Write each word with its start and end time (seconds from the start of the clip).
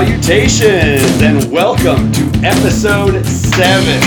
Salutations 0.00 1.20
and 1.20 1.52
welcome 1.52 2.10
to 2.12 2.22
episode 2.42 3.22
seven. 3.26 4.00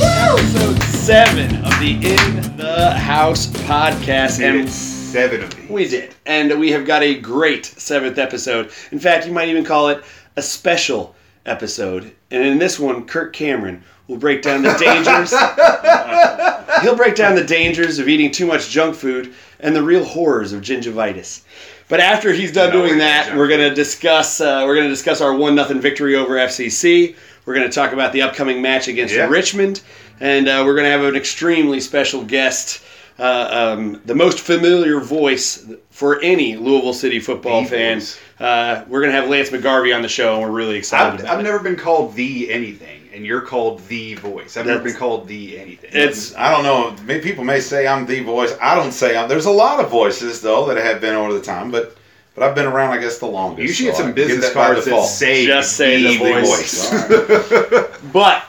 Episode 0.00 0.82
seven 0.84 1.56
of 1.56 1.78
the 1.80 1.96
In 1.96 2.56
the 2.56 2.92
House 2.92 3.48
podcast. 3.48 4.40
And 4.42 4.60
And 4.60 4.68
seven 4.70 5.42
of 5.42 5.54
these. 5.54 5.68
we 5.68 5.86
did. 5.86 6.14
And 6.24 6.58
we 6.58 6.70
have 6.70 6.86
got 6.86 7.02
a 7.02 7.16
great 7.20 7.66
seventh 7.66 8.16
episode. 8.16 8.72
In 8.90 8.98
fact, 8.98 9.26
you 9.26 9.34
might 9.34 9.50
even 9.50 9.66
call 9.66 9.90
it 9.90 10.02
a 10.36 10.40
special 10.40 11.14
episode. 11.44 12.10
And 12.30 12.42
in 12.42 12.56
this 12.56 12.80
one, 12.80 13.04
Kirk 13.04 13.34
Cameron 13.34 13.84
will 14.08 14.16
break 14.16 14.40
down 14.40 14.62
the 14.62 14.72
dangers. 14.78 15.30
He'll 16.82 16.96
break 16.96 17.16
down 17.16 17.34
the 17.34 17.44
dangers 17.44 17.98
of 17.98 18.08
eating 18.08 18.30
too 18.30 18.46
much 18.46 18.70
junk 18.70 18.94
food 18.94 19.34
and 19.60 19.76
the 19.76 19.82
real 19.82 20.04
horrors 20.04 20.54
of 20.54 20.62
gingivitis. 20.62 21.42
But 21.88 22.00
after 22.00 22.32
he's 22.32 22.52
done 22.52 22.70
No, 22.70 22.86
doing 22.86 22.98
that, 22.98 23.36
we're 23.36 23.48
going 23.48 23.60
to 23.60 23.74
discuss. 23.74 24.40
Uh, 24.40 24.62
we're 24.66 24.74
to 24.82 24.88
discuss 24.88 25.20
our 25.20 25.34
one 25.34 25.54
nothing 25.54 25.80
victory 25.80 26.16
over 26.16 26.34
FCC. 26.34 27.16
We're 27.44 27.54
going 27.54 27.68
to 27.68 27.74
talk 27.74 27.92
about 27.92 28.12
the 28.12 28.22
upcoming 28.22 28.62
match 28.62 28.88
against 28.88 29.14
Yeah. 29.14 29.28
Richmond, 29.28 29.82
and 30.20 30.48
uh, 30.48 30.62
we're 30.64 30.74
going 30.74 30.84
to 30.86 30.90
have 30.90 31.04
an 31.04 31.14
extremely 31.14 31.78
special 31.80 32.24
guest, 32.24 32.82
uh, 33.18 33.74
um, 33.76 34.00
the 34.06 34.14
most 34.14 34.40
familiar 34.40 34.98
voice 34.98 35.66
for 35.90 36.20
any 36.22 36.56
Louisville 36.56 36.94
City 36.94 37.20
football 37.20 37.62
The 37.62 37.68
fan. 37.68 38.02
Uh, 38.40 38.84
we're 38.88 39.00
going 39.00 39.12
to 39.12 39.20
have 39.20 39.28
Lance 39.28 39.50
McGarvey 39.50 39.94
on 39.94 40.00
the 40.00 40.08
show, 40.08 40.34
and 40.34 40.42
we're 40.42 40.56
really 40.56 40.76
excited 40.76 41.20
I've, 41.26 41.38
I've 41.38 41.44
never 41.44 41.58
been 41.58 41.76
called 41.76 42.14
the 42.14 42.50
anything, 42.50 43.03
and 43.14 43.24
you're 43.24 43.40
called 43.40 43.80
the 43.86 44.14
voice. 44.14 44.56
I've 44.56 44.66
never 44.66 44.82
been 44.82 44.94
called 44.96 45.28
the 45.28 45.58
anything. 45.58 45.90
It's 45.92 46.34
I 46.34 46.50
don't 46.50 46.64
know. 46.64 47.20
People 47.20 47.44
may 47.44 47.60
say 47.60 47.86
I'm 47.86 48.04
the 48.06 48.20
voice. 48.20 48.54
I 48.60 48.74
don't 48.74 48.92
say 48.92 49.16
I'm. 49.16 49.28
There's 49.28 49.46
a 49.46 49.50
lot 49.50 49.82
of 49.82 49.90
voices 49.90 50.40
though 50.40 50.66
that 50.66 50.76
have 50.76 51.00
been 51.00 51.14
over 51.14 51.32
the 51.32 51.40
time, 51.42 51.70
but 51.70 51.96
but 52.34 52.42
I've 52.42 52.54
been 52.56 52.66
around, 52.66 52.90
I 52.92 52.98
guess, 52.98 53.18
the 53.18 53.26
longest. 53.26 53.68
you 53.68 53.72
should 53.72 53.84
get 53.84 53.94
I 53.94 53.98
some 53.98 54.06
give 54.08 54.16
business 54.16 54.46
that 54.46 54.54
cards 54.54 54.84
that 54.86 55.04
say 55.04 55.46
Just 55.46 55.76
say 55.76 56.02
the 56.02 56.18
voice. 56.18 56.90
voice. 56.90 58.00
But 58.12 58.44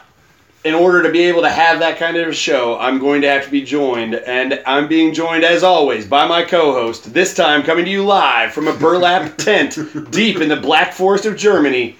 in 0.64 0.74
order 0.74 1.04
to 1.04 1.12
be 1.12 1.22
able 1.22 1.44
to 1.44 1.50
have 1.50 1.78
that 1.80 1.98
kind 2.00 2.18
of 2.18 2.28
a 2.30 2.34
show, 2.34 2.80
I'm 2.80 2.98
going 2.98 3.22
to 3.22 3.30
have 3.30 3.46
to 3.46 3.52
be 3.52 3.62
joined, 3.62 4.16
and 4.16 4.62
I'm 4.66 4.88
being 4.88 5.14
joined 5.14 5.44
as 5.44 5.62
always 5.64 6.08
by 6.08 6.28
my 6.28 6.42
co-host. 6.44 7.14
This 7.14 7.36
time, 7.36 7.62
coming 7.62 7.86
to 7.86 7.92
you 7.92 8.04
live 8.04 8.52
from 8.52 8.68
a 8.68 8.74
burlap 8.74 9.38
tent 9.38 9.78
deep 10.10 10.38
in 10.42 10.50
the 10.50 10.56
Black 10.56 10.92
Forest 10.92 11.28
of 11.28 11.38
Germany, 11.38 11.96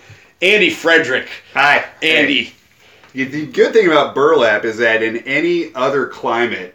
Andy 0.46 0.70
Friedrich. 0.70 1.28
Hi, 1.56 1.84
Andy. 2.04 2.54
Hey. 3.14 3.24
The 3.24 3.48
good 3.48 3.74
thing 3.74 3.88
about 3.88 4.14
burlap 4.14 4.64
is 4.64 4.78
that 4.78 5.02
in 5.02 5.18
any 5.26 5.74
other 5.74 6.06
climate, 6.06 6.75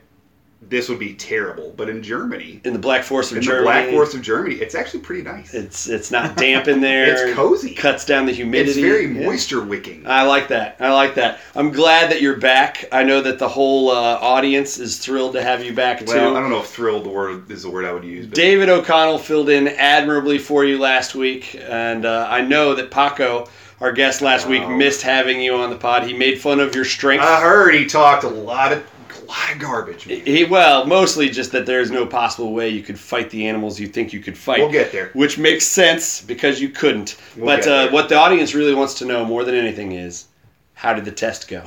this 0.71 0.89
would 0.89 0.99
be 1.01 1.15
terrible. 1.15 1.75
But 1.77 1.89
in 1.89 2.03
Germany, 2.03 2.61
In 2.65 2.73
the 2.73 2.79
Black 2.79 3.03
Forest 3.03 3.33
of 3.33 3.39
in 3.39 3.43
Germany, 3.43 3.61
the 3.61 3.65
Black 3.65 3.91
Forest 3.91 4.15
of 4.15 4.23
Germany, 4.23 4.55
it's 4.55 4.75
actually 4.75 5.01
pretty 5.01 5.23
nice. 5.23 5.53
it's 5.53 5.89
it's 5.89 6.11
not 6.11 6.37
damp 6.37 6.69
in 6.69 6.81
there. 6.81 7.01
It's 7.29 7.35
cozy. 7.35 7.75
Cuts 7.75 8.05
down 8.07 8.25
the 8.27 8.33
humidity. 8.33 8.71
It's 8.71 8.79
very 8.81 9.07
moisture 9.09 9.63
wicking. 9.63 10.07
I 10.07 10.23
like 10.23 10.49
that. 10.49 10.77
I 10.81 10.93
like 10.93 11.17
that. 11.17 11.41
I'm 11.57 11.71
glad 11.73 12.11
that 12.11 12.23
you're 12.23 12.39
back. 12.39 12.85
I 12.93 13.03
know 13.03 13.21
that 13.21 13.39
the 13.39 13.49
whole 13.49 13.91
uh, 13.91 14.19
audience 14.21 14.79
is 14.79 14.99
thrilled 14.99 15.33
to 15.35 15.43
have 15.43 15.65
you 15.65 15.75
back 15.75 15.99
too. 16.01 16.07
well, 16.07 16.37
I 16.37 16.41
don't 16.41 16.51
know 16.51 16.61
if 16.61 16.67
thrilled 16.69 17.07
word 17.07 17.51
is 17.51 17.63
the 17.65 17.71
word 17.71 17.85
I 17.85 17.93
would 17.93 18.05
use. 18.05 18.27
But 18.27 18.37
David 18.37 18.69
O'Connell 18.69 19.19
filled 19.19 19.49
in 19.51 19.69
admirably 19.69 20.39
for 20.39 20.65
you 20.65 20.79
last 20.79 21.15
week, 21.15 21.61
and 21.69 22.07
uh, 22.07 22.27
I 22.31 22.43
know 22.43 22.75
that 22.77 22.91
Paco, 22.93 23.49
our 23.81 23.93
guest 23.93 24.23
last 24.23 24.47
week, 24.47 24.67
missed 24.69 25.03
having 25.03 25.41
you 25.41 25.55
on 25.57 25.71
the 25.71 25.77
pod. 25.77 26.05
He 26.05 26.13
made 26.13 26.41
fun 26.41 26.61
of 26.61 26.75
your 26.75 26.85
strength. 26.85 27.25
I 27.25 27.41
heard 27.41 27.75
he 27.75 27.87
talked 27.87 28.23
a 28.25 28.29
lot 28.29 28.73
of 28.73 28.85
lot 29.31 29.53
of 29.53 29.59
garbage. 29.59 30.07
man. 30.07 30.25
he 30.25 30.45
well, 30.45 30.87
mostly 30.87 31.29
just 31.29 31.53
that 31.53 31.67
there's 31.67 31.91
no 31.91 32.07
possible 32.07 32.53
way 32.53 32.69
you 32.69 32.83
could 32.83 32.99
fight 32.99 33.31
the 33.31 33.47
animals 33.47 33.79
you 33.79 33.87
think 33.87 34.13
you 34.13 34.21
could 34.21 34.37
fight. 34.37 34.61
We'll 34.61 34.73
get 34.73 34.93
there. 34.93 35.11
Which 35.13 35.39
makes 35.39 35.67
sense 35.67 36.21
because 36.21 36.61
you 36.61 36.69
couldn't. 36.69 37.17
We'll 37.37 37.47
but 37.47 37.67
uh, 37.67 37.91
what 37.91 38.09
the 38.09 38.17
audience 38.17 38.55
really 38.55 38.75
wants 38.75 38.95
to 38.95 39.05
know 39.05 39.25
more 39.25 39.45
than 39.45 39.55
anything 39.55 39.93
is, 39.93 40.27
how 40.75 40.95
did 40.95 41.05
the 41.05 41.13
test 41.13 41.49
go? 41.49 41.65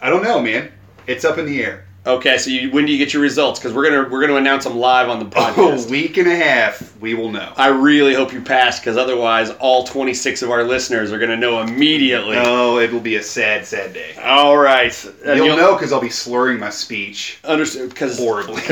I 0.00 0.10
don't 0.10 0.22
know, 0.22 0.40
man. 0.40 0.70
It's 1.06 1.24
up 1.24 1.38
in 1.38 1.46
the 1.46 1.62
air. 1.62 1.86
Okay, 2.06 2.36
so 2.36 2.50
you, 2.50 2.70
when 2.70 2.84
do 2.84 2.92
you 2.92 2.98
get 2.98 3.14
your 3.14 3.22
results? 3.22 3.58
Because 3.58 3.72
we're 3.72 3.88
gonna 3.88 4.06
we're 4.10 4.20
gonna 4.20 4.36
announce 4.38 4.64
them 4.64 4.76
live 4.76 5.08
on 5.08 5.18
the 5.20 5.24
podcast. 5.24 5.86
A 5.88 5.90
week 5.90 6.18
and 6.18 6.28
a 6.28 6.36
half, 6.36 6.94
we 7.00 7.14
will 7.14 7.30
know. 7.30 7.50
I 7.56 7.68
really 7.68 8.12
hope 8.12 8.30
you 8.30 8.42
pass 8.42 8.78
because 8.78 8.98
otherwise, 8.98 9.48
all 9.52 9.84
26 9.84 10.42
of 10.42 10.50
our 10.50 10.64
listeners 10.64 11.12
are 11.12 11.18
going 11.18 11.30
to 11.30 11.36
know 11.38 11.62
immediately. 11.62 12.36
Oh, 12.38 12.76
it 12.78 12.92
will 12.92 13.00
be 13.00 13.16
a 13.16 13.22
sad, 13.22 13.64
sad 13.64 13.94
day. 13.94 14.14
All 14.22 14.58
right. 14.58 14.92
And 15.24 15.42
You'll 15.42 15.56
know 15.56 15.74
because 15.76 15.94
I'll 15.94 16.00
be 16.00 16.10
slurring 16.10 16.58
my 16.60 16.68
speech 16.68 17.38
Understand? 17.42 17.88
Because 17.88 18.18
horribly. 18.18 18.60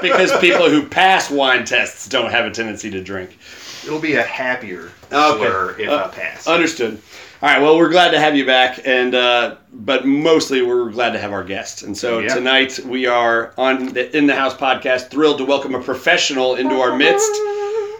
because 0.00 0.36
people 0.40 0.70
who 0.70 0.86
pass 0.86 1.30
wine 1.30 1.66
tests 1.66 2.08
don't 2.08 2.30
have 2.30 2.46
a 2.46 2.50
tendency 2.50 2.88
to 2.92 3.02
drink. 3.02 3.36
It'll 3.84 4.00
be 4.00 4.14
a 4.14 4.22
happier 4.22 4.90
Okay. 5.12 5.36
slur 5.38 5.76
if 5.78 5.88
Uh, 5.90 6.08
I 6.10 6.14
pass. 6.14 6.46
Understood. 6.46 7.00
All 7.42 7.50
right. 7.50 7.60
Well, 7.60 7.76
we're 7.76 7.90
glad 7.90 8.12
to 8.12 8.18
have 8.20 8.34
you 8.34 8.46
back, 8.46 8.80
and 8.86 9.14
uh, 9.14 9.56
but 9.72 10.06
mostly 10.06 10.62
we're 10.62 10.90
glad 10.90 11.10
to 11.12 11.18
have 11.18 11.32
our 11.32 11.44
guest. 11.44 11.82
And 11.82 11.96
so 11.96 12.18
Yeah. 12.20 12.34
tonight 12.34 12.78
we 12.86 13.06
are 13.06 13.52
on 13.58 13.88
the 13.92 14.16
In 14.16 14.26
the 14.26 14.34
House 14.34 14.54
podcast, 14.54 15.10
thrilled 15.10 15.38
to 15.38 15.44
welcome 15.44 15.74
a 15.74 15.82
professional 15.82 16.54
into 16.54 16.76
our 16.80 16.96
midst. 16.96 17.30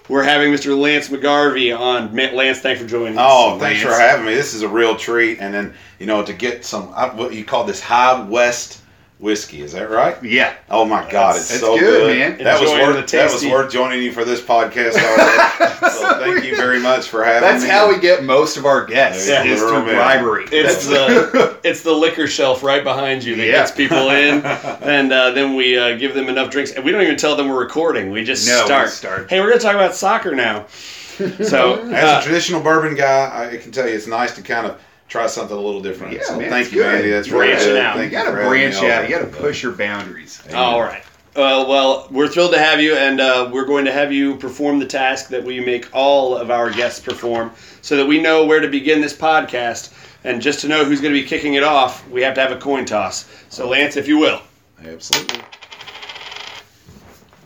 We're 0.09 0.23
having 0.23 0.53
Mr. 0.53 0.79
Lance 0.79 1.09
McGarvey 1.09 1.77
on. 1.79 2.15
Lance, 2.15 2.61
thanks 2.61 2.81
for 2.81 2.87
joining 2.87 3.19
us. 3.19 3.25
Oh, 3.29 3.59
thanks 3.59 3.83
for 3.83 3.91
having 3.93 4.25
me. 4.25 4.35
This 4.35 4.55
is 4.55 4.63
a 4.63 4.69
real 4.69 4.97
treat. 4.97 5.39
And 5.41 5.53
then 5.53 5.75
you 5.99 6.07
know 6.07 6.25
to 6.25 6.33
get 6.33 6.65
some 6.65 6.91
uh, 6.95 7.11
what 7.11 7.35
you 7.35 7.45
call 7.45 7.65
this 7.65 7.81
high 7.83 8.23
west 8.23 8.81
whiskey. 9.19 9.63
Is 9.63 9.73
that 9.73 9.91
right? 9.91 10.23
yeah. 10.23 10.55
Oh 10.69 10.85
my 10.85 11.09
God, 11.11 11.37
it's 11.37 11.49
That's 11.49 11.61
so 11.61 11.79
good, 11.79 11.81
good, 11.81 12.19
man. 12.37 12.45
That 12.45 12.61
was 12.61 12.71
worth 12.71 13.11
that 13.11 13.33
was 13.33 13.45
worth 13.47 13.73
joining 13.73 14.03
you 14.03 14.13
for 14.13 14.25
this 14.25 14.41
podcast. 14.43 14.95
So 15.97 16.19
thank 16.19 16.45
you 16.45 16.57
very 16.57 16.79
much 16.81 17.09
for 17.09 17.25
having 17.25 17.43
That's 17.43 17.63
me. 17.65 17.71
how 17.71 17.89
we 17.89 17.99
get 17.99 18.23
most 18.25 18.57
of 18.57 18.67
our 18.67 18.85
guests 18.85 19.29
Yeah, 19.29 19.45
is 19.45 19.61
through 19.61 19.85
bribery. 19.85 20.45
It's 20.53 20.87
the 20.87 21.59
it's 21.65 21.83
the 21.83 21.93
liquor 21.93 22.27
shelf 22.27 22.63
right 22.63 22.85
behind 22.85 23.25
you 23.25 23.35
that 23.37 23.47
Yeah. 23.47 23.53
gets 23.53 23.71
people 23.73 24.11
in, 24.11 24.45
and 24.83 25.13
uh, 25.13 25.31
then 25.31 25.55
we 25.55 25.79
uh, 25.79 25.97
give 25.97 26.15
them 26.15 26.29
enough 26.29 26.51
drinks, 26.51 26.73
and 26.73 26.85
we 26.85 26.93
don't 26.93 27.03
even 27.03 27.17
tell 27.17 27.35
them 27.37 27.49
we're 27.49 27.59
recording. 27.61 28.11
We 28.11 28.25
just 28.25 28.47
No, 28.47 28.61
we 28.63 28.67
start. 28.67 28.89
start. 28.91 29.31
Hey, 29.31 29.41
we're 29.41 29.49
gonna 29.49 29.61
talk 29.61 29.75
about 29.75 29.95
soccer 29.95 30.35
now. 30.35 30.67
So 30.69 31.81
As 31.91 32.05
uh, 32.05 32.19
a 32.21 32.23
traditional 32.23 32.61
bourbon 32.61 32.95
guy, 32.95 33.51
I 33.53 33.57
can 33.57 33.73
tell 33.73 33.89
you 33.89 33.95
it's 33.95 34.07
nice 34.07 34.35
to 34.35 34.43
kind 34.43 34.67
of 34.67 34.81
try 35.09 35.27
something 35.27 35.57
a 35.57 35.61
little 35.61 35.81
different. 35.81 36.13
Yeah, 36.15 36.23
so 36.25 36.39
man, 36.39 36.51
thank 36.51 36.73
you, 36.73 36.79
good. 36.83 36.95
Andy. 36.97 37.11
That's 37.11 37.29
really 37.29 37.49
Branching 37.49 37.69
good. 37.69 37.83
out. 37.83 37.97
Thank 37.97 38.13
you 38.13 38.19
got 38.19 38.25
to 38.25 38.31
for 38.31 38.37
having 38.37 38.53
me 38.53 38.59
branch 38.71 38.77
on. 38.77 38.91
out. 38.91 39.09
You 39.09 39.17
got 39.17 39.21
to 39.31 39.37
push 39.39 39.63
your 39.63 39.73
boundaries. 39.73 40.43
all 40.55 40.81
right. 40.81 41.03
Uh, 41.35 41.67
well, 41.69 42.09
we're 42.11 42.29
thrilled 42.29 42.53
to 42.53 42.59
have 42.59 42.81
you, 42.81 42.97
and 42.97 43.21
uh, 43.21 43.51
we're 43.53 43.67
going 43.67 43.85
to 43.85 43.93
have 43.93 44.11
you 44.11 44.37
perform 44.37 44.79
the 44.79 44.87
task 44.87 45.29
that 45.29 45.45
we 45.45 45.61
make 45.61 45.87
all 45.95 46.35
of 46.35 46.51
our 46.51 46.71
guests 46.71 46.99
perform, 46.99 47.53
so 47.83 47.95
that 47.97 48.07
we 48.07 48.19
know 48.19 48.47
where 48.47 48.61
to 48.61 48.69
begin 48.69 49.01
this 49.03 49.15
podcast. 49.15 49.93
And 50.25 50.41
just 50.41 50.61
to 50.61 50.69
know 50.69 50.85
who's 50.85 51.01
going 51.03 51.15
to 51.15 51.21
be 51.21 51.27
kicking 51.29 51.55
it 51.55 51.63
off, 51.63 52.09
we 52.09 52.23
have 52.23 52.35
to 52.35 52.41
have 52.41 52.51
a 52.53 52.57
coin 52.59 52.85
toss. 52.87 53.31
So, 53.51 53.69
Lance, 53.69 53.97
if 53.97 54.09
you 54.09 54.17
will, 54.19 54.41
Absolutely. 54.85 55.41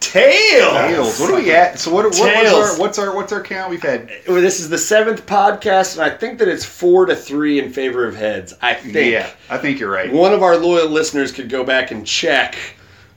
Tails. 0.01 0.73
Tails. 0.73 1.21
What 1.21 1.31
are 1.31 1.37
we 1.37 1.53
at? 1.53 1.79
So 1.79 1.93
what? 1.93 2.05
what 2.05 2.15
Tails. 2.15 2.53
what's, 2.53 2.71
our, 2.71 2.79
what's 2.79 2.99
our 2.99 3.15
what's 3.15 3.33
our 3.33 3.43
count? 3.43 3.71
We've 3.71 3.83
had 3.83 4.11
Well, 4.27 4.41
this 4.41 4.61
is 4.61 4.69
the 4.69 4.79
seventh 4.79 5.27
podcast, 5.27 5.95
and 5.95 6.03
I 6.03 6.17
think 6.17 6.39
that 6.39 6.49
it's 6.49 6.65
four 6.65 7.07
to 7.07 7.15
three 7.15 7.59
in 7.59 7.73
favor 7.73 8.07
of 8.07 8.17
heads. 8.17 8.55
I 8.61 8.75
think. 8.75 9.13
yeah. 9.13 9.31
I 9.49 9.59
think 9.59 9.79
you're 9.79 9.91
right. 9.91 10.13
One 10.13 10.33
of 10.33 10.43
our 10.43 10.57
loyal 10.57 10.89
listeners 10.89 11.33
could 11.33 11.49
go 11.49 11.63
back 11.65 11.91
and 11.91 12.07
check, 12.07 12.57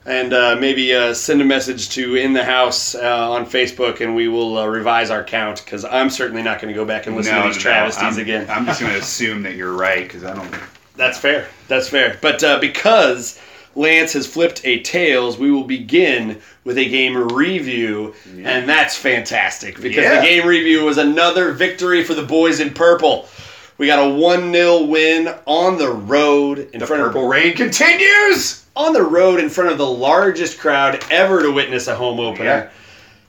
and 0.06 0.32
uh, 0.32 0.56
maybe 0.60 0.94
uh, 0.94 1.14
send 1.14 1.40
a 1.40 1.44
message 1.44 1.88
to 1.90 2.16
in 2.16 2.32
the 2.32 2.44
house 2.44 2.94
uh, 2.94 3.30
on 3.30 3.46
Facebook, 3.46 4.00
and 4.00 4.14
we 4.14 4.28
will 4.28 4.58
uh, 4.58 4.66
revise 4.66 5.10
our 5.10 5.24
count 5.24 5.64
because 5.64 5.84
I'm 5.84 6.10
certainly 6.10 6.42
not 6.42 6.60
going 6.60 6.72
to 6.72 6.78
go 6.78 6.84
back 6.84 7.06
and 7.06 7.16
listen 7.16 7.34
to 7.34 7.48
these 7.48 7.58
travesties 7.58 8.16
I'm, 8.16 8.22
again. 8.22 8.48
I'm 8.50 8.66
just 8.66 8.80
going 8.80 8.92
to 8.92 8.98
assume 8.98 9.42
that 9.42 9.54
you're 9.54 9.74
right 9.74 10.04
because 10.04 10.24
I 10.24 10.34
don't. 10.34 10.54
That's 10.96 11.18
fair. 11.18 11.48
That's 11.66 11.88
fair. 11.88 12.18
But 12.20 12.44
uh, 12.44 12.60
because 12.60 13.40
Lance 13.76 14.12
has 14.12 14.26
flipped 14.26 14.60
a 14.64 14.80
tails, 14.80 15.38
we 15.38 15.50
will 15.50 15.64
begin 15.64 16.38
with 16.64 16.78
a 16.78 16.88
game 16.88 17.16
review, 17.34 18.14
and 18.44 18.68
that's 18.68 18.96
fantastic 18.96 19.80
because 19.80 20.04
Yeah. 20.04 20.20
the 20.20 20.26
game 20.26 20.46
review 20.46 20.84
was 20.84 20.98
another 20.98 21.52
victory 21.52 22.04
for 22.04 22.14
the 22.14 22.22
boys 22.22 22.60
in 22.60 22.70
purple. 22.70 23.28
We 23.76 23.86
got 23.88 23.98
a 23.98 24.08
one 24.08 24.52
0 24.52 24.82
win 24.84 25.34
on 25.46 25.78
the 25.78 25.88
road 25.90 26.68
in 26.72 26.78
The 26.80 26.86
front 26.86 27.02
purple 27.02 27.24
of 27.24 27.30
rain 27.30 27.54
continues. 27.56 28.60
on 28.76 28.92
the 28.92 29.02
road 29.02 29.40
in 29.40 29.48
front 29.48 29.70
of 29.70 29.78
the 29.78 29.86
largest 29.86 30.58
crowd 30.58 31.02
ever 31.10 31.42
to 31.42 31.50
witness 31.50 31.86
a 31.88 31.94
home 31.94 32.20
opener. 32.20 32.44
Yeah. 32.44 32.66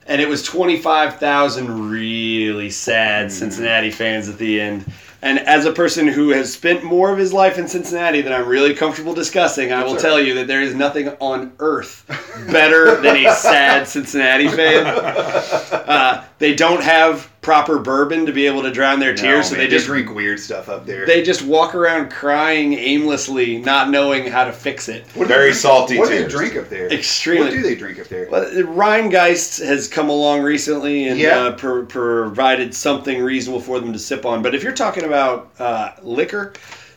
And 0.08 0.20
it 0.20 0.28
was 0.28 0.42
25,000 0.44 1.90
really 1.90 2.70
sad 2.70 3.26
Mm. 3.26 3.30
Cincinnati 3.32 3.90
fans 3.90 4.28
at 4.28 4.38
the 4.38 4.60
end. 4.60 4.84
And 5.22 5.38
as 5.40 5.64
a 5.64 5.72
person 5.72 6.06
who 6.06 6.30
has 6.30 6.52
spent 6.52 6.84
more 6.84 7.10
of 7.10 7.18
his 7.18 7.32
life 7.32 7.58
in 7.58 7.66
Cincinnati 7.66 8.20
than 8.20 8.32
I'm 8.32 8.46
really 8.46 8.74
comfortable 8.74 9.14
discussing, 9.14 9.72
I 9.72 9.82
will 9.84 9.96
tell 9.96 10.20
you 10.20 10.34
that 10.34 10.46
there 10.46 10.62
is 10.62 10.74
nothing 10.74 11.08
on 11.20 11.52
earth 11.58 12.04
better 12.50 13.00
than 13.00 13.16
a 13.16 13.32
sad 13.34 13.88
Cincinnati 13.88 14.48
fan. 14.48 14.86
Uh, 14.86 16.24
they 16.38 16.54
don't 16.54 16.82
have 16.82 17.30
proper 17.46 17.78
bourbon 17.78 18.26
to 18.26 18.32
be 18.32 18.44
able 18.44 18.60
to 18.60 18.72
drown 18.72 18.98
their 18.98 19.14
tears, 19.14 19.50
so 19.50 19.54
man, 19.54 19.62
they 19.62 19.70
just 19.70 19.86
drink 19.86 20.12
weird 20.12 20.40
stuff 20.40 20.68
up 20.68 20.84
there. 20.84 21.06
they 21.06 21.22
just 21.22 21.42
walk 21.42 21.76
around 21.76 22.10
crying 22.10 22.72
aimlessly, 22.72 23.58
not 23.58 23.88
knowing 23.88 24.26
how 24.26 24.42
to 24.42 24.50
fix 24.50 24.88
it. 24.88 25.04
What 25.14 25.28
Very 25.28 25.50
drink- 25.50 25.56
salty 25.56 25.96
What 25.96 26.08
do 26.08 26.24
they 26.24 26.28
drink 26.28 26.56
up 26.56 26.68
there? 26.68 26.92
Extremely. 26.92 27.44
What 27.44 27.52
do 27.54 27.62
they 27.62 27.76
drink 27.76 28.00
up 28.00 28.08
there? 28.08 28.26
Well, 28.28 28.44
Rheingeist 28.50 29.64
has 29.64 29.86
come 29.86 30.08
along 30.08 30.42
recently 30.42 31.06
and 31.06 31.20
Yeah. 31.20 31.38
uh, 31.44 31.52
pro- 31.52 31.84
provided 31.86 32.74
something 32.74 33.22
reasonable 33.22 33.60
for 33.60 33.78
them 33.78 33.92
to 33.92 33.98
sip 34.00 34.26
on. 34.26 34.42
But 34.42 34.56
if 34.56 34.64
you're 34.64 34.72
talking 34.72 35.04
about 35.04 35.52
uh, 35.60 35.90
liquor, 36.02 36.52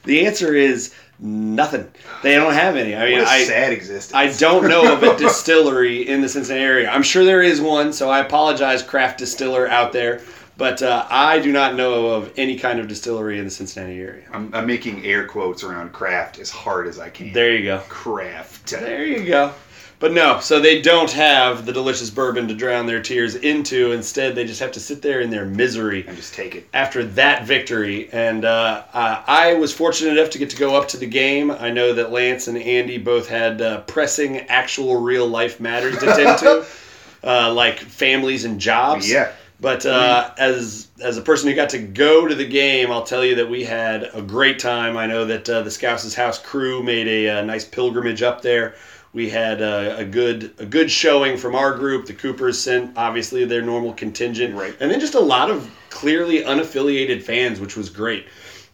the 0.06 0.26
answer 0.26 0.56
is 0.56 0.96
nothing. 1.20 1.88
They 2.24 2.34
don't 2.34 2.54
have 2.54 2.76
any. 2.76 2.96
I 2.96 3.06
mean, 3.06 3.20
what 3.20 3.28
a 3.28 3.32
I 3.32 3.44
sad 3.44 3.72
existence. 3.72 4.16
I 4.16 4.36
don't 4.40 4.68
know 4.68 4.92
of 4.92 5.04
a 5.04 5.16
distillery 5.26 6.08
in 6.08 6.22
the 6.22 6.30
Cincinnati 6.30 6.64
area. 6.66 6.90
I'm 6.90 7.04
sure 7.04 7.24
there 7.24 7.44
is 7.44 7.62
one, 7.62 7.94
so 7.94 8.10
I 8.10 8.20
apologize, 8.20 8.82
craft 8.82 9.20
distiller 9.20 9.70
out 9.70 9.94
there. 9.94 10.22
But 10.60 10.84
uh, 10.84 11.08
I 11.10 11.40
do 11.40 11.52
not 11.54 11.76
know 11.76 12.08
of 12.08 12.34
any 12.38 12.58
kind 12.60 12.80
of 12.82 12.88
distillery 12.90 13.40
in 13.40 13.46
the 13.46 13.50
Cincinnati 13.50 14.00
area. 14.00 14.26
I'm, 14.34 14.54
I'm 14.54 14.68
making 14.68 15.06
air 15.06 15.26
quotes 15.26 15.64
around 15.64 15.94
craft 15.94 16.38
as 16.38 16.50
hard 16.52 16.86
as 16.88 17.00
I 17.00 17.10
can. 17.10 17.32
There 17.32 17.56
you 17.56 17.64
go. 17.64 17.80
Craft. 17.88 18.70
There 18.70 19.06
you 19.06 19.26
go. 19.26 19.54
But 20.00 20.12
no, 20.14 20.40
so 20.40 20.60
they 20.62 20.82
don't 20.82 21.12
have 21.12 21.66
the 21.66 21.74
delicious 21.74 22.10
bourbon 22.10 22.48
to 22.50 22.54
drown 22.54 22.86
their 22.86 23.02
tears 23.02 23.36
into. 23.36 23.92
Instead, 23.94 24.36
they 24.36 24.46
just 24.46 24.60
have 24.60 24.72
to 24.74 24.80
sit 24.80 25.02
there 25.02 25.22
in 25.22 25.30
their 25.30 25.46
misery 25.46 26.06
And 26.08 26.16
just 26.16 26.34
take 26.34 26.56
it. 26.56 26.68
after 26.74 27.04
that 27.06 27.46
victory. 27.46 28.10
And 28.12 28.44
uh, 28.46 28.84
uh, 28.94 29.24
I 29.28 29.54
was 29.56 29.74
fortunate 29.74 30.18
enough 30.18 30.30
to 30.32 30.38
get 30.38 30.50
to 30.52 30.58
go 30.58 30.76
up 30.76 30.88
to 30.90 30.98
the 30.98 31.06
game. 31.06 31.52
I 31.52 31.70
know 31.70 31.94
that 31.94 32.12
Lance 32.12 32.48
and 32.48 32.58
Andy 32.58 32.98
both 32.98 33.28
had 33.28 33.62
uh, 33.62 33.82
pressing, 33.82 34.38
actual, 34.48 34.98
real 35.02 35.28
life 35.28 35.60
matters 35.60 35.98
to 36.00 36.06
tend 36.06 36.38
to, 36.40 36.66
uh, 37.26 37.54
like 37.54 37.80
families 37.80 38.46
and 38.46 38.60
jobs. 38.60 39.10
Yeah. 39.10 39.32
But 39.62 39.86
uh, 39.86 40.32
as 40.38 40.88
as 41.02 41.18
a 41.18 41.22
person 41.22 41.50
who 41.50 41.56
got 41.56 41.70
to 41.72 41.80
go 41.80 42.26
to 42.28 42.34
the 42.36 42.46
game, 42.48 42.92
I'll 42.92 43.04
tell 43.04 43.26
you 43.26 43.36
that 43.36 43.50
we 43.50 43.64
had 43.66 44.10
a 44.14 44.22
great 44.22 44.58
time. 44.60 44.96
I 44.96 45.06
know 45.06 45.26
that 45.26 45.50
uh, 45.50 45.62
the 45.64 45.72
Scouse's 45.72 46.16
House 46.16 46.40
crew 46.40 46.82
made 46.82 47.08
a, 47.08 47.40
uh 47.40 47.42
nice 47.44 47.66
pilgrimage 47.66 48.22
up 48.22 48.42
there. 48.42 48.76
We 49.12 49.30
had 49.30 49.62
uh, 49.62 49.96
a 49.98 50.06
good 50.06 50.54
a 50.60 50.66
good 50.66 50.90
showing 50.90 51.36
from 51.36 51.56
our 51.56 51.76
group. 51.76 52.06
The 52.06 52.14
Coopers 52.14 52.58
sent 52.60 52.96
obviously 52.98 53.44
their 53.44 53.62
normal 53.62 53.94
contingent, 53.94 54.56
Right. 54.56 54.76
and 54.80 54.90
then 54.90 55.00
just 55.00 55.16
a 55.16 55.20
lot 55.20 55.50
of 55.52 55.70
clearly 55.90 56.44
unaffiliated 56.44 57.22
fans, 57.24 57.60
which 57.60 57.76
was 57.76 57.90
great. 57.90 58.28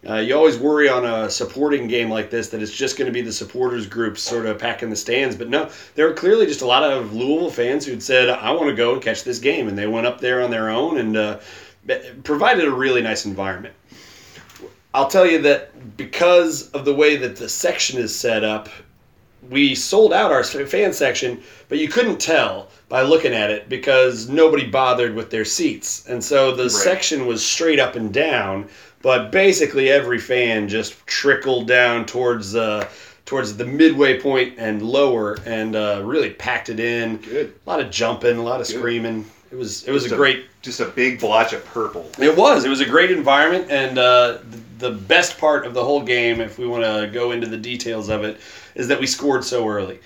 Uh, 0.08 0.18
you 0.18 0.36
always 0.36 0.58
worry 0.58 0.88
on 0.88 1.04
a 1.04 1.30
supporting 1.30 1.88
game 1.88 2.10
like 2.10 2.30
this 2.30 2.50
that 2.50 2.62
it's 2.62 2.72
just 2.72 2.98
going 2.98 3.08
to 3.08 3.12
be 3.12 3.22
the 3.22 3.32
supporters 3.34 3.88
groups 3.88 4.22
sort 4.22 4.46
of 4.46 4.60
packing 4.60 4.90
the 4.90 4.96
stands, 4.96 5.36
but 5.36 5.50
no, 5.50 5.70
there 5.96 6.08
were 6.08 6.14
clearly 6.14 6.46
just 6.46 6.62
a 6.62 6.66
lot 6.66 6.84
of 6.84 7.14
Louisville 7.14 7.50
fans 7.50 7.86
who'd 7.86 8.04
said, 8.04 8.30
"I 8.30 8.52
want 8.52 8.70
to 8.70 8.76
go 8.76 8.94
and 8.94 9.02
catch 9.02 9.24
this 9.24 9.40
game," 9.40 9.68
and 9.68 9.78
they 9.78 9.88
went 9.88 10.06
up 10.06 10.22
there 10.22 10.44
on 10.44 10.52
their 10.52 10.70
own 10.70 11.00
and 11.00 11.18
uh, 11.18 11.40
provided 12.24 12.66
a 12.66 12.72
really 12.72 13.02
nice 13.02 13.26
environment. 13.26 13.74
I'll 14.94 15.10
tell 15.10 15.26
you 15.26 15.42
that 15.42 15.98
because 15.98 16.70
of 16.72 16.86
the 16.86 16.94
way 16.94 17.18
that 17.18 17.36
the 17.36 17.50
section 17.50 18.00
is 18.00 18.16
set 18.16 18.44
up, 18.44 18.70
we 19.50 19.76
sold 19.76 20.14
out 20.14 20.32
our 20.32 20.44
fan 20.44 20.94
section, 20.94 21.42
but 21.68 21.78
you 21.78 21.88
couldn't 21.88 22.20
tell 22.20 22.70
by 22.88 23.02
looking 23.02 23.34
at 23.34 23.52
it 23.52 23.68
because 23.68 24.30
nobody 24.30 24.66
bothered 24.66 25.14
with 25.14 25.30
their 25.30 25.46
seats. 25.46 26.08
And 26.08 26.24
so 26.24 26.56
the 26.56 26.70
section 26.70 27.26
was 27.26 27.46
straight 27.46 27.80
up 27.80 27.96
and 27.96 28.14
down, 28.14 28.70
but 29.06 29.32
basically 29.32 29.92
every 29.92 30.18
fan 30.18 30.68
just 30.68 31.06
trickled 31.06 31.68
down 31.68 32.08
towards 32.08 32.56
uh, 32.56 32.90
towards 33.26 33.56
the 33.56 33.64
midway 33.64 34.20
point 34.20 34.56
and 34.58 34.82
lower 34.82 35.38
and 35.46 35.76
uh, 35.76 36.02
really 36.04 36.32
packed 36.32 36.70
it 36.70 36.80
in. 36.80 37.18
Good. 37.18 37.54
A 37.68 37.70
lot 37.70 37.80
of 37.80 37.92
jumping, 37.92 38.38
a 38.38 38.42
lot 38.42 38.60
of 38.62 38.66
screaming. 38.66 39.24
It 39.52 39.56
was 39.58 39.84
it 39.88 39.92
was 39.92 40.04
Just 40.06 40.14
a 40.16 40.18
great 40.18 40.46
Just 40.64 40.80
a 40.80 40.86
big 40.88 41.20
blotch 41.20 41.54
of 41.54 41.64
purple. 41.66 42.10
it 42.18 42.36
was. 42.36 42.66
It 42.66 42.70
was 42.70 42.82
a 42.82 42.86
great 42.86 43.12
environment, 43.12 43.68
and 43.70 44.00
uh, 44.00 44.40
th- 44.40 44.64
the 44.80 44.92
best 44.92 45.38
part 45.38 45.68
of 45.68 45.76
the 45.76 45.84
whole 45.84 46.02
game, 46.02 46.42
if 46.42 46.58
we 46.58 46.66
want 46.66 46.84
to 46.84 47.08
go 47.14 47.32
into 47.32 47.46
the 47.48 47.58
details 47.58 48.10
of 48.10 48.24
it, 48.24 48.40
is 48.74 48.88
that 48.88 49.00
we 49.00 49.06
scored 49.06 49.44
so 49.44 49.68
early. 49.70 50.00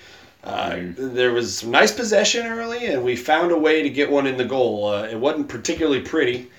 Uh, 0.44 0.76
There 0.96 1.32
was 1.32 1.56
some 1.58 1.70
nice 1.70 1.90
possession 1.90 2.46
early, 2.46 2.84
and 2.92 3.02
we 3.02 3.16
found 3.16 3.50
a 3.50 3.56
way 3.58 3.82
to 3.82 3.88
get 3.88 4.10
one 4.10 4.26
in 4.26 4.36
the 4.36 4.44
goal. 4.44 4.88
Uh, 4.88 5.04
it 5.04 5.18
wasn't 5.18 5.48
particularly 5.48 6.02
pretty, 6.02 6.50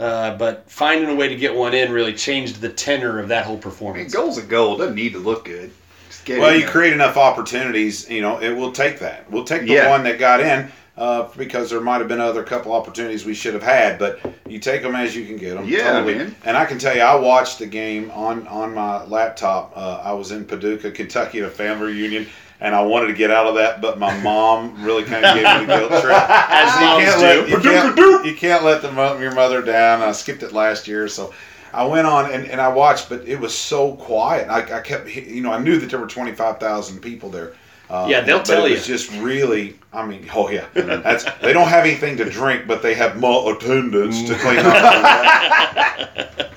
uh, 0.00 0.36
but 0.36 0.68
finding 0.70 1.08
a 1.10 1.14
way 1.14 1.28
to 1.28 1.36
get 1.36 1.54
one 1.54 1.74
in 1.74 1.92
really 1.92 2.14
changed 2.14 2.60
the 2.60 2.68
tenor 2.68 3.18
of 3.18 3.28
that 3.28 3.44
whole 3.44 3.54
I 3.54 3.56
mean, 3.56 3.62
performance. 3.62 4.12
goal's 4.14 4.38
a 4.38 4.42
goal. 4.42 4.74
It 4.74 4.78
doesn't 4.78 4.94
need 4.94 5.12
to 5.12 5.18
look 5.18 5.44
good. 5.44 5.70
Just 6.08 6.24
get 6.24 6.40
Well, 6.40 6.54
you 6.54 6.60
there. 6.62 6.68
create 6.70 6.92
enough 6.92 7.16
opportunities, 7.16 8.08
you 8.08 8.22
know, 8.22 8.40
it 8.40 8.50
will 8.56 8.72
take 8.72 8.98
that. 9.00 9.30
We'll 9.30 9.44
take 9.44 9.62
the 9.62 9.74
Yeah. 9.74 9.90
one 9.90 10.02
that 10.04 10.18
got 10.18 10.40
in 10.40 10.70
uh, 10.96 11.28
because 11.36 11.70
there 11.70 11.80
might 11.80 11.98
have 11.98 12.08
been 12.08 12.20
other 12.20 12.42
couple 12.42 12.72
opportunities 12.72 13.24
we 13.24 13.34
should 13.34 13.54
have 13.54 13.62
had, 13.62 13.98
but 13.98 14.20
you 14.48 14.58
take 14.58 14.82
them 14.82 14.94
as 14.94 15.14
you 15.14 15.24
can 15.24 15.36
get 15.36 15.54
them. 15.54 15.66
Yeah, 15.68 16.02
man. 16.02 16.34
And 16.44 16.56
I 16.56 16.64
can 16.64 16.78
tell 16.78 16.94
you, 16.96 17.02
I 17.02 17.14
watched 17.14 17.58
the 17.58 17.66
game 17.66 18.10
on 18.12 18.46
on 18.48 18.74
my 18.74 19.04
laptop. 19.04 19.72
Uh, 19.76 20.00
I 20.04 20.12
was 20.12 20.30
in 20.32 20.44
Paducah, 20.44 20.90
Kentucky, 20.90 21.38
at 21.40 21.44
a 21.46 21.50
family 21.50 21.92
reunion. 21.92 22.26
And 22.62 22.74
I 22.74 22.82
wanted 22.82 23.06
to 23.06 23.14
get 23.14 23.30
out 23.30 23.46
of 23.46 23.54
that, 23.54 23.80
but 23.80 23.98
my 23.98 24.14
mom 24.20 24.84
really 24.84 25.02
kind 25.02 25.24
of 25.24 25.34
gave 25.34 25.44
me 25.60 25.66
the 25.66 25.76
guilt 25.88 26.02
trip. 26.02 26.14
As 26.28 26.74
you 26.74 26.86
moms 26.86 27.04
can't 27.04 27.20
do. 27.20 27.26
let, 27.26 27.48
you 27.48 27.58
can't, 27.58 28.26
you 28.26 28.36
can't 28.36 28.64
let 28.64 28.82
the, 28.82 28.90
your 29.18 29.34
mother 29.34 29.62
down. 29.62 30.02
I 30.02 30.12
skipped 30.12 30.42
it 30.42 30.52
last 30.52 30.86
year, 30.86 31.08
so 31.08 31.32
I 31.72 31.84
went 31.86 32.06
on 32.06 32.30
and, 32.32 32.44
and 32.46 32.60
I 32.60 32.68
watched, 32.68 33.08
but 33.08 33.26
it 33.26 33.40
was 33.40 33.56
so 33.56 33.94
quiet. 33.94 34.48
I, 34.50 34.78
I 34.78 34.80
kept, 34.82 35.08
you 35.14 35.40
know, 35.40 35.52
I 35.52 35.58
knew 35.58 35.78
that 35.78 35.88
there 35.88 35.98
were 36.00 36.06
25,000 36.06 37.00
people 37.00 37.30
there. 37.30 37.54
Uh, 37.88 38.06
Yeah, 38.10 38.20
they'll 38.20 38.42
tell 38.42 38.64
it 38.66 38.68
you. 38.68 38.74
was 38.74 38.86
just 38.86 39.10
really, 39.14 39.78
I 39.92 40.04
mean, 40.06 40.28
oh 40.34 40.48
yeah, 40.50 40.66
that's 40.74 41.24
they 41.40 41.52
don't 41.52 41.66
have 41.68 41.84
anything 41.84 42.16
to 42.18 42.24
drink, 42.28 42.66
but 42.68 42.82
they 42.82 42.94
have 42.94 43.18
more 43.18 43.52
attendance 43.54 44.22
to 44.28 44.34
clean 44.36 44.58
up. 44.58 46.36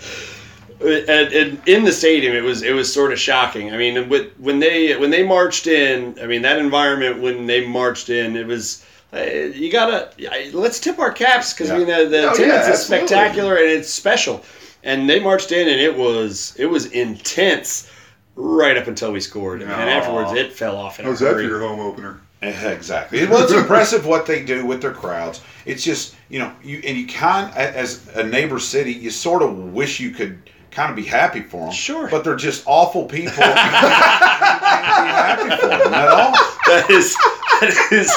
and, 0.85 1.33
and 1.33 1.67
in 1.67 1.83
the 1.83 1.91
stadium, 1.91 2.35
it 2.35 2.43
was 2.43 2.61
it 2.63 2.73
was 2.73 2.91
sort 2.93 3.11
of 3.11 3.19
shocking. 3.19 3.73
I 3.73 3.77
mean, 3.77 4.09
with, 4.09 4.31
when 4.39 4.59
they 4.59 4.95
when 4.97 5.09
they 5.09 5.23
marched 5.23 5.67
in, 5.67 6.17
I 6.21 6.27
mean 6.27 6.41
that 6.43 6.59
environment 6.59 7.21
when 7.21 7.45
they 7.47 7.65
marched 7.65 8.09
in, 8.09 8.35
it 8.35 8.47
was. 8.47 8.85
Uh, 9.13 9.19
you 9.53 9.71
gotta 9.71 10.09
I- 10.31 10.49
let's 10.53 10.79
tip 10.79 10.97
our 10.97 11.11
caps 11.11 11.53
because 11.53 11.69
I 11.69 11.77
mean 11.77 11.85
the, 11.85 12.05
the 12.07 12.19
Oh, 12.21 12.23
yeah, 12.23 12.33
attendance 12.33 12.79
is 12.79 12.85
spectacular 12.85 13.57
and 13.57 13.65
it's 13.69 13.89
special. 13.89 14.43
And 14.81 15.07
they 15.07 15.19
marched 15.19 15.51
in 15.51 15.67
and 15.67 15.79
it 15.79 15.95
was 15.95 16.55
it 16.57 16.65
was 16.65 16.87
intense 16.87 17.91
right 18.35 18.75
up 18.75 18.87
until 18.87 19.11
we 19.11 19.19
scored, 19.19 19.61
and 19.61 19.71
Aw. 19.71 19.75
afterwards 19.75 20.31
it 20.31 20.51
fell 20.51 20.75
off 20.75 20.99
in 20.99 21.05
a 21.05 21.09
How's 21.09 21.19
that 21.19 21.33
for 21.33 21.41
your 21.43 21.59
home 21.59 21.79
opener? 21.79 22.21
Exactly. 22.41 23.25
Well, 23.27 23.43
it's 23.43 23.53
impressive 23.53 24.05
what 24.05 24.25
they 24.25 24.43
do 24.43 24.65
with 24.65 24.81
their 24.81 24.91
crowds. 24.91 25.41
It's 25.65 25.83
just 25.83 26.15
you 26.29 26.39
know 26.39 26.51
you 26.63 26.81
and 26.83 26.97
you 26.97 27.05
kind 27.07 27.55
as 27.55 28.07
a 28.15 28.23
neighbor 28.23 28.59
city, 28.59 28.91
you 28.91 29.11
sort 29.11 29.43
of 29.43 29.73
wish 29.73 29.99
you 29.99 30.09
could 30.09 30.49
kind 30.73 30.89
of 30.89 30.95
be 30.95 31.03
happy 31.03 31.41
for 31.41 31.65
them. 31.65 31.71
Sure. 31.71 32.07
but 32.09 32.23
they're 32.23 32.35
just 32.35 32.63
awful 32.65 33.05
people. 33.05 33.31
you 33.37 33.53
can't 33.53 33.63
be 33.73 35.11
happy 35.11 35.49
for 35.61 35.67
them 35.67 35.93
at 35.93 36.07
all. 36.07 36.31
that 36.67 36.87
is 36.89 37.15
that 37.61 37.87
is 37.91 38.11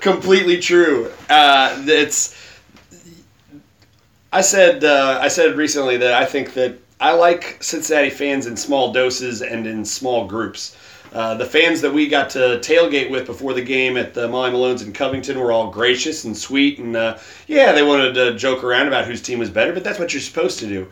completely 0.00 0.58
true. 0.60 1.10
Uh, 1.28 1.82
it's 1.86 2.36
I 4.32 4.40
said 4.40 4.84
uh, 4.84 5.18
I 5.20 5.28
said 5.28 5.56
recently 5.56 5.96
that 5.98 6.14
I 6.14 6.24
think 6.24 6.54
that 6.54 6.78
I 7.00 7.12
like 7.12 7.58
Cincinnati 7.62 8.10
fans 8.10 8.46
in 8.46 8.56
small 8.56 8.92
doses 8.92 9.42
and 9.42 9.66
in 9.66 9.84
small 9.84 10.26
groups. 10.26 10.76
Uh, 11.12 11.34
the 11.34 11.44
fans 11.44 11.80
that 11.80 11.92
we 11.92 12.08
got 12.08 12.30
to 12.30 12.58
tailgate 12.62 13.10
with 13.10 13.26
before 13.26 13.54
the 13.54 13.62
game 13.62 13.96
at 13.96 14.14
the 14.14 14.28
Molly 14.28 14.50
Malone's 14.50 14.82
in 14.82 14.92
Covington 14.92 15.38
were 15.38 15.52
all 15.52 15.70
gracious 15.70 16.24
and 16.24 16.36
sweet, 16.36 16.78
and 16.78 16.96
uh, 16.96 17.18
yeah, 17.46 17.72
they 17.72 17.82
wanted 17.82 18.14
to 18.14 18.34
joke 18.36 18.64
around 18.64 18.88
about 18.88 19.04
whose 19.04 19.22
team 19.22 19.38
was 19.38 19.50
better, 19.50 19.72
but 19.72 19.84
that's 19.84 19.98
what 19.98 20.12
you're 20.12 20.20
supposed 20.20 20.58
to 20.58 20.66
do. 20.66 20.88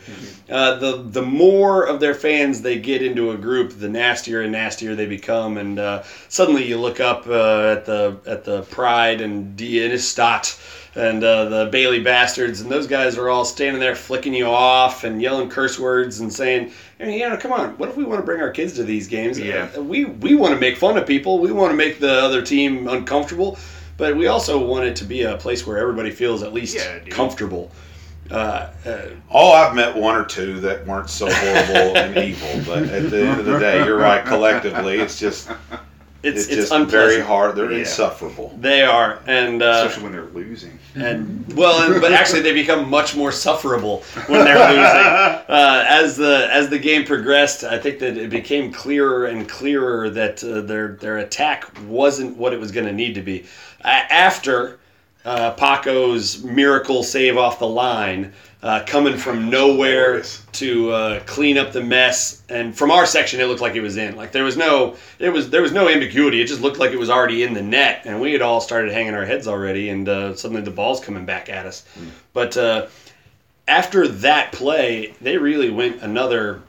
Uh, 0.49 0.76
the 0.76 1.02
the 1.02 1.23
more 1.23 1.87
of 1.87 2.00
their 2.00 2.14
fans 2.14 2.62
they 2.62 2.78
get 2.78 3.02
into 3.02 3.33
a 3.33 3.37
group, 3.37 3.78
the 3.78 3.88
nastier 3.88 4.42
and 4.42 4.52
nastier 4.52 4.94
they 4.94 5.06
become, 5.06 5.59
and 5.59 5.78
uh, 5.78 6.02
suddenly 6.28 6.64
you 6.64 6.78
look 6.78 7.00
up 7.00 7.26
uh, 7.26 7.73
at 7.73 7.85
the 7.85 8.16
at 8.26 8.44
the 8.44 8.62
Pride 8.62 9.21
and 9.21 9.56
Die 9.56 9.64
Innenstadt 9.64 10.59
and 10.97 11.25
uh, 11.25 11.44
the 11.47 11.66
Bailey 11.71 12.00
Bastards, 12.00 12.61
and 12.61 12.71
those 12.71 12.87
guys 12.87 13.18
are 13.18 13.28
all 13.28 13.44
standing 13.44 13.80
there 13.80 13.97
flicking 13.97 14.33
you 14.33 14.47
off 14.47 15.04
and 15.04 15.21
yelling 15.21 15.49
curse 15.49 15.78
words 15.78 16.21
and 16.21 16.33
saying, 16.33 16.71
I 17.00 17.04
mean, 17.04 17.18
you 17.18 17.28
know, 17.28 17.37
come 17.37 17.52
on, 17.52 17.71
what 17.78 17.88
if 17.88 17.97
we 17.97 18.04
want 18.04 18.21
to 18.21 18.25
bring 18.25 18.40
our 18.40 18.50
kids 18.50 18.75
to 18.75 18.85
these 18.85 19.09
games? 19.09 19.38
Yeah. 19.38 19.68
Uh, 19.76 19.83
we 20.04 20.30
we 20.30 20.34
want 20.34 20.54
to 20.54 20.61
make 20.61 20.76
fun 20.76 20.96
of 20.96 21.06
people, 21.06 21.38
we 21.38 21.52
want 21.52 21.70
to 21.70 21.76
make 21.76 21.99
the 22.00 22.12
other 22.12 22.42
team 22.42 22.88
uncomfortable, 22.88 23.58
but 23.96 24.16
we 24.16 24.26
also 24.26 24.64
want 24.64 24.84
it 24.84 24.96
to 24.96 25.04
be 25.04 25.23
a 25.23 25.37
place 25.37 25.66
where 25.66 25.78
everybody 25.78 26.11
feels 26.11 26.42
at 26.42 26.52
least 26.52 26.76
Yeah, 26.76 26.99
comfortable. 27.11 27.70
Uh, 28.30 28.70
uh, 28.87 29.02
Oh, 29.30 29.52
I've 29.52 29.75
met 29.75 29.94
one 29.94 30.16
or 30.16 30.25
two 30.25 30.58
that 30.61 30.87
weren't 30.87 31.11
so 31.11 31.26
horrible 31.30 31.96
and 31.96 32.16
evil, 32.30 32.62
but 32.66 32.84
at 32.84 33.11
the 33.11 33.20
end 33.26 33.38
of 33.40 33.46
the 33.46 33.58
day, 33.58 33.84
you're 33.84 33.99
right. 33.99 34.25
Collectively, 34.25 34.99
it's 34.99 35.18
just 35.18 35.50
it's 36.25 36.40
it's, 36.40 36.47
it's, 36.49 36.57
just 36.57 36.73
unpleasant. 36.73 36.90
very 36.90 37.21
hard. 37.21 37.57
They're 37.57 37.71
Yeah. 37.73 37.78
insufferable. 37.81 38.54
They 38.61 38.83
are, 38.83 39.21
and 39.26 39.62
uh, 39.62 39.85
Especially 39.87 40.02
when 40.04 40.12
they're 40.12 40.25
losing. 40.33 40.78
and 40.95 41.52
well, 41.57 41.83
and, 41.93 42.00
but 42.00 42.12
actually 42.12 42.40
they 42.43 42.52
become 42.52 42.88
much 42.88 43.14
more 43.16 43.31
sufferable 43.33 44.02
when 44.26 44.45
they're 44.45 44.59
losing. 44.59 45.40
Uh, 45.54 45.85
as 45.87 46.16
the 46.16 46.49
as 46.50 46.69
the 46.69 46.78
game 46.78 47.04
progressed, 47.04 47.64
I 47.64 47.78
think 47.78 47.99
that 48.00 48.16
it 48.16 48.31
became 48.31 48.73
clearer 48.73 49.26
and 49.26 49.49
clearer 49.49 50.09
that 50.11 50.43
uh, 50.43 50.62
their 50.62 50.97
their 51.00 51.19
attack 51.19 51.71
wasn't 51.87 52.37
what 52.37 52.52
it 52.52 52.59
was 52.61 52.73
going 52.73 52.87
to 52.87 52.93
need 52.93 53.14
to 53.14 53.23
be. 53.23 53.45
Uh, 53.85 54.00
after 54.11 54.78
uh, 55.25 55.52
Paco's 55.52 56.43
miracle 56.43 57.02
save 57.02 57.37
off 57.37 57.59
the 57.59 57.69
line, 57.69 58.33
uh, 58.64 58.83
coming 58.87 59.14
from 59.16 59.50
nowhere 59.50 60.23
to 60.52 60.90
uh, 60.90 61.21
clean 61.26 61.59
up 61.59 61.71
the 61.73 61.83
mess. 61.83 62.42
And 62.49 62.75
from 62.76 62.90
our 62.90 63.04
section, 63.04 63.38
it 63.40 63.44
looked 63.44 63.61
like 63.61 63.75
it 63.75 63.83
was 63.83 63.99
in. 63.99 64.16
Like 64.16 64.33
there 64.33 64.42
was 64.42 64.56
no, 64.56 64.97
it 65.18 65.28
was 65.28 65.50
there 65.50 65.61
was 65.62 65.71
no 65.73 65.88
ambiguity. 65.88 66.40
It 66.40 66.47
just 66.47 66.62
looked 66.62 66.78
like 66.78 66.90
it 66.92 66.99
was 66.99 67.11
already 67.11 67.42
in 67.42 67.52
the 67.52 67.62
net, 67.62 68.02
and 68.06 68.21
we 68.23 68.33
had 68.33 68.40
all 68.40 68.61
started 68.62 68.90
hanging 68.92 69.14
our 69.14 69.26
heads 69.26 69.47
already. 69.47 69.90
And 69.90 70.09
uh, 70.09 70.35
suddenly 70.35 70.62
the 70.62 70.71
ball's 70.71 70.99
coming 71.00 71.26
back 71.26 71.49
at 71.50 71.66
us. 71.66 71.85
But 72.33 72.56
uh, 72.56 72.87
after 73.68 74.09
that 74.09 74.52
play, 74.52 75.14
they 75.21 75.37
really 75.37 75.68
went 75.71 76.00
another 76.02 76.62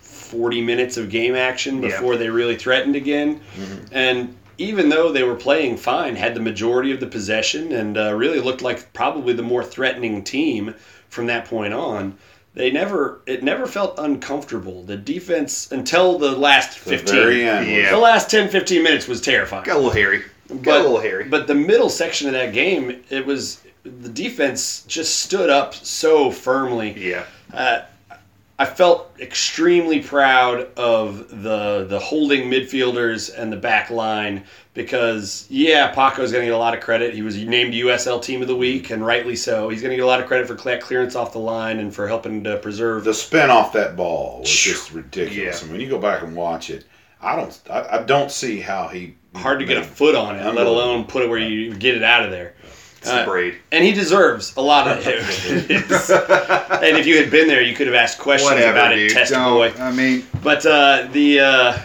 40 0.00 0.62
minutes 0.62 0.96
of 0.96 1.10
game 1.10 1.34
action 1.34 1.82
Yeah. 1.82 1.88
before 1.88 2.16
they 2.16 2.30
really 2.30 2.56
threatened 2.56 2.96
again. 2.96 3.40
And 3.92 4.36
even 4.58 4.88
though 4.88 5.10
they 5.10 5.24
were 5.24 5.34
playing 5.34 5.76
fine, 5.78 6.14
had 6.14 6.34
the 6.34 6.40
majority 6.40 6.92
of 6.92 7.00
the 7.00 7.06
possession, 7.08 7.72
and 7.72 7.98
uh, 7.98 8.14
really 8.14 8.38
looked 8.40 8.62
like 8.62 8.92
probably 8.92 9.32
the 9.34 9.42
more 9.42 9.64
threatening 9.64 10.22
team 10.22 10.74
from 11.14 11.26
that 11.26 11.46
point 11.46 11.72
on, 11.72 12.18
they 12.54 12.70
never 12.70 13.20
it 13.26 13.42
never 13.42 13.66
felt 13.66 13.94
uncomfortable. 13.98 14.82
The 14.82 14.96
defense 14.96 15.70
until 15.72 16.18
the 16.18 16.32
last 16.32 16.84
The 16.84 16.90
15. 16.98 17.14
very 17.14 17.48
end. 17.48 17.70
Yeah. 17.70 17.90
The 17.92 17.98
last 17.98 18.30
10 18.30 18.48
15 18.50 18.82
minutes 18.82 19.08
was 19.08 19.20
terrifying. 19.20 19.64
Got 19.64 19.74
a 19.76 19.78
little 19.78 19.90
hairy. 19.92 20.22
Got 20.48 20.62
But- 20.64 20.80
a 20.80 20.82
little 20.82 21.00
hairy. 21.00 21.24
But 21.24 21.46
the 21.46 21.54
middle 21.54 21.88
section 21.88 22.26
of 22.26 22.34
that 22.34 22.52
game, 22.52 23.02
it 23.08 23.24
was 23.24 23.58
the 23.84 24.08
defense 24.08 24.82
just 24.88 25.20
stood 25.20 25.50
up 25.50 25.74
so 25.74 26.30
firmly. 26.30 26.94
yeah. 26.98 27.24
Uh, 27.52 27.80
I 28.58 28.66
felt 28.66 29.10
extremely 29.18 30.00
proud 30.00 30.68
of 30.76 31.42
the 31.42 31.86
the 31.88 31.98
holding 31.98 32.48
midfielders 32.48 33.36
and 33.36 33.52
the 33.52 33.56
back 33.56 33.90
line 33.90 34.44
because 34.74 35.46
yeah, 35.50 35.92
Paco's 35.92 36.30
going 36.30 36.42
to 36.42 36.46
get 36.46 36.54
a 36.54 36.58
lot 36.58 36.74
of 36.74 36.80
credit. 36.80 37.14
He 37.14 37.22
was 37.22 37.36
named 37.36 37.74
USL 37.74 38.22
Team 38.22 38.42
of 38.42 38.48
the 38.48 38.54
Week 38.54 38.90
and 38.90 39.04
rightly 39.04 39.34
so. 39.34 39.68
He's 39.68 39.82
going 39.82 39.90
to 39.90 39.96
get 39.96 40.04
a 40.04 40.06
lot 40.06 40.20
of 40.20 40.26
credit 40.26 40.46
for 40.46 40.54
clear- 40.54 40.78
clearance 40.78 41.16
off 41.16 41.32
the 41.32 41.40
line 41.40 41.80
and 41.80 41.92
for 41.92 42.06
helping 42.06 42.44
to 42.44 42.58
preserve. 42.58 43.04
The 43.04 43.14
spin 43.14 43.50
off 43.50 43.72
that 43.72 43.96
ball 43.96 44.40
was 44.40 44.50
just 44.50 44.92
ridiculous. 44.92 45.58
Yeah. 45.58 45.64
And 45.64 45.72
when 45.72 45.80
you 45.80 45.88
go 45.88 45.98
back 45.98 46.22
and 46.22 46.36
watch 46.36 46.70
it, 46.70 46.84
I 47.20 47.36
don't, 47.36 47.60
I, 47.68 47.98
I 47.98 48.02
don't 48.04 48.30
see 48.30 48.60
how 48.60 48.88
he 48.88 49.16
Hard 49.34 49.58
to 49.58 49.64
get 49.64 49.78
a 49.78 49.82
foot 49.82 50.14
on 50.14 50.36
it, 50.36 50.54
let 50.54 50.66
alone 50.66 51.04
put 51.06 51.24
it 51.24 51.28
where 51.28 51.38
you 51.38 51.74
get 51.74 51.96
it 51.96 52.04
out 52.04 52.24
of 52.24 52.30
there. 52.30 52.54
Uh, 53.06 53.24
Sprayed. 53.24 53.56
and 53.72 53.84
he 53.84 53.92
deserves 53.92 54.54
a 54.56 54.60
lot 54.60 54.88
of 54.88 54.98
it. 55.06 55.70
and 55.80 56.96
if 56.96 57.06
you 57.06 57.16
had 57.18 57.30
been 57.30 57.48
there, 57.48 57.62
you 57.62 57.74
could 57.74 57.86
have 57.86 57.96
asked 57.96 58.18
questions 58.18 58.50
Whatever, 58.52 58.72
about 58.72 58.92
it, 58.92 58.96
dude. 58.96 59.12
test 59.12 59.32
boy. 59.34 59.72
I 59.78 59.92
mean, 59.92 60.26
But 60.42 60.64
uh, 60.66 61.08
the 61.12 61.40
uh, 61.40 61.78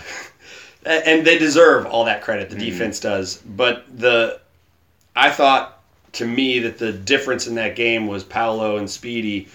and 0.86 1.26
they 1.26 1.38
deserve 1.38 1.86
all 1.86 2.06
that 2.06 2.22
credit. 2.22 2.50
The 2.50 2.56
defense 2.56 3.00
does. 3.00 3.38
But 3.46 3.86
the 4.00 4.40
I 5.16 5.30
thought 5.30 5.82
to 6.14 6.26
me 6.26 6.60
that 6.60 6.78
the 6.78 6.92
difference 6.92 7.48
in 7.48 7.56
that 7.56 7.76
game 7.76 8.08
was 8.08 8.24
Paolo 8.24 8.78
and 8.78 8.90
Speedy 8.90 9.48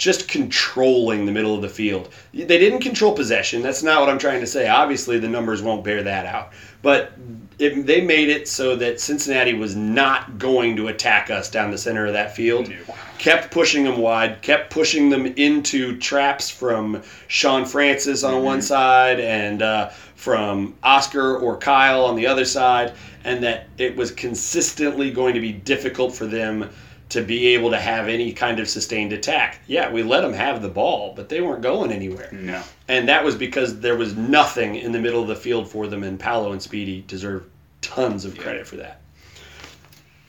just 0.00 0.28
controlling 0.28 1.26
the 1.26 1.30
middle 1.30 1.54
of 1.54 1.60
the 1.60 1.68
field. 1.68 2.08
They 2.32 2.46
didn't 2.46 2.80
control 2.80 3.12
possession. 3.12 3.60
That's 3.60 3.82
not 3.82 4.00
what 4.00 4.08
I'm 4.08 4.18
trying 4.18 4.40
to 4.40 4.46
say. 4.46 4.66
Obviously, 4.66 5.18
the 5.18 5.28
numbers 5.28 5.60
won't 5.60 5.84
bear 5.84 6.02
that 6.02 6.24
out. 6.24 6.54
But 6.80 7.12
it, 7.58 7.84
they 7.84 8.00
made 8.00 8.30
it 8.30 8.48
so 8.48 8.74
that 8.76 8.98
Cincinnati 8.98 9.52
was 9.52 9.76
not 9.76 10.38
going 10.38 10.74
to 10.76 10.88
attack 10.88 11.28
us 11.28 11.50
down 11.50 11.70
the 11.70 11.76
center 11.76 12.06
of 12.06 12.14
that 12.14 12.34
field. 12.34 12.72
Kept 13.18 13.50
pushing 13.50 13.84
them 13.84 13.98
wide, 13.98 14.40
kept 14.40 14.70
pushing 14.70 15.10
them 15.10 15.26
into 15.26 15.98
traps 15.98 16.48
from 16.48 17.02
Shaun 17.28 17.66
Francis 17.66 18.24
on 18.24 18.42
one 18.42 18.62
side 18.62 19.20
and 19.20 19.60
uh, 19.60 19.90
from 20.14 20.74
Oscar 20.82 21.36
or 21.36 21.58
Kyle 21.58 22.06
on 22.06 22.16
the 22.16 22.26
other 22.26 22.46
side, 22.46 22.94
and 23.24 23.44
that 23.44 23.68
it 23.76 23.94
was 23.94 24.12
consistently 24.12 25.10
going 25.10 25.34
to 25.34 25.40
be 25.40 25.52
difficult 25.52 26.14
for 26.14 26.24
them 26.24 26.70
to 27.10 27.22
be 27.22 27.48
able 27.48 27.70
to 27.70 27.78
have 27.78 28.08
any 28.08 28.32
kind 28.32 28.60
of 28.60 28.68
sustained 28.68 29.12
attack. 29.12 29.60
Yeah, 29.66 29.90
we 29.90 30.02
let 30.02 30.22
them 30.22 30.32
have 30.32 30.62
the 30.62 30.68
ball, 30.68 31.12
but 31.14 31.28
they 31.28 31.40
weren't 31.40 31.62
going 31.62 31.92
anywhere. 31.92 32.30
no. 32.32 32.62
And 32.88 33.08
that 33.08 33.24
was 33.24 33.34
because 33.34 33.80
there 33.80 33.96
was 33.96 34.16
nothing 34.16 34.76
in 34.76 34.92
the 34.92 34.98
middle 34.98 35.20
of 35.22 35.28
the 35.28 35.36
field 35.36 35.68
for 35.68 35.86
them, 35.86 36.02
and 36.02 36.18
Paolo 36.18 36.52
and 36.52 36.62
Speedy 36.62 37.04
deserve 37.06 37.44
tons 37.82 38.24
of 38.24 38.38
credit 38.38 38.66
for 38.66 38.76
that. 38.76 39.00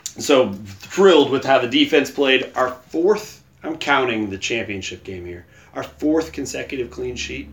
So 0.04 0.54
thrilled 0.54 1.32
with 1.32 1.46
how 1.46 1.60
the 1.60 1.68
defense 1.68 2.12
played. 2.12 2.52
Our 2.56 2.72
fourth, 2.72 3.44
I'm 3.64 3.78
counting 3.78 4.30
the 4.30 4.38
championship 4.38 5.04
game 5.04 5.26
here, 5.26 5.46
our 5.74 5.84
fourth 5.84 6.32
consecutive 6.34 6.92
clean 6.92 7.16
sheet. 7.16 7.48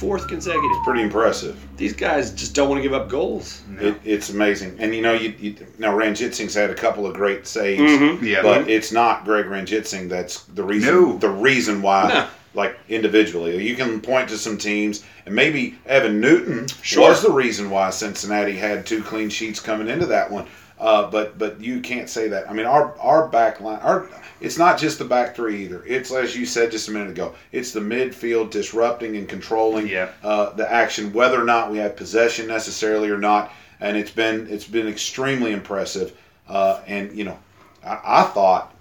Fourth 0.00 0.28
consecutive. 0.28 0.70
It's 0.70 0.84
Pretty 0.84 1.02
impressive. 1.02 1.62
These 1.76 1.92
guys 1.92 2.30
just 2.32 2.54
don't 2.54 2.68
want 2.70 2.78
to 2.78 2.82
give 2.82 2.94
up 2.94 3.08
goals. 3.10 3.62
It, 3.78 3.96
it's 4.02 4.30
amazing. 4.30 4.76
And 4.78 4.94
you 4.94 5.02
know, 5.02 5.12
you, 5.12 5.34
you 5.38 5.54
now 5.78 5.94
Ranjitsingh's 5.94 6.54
had 6.54 6.70
a 6.70 6.74
couple 6.74 7.06
of 7.06 7.12
great 7.14 7.46
saves, 7.46 7.82
Mhm. 7.82 8.22
Yeah. 8.22 8.40
but 8.42 8.68
it's 8.68 8.92
not 8.92 9.24
Greg 9.26 9.44
Ranjitsingh 9.44 10.08
that's 10.08 10.44
the 10.44 10.62
reason. 10.64 10.94
No. 10.94 11.18
The 11.18 11.28
reason 11.28 11.82
why, 11.82 12.08
No. 12.08 12.26
like 12.54 12.78
individually, 12.88 13.62
you 13.66 13.76
can 13.76 14.00
point 14.00 14.30
to 14.30 14.38
some 14.38 14.56
teams, 14.56 15.04
and 15.26 15.34
maybe 15.34 15.78
Evan 15.86 16.18
Newton 16.18 16.66
Sure. 16.82 17.10
was 17.10 17.20
the 17.22 17.30
reason 17.30 17.68
why 17.68 17.90
Cincinnati 17.90 18.56
had 18.56 18.86
two 18.86 19.02
clean 19.02 19.28
sheets 19.28 19.60
coming 19.60 19.86
into 19.88 20.06
that 20.06 20.30
one. 20.30 20.46
Uh, 20.80 21.10
but 21.10 21.36
but 21.38 21.60
you 21.60 21.80
can't 21.80 22.08
say 22.08 22.26
that. 22.28 22.48
I 22.50 22.54
mean, 22.54 22.64
our 22.66 22.96
our 22.98 23.28
back 23.28 23.60
line, 23.60 23.78
our 23.80 24.08
it's 24.40 24.56
not 24.56 24.78
just 24.78 24.98
the 24.98 25.04
back 25.04 25.36
three 25.36 25.64
either. 25.64 25.84
It's 25.86 26.10
as 26.10 26.34
you 26.34 26.46
said 26.46 26.70
just 26.70 26.88
a 26.88 26.90
minute 26.90 27.10
ago. 27.10 27.34
It's 27.52 27.72
the 27.72 27.80
midfield 27.80 28.50
disrupting 28.50 29.16
and 29.16 29.28
controlling 29.28 29.86
Yeah. 29.88 30.08
uh, 30.24 30.50
the 30.54 30.70
action, 30.72 31.12
whether 31.12 31.38
or 31.40 31.44
not 31.44 31.70
we 31.70 31.76
have 31.78 31.96
possession 31.96 32.46
necessarily 32.46 33.10
or 33.10 33.18
not. 33.18 33.52
And 33.80 33.94
it's 33.96 34.10
been 34.10 34.46
it's 34.50 34.64
been 34.66 34.88
extremely 34.88 35.52
impressive. 35.52 36.16
Uh, 36.48 36.80
and 36.86 37.12
you 37.16 37.24
know, 37.24 37.38
I, 37.84 38.00
I 38.04 38.22
thought. 38.24 38.74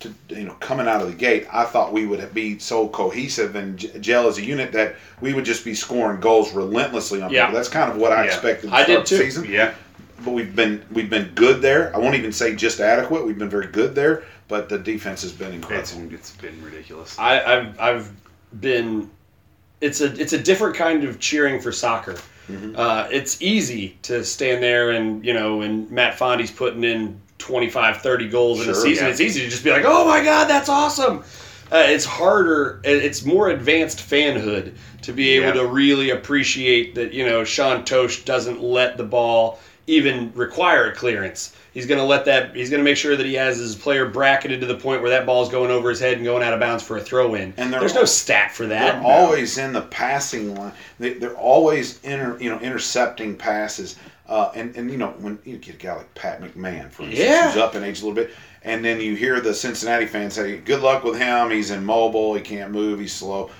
To, 0.00 0.10
you 0.30 0.44
know, 0.44 0.54
coming 0.60 0.88
out 0.88 1.02
of 1.02 1.08
the 1.08 1.14
gate, 1.14 1.46
I 1.52 1.64
thought 1.64 1.92
we 1.92 2.06
would 2.06 2.32
be 2.32 2.58
so 2.58 2.88
cohesive 2.88 3.54
and 3.54 3.76
gel 4.02 4.28
as 4.28 4.38
a 4.38 4.42
unit 4.42 4.72
that 4.72 4.96
we 5.20 5.34
would 5.34 5.44
just 5.44 5.62
be 5.62 5.74
scoring 5.74 6.20
goals 6.20 6.54
relentlessly 6.54 7.20
on 7.20 7.30
Yeah. 7.30 7.44
people. 7.44 7.56
That's 7.56 7.68
kind 7.68 7.90
of 7.92 7.98
what 7.98 8.10
I 8.10 8.20
Yeah. 8.24 8.28
expected. 8.28 8.70
I 8.72 8.86
did 8.86 9.04
too. 9.04 9.18
Season 9.18 9.44
Yeah. 9.44 9.74
But 10.24 10.32
we've 10.32 10.54
been 10.54 10.84
we've 10.90 11.10
been 11.10 11.30
good 11.34 11.62
there. 11.62 11.94
I 11.94 11.98
won't 11.98 12.14
even 12.14 12.32
say 12.32 12.54
just 12.54 12.80
adequate. 12.80 13.26
We've 13.26 13.38
been 13.38 13.48
very 13.50 13.66
good 13.68 13.94
there, 13.94 14.24
but 14.48 14.68
the 14.68 14.78
defense 14.78 15.22
has 15.22 15.32
been 15.32 15.48
It's, 15.54 15.56
incredible. 15.94 16.14
it's 16.14 16.36
been 16.36 16.62
ridiculous. 16.62 17.18
I, 17.18 17.40
I've 17.42 17.80
I've 17.80 18.12
been. 18.60 19.10
It's 19.80 20.00
a 20.02 20.12
it's 20.20 20.32
a 20.34 20.38
different 20.38 20.76
kind 20.76 21.04
of 21.04 21.18
cheering 21.20 21.60
for 21.60 21.72
soccer. 21.72 22.16
Uh, 22.74 23.06
it's 23.12 23.40
easy 23.40 23.96
to 24.02 24.24
stand 24.24 24.60
there 24.60 24.90
and 24.90 25.24
you 25.24 25.32
know 25.32 25.60
and 25.62 25.88
Matt 25.90 26.18
Fondy's 26.18 26.50
putting 26.50 26.82
in 26.82 27.20
25, 27.38 27.98
30 28.02 28.28
goals 28.28 28.60
in 28.60 28.68
a 28.70 28.74
season. 28.74 29.04
yeah. 29.06 29.10
It's 29.12 29.20
easy 29.20 29.42
to 29.42 29.48
just 29.48 29.62
be 29.62 29.70
like, 29.70 29.84
oh 29.86 30.04
my 30.06 30.22
god, 30.24 30.46
that's 30.46 30.68
awesome. 30.68 31.18
Uh, 31.72 31.84
it's 31.86 32.04
harder. 32.04 32.80
It's 32.82 33.24
more 33.24 33.50
advanced 33.50 33.98
fanhood 34.00 34.74
to 35.02 35.12
be 35.12 35.30
able 35.30 35.46
Yeah. 35.46 35.62
to 35.62 35.66
really 35.68 36.10
appreciate 36.10 36.96
that 36.96 37.12
you 37.14 37.24
know 37.24 37.44
Sean 37.44 37.84
Totsch 37.84 38.24
doesn't 38.24 38.60
let 38.60 38.96
the 38.96 39.04
ball 39.04 39.60
even 39.90 40.32
require 40.34 40.90
a 40.90 40.94
clearance. 40.94 41.54
He's 41.72 41.86
going 41.86 41.98
to 42.00 42.04
let 42.04 42.24
that. 42.24 42.54
He's 42.54 42.70
going 42.70 42.80
to 42.80 42.84
make 42.84 42.96
sure 42.96 43.16
that 43.16 43.26
he 43.26 43.34
has 43.34 43.58
his 43.58 43.76
player 43.76 44.06
bracketed 44.06 44.60
to 44.60 44.66
the 44.66 44.74
point 44.76 45.02
where 45.02 45.10
that 45.10 45.26
ball 45.26 45.42
is 45.42 45.48
going 45.48 45.70
over 45.70 45.88
his 45.90 46.00
head 46.00 46.14
and 46.14 46.24
going 46.24 46.42
out 46.42 46.52
of 46.52 46.60
bounds 46.60 46.82
for 46.82 46.96
a 46.96 47.00
throw 47.00 47.34
in. 47.34 47.52
And 47.56 47.72
there's 47.72 47.94
no 47.94 48.04
stat 48.04 48.52
for 48.52 48.66
that. 48.66 48.94
They're 48.94 49.02
always 49.12 49.58
in 49.58 49.72
the 49.72 49.82
passing 49.82 50.54
line. 50.54 50.72
They, 50.98 51.14
they're 51.14 51.36
always 51.36 52.00
inter, 52.02 52.36
you 52.40 52.50
know 52.50 52.58
intercepting 52.60 53.36
passes. 53.36 53.96
Uh, 54.28 54.52
and 54.54 54.74
and 54.76 54.90
you 54.90 54.96
know 54.96 55.08
when 55.18 55.38
you 55.44 55.58
get 55.58 55.74
a 55.74 55.78
guy 55.78 55.94
like 55.96 56.14
Pat 56.14 56.40
McMahon, 56.40 56.90
for 56.90 57.02
instance, 57.02 57.18
Yeah. 57.18 57.50
who's 57.50 57.60
up 57.60 57.74
in 57.74 57.82
age 57.84 58.00
a 58.00 58.06
little 58.06 58.14
bit, 58.14 58.30
and 58.62 58.84
then 58.84 59.00
you 59.00 59.14
hear 59.16 59.40
the 59.40 59.52
Cincinnati 59.54 60.06
fans 60.06 60.34
say, 60.34 60.58
"Good 60.58 60.80
luck 60.82 61.02
with 61.04 61.18
him. 61.18 61.50
He's 61.50 61.70
immobile. 61.72 62.34
He 62.34 62.40
can't 62.40 62.70
move. 62.70 63.00
He's 63.00 63.12
slow." 63.12 63.50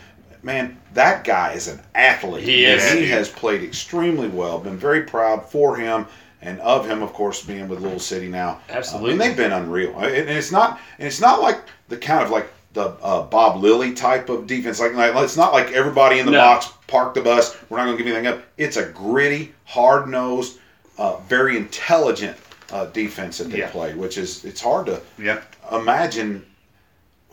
Man, 0.43 0.79
that 0.95 1.25
guy 1.25 1.53
is 1.53 1.69
an 1.69 1.81
athlete. 1.95 2.45
He 2.45 2.65
And 2.67 2.81
is. 2.81 2.93
He 2.93 3.07
has 3.09 3.29
played 3.29 3.63
extremely 3.63 4.29
well. 4.29 4.59
Been 4.59 4.77
very 4.79 5.03
proud 5.03 5.45
for 5.49 5.77
him 5.77 6.07
and 6.43 6.59
of 6.61 6.87
him, 6.87 7.03
of 7.03 7.13
course, 7.13 7.45
being 7.45 7.69
with 7.69 7.81
Lou 7.81 7.99
City 7.99 8.29
now. 8.29 8.61
Absolutely. 8.71 9.11
I 9.11 9.13
mean, 9.13 9.19
they've 9.19 9.37
been 9.37 9.53
unreal. 9.53 9.95
And 9.99 10.15
and 10.15 10.31
it's 10.31 10.51
not 10.53 10.81
and 10.99 11.07
it's 11.07 11.21
not 11.21 11.43
like 11.43 11.61
the 11.89 11.97
kind 11.97 12.25
of 12.25 12.31
like 12.31 12.51
the 12.73 12.91
uh, 13.03 13.23
Bob 13.23 13.61
Lilly 13.61 13.93
type 13.93 14.29
of 14.29 14.47
defense. 14.47 14.81
Like, 14.81 14.95
like 14.95 15.15
it's 15.17 15.37
not 15.37 15.53
like 15.53 15.73
everybody 15.73 16.21
in 16.21 16.27
the 16.27 16.33
No. 16.33 16.39
box 16.39 16.69
park 16.87 17.15
the 17.15 17.21
bus. 17.21 17.57
We're 17.69 17.79
not 17.79 17.85
going 17.87 17.99
to 17.99 18.03
give 18.05 18.13
anything 18.15 18.33
up. 18.33 18.43
It's 18.57 18.77
a 18.77 18.87
gritty, 18.87 19.53
hard 19.65 20.09
nosed, 20.09 20.59
uh, 20.97 21.17
very 21.29 21.57
intelligent 21.57 22.37
uh, 22.73 22.87
defense 22.87 23.39
that 23.39 23.51
they 23.51 23.59
Yeah. 23.59 23.71
play, 23.71 23.95
which 23.95 24.17
is 24.17 24.45
it's 24.45 24.61
hard 24.61 24.87
to 24.87 25.01
yeah. 25.19 25.41
imagine 25.73 26.47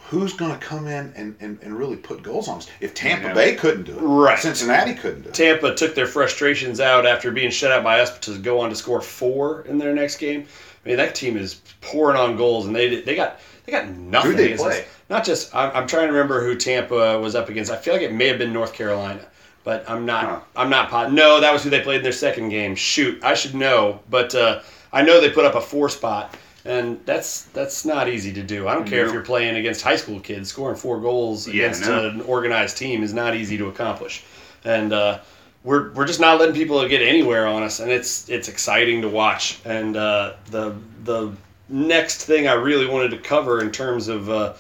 who's 0.10 0.34
going 0.34 0.52
to 0.52 0.58
come 0.58 0.88
in 0.88 1.12
and, 1.16 1.36
and, 1.42 1.60
and 1.62 1.78
really 1.78 1.98
put 1.98 2.24
goals 2.24 2.48
on 2.48 2.58
us. 2.60 2.70
If 2.80 2.94
Tampa 2.94 3.28
Yeah. 3.28 3.34
Bay 3.34 3.56
couldn't 3.56 3.84
do 3.84 3.94
it, 3.98 4.02
Right. 4.02 4.40
Cincinnati 4.40 4.94
couldn't 4.94 5.24
do 5.24 5.30
it. 5.30 5.36
Tampa 5.36 5.76
took 5.76 5.96
their 5.96 6.08
frustrations 6.08 6.80
out 6.80 7.06
after 7.06 7.30
being 7.32 7.52
shut 7.52 7.72
out 7.72 7.84
by 7.84 8.00
us 8.00 8.18
to 8.20 8.38
go 8.38 8.60
on 8.62 8.70
to 8.70 8.76
score 8.76 9.02
four 9.02 9.64
in 9.64 9.78
their 9.78 9.94
next 9.94 10.18
game. 10.18 10.46
I 10.86 10.88
mean, 10.88 10.98
that 10.98 11.14
team 11.16 11.36
is 11.36 11.62
pouring 11.82 12.18
on 12.18 12.38
goals, 12.38 12.66
and 12.68 12.74
they 12.76 13.02
they 13.02 13.16
got 13.16 13.40
they 13.66 13.74
got 13.74 13.90
nothing 13.90 14.32
Who'd 14.32 14.40
they 14.40 14.46
against 14.46 14.64
play? 14.64 14.80
us. 14.82 14.88
Not 15.10 15.26
just 15.26 15.54
I'm, 15.54 15.72
I'm 15.76 15.88
trying 15.88 16.08
to 16.08 16.14
remember 16.14 16.42
who 16.42 16.56
Tampa 16.56 17.20
was 17.20 17.36
up 17.36 17.50
against. 17.50 17.70
I 17.70 17.76
feel 17.76 17.94
like 17.94 18.04
it 18.04 18.14
may 18.14 18.28
have 18.28 18.38
been 18.38 18.54
North 18.54 18.72
Carolina, 18.74 19.26
but 19.66 19.84
I'm 19.90 20.06
not 20.06 20.24
Huh. 20.26 20.40
I'm 20.56 20.70
not 20.70 20.90
pot. 20.90 21.12
No, 21.12 21.42
that 21.42 21.52
was 21.52 21.64
who 21.66 21.70
they 21.70 21.82
played 21.82 21.98
in 21.98 22.04
their 22.04 22.14
second 22.14 22.48
game. 22.48 22.76
Shoot, 22.76 23.22
I 23.22 23.34
should 23.34 23.56
know, 23.56 24.00
but 24.10 24.34
uh, 24.34 24.62
I 24.94 25.02
know 25.02 25.20
they 25.20 25.30
put 25.32 25.44
up 25.44 25.56
a 25.56 25.62
four 25.62 25.90
spot. 25.90 26.38
And 26.68 27.00
that's 27.06 27.44
that's 27.44 27.86
not 27.86 28.10
easy 28.10 28.34
to 28.34 28.44
do. 28.44 28.68
I 28.68 28.74
don't 28.76 28.86
care 28.86 29.06
if 29.06 29.14
you're 29.14 29.24
playing 29.24 29.56
against 29.56 29.82
high 29.82 29.96
school 29.96 30.20
kids. 30.20 30.50
Scoring 30.50 30.76
four 30.76 31.00
goals 31.00 31.48
Yeah, 31.48 31.66
against 31.66 31.82
no. 31.84 32.10
an 32.10 32.22
organized 32.22 32.78
team 32.78 33.04
is 33.04 33.14
not 33.14 33.36
easy 33.36 33.58
to 33.58 33.68
accomplish. 33.68 34.26
And 34.66 34.92
uh, 34.92 35.20
we're, 35.64 35.92
we're 35.94 36.06
just 36.06 36.20
not 36.20 36.40
letting 36.40 36.56
people 36.56 36.86
get 36.88 37.02
anywhere 37.02 37.48
on 37.48 37.64
us, 37.64 37.80
and 37.80 37.90
it's 37.90 38.30
it's 38.30 38.50
exciting 38.50 39.02
to 39.04 39.08
watch. 39.10 39.60
And 39.64 39.96
uh, 39.96 40.34
the 40.52 40.76
the 41.06 41.32
next 41.70 42.26
thing 42.26 42.48
I 42.48 42.54
really 42.54 42.86
wanted 42.88 43.12
to 43.12 43.18
cover 43.18 43.62
in 43.62 43.72
terms 43.72 44.10
of 44.10 44.30
uh, 44.30 44.54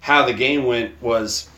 how 0.00 0.26
the 0.26 0.34
game 0.34 0.64
went 0.64 1.00
was 1.02 1.48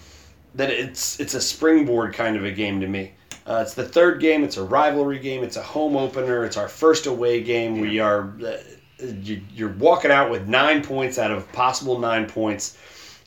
that 0.55 0.71
it's 0.71 1.19
it's 1.21 1.35
a 1.35 1.41
springboard 1.41 2.15
kind 2.15 2.37
of 2.37 2.45
a 2.45 2.53
game 2.53 2.81
to 2.81 2.87
me. 2.87 3.13
Uh, 3.47 3.61
it's 3.63 3.75
the 3.75 3.85
third 3.85 4.21
game. 4.21 4.43
It's 4.43 4.57
a 4.57 4.65
rivalry 4.65 5.19
game. 5.21 5.45
It's 5.45 5.57
a 5.57 5.63
home 5.63 5.97
opener. 5.97 6.45
It's 6.45 6.57
our 6.57 6.69
first 6.69 7.07
away 7.07 7.43
game. 7.43 7.81
We 7.81 8.01
are 8.01 8.33
uh, 8.45 8.57
you're 9.01 9.73
walking 9.75 10.11
out 10.11 10.31
with 10.31 10.47
nine 10.49 10.83
points 10.83 11.19
out 11.19 11.31
of 11.31 11.51
possible 11.53 11.99
nine 11.99 12.27
points, 12.27 12.79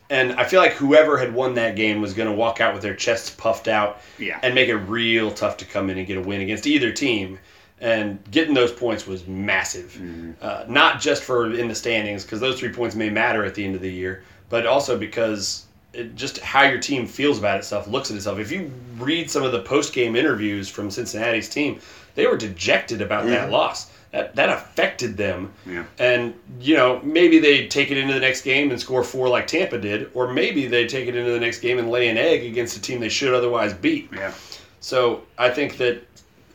and 0.10 0.34
I 0.34 0.44
feel 0.44 0.60
like 0.60 0.74
whoever 0.74 1.18
had 1.18 1.34
won 1.34 1.54
that 1.56 1.76
game 1.76 2.02
was 2.02 2.14
going 2.14 2.28
to 2.30 2.34
walk 2.36 2.60
out 2.62 2.74
with 2.74 2.82
their 2.82 2.96
chests 2.96 3.30
puffed 3.30 3.68
out 3.68 4.02
Yeah. 4.18 4.40
and 4.42 4.56
make 4.56 4.70
it 4.70 4.76
real 4.76 5.30
tough 5.32 5.58
to 5.58 5.66
come 5.66 5.90
in 5.90 5.98
and 6.00 6.08
get 6.08 6.18
a 6.18 6.22
win 6.22 6.42
against 6.42 6.66
either 6.66 6.92
team. 6.92 7.38
And 7.82 8.20
getting 8.30 8.54
those 8.54 8.74
points 8.74 9.08
was 9.08 9.26
massive, 9.26 9.98
uh, 10.42 10.66
not 10.68 11.00
just 11.00 11.24
for 11.24 11.54
in 11.54 11.70
the 11.70 11.76
standings 11.76 12.24
because 12.26 12.42
those 12.42 12.60
three 12.60 12.74
points 12.74 12.94
may 12.94 13.10
matter 13.10 13.46
at 13.46 13.56
the 13.56 13.64
end 13.64 13.74
of 13.74 13.80
the 13.82 13.90
year, 13.92 14.24
but 14.50 14.66
also 14.66 14.98
because 14.98 15.66
it, 15.94 16.14
just 16.16 16.40
how 16.40 16.64
your 16.64 16.80
team 16.80 17.08
feels 17.08 17.38
about 17.40 17.58
itself, 17.58 17.88
looks 17.88 18.12
at 18.12 18.18
itself. 18.18 18.38
If 18.38 18.52
you 18.52 18.70
read 18.98 19.32
some 19.32 19.44
of 19.44 19.54
the 19.54 19.62
post 19.62 19.94
game 19.94 20.18
interviews 20.18 20.68
from 20.68 20.92
Cincinnati's 20.92 21.48
team, 21.48 21.80
they 22.16 22.28
were 22.28 22.36
dejected 22.36 23.02
about 23.02 23.26
that 23.28 23.50
loss. 23.50 23.89
That 24.12 24.36
that 24.36 24.50
affected 24.50 25.18
them. 25.18 25.54
Yeah. 25.68 25.86
And 26.00 26.34
you 26.60 26.76
know, 26.76 27.00
maybe 27.04 27.38
they 27.40 27.68
take 27.68 27.92
it 27.92 27.98
into 27.98 28.14
the 28.14 28.20
next 28.20 28.42
game 28.42 28.72
and 28.72 28.80
score 28.80 29.04
four 29.04 29.30
like 29.30 29.46
Tampa 29.46 29.78
did, 29.78 30.10
or 30.16 30.34
maybe 30.34 30.66
they 30.66 30.88
take 30.88 31.08
it 31.08 31.16
into 31.16 31.32
the 31.32 31.40
next 31.40 31.60
game 31.60 31.78
and 31.78 31.90
lay 31.92 32.08
an 32.10 32.18
egg 32.18 32.44
against 32.44 32.76
a 32.76 32.82
team 32.82 33.00
they 33.00 33.10
should 33.10 33.34
otherwise 33.34 33.74
beat. 33.74 34.10
Yeah. 34.12 34.34
So 34.80 35.24
I 35.38 35.50
think 35.50 35.78
that 35.78 36.02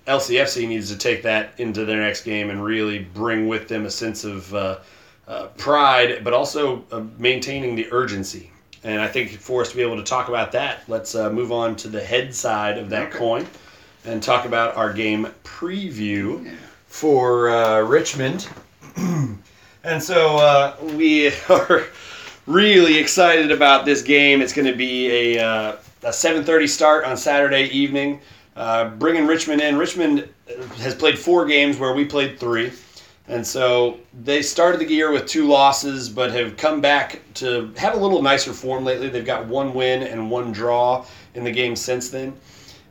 LCFC 0.06 0.66
needs 0.68 0.90
to 0.90 0.98
take 0.98 1.22
that 1.22 1.54
into 1.58 1.84
their 1.84 2.00
next 2.00 2.24
game 2.24 2.50
and 2.50 2.62
really 2.62 2.98
bring 2.98 3.46
with 3.48 3.68
them 3.68 3.86
a 3.86 3.90
sense 3.90 4.24
of 4.24 4.52
uh, 4.54 4.78
uh, 5.28 5.46
pride, 5.56 6.22
but 6.24 6.32
also 6.32 6.84
uh, 6.90 7.04
maintaining 7.18 7.74
the 7.76 7.86
urgency. 7.92 8.50
And 8.82 9.00
I 9.00 9.08
think 9.08 9.30
for 9.30 9.62
us 9.62 9.70
to 9.70 9.76
be 9.76 9.82
able 9.82 9.96
to 9.96 10.02
talk 10.02 10.28
about 10.28 10.52
that, 10.52 10.82
let's 10.88 11.14
uh, 11.14 11.30
move 11.30 11.52
on 11.52 11.76
to 11.76 11.88
the 11.88 12.02
head 12.02 12.34
side 12.34 12.76
of 12.78 12.90
that 12.90 13.08
Okay. 13.08 13.18
coin 13.18 13.46
and 14.04 14.22
talk 14.22 14.44
about 14.44 14.76
our 14.76 14.92
game 14.92 15.26
preview 15.44 16.54
for 16.94 17.48
uh, 17.48 17.80
Richmond. 17.80 18.48
and 19.82 20.00
so 20.00 20.36
uh, 20.36 20.76
we 20.96 21.26
are 21.50 21.86
really 22.46 22.96
excited 22.96 23.50
about 23.50 23.84
this 23.84 24.00
game. 24.00 24.40
It's 24.40 24.52
going 24.52 24.68
to 24.68 24.76
be 24.76 25.34
a, 25.34 25.44
uh, 25.44 25.76
a 26.04 26.10
7:30 26.10 26.68
start 26.68 27.04
on 27.04 27.16
Saturday 27.16 27.64
evening. 27.64 28.20
Uh, 28.54 28.90
bringing 28.90 29.26
Richmond 29.26 29.60
in. 29.60 29.76
Richmond 29.76 30.28
has 30.76 30.94
played 30.94 31.18
four 31.18 31.44
games 31.46 31.78
where 31.78 31.94
we 31.94 32.04
played 32.04 32.38
three. 32.38 32.70
And 33.26 33.44
so 33.44 33.98
they 34.22 34.40
started 34.40 34.80
the 34.80 34.88
year 34.88 35.10
with 35.10 35.26
two 35.26 35.48
losses, 35.48 36.08
but 36.08 36.30
have 36.30 36.56
come 36.56 36.80
back 36.80 37.20
to 37.34 37.72
have 37.76 37.94
a 37.94 37.98
little 37.98 38.22
nicer 38.22 38.52
form 38.52 38.84
lately. 38.84 39.08
They've 39.08 39.26
got 39.26 39.46
one 39.46 39.74
win 39.74 40.04
and 40.04 40.30
one 40.30 40.52
draw 40.52 41.04
in 41.34 41.42
the 41.42 41.50
game 41.50 41.74
since 41.74 42.10
then. 42.10 42.34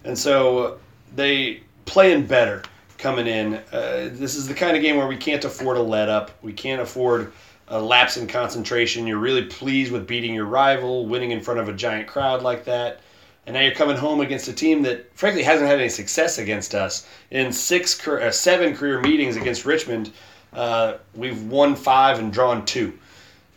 And 0.04 0.18
so 0.18 0.80
they 1.16 1.62
playing 1.86 2.26
better 2.26 2.64
coming 3.04 3.28
in. 3.28 3.56
Uh, 3.74 4.10
this 4.14 4.36
is 4.36 4.48
the 4.48 4.54
kind 4.54 4.78
of 4.78 4.82
game 4.82 4.96
where 4.96 5.08
we 5.08 5.18
can't 5.18 5.44
afford 5.44 5.76
a 5.76 5.82
let 5.82 6.08
up. 6.08 6.32
We 6.42 6.54
can't 6.54 6.82
afford 6.82 7.34
a 7.68 7.80
lapse 7.80 8.16
in 8.16 8.28
concentration. 8.28 9.06
You're 9.06 9.18
really 9.18 9.44
pleased 9.44 9.92
with 9.92 10.08
beating 10.08 10.34
your 10.34 10.46
rival, 10.46 11.06
winning 11.06 11.32
in 11.32 11.42
front 11.42 11.60
of 11.60 11.68
a 11.68 11.74
giant 11.74 12.08
crowd 12.08 12.42
like 12.42 12.64
that. 12.64 13.02
And 13.46 13.56
now 13.56 13.60
you're 13.60 13.76
coming 13.76 13.98
home 13.98 14.22
against 14.22 14.48
a 14.48 14.54
team 14.54 14.84
that, 14.84 15.12
frankly, 15.18 15.44
hasn't 15.44 15.68
had 15.68 15.80
any 15.80 15.90
success 15.90 16.38
against 16.38 16.74
us. 16.74 17.06
In 17.30 17.52
six, 17.52 18.08
uh, 18.08 18.32
seven 18.32 18.74
career 18.74 19.02
meetings 19.02 19.36
against 19.36 19.66
Richmond, 19.66 20.14
uh, 20.54 20.94
we've 21.14 21.44
won 21.44 21.76
five 21.76 22.20
and 22.20 22.32
drawn 22.32 22.66
two. 22.66 22.98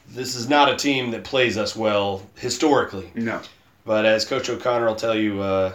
This 0.08 0.34
is 0.34 0.48
not 0.48 0.68
a 0.68 0.76
team 0.76 1.12
that 1.12 1.22
plays 1.22 1.56
us 1.56 1.76
well 1.76 2.22
historically. 2.34 3.12
No. 3.14 3.40
But 3.84 4.06
as 4.06 4.24
Coach 4.24 4.50
O'Connor 4.50 4.86
will 4.86 4.96
tell 4.96 5.14
you, 5.14 5.40
uh, 5.40 5.72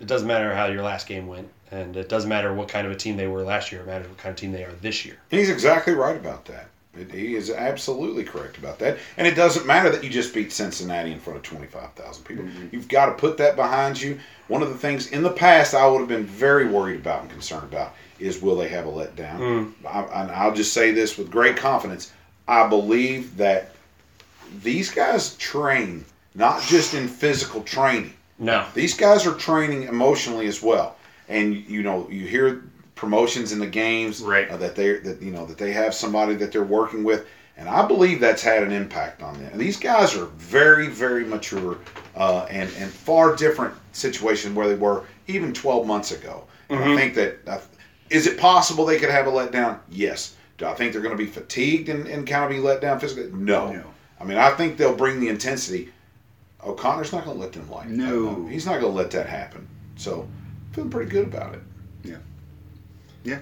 it 0.00 0.08
doesn't 0.08 0.26
matter 0.26 0.52
how 0.52 0.66
your 0.66 0.82
last 0.82 1.06
game 1.06 1.28
went, 1.28 1.48
and 1.70 1.96
it 1.96 2.08
doesn't 2.08 2.28
matter 2.28 2.52
what 2.54 2.68
kind 2.68 2.86
of 2.86 2.92
a 2.92 2.96
team 2.96 3.16
they 3.16 3.26
were 3.26 3.42
last 3.42 3.72
year. 3.72 3.80
It 3.82 3.86
matters 3.86 4.08
what 4.08 4.18
kind 4.18 4.30
of 4.32 4.36
team 4.36 4.52
they 4.52 4.64
are 4.64 4.72
this 4.80 5.04
year. 5.04 5.16
He's 5.30 5.50
exactly 5.50 5.94
right 5.94 6.16
about 6.16 6.44
that. 6.46 6.68
It- 6.98 7.10
He 7.12 7.34
is 7.34 7.50
absolutely 7.50 8.22
correct 8.24 8.56
about 8.58 8.78
that. 8.78 8.98
And 9.16 9.26
it 9.26 9.34
doesn't 9.34 9.66
matter 9.66 9.90
that 9.90 10.04
you 10.04 10.10
just 10.10 10.32
beat 10.34 10.52
Cincinnati 10.52 11.10
in 11.12 11.18
front 11.20 11.36
of 11.38 11.42
25,000 11.42 12.24
people. 12.24 12.44
Mm-hmm. 12.44 12.68
You've 12.70 12.88
got 12.88 13.06
to 13.06 13.12
put 13.12 13.36
that 13.38 13.56
behind 13.56 14.00
you. 14.00 14.18
One 14.48 14.62
of 14.62 14.68
the 14.68 14.76
things 14.78 15.08
in 15.10 15.22
the 15.22 15.30
past 15.32 15.74
I 15.74 15.86
would 15.88 15.98
have 16.00 16.08
been 16.08 16.26
very 16.26 16.66
worried 16.68 17.00
about 17.00 17.22
and 17.22 17.30
concerned 17.30 17.64
about 17.64 17.94
is 18.20 18.40
will 18.40 18.56
they 18.56 18.68
have 18.68 18.86
a 18.86 18.90
letdown? 18.92 19.38
Mm. 19.38 19.72
I, 19.86 20.22
and 20.22 20.30
I'll 20.30 20.54
just 20.54 20.72
say 20.72 20.92
this 20.92 21.18
with 21.18 21.30
great 21.30 21.56
confidence. 21.56 22.12
I 22.46 22.68
believe 22.68 23.36
that 23.38 23.70
these 24.62 24.90
guys 24.90 25.34
train 25.36 26.04
not 26.34 26.62
just 26.62 26.94
in 26.94 27.08
physical 27.08 27.62
training. 27.62 28.12
No. 28.38 28.66
These 28.74 28.96
guys 28.96 29.26
are 29.26 29.34
training 29.34 29.84
emotionally 29.84 30.46
as 30.46 30.62
well, 30.62 30.96
and 31.28 31.54
you 31.54 31.82
know 31.82 32.08
you 32.10 32.26
hear 32.26 32.64
promotions 32.94 33.52
in 33.52 33.58
the 33.58 33.66
games 33.66 34.20
Right. 34.20 34.48
uh, 34.48 34.56
that 34.58 34.74
they 34.76 34.94
that 34.98 35.20
you 35.22 35.30
know 35.30 35.46
that 35.46 35.58
they 35.58 35.72
have 35.72 35.94
somebody 35.94 36.34
that 36.36 36.52
they're 36.52 36.62
working 36.64 37.04
with, 37.04 37.26
and 37.56 37.68
I 37.68 37.86
believe 37.86 38.20
that's 38.20 38.42
had 38.42 38.62
an 38.62 38.72
impact 38.72 39.22
on 39.22 39.34
them. 39.34 39.50
And 39.52 39.60
these 39.60 39.78
guys 39.78 40.14
are 40.16 40.26
very 40.26 40.86
very 40.88 41.24
mature 41.24 41.78
uh, 42.16 42.46
and 42.50 42.70
and 42.78 42.90
far 42.90 43.34
different 43.36 43.74
situation 43.92 44.54
where 44.54 44.68
they 44.68 44.74
were 44.76 45.04
even 45.26 45.52
12 45.52 45.86
months 45.86 46.10
ago. 46.12 46.44
And 46.68 46.82
I 46.82 46.96
think 46.96 47.14
that 47.14 47.38
uh, 47.46 47.60
is 48.10 48.26
it 48.26 48.38
possible 48.38 48.84
they 48.84 48.98
could 48.98 49.10
have 49.10 49.26
a 49.26 49.30
letdown? 49.30 49.78
Yes. 49.90 50.36
Do 50.58 50.66
I 50.66 50.74
think 50.74 50.92
they're 50.92 51.02
going 51.02 51.16
to 51.16 51.22
be 51.22 51.28
fatigued 51.30 51.88
and, 51.88 52.06
and 52.06 52.26
kind 52.26 52.44
of 52.44 52.50
be 52.50 52.58
let 52.58 52.80
down 52.80 53.00
physically? 53.00 53.30
No. 53.32 53.72
No. 53.72 53.84
I 54.20 54.24
mean, 54.24 54.38
I 54.38 54.50
think 54.50 54.76
they'll 54.76 54.94
bring 54.94 55.18
the 55.20 55.28
intensity. 55.28 55.92
O'Connor's 56.64 57.12
not 57.12 57.24
going 57.24 57.36
to 57.36 57.42
let 57.42 57.52
them 57.52 57.68
like 57.70 57.88
No. 57.88 58.46
He's 58.46 58.64
not 58.66 58.80
going 58.80 58.92
to 58.92 58.96
let 58.96 59.10
that 59.12 59.26
happen. 59.28 59.66
So, 59.96 60.28
feeling 60.74 60.90
pretty 60.90 61.10
good 61.10 61.26
about 61.26 61.54
it. 61.54 61.60
Yeah. 62.02 62.16
Yeah. 63.22 63.38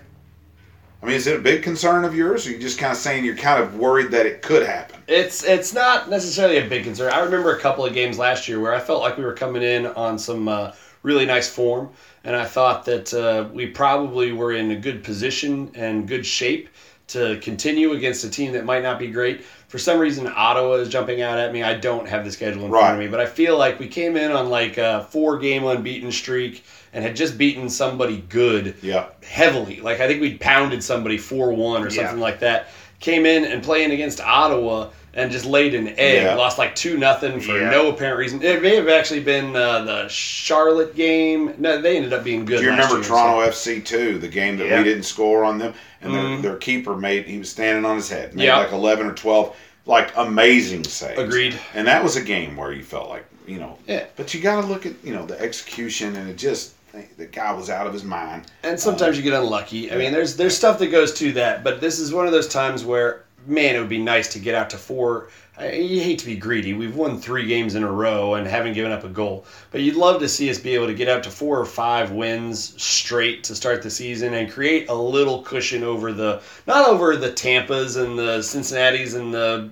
I 1.02 1.06
mean, 1.06 1.16
is 1.16 1.26
it 1.26 1.36
a 1.36 1.42
big 1.42 1.64
concern 1.64 2.04
of 2.04 2.14
yours, 2.14 2.46
or 2.46 2.52
you 2.52 2.58
just 2.58 2.78
kind 2.78 2.92
of 2.92 2.98
saying 2.98 3.24
you're 3.24 3.36
kind 3.36 3.60
of 3.60 3.76
worried 3.76 4.12
that 4.12 4.24
it 4.24 4.40
could 4.42 4.64
happen? 4.64 5.00
It's 5.08 5.42
it's 5.42 5.72
not 5.72 6.08
necessarily 6.08 6.58
a 6.58 6.68
big 6.68 6.84
concern. 6.84 7.12
I 7.12 7.20
remember 7.20 7.56
a 7.56 7.60
couple 7.60 7.84
of 7.84 7.92
games 7.92 8.18
last 8.18 8.46
year 8.46 8.60
where 8.60 8.72
I 8.72 8.78
felt 8.78 9.00
like 9.00 9.16
we 9.16 9.24
were 9.24 9.34
coming 9.34 9.62
in 9.62 9.86
on 9.86 10.16
some 10.16 10.46
uh, 10.46 10.72
really 11.02 11.26
nice 11.26 11.48
form, 11.48 11.90
and 12.22 12.36
I 12.36 12.44
thought 12.44 12.84
that 12.84 13.12
uh, 13.12 13.48
we 13.52 13.66
probably 13.66 14.30
were 14.30 14.52
in 14.52 14.70
a 14.70 14.76
good 14.76 15.02
position 15.02 15.72
and 15.74 16.06
good 16.06 16.24
shape 16.24 16.68
to 17.08 17.38
continue 17.40 17.92
against 17.92 18.24
a 18.24 18.30
team 18.30 18.52
that 18.52 18.64
might 18.64 18.82
not 18.82 18.98
be 18.98 19.10
great. 19.10 19.44
For 19.72 19.78
some 19.78 19.98
reason, 19.98 20.30
Ottawa 20.36 20.74
is 20.74 20.90
jumping 20.90 21.22
out 21.22 21.38
at 21.38 21.50
me. 21.50 21.62
I 21.62 21.72
don't 21.72 22.06
have 22.06 22.26
the 22.26 22.30
schedule 22.30 22.66
in 22.66 22.70
front 22.70 22.92
of 22.92 22.98
me, 23.00 23.08
but 23.08 23.20
I 23.20 23.24
feel 23.24 23.56
like 23.56 23.80
we 23.80 23.88
came 23.88 24.18
in 24.18 24.30
on 24.30 24.50
like 24.50 24.76
a 24.76 25.06
four-game 25.08 25.64
unbeaten 25.64 26.12
streak 26.12 26.62
and 26.92 27.02
had 27.02 27.16
just 27.16 27.38
beaten 27.38 27.70
somebody 27.70 28.18
good 28.28 28.74
Yeah. 28.82 29.06
heavily. 29.24 29.80
Like 29.80 29.98
I 30.00 30.06
think 30.06 30.20
we 30.20 30.34
pounded 30.36 30.84
somebody 30.84 31.16
four 31.16 31.52
one 31.54 31.82
or 31.82 31.88
Yeah. 31.88 32.02
something 32.02 32.20
like 32.20 32.40
that. 32.40 32.68
Came 33.00 33.24
in 33.24 33.44
and 33.46 33.62
playing 33.62 33.92
against 33.92 34.20
Ottawa 34.20 34.88
and 35.14 35.30
just 35.30 35.44
laid 35.44 35.74
an 35.74 35.88
egg. 35.98 36.22
Yeah. 36.22 36.34
Lost 36.34 36.58
like 36.58 36.74
two 36.74 36.96
nothing 36.96 37.40
for 37.40 37.58
Yeah. 37.58 37.70
no 37.70 37.88
apparent 37.90 38.18
reason. 38.18 38.42
It 38.42 38.62
may 38.62 38.74
have 38.76 38.88
actually 38.88 39.20
been 39.20 39.54
uh, 39.54 39.84
the 39.84 40.08
Charlotte 40.08 40.94
game. 40.94 41.54
No, 41.58 41.80
they 41.80 41.96
ended 41.96 42.12
up 42.12 42.24
being 42.24 42.44
good. 42.44 42.58
Do 42.58 42.64
you 42.64 42.70
remember 42.70 42.94
year, 42.96 43.04
Toronto 43.04 43.40
FC 43.48 43.84
too? 43.84 44.18
The 44.18 44.28
game 44.28 44.56
that 44.58 44.66
Yeah. 44.68 44.78
we 44.78 44.84
didn't 44.84 45.04
score 45.04 45.44
on 45.44 45.58
them, 45.58 45.74
and 46.00 46.12
Mhm. 46.12 46.42
their, 46.42 46.50
their 46.52 46.58
keeper 46.58 46.96
made 46.96 47.26
he 47.26 47.38
was 47.38 47.50
standing 47.50 47.84
on 47.84 47.96
his 47.96 48.08
head, 48.08 48.34
made 48.34 48.48
like 48.50 48.72
eleven 48.72 49.06
or 49.06 49.12
twelve, 49.12 49.54
like 49.86 50.12
amazing 50.16 50.84
saves. 50.84 51.18
Agreed. 51.20 51.54
And 51.74 51.86
that 51.86 52.02
was 52.02 52.16
a 52.16 52.22
game 52.22 52.56
where 52.56 52.72
you 52.72 52.82
felt 52.82 53.08
like 53.10 53.24
you 53.46 53.58
know, 53.58 53.76
Yeah. 53.88 54.04
But 54.16 54.32
you 54.32 54.40
got 54.40 54.60
to 54.60 54.66
look 54.66 54.86
at 54.86 54.92
you 55.02 55.12
know 55.12 55.26
the 55.26 55.38
execution, 55.40 56.14
and 56.16 56.30
it 56.30 56.38
just 56.38 56.72
the 57.18 57.24
guy 57.24 57.52
was 57.52 57.70
out 57.70 57.86
of 57.86 57.92
his 57.92 58.04
mind. 58.04 58.42
And 58.62 58.78
sometimes 58.78 59.16
you 59.16 59.22
get 59.22 59.32
unlucky. 59.32 59.90
I 59.90 59.96
mean, 59.96 60.12
there's 60.12 60.36
there's 60.36 60.56
stuff 60.56 60.78
that 60.78 60.88
goes 60.88 61.12
to 61.14 61.32
that, 61.32 61.64
but 61.64 61.80
this 61.80 61.98
is 61.98 62.12
one 62.12 62.26
of 62.26 62.32
those 62.32 62.46
times 62.48 62.84
where 62.84 63.22
man, 63.46 63.76
it 63.76 63.78
would 63.80 63.88
be 63.88 64.02
nice 64.02 64.28
to 64.32 64.38
get 64.38 64.54
out 64.54 64.70
to 64.70 64.78
four. 64.78 65.28
I, 65.58 65.72
you 65.72 66.00
hate 66.00 66.18
to 66.20 66.26
be 66.26 66.34
greedy. 66.36 66.72
We've 66.72 66.96
won 66.96 67.20
three 67.20 67.46
games 67.46 67.74
in 67.74 67.82
a 67.82 67.90
row 67.92 68.34
and 68.34 68.46
haven't 68.46 68.72
given 68.72 68.90
up 68.90 69.04
a 69.04 69.08
goal. 69.08 69.44
But 69.70 69.82
you'd 69.82 69.96
love 69.96 70.18
to 70.20 70.28
see 70.28 70.48
us 70.48 70.58
be 70.58 70.74
able 70.74 70.86
to 70.86 70.94
get 70.94 71.08
out 71.08 71.22
to 71.24 71.30
four 71.30 71.60
or 71.60 71.66
five 71.66 72.10
wins 72.10 72.80
straight 72.82 73.44
to 73.44 73.54
start 73.54 73.82
the 73.82 73.90
season 73.90 74.32
and 74.32 74.50
create 74.50 74.88
a 74.88 74.94
little 74.94 75.42
cushion 75.42 75.82
over 75.84 76.12
the 76.12 76.40
not 76.66 76.88
over 76.88 77.16
the 77.16 77.30
Tampas 77.32 78.02
and 78.02 78.18
the 78.18 78.40
Cincinnati's 78.42 79.12
and 79.14 79.32
the 79.34 79.70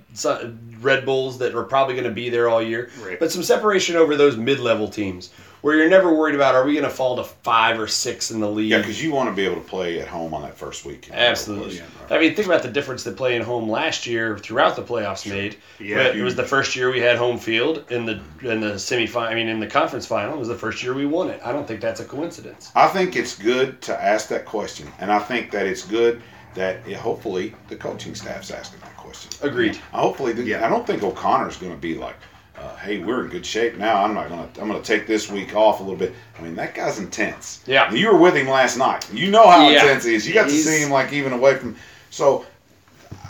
Red 0.82 1.06
Bulls 1.06 1.38
that 1.38 1.54
are 1.54 1.64
probably 1.64 1.94
going 1.94 2.04
to 2.04 2.10
be 2.10 2.28
there 2.28 2.48
all 2.48 2.62
year, 2.62 2.90
Right. 3.02 3.18
but 3.18 3.32
some 3.32 3.42
separation 3.42 3.96
over 3.96 4.16
those 4.16 4.36
mid-level 4.36 4.88
teams. 4.88 5.30
Where 5.60 5.76
you're 5.76 5.90
never 5.90 6.14
worried 6.14 6.34
about 6.34 6.54
are 6.54 6.64
we 6.64 6.72
going 6.72 6.84
to 6.84 6.90
fall 6.90 7.16
to 7.16 7.24
five 7.24 7.78
or 7.78 7.86
six 7.86 8.30
in 8.30 8.40
the 8.40 8.48
league. 8.48 8.70
Yeah, 8.70 8.78
because 8.78 9.02
you 9.02 9.12
want 9.12 9.28
to 9.28 9.34
be 9.34 9.44
able 9.44 9.56
to 9.56 9.68
play 9.68 10.00
at 10.00 10.08
home 10.08 10.34
on 10.34 10.42
that 10.42 10.56
first 10.56 10.84
week. 10.84 11.08
Absolutely. 11.12 11.82
I 12.08 12.18
mean, 12.18 12.34
think 12.34 12.46
about 12.46 12.62
the 12.62 12.70
difference 12.70 13.04
that 13.04 13.16
playing 13.16 13.42
home 13.42 13.68
last 13.68 14.06
year 14.06 14.38
throughout 14.38 14.76
the 14.76 14.82
playoffs 14.82 15.28
made. 15.28 15.56
Yeah, 15.78 15.96
But 15.96 16.16
it 16.16 16.22
was 16.22 16.34
the 16.34 16.44
first 16.44 16.74
year 16.76 16.90
we 16.90 17.00
had 17.00 17.16
home 17.16 17.38
field 17.38 17.84
in 17.90 18.06
the 18.06 18.14
mm-hmm. 18.14 18.46
in 18.46 18.60
the 18.60 18.72
semifinal. 18.74 19.28
I 19.28 19.34
mean, 19.34 19.48
in 19.48 19.60
the 19.60 19.66
conference 19.66 20.06
final, 20.06 20.34
it 20.34 20.38
was 20.38 20.48
the 20.48 20.54
first 20.54 20.82
year 20.82 20.94
we 20.94 21.06
won 21.06 21.30
it. 21.30 21.40
I 21.44 21.52
don't 21.52 21.66
think 21.66 21.80
that's 21.80 22.00
a 22.00 22.04
coincidence. 22.04 22.72
I 22.74 22.88
think 22.88 23.16
it's 23.16 23.36
good 23.36 23.80
to 23.82 24.02
ask 24.02 24.28
that 24.28 24.44
question, 24.44 24.88
and 24.98 25.12
I 25.12 25.18
think 25.18 25.50
that 25.52 25.66
it's 25.66 25.84
good 25.84 26.22
that 26.54 26.86
yeah, 26.88 26.98
hopefully 26.98 27.54
the 27.68 27.76
coaching 27.76 28.14
staff's 28.14 28.50
asking 28.50 28.80
that 28.80 28.96
question. 28.96 29.30
Agreed. 29.42 29.78
I 29.92 30.00
hopefully, 30.00 30.32
the, 30.32 30.42
Yeah. 30.42 30.66
I 30.66 30.68
don't 30.68 30.86
think 30.86 31.02
O'Connor's 31.02 31.56
going 31.56 31.72
to 31.72 31.78
be 31.78 31.94
like, 31.94 32.16
uh, 32.60 32.76
"Hey, 32.76 32.98
we're 32.98 33.24
in 33.24 33.30
good 33.30 33.44
shape 33.46 33.76
now. 33.78 34.04
I'm 34.04 34.14
not 34.14 34.28
going 34.28 34.48
to. 34.52 34.60
I'm 34.60 34.68
going 34.68 34.80
to 34.82 34.86
take 34.86 35.06
this 35.06 35.30
week 35.30 35.54
off 35.56 35.80
a 35.80 35.82
little 35.82 35.98
bit." 35.98 36.12
I 36.38 36.42
mean, 36.42 36.54
that 36.56 36.74
guy's 36.74 36.98
intense. 36.98 37.62
Yeah. 37.66 37.92
you 37.92 38.08
were 38.12 38.18
with 38.18 38.34
him 38.36 38.48
last 38.48 38.76
night. 38.76 39.10
You 39.12 39.30
know 39.30 39.48
how 39.48 39.68
Yeah. 39.68 39.82
intense 39.82 40.04
he 40.04 40.14
is. 40.14 40.26
You 40.28 40.34
got 40.34 40.44
to 40.46 40.50
He's- 40.52 40.64
see 40.64 40.82
him 40.82 40.90
like 40.90 41.12
even 41.12 41.32
away 41.32 41.56
from. 41.56 41.76
So, 42.10 42.44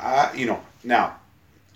I, 0.00 0.30
you 0.34 0.46
know, 0.46 0.60
now, 0.84 1.16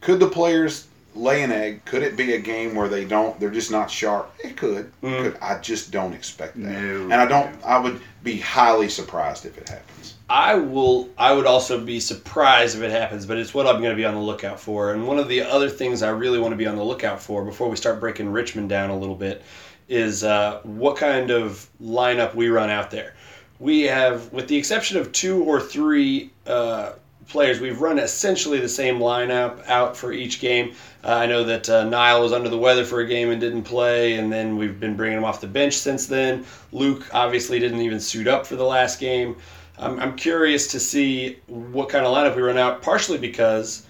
could 0.01 0.19
the 0.21 0.29
players 0.29 0.87
lay 1.15 1.43
an 1.43 1.53
egg? 1.53 1.85
Could 1.85 2.03
it 2.03 2.17
be 2.17 2.35
a 2.35 2.41
game 2.41 2.75
where 2.75 2.89
they 2.89 3.05
don't? 3.05 3.39
They're 3.39 3.51
just 3.51 3.71
not 3.71 3.91
sharp. 3.91 4.35
It 4.43 4.57
could. 4.57 4.93
Mm. 5.03 5.23
could. 5.23 5.39
I 5.41 5.59
just 5.59 5.91
don't 5.91 6.13
expect 6.13 6.55
that, 6.63 6.83
No, 6.83 7.03
and 7.05 7.15
I 7.15 7.27
don't. 7.27 7.55
I 7.65 7.79
would 7.79 8.01
be 8.23 8.39
highly 8.39 8.89
surprised 8.89 9.47
if 9.47 9.59
it 9.59 9.69
happens. 9.69 10.15
I 10.29 10.55
will. 10.55 11.09
I 11.19 11.33
would 11.33 11.47
also 11.47 11.85
be 11.85 12.01
surprised 12.01 12.77
if 12.77 12.83
it 12.83 12.91
happens, 12.91 13.27
but 13.27 13.39
it's 13.39 13.55
what 13.55 13.67
I'm 13.67 13.79
going 13.79 13.91
to 13.91 13.97
be 13.97 14.05
on 14.05 14.15
the 14.15 14.21
lookout 14.21 14.59
for. 14.59 14.93
And 14.93 15.07
one 15.07 15.19
of 15.19 15.29
the 15.29 15.43
other 15.43 15.69
things 15.69 16.03
I 16.03 16.11
really 16.11 16.39
want 16.39 16.53
to 16.53 16.57
be 16.57 16.67
on 16.67 16.77
the 16.77 16.85
lookout 16.85 17.21
for 17.21 17.45
before 17.45 17.69
we 17.69 17.77
start 17.77 18.01
breaking 18.01 18.31
Richmond 18.31 18.69
down 18.69 18.91
a 18.91 18.97
little 18.97 19.15
bit 19.15 19.43
is 19.89 20.25
uh, 20.25 20.61
what 20.63 20.97
kind 20.97 21.31
of 21.31 21.69
lineup 21.83 22.35
we 22.35 22.49
run 22.49 22.71
out 22.71 22.91
there. 22.91 23.15
We 23.61 23.83
have, 23.83 24.33
with 24.33 24.49
the 24.49 24.57
exception 24.57 24.97
of 24.97 25.13
two 25.13 25.45
or 25.45 25.61
three 25.61 26.31
uh, 26.47 26.93
players, 27.29 27.61
we've 27.61 27.81
run 27.81 27.99
essentially 27.99 28.61
the 28.61 28.69
same 28.69 28.99
lineup 28.99 29.67
out 29.69 29.97
for 29.97 30.13
each 30.13 30.41
game. 30.41 30.75
Uh, 31.03 31.15
I 31.15 31.27
know 31.27 31.45
that 31.45 31.69
uh, 31.69 31.85
Niall 31.85 32.23
was 32.23 32.33
under 32.33 32.49
the 32.49 32.59
weather 32.59 32.85
for 32.85 33.01
a 33.01 33.07
game 33.07 33.31
and 33.31 33.41
didn't 33.41 33.65
play, 33.65 34.15
and 34.15 34.33
then 34.33 34.57
we've 34.57 34.79
been 34.79 34.97
bringing 34.97 35.19
him 35.19 35.25
off 35.25 35.41
the 35.41 35.47
bench 35.47 35.75
since 35.75 36.07
then. 36.07 36.45
Luke 36.73 37.07
obviously 37.13 37.59
didn't 37.59 37.81
even 37.81 38.01
suit 38.01 38.27
up 38.27 38.47
for 38.47 38.57
the 38.57 38.65
last 38.65 39.01
game. 39.01 39.37
I'm, 39.79 39.99
I'm 39.99 40.17
curious 40.17 40.67
to 40.69 40.81
see 40.81 41.39
what 41.47 41.89
kind 41.89 42.07
of 42.07 42.15
lineup 42.15 42.37
we 42.37 42.43
run 42.43 42.59
out, 42.59 42.83
partially 42.83 43.19
because 43.19 43.87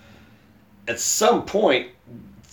at 0.88 1.00
some 1.00 1.44
point, 1.44 1.88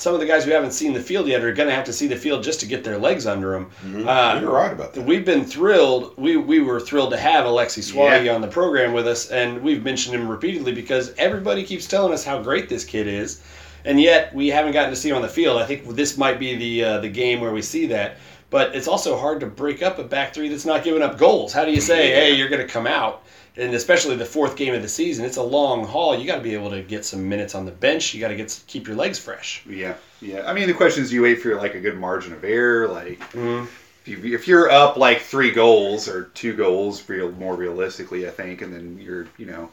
some 0.01 0.15
of 0.15 0.19
the 0.19 0.25
guys 0.25 0.43
who 0.43 0.51
haven't 0.51 0.71
seen 0.71 0.93
the 0.93 0.99
field 0.99 1.27
yet 1.27 1.43
are 1.43 1.53
going 1.53 1.69
to 1.69 1.75
have 1.75 1.85
to 1.85 1.93
see 1.93 2.07
the 2.07 2.15
field 2.15 2.43
just 2.43 2.59
to 2.59 2.65
get 2.65 2.83
their 2.83 2.97
legs 2.97 3.27
under 3.27 3.51
them. 3.51 3.69
Uh, 4.07 4.39
You're 4.41 4.51
right 4.51 4.73
about 4.73 4.93
that. 4.95 5.05
We've 5.05 5.23
been 5.23 5.45
thrilled. 5.45 6.13
We, 6.17 6.37
we 6.37 6.59
were 6.59 6.79
thrilled 6.79 7.11
to 7.11 7.17
have 7.17 7.45
Alexis 7.45 7.91
Souahy 7.91 8.25
Yeah. 8.25 8.33
on 8.33 8.41
the 8.41 8.47
program 8.47 8.93
with 8.93 9.07
us, 9.07 9.29
and 9.29 9.61
we've 9.61 9.83
mentioned 9.83 10.15
him 10.15 10.27
repeatedly 10.27 10.71
because 10.73 11.13
everybody 11.19 11.63
keeps 11.63 11.87
telling 11.87 12.13
us 12.13 12.23
how 12.25 12.41
great 12.41 12.67
this 12.67 12.83
kid 12.83 13.05
is, 13.05 13.43
and 13.85 14.01
yet 14.01 14.33
we 14.33 14.47
haven't 14.47 14.71
gotten 14.73 14.89
to 14.89 14.95
see 14.95 15.09
him 15.09 15.17
on 15.17 15.21
the 15.21 15.27
field. 15.27 15.61
I 15.61 15.65
think 15.67 15.87
this 15.89 16.17
might 16.17 16.39
be 16.39 16.55
the 16.55 16.83
uh, 16.83 16.97
the 16.99 17.09
game 17.09 17.39
where 17.39 17.51
we 17.51 17.61
see 17.61 17.85
that. 17.87 18.17
But 18.49 18.75
it's 18.75 18.87
also 18.87 19.15
hard 19.17 19.39
to 19.41 19.45
break 19.45 19.81
up 19.81 19.97
a 19.99 20.03
back 20.03 20.33
three 20.33 20.49
that's 20.49 20.65
not 20.65 20.83
giving 20.83 21.01
up 21.01 21.17
goals. 21.17 21.53
How 21.53 21.63
do 21.63 21.71
you 21.71 21.79
say, 21.79 22.09
hey, 22.11 22.33
you're 22.33 22.49
going 22.49 22.61
to 22.61 22.67
come 22.67 22.85
out? 22.85 23.23
And 23.57 23.73
especially 23.73 24.15
the 24.15 24.25
fourth 24.25 24.55
game 24.55 24.73
of 24.73 24.81
the 24.81 24.87
season, 24.87 25.25
it's 25.25 25.35
a 25.37 25.43
long 25.43 25.85
haul. 25.85 26.17
You 26.17 26.25
got 26.25 26.37
to 26.37 26.41
be 26.41 26.53
able 26.53 26.69
to 26.69 26.81
get 26.81 27.03
some 27.03 27.27
minutes 27.27 27.53
on 27.53 27.65
the 27.65 27.71
bench. 27.71 28.13
You 28.13 28.21
got 28.21 28.29
to 28.29 28.35
get 28.35 28.57
keep 28.67 28.87
your 28.87 28.95
legs 28.95 29.19
fresh. 29.19 29.61
Yeah, 29.67 29.95
yeah. 30.21 30.43
I 30.49 30.53
mean, 30.53 30.67
the 30.67 30.73
question 30.73 31.03
is, 31.03 31.09
do 31.09 31.15
you 31.15 31.21
wait 31.23 31.41
for 31.41 31.55
like 31.55 31.75
a 31.75 31.81
good 31.81 31.97
margin 31.97 32.31
of 32.33 32.43
error? 32.45 32.87
Like, 32.87 33.19
Mm. 33.33 33.67
if, 34.05 34.07
you, 34.07 34.33
if 34.35 34.47
you're 34.47 34.69
up 34.71 34.95
like 34.95 35.19
three 35.21 35.51
goals 35.51 36.07
or 36.07 36.25
two 36.33 36.53
goals, 36.55 37.07
real 37.09 37.29
more 37.33 37.55
realistically, 37.55 38.25
I 38.25 38.31
think, 38.31 38.61
and 38.61 38.73
then 38.73 38.97
you're 39.01 39.27
you 39.37 39.47
know 39.47 39.69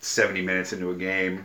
seventy 0.00 0.40
minutes 0.40 0.72
into 0.72 0.90
a 0.90 0.94
game, 0.94 1.44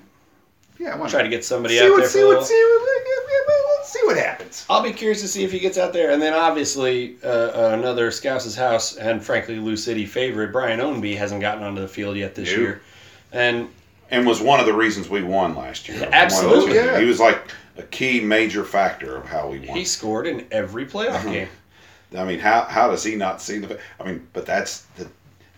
yeah, 0.80 0.96
why 0.96 1.08
Try 1.10 1.24
to 1.24 1.30
get 1.30 1.44
somebody 1.46 1.78
see 1.78 1.86
out 1.86 1.92
what 1.92 1.98
there. 2.00 2.08
see 2.08 2.20
for 2.20 2.26
a 2.34 2.36
what 2.38 2.48
see 2.48 2.54
what 2.66 3.78
let's 3.80 3.94
see 3.94 4.00
what 4.06 4.18
happens. 4.18 4.66
I'll 4.70 4.84
be 4.84 4.92
curious 4.94 5.22
to 5.22 5.28
see 5.28 5.44
if 5.44 5.52
he 5.52 5.60
gets 5.60 5.78
out 5.78 5.94
there. 5.94 6.12
And 6.12 6.22
then 6.22 6.34
obviously 6.34 7.18
uh, 7.24 7.70
another 7.74 8.12
Scouse's 8.12 8.56
house 8.56 8.96
and 8.98 9.24
frankly 9.24 9.58
Lou 9.58 9.76
City 9.78 10.06
favorite 10.06 10.52
Brian 10.52 10.80
Ownby 10.80 11.16
hasn't 11.18 11.42
gotten 11.42 11.64
onto 11.64 11.82
the 11.82 11.88
field 11.88 12.18
yet 12.18 12.36
this 12.36 12.50
Nope. 12.50 12.58
year, 12.60 12.82
and 13.32 13.70
and 14.12 14.26
was 14.28 14.42
one 14.42 14.60
of 14.60 14.66
the 14.66 14.74
reasons 14.74 15.10
we 15.10 15.24
won 15.24 15.56
last 15.56 15.88
year. 15.90 16.08
Absolutely. 16.12 16.58
One 16.60 16.70
of 16.70 16.74
those- 16.76 16.86
Yeah. 16.94 17.00
He 17.00 17.06
was 17.06 17.20
like 17.20 17.52
a 17.78 17.84
key 17.84 18.20
major 18.20 18.64
factor 18.64 19.16
of 19.18 19.26
how 19.26 19.48
we 19.50 19.60
won. 19.60 19.76
he 19.78 19.84
scored 19.86 20.28
in 20.28 20.46
every 20.52 20.86
playoff 20.86 21.16
Uh-huh. 21.16 21.30
game. 21.32 21.48
I 22.16 22.24
mean, 22.26 22.40
how 22.40 22.62
how 22.66 22.90
does 22.92 23.04
he 23.04 23.16
not 23.16 23.42
see 23.42 23.58
the? 23.60 23.80
I 24.00 24.04
mean, 24.06 24.28
but 24.34 24.46
that's 24.46 24.82
the, 24.98 25.08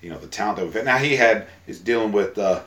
you 0.01 0.10
know, 0.10 0.17
the 0.17 0.28
talent 0.28 0.58
that 0.58 0.63
we've 0.65 0.73
had. 0.73 0.86
Now 0.86 0.97
he 0.97 1.15
had 1.17 1.47
is 1.67 1.80
dealing 1.82 2.13
with, 2.13 2.38
uh, 2.38 2.62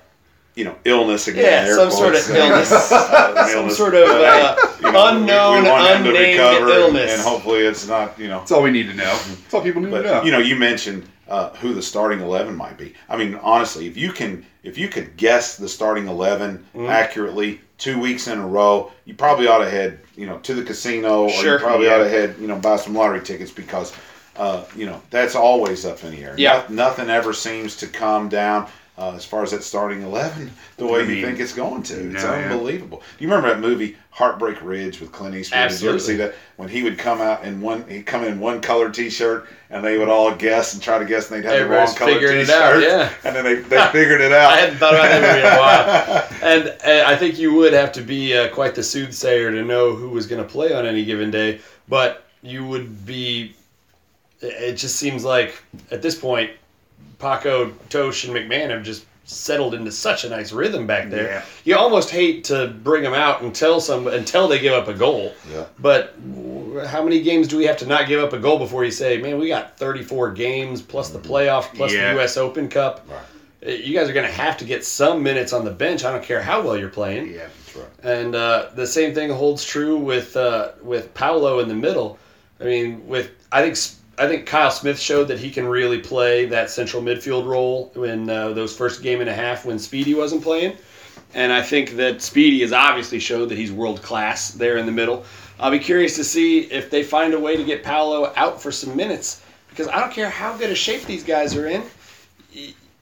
you 0.58 0.64
know, 0.64 0.74
illness 0.84 1.28
again. 1.28 1.66
Yeah, 1.68 1.74
some 1.76 1.90
sort 1.90 2.14
of 2.16 2.28
uh, 2.30 2.34
illness. 2.34 2.72
uh, 2.72 3.46
Some 3.46 3.58
illness. 3.58 3.76
sort 3.76 3.94
of 3.94 4.08
uh, 4.10 4.56
you 4.80 4.90
know, 4.92 5.12
we- 5.12 5.16
we 5.16 5.20
unknown, 5.20 5.64
want 5.64 5.96
him 5.96 6.02
to 6.04 6.10
unnamed 6.10 6.38
recover, 6.38 6.64
and- 6.64 6.68
illness. 6.82 7.12
and 7.12 7.22
hopefully 7.22 7.60
it's 7.60 7.86
not, 7.86 8.18
you 8.18 8.26
know. 8.28 8.40
That's 8.40 8.50
all 8.50 8.62
we 8.62 8.72
need 8.72 8.88
to 8.88 8.94
know. 8.94 9.04
That's 9.04 9.54
all 9.54 9.60
people 9.62 9.80
need 9.82 9.92
But 9.92 10.02
to 10.02 10.08
know. 10.08 10.22
you 10.24 10.32
know, 10.32 10.38
you 10.38 10.56
mentioned 10.56 11.08
uh, 11.28 11.50
who 11.56 11.74
the 11.74 11.82
starting 11.82 12.20
eleven 12.20 12.56
might 12.56 12.76
be. 12.76 12.94
I 13.08 13.16
mean, 13.16 13.36
honestly, 13.36 13.86
if 13.86 13.96
you 13.96 14.10
can, 14.12 14.44
if 14.64 14.76
you 14.76 14.88
could 14.88 15.16
guess 15.16 15.56
the 15.56 15.68
starting 15.68 16.08
11 16.08 16.58
Mm-hmm. 16.74 16.86
accurately 16.90 17.60
two 17.78 18.00
weeks 18.00 18.26
in 18.26 18.38
a 18.38 18.46
row, 18.46 18.90
you 19.04 19.14
probably 19.14 19.46
ought 19.46 19.58
to 19.58 19.70
head, 19.70 20.00
you 20.16 20.26
know, 20.26 20.38
to 20.38 20.54
the 20.54 20.64
casino, 20.64 21.24
or 21.24 21.30
Sure. 21.30 21.52
you 21.54 21.58
probably 21.64 21.86
Yeah. 21.86 21.94
ought 21.94 21.98
to 22.04 22.08
head, 22.08 22.34
you 22.40 22.48
know, 22.48 22.56
buy 22.56 22.76
some 22.76 22.94
lottery 22.94 23.20
tickets 23.20 23.52
because, 23.52 23.92
uh, 24.36 24.64
you 24.74 24.86
know, 24.86 25.00
that's 25.10 25.36
always 25.36 25.84
up 25.86 26.02
in 26.02 26.10
the 26.10 26.24
air. 26.24 26.34
Yeah. 26.36 26.64
No- 26.68 26.86
nothing 26.86 27.08
ever 27.10 27.32
seems 27.32 27.76
to 27.76 27.86
calm 27.86 28.28
down. 28.28 28.66
Uh, 28.98 29.12
as 29.14 29.24
far 29.24 29.44
as 29.44 29.52
that 29.52 29.62
starting 29.62 30.02
11, 30.02 30.50
the 30.76 30.84
way 30.84 31.02
I 31.02 31.04
you 31.04 31.24
think 31.24 31.38
it's 31.38 31.52
going 31.54 31.84
to. 31.84 32.10
It's 32.12 32.24
no, 32.24 32.34
yeah. 32.34 32.50
unbelievable. 32.50 32.98
Do 32.98 33.24
you 33.24 33.30
remember 33.30 33.48
that 33.48 33.60
movie 33.60 33.96
Heartbreak 34.10 34.60
Ridge 34.60 35.00
with 35.00 35.12
Clint 35.12 35.36
Eastwood? 35.36 35.68
Did 35.68 35.80
you 35.80 35.88
ever 35.88 35.94
Absolutely. 35.94 36.00
see 36.00 36.16
that? 36.16 36.34
When 36.56 36.68
he 36.68 36.82
would 36.82 36.98
come 36.98 37.20
out 37.20 37.44
in 37.44 37.60
one, 37.60 37.88
he'd 37.88 38.06
come 38.06 38.24
in 38.24 38.40
one 38.40 38.60
colored 38.60 38.94
T-shirt, 38.94 39.46
and 39.70 39.84
they 39.84 39.98
would 39.98 40.08
all 40.08 40.34
guess 40.34 40.74
and 40.74 40.82
try 40.82 40.98
to 40.98 41.04
guess, 41.04 41.30
and 41.30 41.38
they'd 41.38 41.48
have 41.48 41.60
Everybody's 41.60 41.94
the 41.94 42.00
wrong 42.00 42.08
colored 42.10 42.20
figuring 42.20 42.44
T-shirt. 42.44 42.60
out, 42.60 42.82
yeah. 42.82 43.12
And 43.22 43.36
then 43.36 43.44
they, 43.44 43.54
they 43.54 43.86
figured 43.92 44.20
it 44.20 44.32
out. 44.32 44.50
I 44.54 44.56
hadn't 44.56 44.78
thought 44.78 44.94
about 44.94 45.04
that 45.04 45.22
movie 45.22 45.46
in 45.46 45.52
a 45.52 45.58
while. 45.58 46.28
And, 46.42 46.68
and 46.84 47.06
I 47.06 47.14
think 47.14 47.38
you 47.38 47.54
would 47.54 47.74
have 47.74 47.92
to 47.92 48.00
be 48.00 48.36
uh, 48.36 48.52
quite 48.52 48.74
the 48.74 48.82
soothsayer 48.82 49.52
to 49.52 49.64
know 49.64 49.94
who 49.94 50.08
was 50.08 50.26
going 50.26 50.42
to 50.42 50.48
play 50.48 50.72
on 50.72 50.86
any 50.86 51.04
given 51.04 51.30
day. 51.30 51.60
But 51.88 52.26
you 52.42 52.66
would 52.66 53.06
be. 53.06 53.54
It 54.40 54.74
just 54.74 54.96
seems 54.96 55.24
like 55.24 55.62
at 55.90 56.00
this 56.02 56.16
point, 56.18 56.50
Paco, 57.18 57.70
Totsch, 57.90 58.24
and 58.28 58.34
McMahon 58.34 58.70
have 58.70 58.82
just 58.82 59.04
settled 59.24 59.74
into 59.74 59.92
such 59.92 60.24
a 60.24 60.28
nice 60.30 60.52
rhythm 60.52 60.86
back 60.86 61.10
there. 61.10 61.24
Yeah. 61.26 61.44
You 61.64 61.76
almost 61.76 62.08
hate 62.10 62.44
to 62.44 62.68
bring 62.68 63.02
them 63.02 63.12
out 63.12 63.42
until 63.42 63.78
some 63.80 64.06
until 64.06 64.48
they 64.48 64.58
give 64.58 64.72
up 64.72 64.88
a 64.88 64.94
goal. 64.94 65.34
Yeah. 65.52 65.66
But 65.78 66.14
how 66.86 67.02
many 67.02 67.20
games 67.22 67.46
do 67.48 67.58
we 67.58 67.64
have 67.66 67.76
to 67.78 67.86
not 67.86 68.08
give 68.08 68.22
up 68.22 68.32
a 68.32 68.38
goal 68.38 68.58
before 68.58 68.84
you 68.84 68.90
say, 68.90 69.18
"Man, 69.18 69.38
we 69.38 69.48
got 69.48 69.76
34 69.76 70.30
games 70.32 70.80
plus 70.80 71.10
the 71.10 71.18
playoff 71.18 71.74
plus 71.74 71.92
Yeah. 71.92 72.10
the 72.12 72.20
U.S. 72.20 72.36
Open 72.38 72.68
Cup"? 72.68 73.06
Right. 73.08 73.18
Uh, 73.66 73.70
You 73.76 73.92
guys 73.98 74.08
are 74.08 74.12
going 74.14 74.26
to 74.26 74.32
have 74.32 74.56
to 74.58 74.64
get 74.64 74.84
some 74.84 75.22
minutes 75.22 75.52
on 75.52 75.64
the 75.64 75.72
bench. 75.72 76.04
I 76.04 76.12
don't 76.12 76.22
care 76.24 76.40
how 76.40 76.62
well 76.62 76.76
you're 76.78 76.88
playing. 76.88 77.32
yeah. 77.32 77.48
That's 77.66 77.76
right. 77.76 78.14
And 78.16 78.34
uh, 78.34 78.70
the 78.76 78.86
same 78.86 79.12
thing 79.14 79.28
holds 79.30 79.62
true 79.64 79.98
with 79.98 80.36
uh, 80.36 80.70
with 80.82 81.12
Paolo 81.12 81.58
in 81.58 81.68
the 81.68 81.74
middle. 81.74 82.18
I 82.60 82.64
mean, 82.64 83.06
with 83.06 83.30
I 83.52 83.60
think 83.62 83.76
I 84.18 84.26
think 84.26 84.46
Kyle 84.46 84.70
Smith 84.70 84.98
showed 84.98 85.28
that 85.28 85.38
he 85.38 85.50
can 85.50 85.66
really 85.66 85.98
play 85.98 86.46
that 86.46 86.70
central 86.70 87.02
midfield 87.02 87.46
role 87.46 87.92
in 88.04 88.28
uh, 88.28 88.52
those 88.52 88.76
first 88.76 89.02
game 89.02 89.20
and 89.20 89.30
a 89.30 89.34
half 89.34 89.64
when 89.64 89.78
Speedy 89.78 90.14
wasn't 90.14 90.42
playing. 90.42 90.76
And 91.34 91.52
I 91.52 91.62
think 91.62 91.92
that 91.92 92.20
Speedy 92.22 92.60
has 92.60 92.72
obviously 92.72 93.20
showed 93.20 93.48
that 93.50 93.58
he's 93.58 93.70
world 93.70 94.02
class 94.02 94.50
there 94.50 94.76
in 94.76 94.86
the 94.86 94.92
middle. 94.92 95.24
I'll 95.60 95.70
be 95.70 95.78
curious 95.78 96.16
to 96.16 96.24
see 96.24 96.60
if 96.60 96.90
they 96.90 97.02
find 97.02 97.34
a 97.34 97.38
way 97.38 97.56
to 97.56 97.64
get 97.64 97.82
Paolo 97.84 98.32
out 98.36 98.60
for 98.60 98.72
some 98.72 98.96
minutes 98.96 99.42
because 99.70 99.88
I 99.88 100.00
don't 100.00 100.12
care 100.12 100.30
how 100.30 100.56
good 100.56 100.70
a 100.70 100.74
shape 100.74 101.04
these 101.04 101.22
guys 101.22 101.54
are 101.56 101.66
in. 101.66 101.82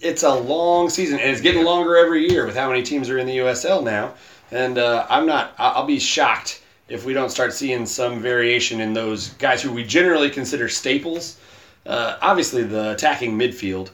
It's 0.01 0.23
a 0.23 0.35
long 0.35 0.91
season 0.91 1.19
and 1.19 1.31
it's 1.31 1.41
getting 1.41 1.65
longer 1.65 1.97
every 1.97 2.29
year 2.29 2.45
with 2.45 2.57
how 2.57 2.69
many 2.69 2.83
teams 2.83 3.09
are 3.09 3.19
in 3.19 3.27
the 3.27 3.39
USL 3.39 3.83
now. 3.83 4.15
And 4.51 4.79
uh, 4.79 5.07
I'm 5.09 5.27
not. 5.27 5.55
I'll 5.59 5.87
be 5.87 5.99
shocked 5.99 6.63
if 6.89 7.05
we 7.05 7.13
don't 7.13 7.31
start 7.31 7.53
seeing 7.53 7.87
some 7.87 8.21
variation 8.21 8.81
in 8.81 8.93
those 8.93 9.31
guys 9.31 9.63
who 9.63 9.73
we 9.73 9.85
generally 9.85 10.31
consider 10.31 10.69
staples. 10.69 11.39
Uh, 11.85 12.17
obviously, 12.21 12.63
the 12.63 12.93
attacking 12.93 13.39
midfield, 13.39 13.91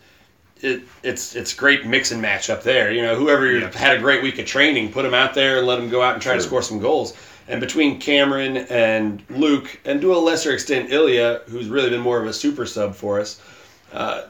it, 0.61 0.83
it's 1.03 1.35
it's 1.35 1.53
great 1.55 1.87
mix 1.87 2.11
and 2.11 2.23
match 2.23 2.49
up 2.51 2.63
there. 2.63 2.93
You 2.93 3.03
know, 3.03 3.15
whoever 3.17 3.51
Yeah. 3.51 3.71
had 3.77 3.97
a 3.97 4.01
great 4.01 4.23
week 4.23 4.39
of 4.39 4.47
training, 4.47 4.93
put 4.93 5.03
them 5.03 5.15
out 5.15 5.35
there 5.35 5.59
and 5.59 5.67
let 5.67 5.77
them 5.77 5.91
go 5.91 6.03
out 6.03 6.15
and 6.15 6.23
try 6.23 6.35
to 6.35 6.41
score 6.43 6.63
some 6.63 6.79
goals. 6.79 7.17
And 7.49 7.61
between 7.61 7.99
Cameron 7.99 8.59
and 8.71 9.23
Luke, 9.29 9.81
and 9.85 10.01
to 10.01 10.15
a 10.15 10.17
lesser 10.17 10.53
extent 10.53 10.93
Ilya, 10.93 11.43
who's 11.49 11.69
really 11.69 11.91
been 11.91 12.01
more 12.01 12.21
of 12.21 12.27
a 12.27 12.33
super 12.33 12.65
sub 12.65 12.95
for 12.95 13.21
us, 13.21 13.41
uh, 13.93 14.23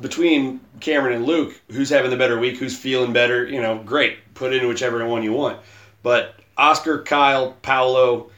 between 0.00 0.60
Cameron 0.80 1.16
and 1.16 1.24
Luke, 1.24 1.60
who's 1.72 1.90
having 1.90 2.10
the 2.10 2.16
better 2.16 2.38
week, 2.38 2.56
who's 2.58 2.76
feeling 2.76 3.12
better, 3.12 3.46
you 3.46 3.60
know, 3.60 3.78
great. 3.84 4.18
Put 4.34 4.52
in 4.52 4.68
whichever 4.68 5.04
one 5.06 5.22
you 5.24 5.32
want. 5.32 5.58
But 6.02 6.37
Oscar, 6.58 7.02
Kyle, 7.02 7.56
Paolo, 7.62 8.30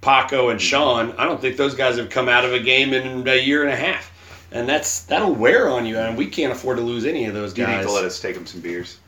Paco 0.00 0.50
and 0.50 0.60
Sean, 0.60 1.12
I 1.12 1.24
don't 1.24 1.40
think 1.40 1.56
those 1.56 1.74
guys 1.74 1.96
have 1.96 2.10
come 2.10 2.28
out 2.28 2.44
of 2.44 2.52
a 2.52 2.60
game 2.60 2.92
in 2.92 3.26
a 3.26 3.36
year 3.36 3.62
and 3.62 3.72
a 3.72 3.76
half, 3.76 4.12
and 4.52 4.68
that's 4.68 5.04
that'll 5.04 5.34
wear 5.34 5.68
on 5.68 5.86
you, 5.86 5.98
and 5.98 6.16
we 6.16 6.26
can't 6.26 6.52
afford 6.52 6.78
to 6.78 6.82
lose 6.82 7.04
any 7.04 7.24
of 7.26 7.34
those 7.34 7.52
guys. 7.52 7.68
You 7.68 7.76
need 7.78 7.82
to 7.82 7.92
let 7.92 8.04
us 8.04 8.20
take 8.20 8.34
them 8.34 8.46
some 8.46 8.60
beers. 8.60 8.98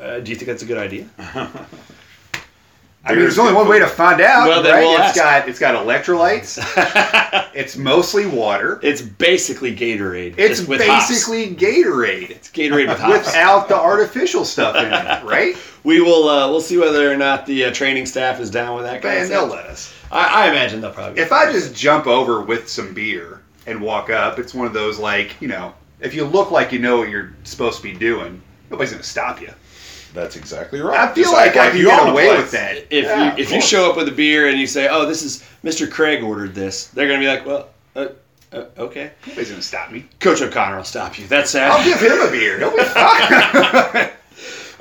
Uh, 0.00 0.20
do 0.20 0.30
you 0.30 0.36
think 0.36 0.46
that's 0.46 0.62
a 0.62 0.66
good 0.66 0.78
idea? 0.78 1.08
I 3.02 3.12
mean, 3.12 3.20
there's 3.20 3.38
only 3.38 3.54
one 3.54 3.66
way 3.66 3.78
to 3.78 3.86
find 3.86 4.20
out. 4.20 4.46
Well, 4.46 4.62
right? 4.62 4.80
we'll 4.82 4.92
It's 4.92 5.00
ask. 5.00 5.16
got 5.16 5.48
it's 5.48 5.58
got 5.58 5.74
electrolytes. 5.74 6.58
it's 7.54 7.76
mostly 7.76 8.26
water. 8.26 8.78
It's 8.82 9.00
basically 9.00 9.74
Gatorade. 9.74 10.34
It's 10.36 10.66
with 10.66 10.82
hops. 10.82 11.08
basically 11.08 11.54
Gatorade 11.54 12.28
It's 12.30 12.50
Gatorade 12.50 12.88
with 12.88 12.98
hops. 13.00 13.26
without 13.26 13.68
the 13.68 13.76
artificial 13.76 14.44
stuff 14.44 14.76
in 14.76 14.84
it, 14.92 15.24
right? 15.24 15.56
We 15.82 16.02
will. 16.02 16.28
Uh, 16.28 16.48
we'll 16.50 16.60
see 16.60 16.76
whether 16.76 17.10
or 17.10 17.16
not 17.16 17.46
the 17.46 17.64
uh, 17.64 17.72
training 17.72 18.04
staff 18.04 18.38
is 18.38 18.50
down 18.50 18.76
with 18.76 18.84
that. 18.84 19.02
Man, 19.02 19.28
they'll 19.30 19.46
let 19.46 19.64
us. 19.66 19.94
I, 20.12 20.44
I 20.44 20.50
imagine 20.50 20.80
they'll 20.82 20.92
probably. 20.92 21.22
If 21.22 21.32
I 21.32 21.50
just 21.50 21.74
jump 21.74 22.06
over 22.06 22.42
with 22.42 22.68
some 22.68 22.92
beer 22.92 23.40
and 23.66 23.80
walk 23.80 24.10
up, 24.10 24.38
it's 24.38 24.52
one 24.52 24.66
of 24.66 24.74
those 24.74 24.98
like 24.98 25.40
you 25.40 25.48
know, 25.48 25.72
if 26.00 26.14
you 26.14 26.24
look 26.26 26.50
like 26.50 26.70
you 26.70 26.78
know 26.78 26.98
what 26.98 27.08
you're 27.08 27.32
supposed 27.44 27.78
to 27.78 27.82
be 27.82 27.94
doing, 27.94 28.42
nobody's 28.70 28.90
gonna 28.92 29.02
stop 29.02 29.40
you. 29.40 29.50
That's 30.14 30.36
exactly 30.36 30.80
right. 30.80 30.98
I 31.08 31.14
feel 31.14 31.24
Just 31.24 31.34
like, 31.34 31.48
act 31.56 31.56
I 31.58 31.70
can 31.70 31.78
you 31.78 31.84
get 31.86 32.00
own 32.00 32.06
the 32.06 32.12
away 32.12 32.26
place. 32.28 32.38
with 32.42 32.50
that. 32.52 32.76
if 32.90 33.04
Yeah, 33.04 33.36
you 33.36 33.42
if 33.42 33.52
you 33.52 33.60
show 33.60 33.88
up 33.90 33.96
with 33.96 34.08
a 34.08 34.12
beer 34.12 34.48
and 34.48 34.58
you 34.58 34.66
say, 34.66 34.88
"Oh, 34.90 35.06
this 35.06 35.22
is 35.22 35.44
Mr. 35.64 35.90
Craig 35.90 36.22
ordered 36.22 36.54
this," 36.54 36.86
they're 36.88 37.06
gonna 37.06 37.20
be 37.20 37.28
like, 37.28 37.46
"Well, 37.46 37.68
uh, 37.94 38.06
uh, 38.52 38.64
okay." 38.78 39.12
Nobody's 39.26 39.50
gonna 39.50 39.62
stop 39.62 39.92
me. 39.92 40.06
Coach 40.18 40.42
O'Connor 40.42 40.76
will 40.78 40.84
stop 40.84 41.18
you. 41.18 41.26
That's 41.26 41.50
sad. 41.50 41.70
I'll 41.70 41.84
give 41.84 42.00
him 42.00 42.20
a 42.20 42.30
beer. 42.30 42.58
He'll 42.58 42.76
be 42.76 42.82
fine. 42.84 44.10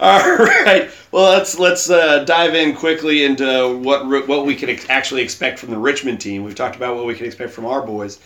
All 0.01 0.35
right. 0.37 0.89
Well, 1.11 1.29
let's 1.31 1.59
let's 1.59 1.89
uh, 1.89 2.23
dive 2.23 2.55
in 2.55 2.75
quickly 2.75 3.23
into 3.25 3.77
what 3.79 4.27
what 4.27 4.45
we 4.45 4.55
can 4.55 4.69
ex- 4.69 4.85
actually 4.89 5.21
expect 5.21 5.59
from 5.59 5.71
the 5.71 5.77
Richmond 5.77 6.21
team. 6.21 6.43
We've 6.43 6.55
talked 6.55 6.75
about 6.77 6.95
what 6.95 7.05
we 7.05 7.15
can 7.15 7.25
expect 7.25 7.51
from 7.51 7.65
our 7.65 7.81
boys. 7.81 8.19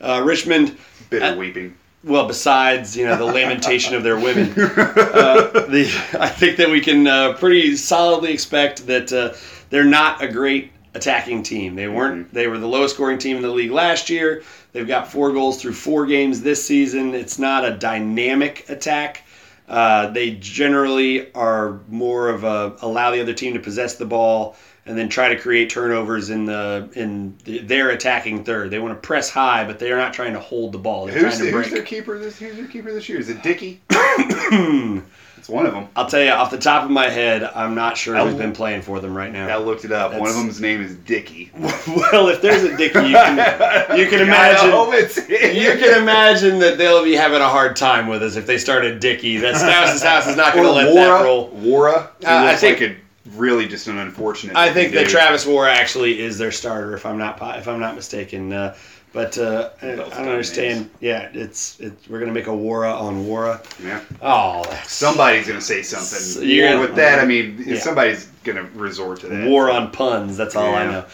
Uh, 0.00 0.22
Richmond, 0.24 0.76
Bitter 1.10 1.26
Uh, 1.26 1.36
weeping. 1.36 1.76
Well, 2.06 2.26
besides 2.28 2.96
you 2.96 3.04
know 3.04 3.16
the 3.16 3.24
lamentation 3.24 3.94
of 3.94 4.02
their 4.04 4.16
women, 4.16 4.50
uh, 4.56 5.66
the 5.68 5.90
I 6.18 6.28
think 6.28 6.56
that 6.56 6.70
we 6.70 6.80
can 6.80 7.06
uh, 7.06 7.34
pretty 7.34 7.76
solidly 7.76 8.32
expect 8.32 8.86
that 8.86 9.12
uh, 9.12 9.34
they're 9.70 9.84
not 9.84 10.22
a 10.22 10.28
great 10.28 10.70
attacking 10.94 11.42
team. 11.42 11.74
They 11.74 11.88
weren't. 11.88 12.32
They 12.32 12.46
were 12.46 12.58
the 12.58 12.68
lowest 12.68 12.94
scoring 12.94 13.18
team 13.18 13.36
in 13.36 13.42
the 13.42 13.50
league 13.50 13.72
last 13.72 14.08
year. 14.08 14.44
They've 14.72 14.86
got 14.86 15.10
four 15.10 15.32
goals 15.32 15.60
through 15.60 15.72
four 15.72 16.06
games 16.06 16.42
this 16.42 16.64
season. 16.64 17.12
It's 17.12 17.38
not 17.38 17.64
a 17.64 17.72
dynamic 17.72 18.68
attack. 18.68 19.24
Uh, 19.68 20.08
they 20.10 20.30
generally 20.36 21.32
are 21.34 21.80
more 21.88 22.28
of 22.28 22.44
a 22.44 22.76
allow 22.82 23.10
the 23.10 23.20
other 23.20 23.34
team 23.34 23.54
to 23.54 23.60
possess 23.60 23.96
the 23.96 24.06
ball 24.06 24.56
and 24.86 24.96
then 24.96 25.08
try 25.08 25.28
to 25.28 25.36
create 25.36 25.68
turnovers 25.70 26.30
in 26.30 26.44
the 26.44 26.88
in 26.94 27.36
the, 27.44 27.58
their 27.58 27.90
attacking 27.90 28.44
third. 28.44 28.70
They 28.70 28.78
want 28.78 28.94
to 28.94 29.06
press 29.06 29.28
high, 29.28 29.64
but 29.64 29.78
they 29.78 29.90
are 29.92 29.96
not 29.98 30.12
trying 30.12 30.32
to 30.34 30.40
hold 30.40 30.72
the 30.72 30.78
ball. 30.78 31.06
They're 31.06 31.14
Who's, 31.14 31.22
trying 31.22 31.38
to 31.38 31.44
who's 31.44 31.52
break. 31.52 31.70
their 31.70 31.82
keeper 31.82 32.18
this? 32.18 32.38
Who's 32.38 32.56
their 32.56 32.66
keeper 32.66 32.92
this 32.92 33.08
year? 33.08 33.18
Is 33.18 33.28
it 33.28 33.42
Dickey? 33.42 33.80
it's 33.90 35.48
one 35.48 35.66
of 35.66 35.72
them. 35.72 35.88
I'll 35.96 36.06
tell 36.08 36.22
you 36.22 36.30
off 36.30 36.50
the 36.50 36.58
top 36.58 36.84
of 36.84 36.90
my 36.90 37.08
head, 37.08 37.42
I'm 37.44 37.74
not 37.74 37.96
sure 37.96 38.16
who's 38.16 38.34
I- 38.34 38.38
been 38.38 38.52
playing 38.52 38.82
for 38.82 39.00
them 39.00 39.16
right 39.16 39.32
now. 39.32 39.48
I 39.48 39.56
looked 39.58 39.84
it 39.84 39.92
up. 39.92 40.12
One 40.14 40.28
of 40.28 40.36
them's 40.36 40.60
name 40.60 40.80
is 40.82 40.94
Dickey. 40.96 41.50
well, 41.58 42.28
if 42.28 42.40
there's 42.40 42.62
a 42.64 42.76
Dickey, 42.76 43.00
you 43.08 43.14
can 43.14 43.98
you 43.98 44.06
can 44.08 44.20
imagine. 44.28 44.68
I 44.68 44.70
hope 44.70 44.94
it's 44.94 45.16
You 45.28 45.72
can 45.78 46.00
imagine 46.02 46.58
that 46.60 46.78
they'll 46.78 47.04
be 47.04 47.14
having 47.14 47.40
a 47.40 47.48
hard 47.48 47.76
time 47.76 48.06
with 48.06 48.22
us 48.22 48.36
if 48.36 48.46
they 48.46 48.58
started 48.58 49.00
Dickey. 49.00 49.36
That 49.38 49.56
Scouse's 49.56 50.02
house 50.02 50.26
is 50.26 50.36
not 50.36 50.54
going 50.54 50.66
to 50.66 50.72
let 50.72 50.94
that 50.94 51.22
roll. 51.24 51.48
Worra. 51.50 52.10
Uh, 52.24 52.26
I 52.26 52.56
think- 52.56 52.80
like 52.80 52.90
a 52.90 52.96
really 53.34 53.66
just 53.66 53.88
an 53.88 53.98
unfortunate. 53.98 54.56
I 54.56 54.72
think 54.72 54.92
that. 54.94 55.08
Travis 55.08 55.46
Worra 55.46 55.72
actually 55.72 56.20
is 56.20 56.38
their 56.38 56.52
starter, 56.52 56.94
if 56.94 57.04
I'm 57.06 57.18
not 57.18 57.40
if 57.58 57.68
I'm 57.68 57.80
not 57.80 57.94
mistaken. 57.94 58.52
Uh, 58.52 58.76
but 59.12 59.38
uh, 59.38 59.70
I, 59.80 59.92
I 59.92 59.96
don't 59.96 60.12
understand. 60.12 60.90
Yeah, 61.00 61.30
it's 61.32 61.80
it's 61.80 62.06
we're 62.08 62.18
gonna 62.20 62.32
make 62.32 62.48
a 62.48 62.50
Wara 62.50 62.92
on 63.00 63.24
Wara. 63.24 63.64
Yeah. 63.82 64.00
Oh, 64.20 64.62
that's 64.68 64.92
Somebody's 64.92 65.46
gonna 65.48 65.60
say 65.60 65.82
something. 65.82 66.46
gonna- 66.50 66.80
with 66.80 66.94
that, 66.96 67.18
I 67.18 67.24
mean, 67.24 67.62
Yeah. 67.66 67.78
somebody's 67.78 68.26
gonna 68.44 68.64
resort 68.74 69.20
to 69.20 69.28
that. 69.28 69.48
war 69.48 69.70
on 69.70 69.90
puns. 69.90 70.36
That's 70.36 70.54
all 70.54 70.74
I 70.74 70.84
know. 70.86 71.04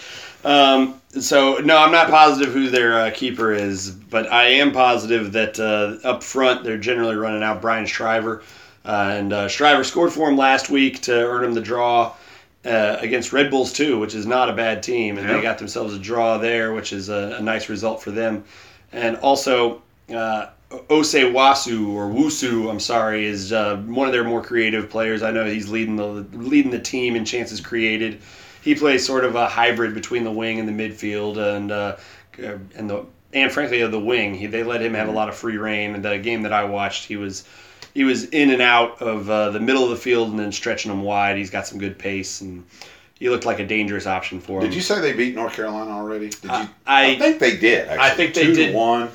Um, 0.45 1.01
so 1.21 1.59
no, 1.59 1.77
I'm 1.79 1.93
not 1.93 2.09
positive 2.11 2.53
who 2.53 2.71
their 2.71 2.99
uh, 2.99 3.11
keeper 3.13 3.53
is, 3.53 3.91
but 3.93 4.33
I 4.33 4.45
am 4.49 4.73
positive 4.73 5.31
that 5.33 5.61
uh, 5.61 6.05
up 6.07 6.25
front 6.25 6.65
they're 6.65 6.79
generally 6.79 7.15
running 7.15 7.45
out 7.45 7.61
Brian 7.63 7.87
Shriver, 7.87 8.43
uh, 8.85 9.15
and 9.17 9.33
uh, 9.33 9.49
Shriver 9.49 9.85
scored 9.85 10.13
for 10.13 10.29
him 10.29 10.37
last 10.37 10.71
week 10.71 11.03
to 11.03 11.13
earn 11.15 11.45
him 11.45 11.55
the 11.55 11.61
draw. 11.61 12.15
Uh, 12.65 12.97
against 13.01 13.33
Red 13.33 13.51
Bulls 13.51 13.73
too, 13.73 13.99
which 13.99 14.15
is 14.15 14.25
not 14.25 14.49
a 14.49 14.53
bad 14.53 14.85
team, 14.85 15.19
and 15.19 15.27
Yeah. 15.27 15.35
they 15.35 15.43
got 15.43 15.59
themselves 15.59 15.95
a 15.95 15.99
draw 15.99 16.39
there, 16.39 16.73
which 16.73 16.93
is 16.93 17.09
a, 17.09 17.35
a 17.41 17.43
nice 17.43 17.69
result 17.69 18.01
for 18.01 18.13
them. 18.13 18.45
And 18.93 19.17
also, 19.17 19.83
uh, 20.15 20.47
Ose 20.89 21.13
Wasu 21.15 21.89
or 21.89 22.07
Wusu, 22.09 22.71
I'm 22.71 22.79
sorry, 22.79 23.27
is 23.27 23.53
uh, 23.53 23.79
one 23.79 24.07
of 24.07 24.13
their 24.13 24.23
more 24.23 24.41
creative 24.43 24.89
players. 24.89 25.25
I 25.25 25.33
know 25.33 25.45
he's 25.45 25.71
leading 25.71 25.97
the 25.97 26.07
leading 26.35 26.71
the 26.71 26.79
team 26.79 27.17
in 27.17 27.25
chances 27.25 27.61
created. 27.61 28.21
He 28.63 28.77
plays 28.77 29.05
sort 29.05 29.25
of 29.25 29.35
a 29.35 29.49
hybrid 29.49 29.93
between 29.93 30.23
the 30.23 30.31
wing 30.31 30.61
and 30.61 30.69
the 30.69 30.73
midfield, 30.73 31.39
and 31.39 31.73
uh, 31.73 31.97
and 32.77 32.89
the 32.89 33.05
and 33.33 33.51
frankly 33.51 33.81
of 33.81 33.91
the 33.91 33.99
wing. 33.99 34.35
He, 34.35 34.47
they 34.47 34.63
let 34.63 34.81
him 34.81 34.95
have 34.95 35.09
a 35.09 35.13
lot 35.13 35.29
of 35.29 35.35
free 35.35 35.57
reign. 35.57 35.97
And 35.97 36.05
the 36.05 36.17
game 36.19 36.43
that 36.43 36.53
I 36.53 36.63
watched, 36.63 37.07
he 37.07 37.17
was 37.17 37.43
he 37.95 38.05
was 38.05 38.25
in 38.31 38.51
and 38.51 38.63
out 38.63 39.01
of 39.03 39.29
uh, 39.31 39.51
the 39.51 39.61
middle 39.61 39.85
of 39.85 39.91
the 39.91 39.97
field 39.97 40.31
and 40.31 40.39
then 40.39 40.53
stretching 40.53 40.91
them 40.91 41.03
wide. 41.03 41.37
He's 41.37 41.51
got 41.51 41.67
some 41.67 41.79
good 41.79 41.99
pace, 41.99 42.41
and 42.41 42.65
he 43.19 43.29
looked 43.29 43.45
like 43.45 43.59
a 43.61 43.67
dangerous 43.67 44.07
option 44.07 44.41
for 44.41 44.59
him. 44.61 44.65
Did 44.67 44.75
you 44.75 44.81
say 44.81 45.01
they 45.01 45.13
beat 45.13 45.35
North 45.35 45.55
Carolina 45.55 45.91
already? 45.91 46.29
Did 46.31 46.45
you? 46.45 46.51
I- 46.51 46.69
I- 46.87 47.19
think 47.19 47.39
they 47.39 47.57
did. 47.57 47.89
Actually. 47.89 48.05
I 48.07 48.11
think 48.11 48.35
they 48.35 48.45
Two 48.47 48.55
did. 48.55 48.73
To 48.73 48.77
one. 48.79 49.11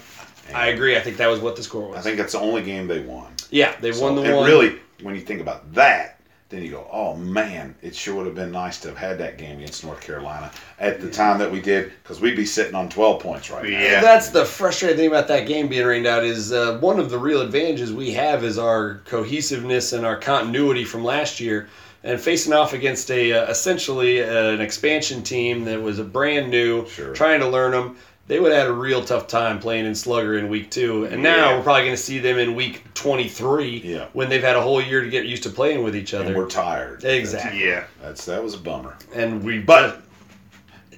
I 0.53 0.67
agree. 0.67 0.95
I 0.95 1.01
think 1.01 1.17
that 1.17 1.27
was 1.27 1.39
what 1.41 1.55
the 1.57 1.63
score 1.63 1.89
was. 1.89 1.97
I 1.97 2.01
think 2.01 2.17
that's 2.17 2.31
the 2.33 2.39
only 2.39 2.63
game 2.63 2.87
they 2.87 3.01
won. 3.01 3.27
yeah, 3.51 3.75
they 3.81 3.91
So 3.91 4.03
won 4.03 4.15
the 4.15 4.21
one. 4.33 4.45
really, 4.47 4.79
when 5.01 5.13
you 5.13 5.21
think 5.21 5.41
about 5.41 5.73
that, 5.73 6.16
then 6.49 6.63
you 6.63 6.71
go, 6.71 6.87
oh 6.91 7.13
man, 7.15 7.75
it 7.81 7.93
sure 7.93 8.15
would 8.15 8.25
have 8.25 8.35
been 8.35 8.51
nice 8.51 8.79
to 8.81 8.87
have 8.87 8.97
had 8.97 9.17
that 9.17 9.37
game 9.37 9.57
against 9.57 9.83
North 9.83 9.99
Carolina 9.99 10.49
at 10.79 11.01
the 11.01 11.09
time 11.09 11.37
that 11.39 11.51
we 11.51 11.59
did, 11.59 11.91
because 12.01 12.21
we'd 12.21 12.37
be 12.37 12.45
sitting 12.45 12.73
on 12.75 12.87
12 12.87 13.21
points 13.21 13.49
right 13.51 13.63
now. 13.63 13.69
Yeah. 13.69 14.01
That's 14.01 14.29
the 14.29 14.45
frustrating 14.45 14.97
thing 14.97 15.07
about 15.07 15.27
that 15.27 15.45
game 15.45 15.67
being 15.67 15.85
rained 15.85 16.07
out 16.07 16.23
is 16.23 16.53
uh, 16.53 16.77
one 16.79 16.99
of 16.99 17.09
the 17.09 17.17
real 17.17 17.41
advantages 17.41 17.91
we 17.91 18.11
have 18.13 18.43
is 18.45 18.57
our 18.57 19.01
cohesiveness 19.05 19.91
and 19.91 20.05
our 20.05 20.15
continuity 20.15 20.85
from 20.85 21.03
last 21.03 21.39
year. 21.39 21.67
And 22.03 22.21
facing 22.21 22.53
off 22.53 22.71
against 22.73 23.11
a 23.11 23.33
uh, 23.33 23.49
essentially 23.49 24.23
uh, 24.23 24.51
an 24.51 24.61
expansion 24.61 25.23
team 25.23 25.65
that 25.65 25.81
was 25.81 25.99
a 25.99 26.03
brand 26.05 26.49
new, 26.49 26.87
Sure. 26.87 27.13
trying 27.13 27.41
to 27.41 27.49
learn 27.49 27.71
them, 27.71 27.97
they 28.27 28.39
would 28.39 28.51
have 28.51 28.61
had 28.63 28.67
a 28.69 28.73
real 28.73 29.03
tough 29.03 29.27
time 29.27 29.59
playing 29.59 29.85
in 29.85 29.95
Slugger 29.95 30.37
in 30.37 30.49
week 30.49 30.69
two. 30.69 31.05
And 31.05 31.23
now 31.23 31.51
Yeah. 31.51 31.57
we're 31.57 31.63
probably 31.63 31.83
going 31.83 31.95
to 31.95 32.01
see 32.01 32.19
them 32.19 32.37
in 32.37 32.55
week 32.55 32.83
23 32.93 33.81
Yeah. 33.85 34.05
when 34.13 34.29
they've 34.29 34.43
had 34.43 34.55
a 34.55 34.61
whole 34.61 34.81
year 34.81 35.01
to 35.01 35.09
get 35.09 35.25
used 35.25 35.43
to 35.43 35.49
playing 35.49 35.83
with 35.83 35.95
each 35.95 36.13
And 36.13 36.25
other. 36.25 36.35
we're 36.35 36.47
tired. 36.49 37.03
Exactly. 37.05 37.65
Yeah. 37.65 37.85
That's 38.01 38.25
that 38.25 38.43
was 38.43 38.53
a 38.53 38.57
bummer. 38.57 38.95
and 39.13 39.43
we 39.43 39.59
But 39.59 40.01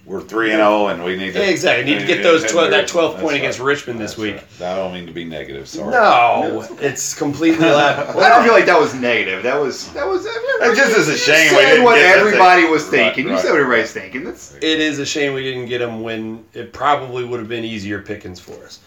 We're 0.09 0.21
three 0.21 0.49
and 0.49 0.57
zero, 0.57 0.87
and 0.87 1.03
we 1.03 1.15
need 1.15 1.33
to 1.33 1.49
Exactly. 1.49 1.85
Need 1.93 1.99
to 1.99 2.07
get 2.07 2.23
those 2.23 2.43
12 2.51 2.71
that 2.71 2.87
12 2.87 3.19
point 3.19 3.35
against 3.37 3.59
Richmond 3.59 3.99
this 3.99 4.13
That's 4.15 4.19
week. 4.19 4.35
right. 4.59 4.61
I 4.71 4.75
don't 4.75 4.91
mean 4.91 5.05
to 5.05 5.13
be 5.13 5.23
negative. 5.23 5.67
Sorry. 5.67 5.91
No, 5.91 6.67
it's 6.81 7.13
completely 7.13 7.59
left. 7.65 8.17
I 8.17 8.27
don't 8.29 8.43
feel 8.43 8.53
like 8.53 8.65
that 8.65 8.79
was 8.79 8.95
negative. 8.95 9.43
That 9.43 9.61
was 9.61 9.93
that 9.93 10.07
was. 10.07 10.25
It 10.25 10.75
just 10.75 10.97
is 10.97 11.09
a 11.09 11.11
you 11.11 11.17
shame 11.17 11.51
we 11.55 11.61
said 11.61 11.69
didn't 11.69 11.83
what 11.83 11.95
get 11.95 12.17
everybody 12.17 12.63
thing. 12.63 12.71
was 12.71 12.83
Right, 12.85 12.91
thinking. 12.91 13.27
You 13.27 13.37
said 13.37 13.51
what 13.51 13.59
everybody's 13.59 13.95
right. 13.95 14.01
thinking. 14.03 14.23
That's 14.23 14.55
It 14.55 14.63
is 14.63 14.97
a 14.97 15.05
shame 15.05 15.33
we 15.35 15.43
didn't 15.43 15.67
get 15.67 15.77
them 15.77 16.01
when 16.01 16.43
it 16.53 16.73
probably 16.73 17.23
would 17.23 17.39
have 17.39 17.47
been 17.49 17.63
easier 17.63 18.01
pickings 18.01 18.39
for 18.39 18.53
us. 18.65 18.79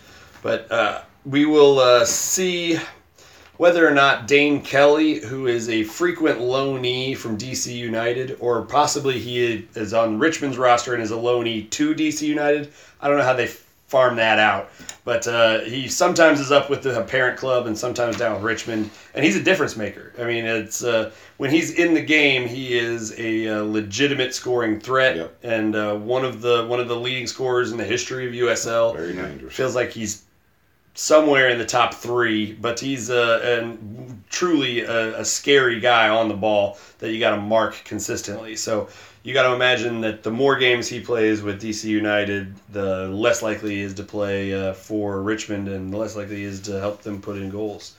But 0.43 0.71
uh, 0.73 1.03
we 1.25 1.47
will 1.47 1.79
uh, 1.79 2.05
see 2.05 2.79
whether 3.63 3.87
or 3.87 3.93
not 3.93 4.27
Dane 4.27 4.61
Kelly, 4.61 5.21
who 5.21 5.47
is 5.47 5.69
a 5.69 5.85
frequent 5.85 6.41
loanee 6.41 7.17
from 7.17 7.39
DC 7.39 7.73
United, 7.73 8.37
or 8.41 8.63
possibly 8.63 9.21
he 9.21 9.69
is 9.77 9.95
on 9.95 10.19
Richmond's 10.19 10.59
roster 10.59 10.95
and 10.95 11.01
is 11.01 11.13
a 11.13 11.15
loanee 11.15 11.71
to 11.71 11.95
DC 11.95 12.23
United. 12.23 12.73
I 13.01 13.07
don't 13.07 13.19
know 13.19 13.23
how 13.23 13.35
they 13.35 13.47
farm 13.87 14.17
that 14.17 14.41
out, 14.41 14.69
but 15.05 15.29
uh, 15.29 15.61
he 15.61 15.87
sometimes 15.87 16.41
is 16.41 16.51
up 16.51 16.71
with 16.71 16.83
the 16.83 17.03
parent 17.03 17.39
club 17.39 17.69
and 17.69 17.79
sometimes 17.79 18.17
down 18.17 18.35
with 18.35 18.43
Richmond, 18.43 18.91
and 19.15 19.25
he's 19.25 19.37
a 19.37 19.43
difference 19.45 19.77
maker. 19.77 20.13
I 20.19 20.25
mean, 20.25 20.45
it's 20.45 20.83
uh, 20.83 21.13
when 21.37 21.51
he's 21.53 21.71
in 21.75 21.95
the 21.95 22.03
game, 22.03 22.49
he 22.49 22.77
is 22.77 23.17
a 23.17 23.47
uh, 23.47 23.63
legitimate 23.63 24.35
scoring 24.35 24.81
threat 24.81 25.15
Yep. 25.15 25.39
and 25.45 25.77
uh, 25.77 25.95
one 25.95 26.25
of 26.25 26.41
the 26.41 26.67
one 26.67 26.81
of 26.81 26.89
the 26.89 26.97
leading 26.97 27.29
scorers 27.29 27.71
in 27.71 27.79
the 27.79 27.85
history 27.85 28.27
of 28.27 28.33
USL 28.33 28.97
Very 28.97 29.13
dangerous. 29.13 29.55
feels 29.55 29.77
like 29.77 29.93
he's 29.93 30.25
somewhere 30.95 31.49
in 31.49 31.59
the 31.59 31.65
top 31.65 31.95
three, 31.95 32.53
but 32.53 32.79
he's 32.79 33.09
a, 33.11 33.59
and 33.59 34.23
truly 34.31 34.81
a, 34.81 35.21
a 35.21 35.25
scary 35.25 35.81
guy 35.81 36.09
on 36.09 36.29
the 36.29 36.35
ball 36.35 36.79
that 36.99 37.13
you 37.13 37.21
got 37.21 37.35
to 37.35 37.41
mark 37.41 37.81
consistently. 37.85 38.57
So 38.57 38.89
you 39.23 39.33
got 39.33 39.49
to 39.49 39.55
imagine 39.55 40.01
that 40.03 40.23
the 40.23 40.31
more 40.31 40.57
games 40.57 40.89
he 40.89 41.01
plays 41.01 41.43
with 41.43 41.63
DC 41.63 41.85
United, 41.85 42.55
the 42.71 43.09
less 43.09 43.43
likely 43.43 43.77
he 43.77 43.81
is 43.83 43.95
to 43.95 44.03
play 44.03 44.53
uh, 44.53 44.75
for 44.75 45.23
Richmond, 45.23 45.69
and 45.69 45.93
the 45.93 45.97
less 45.97 46.17
likely 46.17 46.37
he 46.37 46.45
is 46.45 46.61
to 46.63 46.81
help 46.81 47.03
them 47.03 47.23
put 47.23 47.37
in 47.37 47.49
goals. 47.49 47.95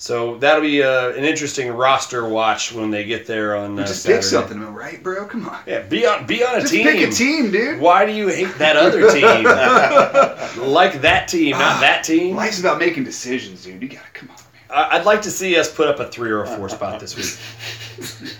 So 0.00 0.36
that'll 0.38 0.62
be 0.62 0.80
uh, 0.80 1.08
an 1.10 1.24
interesting 1.24 1.72
roster 1.72 2.24
watch 2.28 2.72
when 2.72 2.88
they 2.92 3.04
get 3.04 3.26
there 3.26 3.56
on 3.56 3.76
uh, 3.80 3.84
Just 3.84 4.02
Saturday. 4.04 4.18
pick 4.18 4.24
something, 4.24 4.72
right, 4.72 5.02
bro? 5.02 5.26
Come 5.26 5.48
on. 5.48 5.58
Yeah, 5.66 5.80
be 5.82 6.06
on 6.06 6.24
be 6.24 6.44
on 6.44 6.54
a 6.56 6.60
Just 6.60 6.72
team. 6.72 6.84
pick 6.86 7.08
a 7.08 7.10
team, 7.10 7.50
dude. 7.50 7.80
Why 7.80 8.06
do 8.06 8.12
you 8.12 8.28
hate 8.28 8.56
that 8.58 8.76
other 8.76 9.10
team? 9.10 9.24
like 10.72 11.00
that 11.00 11.26
team, 11.26 11.50
not 11.58 11.80
that 11.80 12.04
team. 12.04 12.36
Life's 12.36 12.60
about 12.60 12.78
making 12.78 13.02
decisions, 13.02 13.64
dude. 13.64 13.82
You 13.82 13.88
gotta 13.88 14.08
come 14.14 14.30
on, 14.30 14.36
man. 14.36 14.44
I- 14.70 14.98
I'd 14.98 15.04
like 15.04 15.20
to 15.22 15.32
see 15.32 15.56
us 15.58 15.68
put 15.74 15.88
up 15.88 15.98
a 15.98 16.06
three 16.08 16.30
or 16.30 16.44
a 16.44 16.46
four 16.46 16.68
spot 16.68 17.00
this 17.00 17.16
week. 17.16 18.28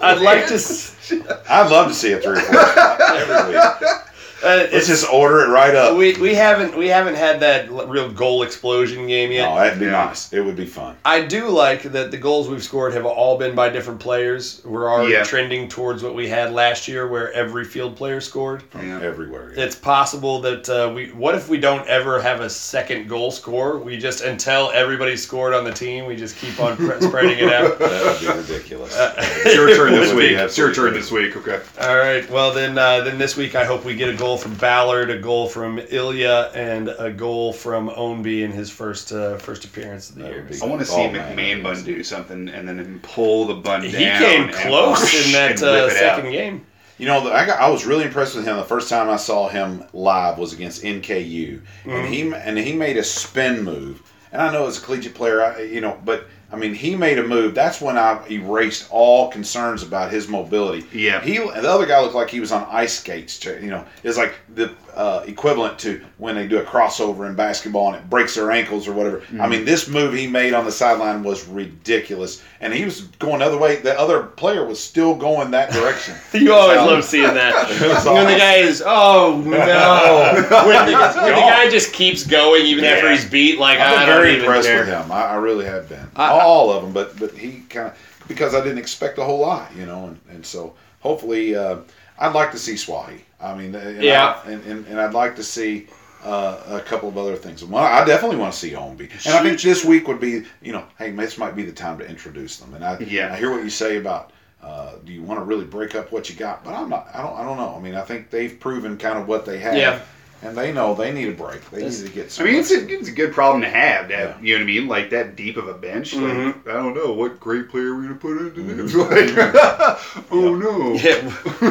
I'd 0.00 0.22
like 0.22 0.46
to. 0.46 0.54
s- 0.54 0.96
I'd 1.50 1.70
love 1.72 1.88
to 1.88 1.94
see 1.94 2.12
a 2.12 2.20
three 2.20 2.38
or 2.38 2.40
four 2.40 2.62
spot 2.66 3.00
every 3.00 3.54
week. 3.54 3.98
Uh, 4.42 4.46
Let's 4.56 4.72
it's 4.72 4.86
just 4.86 5.12
order 5.12 5.40
it 5.40 5.48
right 5.48 5.74
up. 5.74 5.96
we 5.96 6.14
we 6.14 6.34
haven't 6.34 6.76
we 6.76 6.88
haven't 6.88 7.14
had 7.16 7.40
that 7.40 7.68
l- 7.68 7.86
real 7.86 8.10
goal 8.10 8.42
explosion 8.42 9.06
game 9.06 9.30
yet. 9.32 9.48
No, 9.48 9.56
that'd 9.56 9.78
be 9.78 9.84
Yeah. 9.86 9.90
nice. 9.92 10.32
It 10.32 10.40
would 10.40 10.56
be 10.56 10.66
fun. 10.66 10.96
I 11.04 11.22
do 11.22 11.48
like 11.48 11.82
that 11.82 12.10
the 12.10 12.16
goals 12.16 12.48
we've 12.48 12.62
scored 12.62 12.94
have 12.94 13.04
all 13.06 13.36
been 13.38 13.54
by 13.54 13.68
different 13.68 14.00
players. 14.00 14.62
We're 14.64 14.90
already 14.90 15.12
Yeah. 15.12 15.24
trending 15.24 15.68
towards 15.68 16.02
what 16.02 16.14
we 16.14 16.28
had 16.28 16.52
last 16.52 16.88
year, 16.88 17.06
where 17.08 17.32
every 17.32 17.64
field 17.64 17.96
player 17.96 18.20
scored. 18.20 18.62
Yeah. 18.74 19.00
Everywhere. 19.02 19.52
It's 19.56 19.76
possible 19.76 20.40
that 20.40 20.68
uh, 20.68 20.90
we. 20.94 21.08
What 21.08 21.34
if 21.34 21.48
we 21.48 21.58
don't 21.58 21.86
ever 21.86 22.20
have 22.20 22.40
a 22.40 22.48
second 22.50 23.08
goal 23.08 23.30
score? 23.30 23.76
We 23.78 23.98
just 23.98 24.22
until 24.22 24.70
everybody 24.72 25.16
scored 25.16 25.52
on 25.54 25.64
the 25.64 25.72
team, 25.72 26.06
we 26.06 26.16
just 26.16 26.36
keep 26.36 26.58
on 26.60 26.76
pre- 26.76 27.00
spreading 27.00 27.38
it 27.38 27.52
out. 27.52 27.78
That 27.90 28.04
would 28.04 28.20
be 28.20 28.52
ridiculous. 28.54 28.96
It's 28.98 29.54
your 29.54 29.74
turn 29.74 29.92
this 29.92 30.08
Would 30.14 30.20
be 30.20 30.28
week. 30.30 30.38
It's 30.38 30.56
your 30.56 30.72
turn 30.72 30.94
this 30.94 31.10
week, 31.10 31.36
okay? 31.36 31.60
All 31.80 31.96
right. 31.98 32.28
Well, 32.30 32.52
then, 32.52 32.78
uh, 32.78 33.00
then 33.02 33.18
this 33.18 33.36
week 33.36 33.54
I 33.54 33.64
hope 33.64 33.84
we 33.84 33.94
get 33.94 34.08
a 34.08 34.14
goal 34.14 34.29
from 34.36 34.54
Ballard, 34.54 35.10
a 35.10 35.18
goal 35.18 35.46
from 35.48 35.78
Ilija, 35.78 36.54
and 36.54 36.88
a 36.88 37.10
goal 37.10 37.52
from 37.52 37.88
Ownby 37.90 38.42
in 38.42 38.50
his 38.52 38.70
first 38.70 39.12
uh, 39.12 39.36
first 39.38 39.64
appearance 39.64 40.10
of 40.10 40.16
the 40.16 40.22
That 40.24 40.32
year. 40.32 40.48
I 40.62 40.66
want 40.66 40.84
to 40.84 40.92
Oh, 40.92 40.96
see 40.96 41.08
man. 41.10 41.36
McMahon 41.36 41.62
bun 41.62 41.82
do 41.84 42.02
something 42.04 42.48
and 42.48 42.68
then 42.68 43.00
pull 43.02 43.46
the 43.46 43.54
bun 43.54 43.82
He 43.82 43.92
down. 43.92 44.20
came 44.22 44.48
close 44.52 45.26
in 45.26 45.32
that 45.32 45.62
uh, 45.62 45.66
whip 45.86 45.92
it 45.92 46.02
out. 46.02 46.16
second 46.16 46.32
game. 46.32 46.66
You 46.98 47.06
know, 47.06 47.30
I, 47.32 47.46
got, 47.46 47.58
I 47.58 47.70
was 47.70 47.86
really 47.86 48.04
impressed 48.04 48.36
with 48.36 48.44
him. 48.44 48.56
The 48.58 48.64
first 48.64 48.90
time 48.90 49.08
I 49.08 49.16
saw 49.16 49.48
him 49.48 49.82
live 49.94 50.36
was 50.36 50.52
against 50.52 50.82
NKU, 50.82 51.62
and 51.86 52.06
he 52.14 52.30
and 52.30 52.58
he 52.58 52.74
made 52.74 52.98
a 52.98 53.02
spin 53.04 53.62
move. 53.64 54.02
And 54.32 54.42
I 54.42 54.52
know 54.52 54.66
as 54.66 54.76
a 54.76 54.80
collegiate 54.82 55.14
player, 55.14 55.42
I, 55.42 55.62
you 55.62 55.80
know, 55.80 55.98
but 56.04 56.26
I 56.52 56.56
mean, 56.56 56.74
he 56.74 56.96
made 56.96 57.18
a 57.18 57.22
move. 57.22 57.54
That's 57.54 57.80
when 57.80 57.96
I 57.96 58.26
erased 58.28 58.88
all 58.90 59.30
concerns 59.30 59.82
about 59.82 60.10
his 60.10 60.26
mobility. 60.26 60.84
Yeah. 60.92 61.20
he 61.20 61.38
the 61.38 61.70
other 61.70 61.86
guy 61.86 62.00
looked 62.00 62.14
like 62.14 62.30
he 62.30 62.40
was 62.40 62.50
on 62.50 62.66
ice 62.70 62.98
skates. 62.98 63.44
You 63.44 63.70
know, 63.70 63.84
it's 64.02 64.18
like 64.18 64.34
the 64.54 64.74
uh, 65.00 65.24
equivalent 65.26 65.78
to 65.78 65.98
when 66.18 66.34
they 66.34 66.46
do 66.46 66.58
a 66.58 66.62
crossover 66.62 67.26
in 67.26 67.34
basketball 67.34 67.86
and 67.88 67.96
it 67.96 68.10
breaks 68.10 68.34
their 68.34 68.50
ankles 68.50 68.86
or 68.86 68.92
whatever. 68.92 69.22
I 69.40 69.48
mean, 69.48 69.64
this 69.64 69.88
move 69.88 70.12
he 70.12 70.26
made 70.26 70.52
on 70.52 70.66
the 70.66 70.70
sideline 70.72 71.22
was 71.22 71.48
ridiculous, 71.48 72.42
and 72.60 72.70
he 72.74 72.84
was 72.84 73.02
going 73.18 73.38
the 73.38 73.46
other 73.46 73.56
way. 73.56 73.76
The 73.76 73.98
other 73.98 74.24
player 74.24 74.66
was 74.66 74.78
still 74.78 75.14
going 75.14 75.50
that 75.52 75.72
direction. 75.72 76.14
You 76.34 76.52
always 76.52 76.76
love 76.78 77.02
seeing 77.04 77.32
that. 77.32 77.54
when 78.04 78.26
the 78.26 78.36
guy 78.38 78.56
is, 78.56 78.82
oh 78.84 79.42
no, 79.44 79.50
when, 80.66 80.86
the, 80.86 81.20
when 81.22 81.34
the 81.34 81.40
guy 81.40 81.70
just 81.70 81.92
keeps 81.94 82.26
going 82.26 82.66
even 82.66 82.84
Yeah. 82.84 82.90
after 82.90 83.10
he's 83.10 83.24
beat, 83.28 83.58
like 83.58 83.78
I've 83.78 83.96
I 84.02 84.06
been 84.06 84.14
very 84.14 84.28
even 84.32 84.40
impressed 84.44 84.68
care. 84.68 84.80
with 84.80 84.88
him. 84.88 85.10
I, 85.10 85.22
I 85.24 85.34
really 85.36 85.64
have 85.64 85.88
been. 85.88 86.10
I- 86.16 86.30
All 86.30 86.70
of 86.70 86.82
them, 86.82 86.92
but 86.92 87.18
but 87.18 87.32
he 87.32 87.60
kind 87.70 87.88
of 87.88 87.96
because 88.28 88.54
I 88.54 88.60
didn't 88.62 88.78
expect 88.78 89.16
a 89.18 89.24
whole 89.24 89.40
lot, 89.40 89.74
you 89.74 89.86
know, 89.86 90.06
and, 90.08 90.20
and 90.28 90.44
so 90.44 90.74
hopefully 91.00 91.56
uh, 91.56 91.78
I'd 92.18 92.34
like 92.34 92.52
to 92.52 92.58
see 92.58 92.74
Souahy. 92.74 93.20
I 93.42 93.54
mean, 93.56 93.74
and 93.74 94.02
Yeah. 94.02 94.40
I, 94.44 94.50
and, 94.50 94.64
and 94.64 94.86
and 94.86 95.00
I'd 95.00 95.14
like 95.14 95.36
to 95.36 95.42
see. 95.42 95.86
Uh, 96.22 96.62
a 96.66 96.80
couple 96.80 97.08
of 97.08 97.16
other 97.16 97.34
things. 97.34 97.64
Well, 97.64 97.82
I 97.82 98.04
definitely 98.04 98.36
want 98.36 98.52
to 98.52 98.58
see 98.58 98.72
Ownby, 98.72 99.10
and 99.24 99.34
I 99.34 99.42
think 99.42 99.58
this 99.58 99.86
week 99.86 100.06
would 100.06 100.20
be, 100.20 100.44
you 100.60 100.70
know, 100.70 100.84
hey, 100.98 101.12
this 101.12 101.38
might 101.38 101.56
be 101.56 101.62
the 101.62 101.72
time 101.72 101.96
to 101.98 102.06
introduce 102.06 102.58
them. 102.58 102.74
And 102.74 102.84
I, 102.84 102.98
Yeah. 102.98 103.32
I 103.32 103.38
hear 103.38 103.50
what 103.50 103.64
you 103.64 103.70
say 103.70 103.96
about, 103.96 104.30
uh, 104.62 104.96
do 105.06 105.12
you 105.14 105.22
want 105.22 105.40
to 105.40 105.44
really 105.44 105.64
break 105.64 105.94
up 105.94 106.12
what 106.12 106.28
you 106.28 106.36
got? 106.36 106.62
But 106.62 106.74
I'm 106.74 106.90
not. 106.90 107.08
I 107.14 107.22
don't. 107.22 107.38
I 107.38 107.42
don't 107.42 107.56
know. 107.56 107.74
I 107.74 107.80
mean, 107.80 107.94
I 107.94 108.02
think 108.02 108.28
they've 108.28 108.60
proven 108.60 108.98
kind 108.98 109.18
of 109.18 109.28
what 109.28 109.46
they 109.46 109.58
have, 109.60 109.74
Yeah. 109.74 110.00
And 110.42 110.56
they 110.56 110.72
know 110.72 110.94
they 110.94 111.12
need 111.12 111.28
a 111.28 111.32
break. 111.32 111.68
They 111.70 111.80
This- 111.82 112.00
need 112.00 112.08
to 112.08 112.14
get. 112.14 112.40
I 112.40 112.44
mean, 112.44 112.54
it's 112.56 112.70
a, 112.70 112.88
it's 112.88 113.08
a 113.08 113.12
good 113.12 113.32
problem 113.32 113.60
to 113.62 113.68
have. 113.68 114.08
That 114.08 114.18
Yeah. 114.18 114.34
you 114.40 114.54
know 114.54 114.64
what 114.64 114.70
I 114.70 114.72
mean, 114.74 114.88
like 114.88 115.10
that 115.10 115.36
deep 115.36 115.56
of 115.56 115.68
a 115.68 115.74
bench. 115.74 116.14
Mhm. 116.14 116.46
Like 116.46 116.68
I 116.68 116.72
don't 116.74 116.94
know 116.94 117.12
what 117.12 117.38
great 117.38 117.68
player 117.68 117.94
we're 117.94 118.02
gonna 118.02 118.14
put 118.14 118.38
into 118.38 118.60
Mm-hmm. 118.62 118.86
this. 118.86 118.94
Like, 120.20 120.24
oh 120.30 120.54
no. 120.54 120.92
Yeah, 120.94 121.20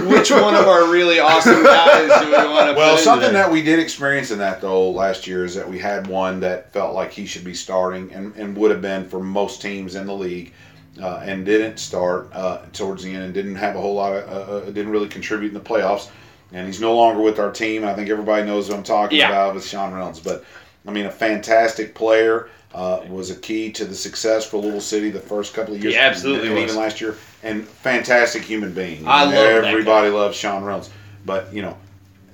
which 0.09 0.31
one 0.31 0.55
of 0.55 0.67
our 0.67 0.89
really 0.91 1.19
awesome 1.19 1.63
guys 1.63 2.21
do 2.21 2.27
we 2.27 2.31
want 2.33 2.69
to 2.69 2.75
Well, 2.75 2.95
put 2.95 3.03
something 3.03 3.27
in 3.29 3.33
there? 3.33 3.43
that 3.43 3.51
we 3.51 3.61
did 3.63 3.79
experience 3.79 4.31
in 4.31 4.39
that 4.39 4.61
though 4.61 4.89
last 4.91 5.25
year 5.27 5.45
is 5.45 5.55
that 5.55 5.67
we 5.69 5.79
had 5.79 6.07
one 6.07 6.39
that 6.41 6.71
felt 6.73 6.93
like 6.93 7.11
he 7.11 7.25
should 7.25 7.43
be 7.43 7.53
starting 7.55 8.11
and, 8.13 8.35
and 8.35 8.55
would 8.57 8.71
have 8.71 8.81
been 8.81 9.07
for 9.09 9.19
most 9.19 9.61
teams 9.61 9.95
in 9.95 10.05
the 10.05 10.13
league, 10.13 10.53
uh, 11.01 11.21
and 11.23 11.45
didn't 11.45 11.77
start 11.77 12.29
uh, 12.33 12.59
towards 12.73 13.03
the 13.03 13.13
end 13.13 13.23
and 13.23 13.33
didn't 13.33 13.55
have 13.55 13.75
a 13.75 13.79
whole 13.81 13.95
lot 13.95 14.13
of 14.13 14.27
uh, 14.29 14.53
uh, 14.57 14.65
didn't 14.65 14.89
really 14.89 15.07
contribute 15.07 15.47
in 15.49 15.53
the 15.53 15.59
playoffs, 15.59 16.09
and 16.53 16.65
he's 16.67 16.81
no 16.81 16.95
longer 16.95 17.21
with 17.21 17.39
our 17.39 17.51
team. 17.51 17.83
I 17.85 17.93
think 17.93 18.09
everybody 18.09 18.45
knows 18.45 18.69
what 18.69 18.77
I'm 18.77 18.83
talking 18.83 19.17
Yeah. 19.17 19.29
about 19.29 19.55
with 19.55 19.65
Sean 19.65 19.93
Reynolds, 19.93 20.19
but 20.19 20.43
I 20.87 20.91
mean 20.91 21.05
a 21.05 21.11
fantastic 21.11 21.93
player. 21.95 22.49
Uh, 22.71 23.01
was 23.09 23.31
a 23.31 23.35
key 23.35 23.71
to 23.71 23.83
the 23.83 23.95
success 23.95 24.45
for 24.45 24.57
Lou 24.57 24.79
City 24.79 25.09
the 25.09 25.19
first 25.19 25.55
couple 25.55 25.73
of 25.73 25.81
years. 25.81 25.95
He 25.95 25.99
absolutely 25.99 26.49
even 26.61 26.75
last 26.75 27.01
year, 27.01 27.15
and 27.41 27.67
fantastic 27.67 28.43
human 28.43 28.71
being. 28.73 29.07
I 29.07 29.23
And 29.23 29.31
love 29.33 29.43
that 29.43 29.61
guy. 29.63 29.69
everybody 29.69 30.09
loves 30.09 30.37
Sean 30.37 30.63
Reynolds, 30.63 30.91
but 31.25 31.51
you 31.51 31.63
know 31.63 31.75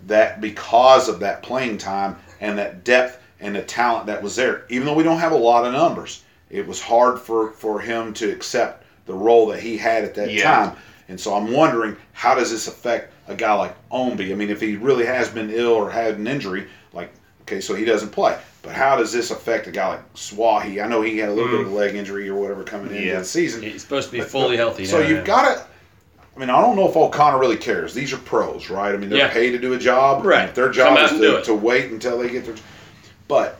that 0.07 0.41
because 0.41 1.07
of 1.07 1.19
that 1.21 1.41
playing 1.41 1.77
time 1.77 2.17
and 2.41 2.57
that 2.57 2.83
depth 2.83 3.21
and 3.39 3.55
the 3.55 3.61
talent 3.61 4.07
that 4.07 4.21
was 4.21 4.35
there, 4.35 4.63
even 4.69 4.85
though 4.85 4.93
we 4.93 5.03
don't 5.03 5.19
have 5.19 5.31
a 5.31 5.37
lot 5.37 5.65
of 5.65 5.71
numbers, 5.71 6.23
it 6.49 6.67
was 6.67 6.81
hard 6.81 7.17
for, 7.19 7.51
for 7.51 7.79
him 7.79 8.13
to 8.15 8.29
accept 8.29 8.83
the 9.05 9.13
role 9.13 9.47
that 9.47 9.59
he 9.61 9.77
had 9.77 10.03
at 10.03 10.15
that 10.15 10.31
Yeah. 10.31 10.43
time. 10.43 10.75
And 11.07 11.19
so 11.19 11.33
I'm 11.33 11.51
wondering 11.51 11.95
how 12.13 12.35
does 12.35 12.51
this 12.51 12.67
affect 12.67 13.13
a 13.27 13.35
guy 13.35 13.53
like 13.53 13.75
Ownby? 13.89 14.31
I 14.31 14.35
mean, 14.35 14.49
if 14.49 14.61
he 14.61 14.75
really 14.75 15.05
has 15.05 15.29
been 15.29 15.49
ill 15.49 15.73
or 15.73 15.89
had 15.89 16.17
an 16.17 16.27
injury, 16.27 16.67
like 16.93 17.11
okay, 17.43 17.61
so 17.61 17.75
he 17.75 17.85
doesn't 17.85 18.09
play. 18.09 18.37
But 18.61 18.73
how 18.73 18.95
does 18.97 19.11
this 19.11 19.29
affect 19.29 19.67
a 19.67 19.71
guy 19.71 19.89
like 19.89 20.13
Souahy? 20.15 20.83
I 20.83 20.87
know 20.87 21.01
he 21.01 21.19
had 21.19 21.29
a 21.29 21.33
little 21.33 21.51
bit 21.51 21.61
of 21.61 21.67
a 21.67 21.69
mm. 21.69 21.75
leg 21.75 21.95
injury 21.95 22.27
or 22.27 22.35
whatever 22.35 22.63
coming 22.63 22.87
into 22.87 23.05
Yeah. 23.05 23.19
the 23.19 23.25
season. 23.25 23.61
He's 23.61 23.83
supposed 23.83 24.07
to 24.07 24.11
be 24.11 24.19
But- 24.19 24.29
fully 24.29 24.57
but- 24.57 24.63
healthy. 24.63 24.85
So 24.85 24.99
now, 24.99 25.07
you've 25.07 25.19
yeah. 25.19 25.25
got 25.25 25.55
to. 25.55 25.65
I 26.35 26.39
mean, 26.39 26.49
I 26.49 26.59
don't 26.59 26.75
know 26.75 26.89
if 26.89 26.97
O'Connor 26.97 27.39
really 27.39 27.55
cares. 27.55 27.93
These 27.93 28.11
are 28.11 28.17
pros, 28.17 28.69
right? 28.69 28.93
I 28.93 28.97
mean, 28.97 29.09
they're 29.09 29.19
Yeah. 29.19 29.29
paid 29.29 29.51
to 29.51 29.57
do 29.59 29.73
a 29.73 29.77
job. 29.77 30.25
Right. 30.25 30.53
Their 30.53 30.69
job 30.69 30.97
is 30.99 31.11
to, 31.11 31.41
to 31.43 31.53
wait 31.53 31.91
until 31.91 32.17
they 32.17 32.29
get 32.29 32.45
their. 32.45 32.55
But 33.29 33.59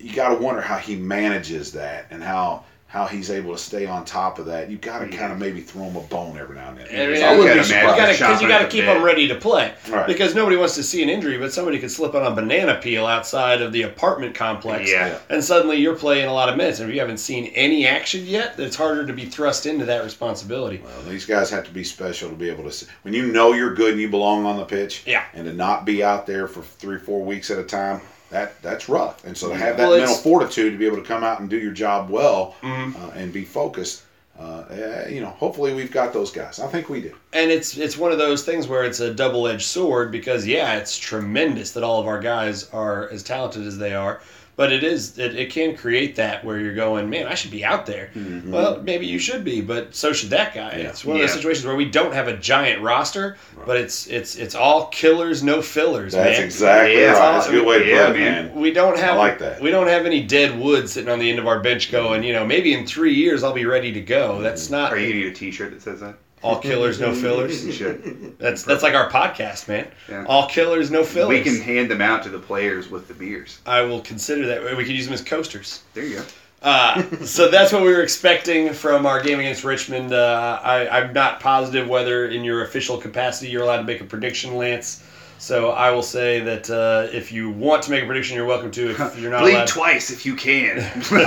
you 0.00 0.12
got 0.12 0.30
to 0.30 0.34
wonder 0.34 0.60
how 0.60 0.78
he 0.78 0.96
manages 0.96 1.72
that 1.72 2.06
and 2.10 2.22
how 2.22 2.64
how 2.94 3.06
he's 3.06 3.28
able 3.28 3.50
to 3.52 3.58
stay 3.58 3.86
on 3.86 4.04
top 4.04 4.38
of 4.38 4.46
that. 4.46 4.70
You've 4.70 4.80
got 4.80 5.00
to 5.00 5.08
kind 5.08 5.32
of 5.32 5.38
maybe 5.40 5.60
throw 5.60 5.82
him 5.82 5.96
a 5.96 6.00
bone 6.02 6.38
every 6.38 6.54
now 6.54 6.68
and 6.68 6.78
then. 6.78 6.86
I 6.86 7.12
mean, 7.12 7.24
I 7.24 7.32
you 7.32 7.38
wouldn't 7.40 7.56
gotta 7.56 7.68
be 7.68 7.74
imagine 7.74 7.96
because 7.96 8.10
you 8.10 8.14
Shopping 8.14 8.48
got 8.48 8.58
to 8.60 8.68
keep 8.68 8.84
him 8.84 9.02
ready 9.02 9.26
to 9.26 9.34
play. 9.34 9.74
Right. 9.90 10.06
Because 10.06 10.36
nobody 10.36 10.56
wants 10.56 10.76
to 10.76 10.84
see 10.84 11.02
an 11.02 11.08
injury, 11.08 11.36
but 11.36 11.52
somebody 11.52 11.80
could 11.80 11.90
slip 11.90 12.14
on 12.14 12.24
a 12.24 12.30
banana 12.32 12.76
peel 12.80 13.04
outside 13.04 13.62
of 13.62 13.72
the 13.72 13.82
apartment 13.82 14.36
complex, 14.36 14.88
Yeah. 14.88 15.18
and 15.28 15.42
suddenly 15.42 15.78
you're 15.78 15.96
playing 15.96 16.26
a 16.28 16.32
lot 16.32 16.48
of 16.48 16.56
minutes. 16.56 16.78
And 16.78 16.88
if 16.88 16.94
you 16.94 17.00
haven't 17.00 17.18
seen 17.18 17.46
any 17.56 17.84
action 17.84 18.24
yet, 18.26 18.54
it's 18.60 18.76
harder 18.76 19.04
to 19.04 19.12
be 19.12 19.24
thrust 19.24 19.66
into 19.66 19.84
that 19.86 20.04
responsibility. 20.04 20.80
Well, 20.84 20.92
these 21.10 21.26
guys 21.26 21.50
have 21.50 21.64
to 21.64 21.72
be 21.72 21.82
special 21.82 22.28
to 22.28 22.36
be 22.36 22.48
able 22.48 22.62
to. 22.62 22.70
See. 22.70 22.86
When 23.02 23.12
you 23.12 23.26
know 23.26 23.54
you're 23.54 23.74
good 23.74 23.94
and 23.94 24.00
you 24.00 24.08
belong 24.08 24.46
on 24.46 24.56
the 24.56 24.64
pitch, 24.64 25.02
Yeah. 25.04 25.24
and 25.34 25.46
to 25.46 25.52
not 25.52 25.84
be 25.84 26.04
out 26.04 26.28
there 26.28 26.46
for 26.46 26.62
three, 26.62 27.00
four 27.00 27.24
weeks 27.24 27.50
at 27.50 27.58
a 27.58 27.64
time, 27.64 28.02
that 28.34 28.60
that's 28.62 28.88
rough. 28.88 29.24
And 29.24 29.36
so 29.36 29.48
to 29.48 29.56
have 29.56 29.76
that 29.78 29.88
Well, 29.88 29.96
mental 29.98 30.16
fortitude 30.16 30.72
to 30.72 30.78
be 30.78 30.86
able 30.86 30.96
to 30.98 31.02
come 31.02 31.22
out 31.24 31.40
and 31.40 31.48
do 31.48 31.56
your 31.58 31.72
job 31.72 32.10
well 32.10 32.56
Mhm. 32.62 32.94
uh, 32.96 33.10
and 33.14 33.32
be 33.32 33.44
focused, 33.44 34.02
uh, 34.38 34.64
eh, 34.70 35.08
you 35.10 35.20
know, 35.20 35.28
hopefully 35.38 35.72
we've 35.72 35.92
got 35.92 36.12
those 36.12 36.32
guys. 36.32 36.58
I 36.58 36.66
think 36.66 36.88
we 36.88 37.00
do. 37.00 37.12
and 37.32 37.50
it's 37.52 37.76
it's 37.78 37.96
one 37.96 38.10
of 38.12 38.18
those 38.18 38.42
things 38.44 38.66
where 38.68 38.84
it's 38.84 39.00
a 39.00 39.12
double 39.14 39.46
edged 39.46 39.66
sword 39.66 40.10
because 40.10 40.46
yeah, 40.46 40.74
it's 40.76 40.98
tremendous 40.98 41.70
that 41.72 41.84
all 41.84 42.00
of 42.00 42.06
our 42.08 42.18
guys 42.20 42.68
are 42.72 43.08
as 43.10 43.22
talented 43.22 43.66
as 43.66 43.78
they 43.78 43.94
are, 43.94 44.20
but 44.56 44.72
it 44.72 44.84
is 44.84 45.18
it, 45.18 45.36
it 45.36 45.50
can 45.50 45.76
create 45.76 46.16
that 46.16 46.44
where 46.44 46.58
you're 46.58 46.74
going, 46.74 47.10
man, 47.10 47.26
I 47.26 47.34
should 47.34 47.50
be 47.50 47.64
out 47.64 47.86
there. 47.86 48.10
Mm-hmm. 48.14 48.52
Well, 48.52 48.82
maybe 48.82 49.06
you 49.06 49.18
should 49.18 49.44
be, 49.44 49.60
but 49.60 49.94
so 49.94 50.12
should 50.12 50.30
that 50.30 50.54
guy. 50.54 50.76
Yeah. 50.76 50.88
It's 50.88 51.04
one 51.04 51.16
of 51.16 51.22
those 51.22 51.30
Yeah. 51.30 51.36
situations 51.36 51.66
where 51.66 51.76
we 51.76 51.86
don't 51.86 52.14
have 52.14 52.28
a 52.28 52.36
giant 52.36 52.82
roster, 52.82 53.36
but 53.66 53.76
it's 53.76 54.06
it's 54.06 54.36
it's 54.36 54.54
all 54.54 54.86
killers, 54.88 55.42
no 55.42 55.60
fillers, 55.60 56.12
That's 56.12 56.38
man. 56.38 56.46
exactly 56.46 57.00
Yeah. 57.00 57.12
right. 57.12 57.32
That's 57.32 57.48
a 57.48 57.50
good 57.50 57.66
way 57.66 57.78
to 57.80 57.86
Yeah, 57.86 58.06
put 58.06 58.16
it, 58.16 58.20
man. 58.20 58.46
man. 58.46 58.54
We 58.60 58.70
don't 58.70 58.98
have 58.98 59.16
like 59.16 59.38
that. 59.40 59.60
We 59.60 59.70
don't 59.70 59.88
have 59.88 60.06
any 60.06 60.22
dead 60.22 60.58
wood 60.58 60.88
sitting 60.88 61.10
on 61.10 61.18
the 61.18 61.28
end 61.28 61.38
of 61.38 61.46
our 61.46 61.60
bench 61.60 61.90
going, 61.90 62.20
mm-hmm. 62.20 62.24
you 62.24 62.32
know, 62.32 62.46
maybe 62.46 62.74
in 62.74 62.86
three 62.86 63.14
years 63.14 63.42
I'll 63.42 63.52
be 63.52 63.66
ready 63.66 63.92
to 63.92 64.00
go. 64.00 64.40
That's 64.40 64.64
mm-hmm. 64.64 64.74
not 64.74 64.92
Are 64.92 64.98
you 64.98 65.08
gonna 65.08 65.20
need 65.20 65.32
a 65.32 65.34
T-shirt 65.34 65.72
that 65.72 65.82
says 65.82 66.00
that? 66.00 66.16
All 66.44 66.58
killers, 66.60 67.00
no 67.00 67.14
fillers. 67.14 67.64
You 67.64 67.72
should. 67.72 68.38
That's 68.38 68.62
that's 68.62 68.82
like 68.82 68.94
our 68.94 69.10
podcast, 69.10 69.66
man. 69.66 69.88
Yeah. 70.08 70.24
All 70.28 70.46
killers, 70.46 70.90
no 70.90 71.02
fillers. 71.02 71.28
We 71.30 71.42
can 71.42 71.60
hand 71.60 71.90
them 71.90 72.02
out 72.02 72.22
to 72.24 72.28
the 72.28 72.38
players 72.38 72.90
with 72.90 73.08
the 73.08 73.14
beers. 73.14 73.60
I 73.66 73.80
will 73.80 74.02
consider 74.02 74.46
that. 74.46 74.76
We 74.76 74.84
could 74.84 74.94
use 74.94 75.06
them 75.06 75.14
as 75.14 75.22
coasters. 75.22 75.82
There 75.94 76.04
you 76.04 76.16
go. 76.16 76.24
Uh, 76.62 77.02
so 77.24 77.48
that's 77.48 77.72
what 77.72 77.82
we 77.82 77.88
were 77.88 78.02
expecting 78.02 78.72
from 78.72 79.04
our 79.04 79.22
game 79.22 79.38
against 79.38 79.64
Richmond. 79.64 80.12
Uh, 80.12 80.60
I, 80.62 80.88
I'm 80.88 81.12
not 81.12 81.40
positive 81.40 81.88
whether, 81.88 82.28
in 82.28 82.42
your 82.42 82.62
official 82.62 82.96
capacity, 82.96 83.50
you're 83.50 83.62
allowed 83.62 83.78
to 83.78 83.84
make 83.84 84.00
a 84.00 84.04
prediction, 84.04 84.56
Lance. 84.56 85.02
So 85.44 85.72
I 85.72 85.90
will 85.90 86.02
say 86.02 86.40
that 86.40 86.70
uh, 86.70 87.06
if 87.12 87.30
you 87.30 87.50
want 87.50 87.82
to 87.82 87.90
make 87.90 88.02
a 88.02 88.06
prediction, 88.06 88.34
you're 88.34 88.46
welcome 88.46 88.70
to. 88.70 88.92
If 88.92 89.18
you're 89.18 89.30
not 89.30 89.42
Bleed 89.42 89.56
allowed, 89.56 89.68
twice 89.68 90.10
if 90.10 90.24
you 90.24 90.34
can. 90.34 90.76
no, 91.10 91.18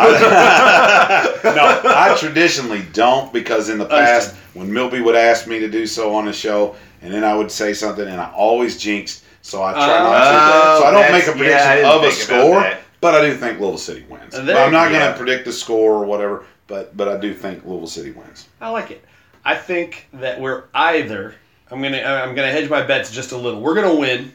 I 1.85 2.17
traditionally 2.19 2.81
don't 2.93 3.31
because 3.31 3.69
in 3.69 3.77
the 3.77 3.85
past, 3.85 4.33
when 4.55 4.73
Milby 4.73 5.01
would 5.01 5.15
ask 5.15 5.45
me 5.45 5.59
to 5.59 5.69
do 5.69 5.85
so 5.85 6.15
on 6.15 6.25
the 6.25 6.33
show, 6.33 6.75
and 7.03 7.13
then 7.13 7.23
I 7.23 7.35
would 7.35 7.51
say 7.51 7.75
something, 7.75 8.07
and 8.07 8.19
I 8.19 8.31
always 8.31 8.75
jinxed, 8.75 9.23
so 9.43 9.61
I 9.61 9.73
try 9.73 9.85
not 9.85 10.15
Oh, 10.15 10.77
to. 10.77 10.81
So 10.81 10.87
I 10.87 10.91
don't 10.91 11.11
make 11.11 11.27
a 11.27 11.33
prediction 11.33 11.67
I 11.67 11.75
didn't 11.75 11.91
of 11.91 12.03
a 12.03 12.11
score, 12.11 12.77
but 13.01 13.13
I 13.13 13.21
do 13.21 13.35
think 13.35 13.59
Louisville 13.59 13.77
City 13.77 14.03
wins. 14.09 14.33
And 14.33 14.47
But 14.47 14.57
I'm 14.57 14.71
not 14.71 14.89
going 14.89 14.99
yeah. 14.99 15.11
to 15.11 15.17
predict 15.17 15.45
the 15.45 15.53
score 15.53 15.93
or 15.93 16.05
whatever, 16.05 16.43
but 16.65 16.97
but 16.97 17.07
I 17.07 17.17
do 17.17 17.35
think 17.35 17.63
Louisville 17.65 17.85
City 17.85 18.13
wins. 18.13 18.47
I 18.61 18.69
like 18.69 18.89
it. 18.89 19.05
I 19.45 19.53
think 19.53 20.07
that 20.13 20.41
we're 20.41 20.63
either. 20.73 21.35
I'm 21.71 21.81
gonna. 21.81 22.01
I'm 22.01 22.35
gonna 22.35 22.51
hedge 22.51 22.69
my 22.69 22.81
bets 22.81 23.11
just 23.11 23.31
a 23.31 23.37
little. 23.37 23.59
We're 23.61 23.75
gonna 23.75 23.95
win, 23.95 24.31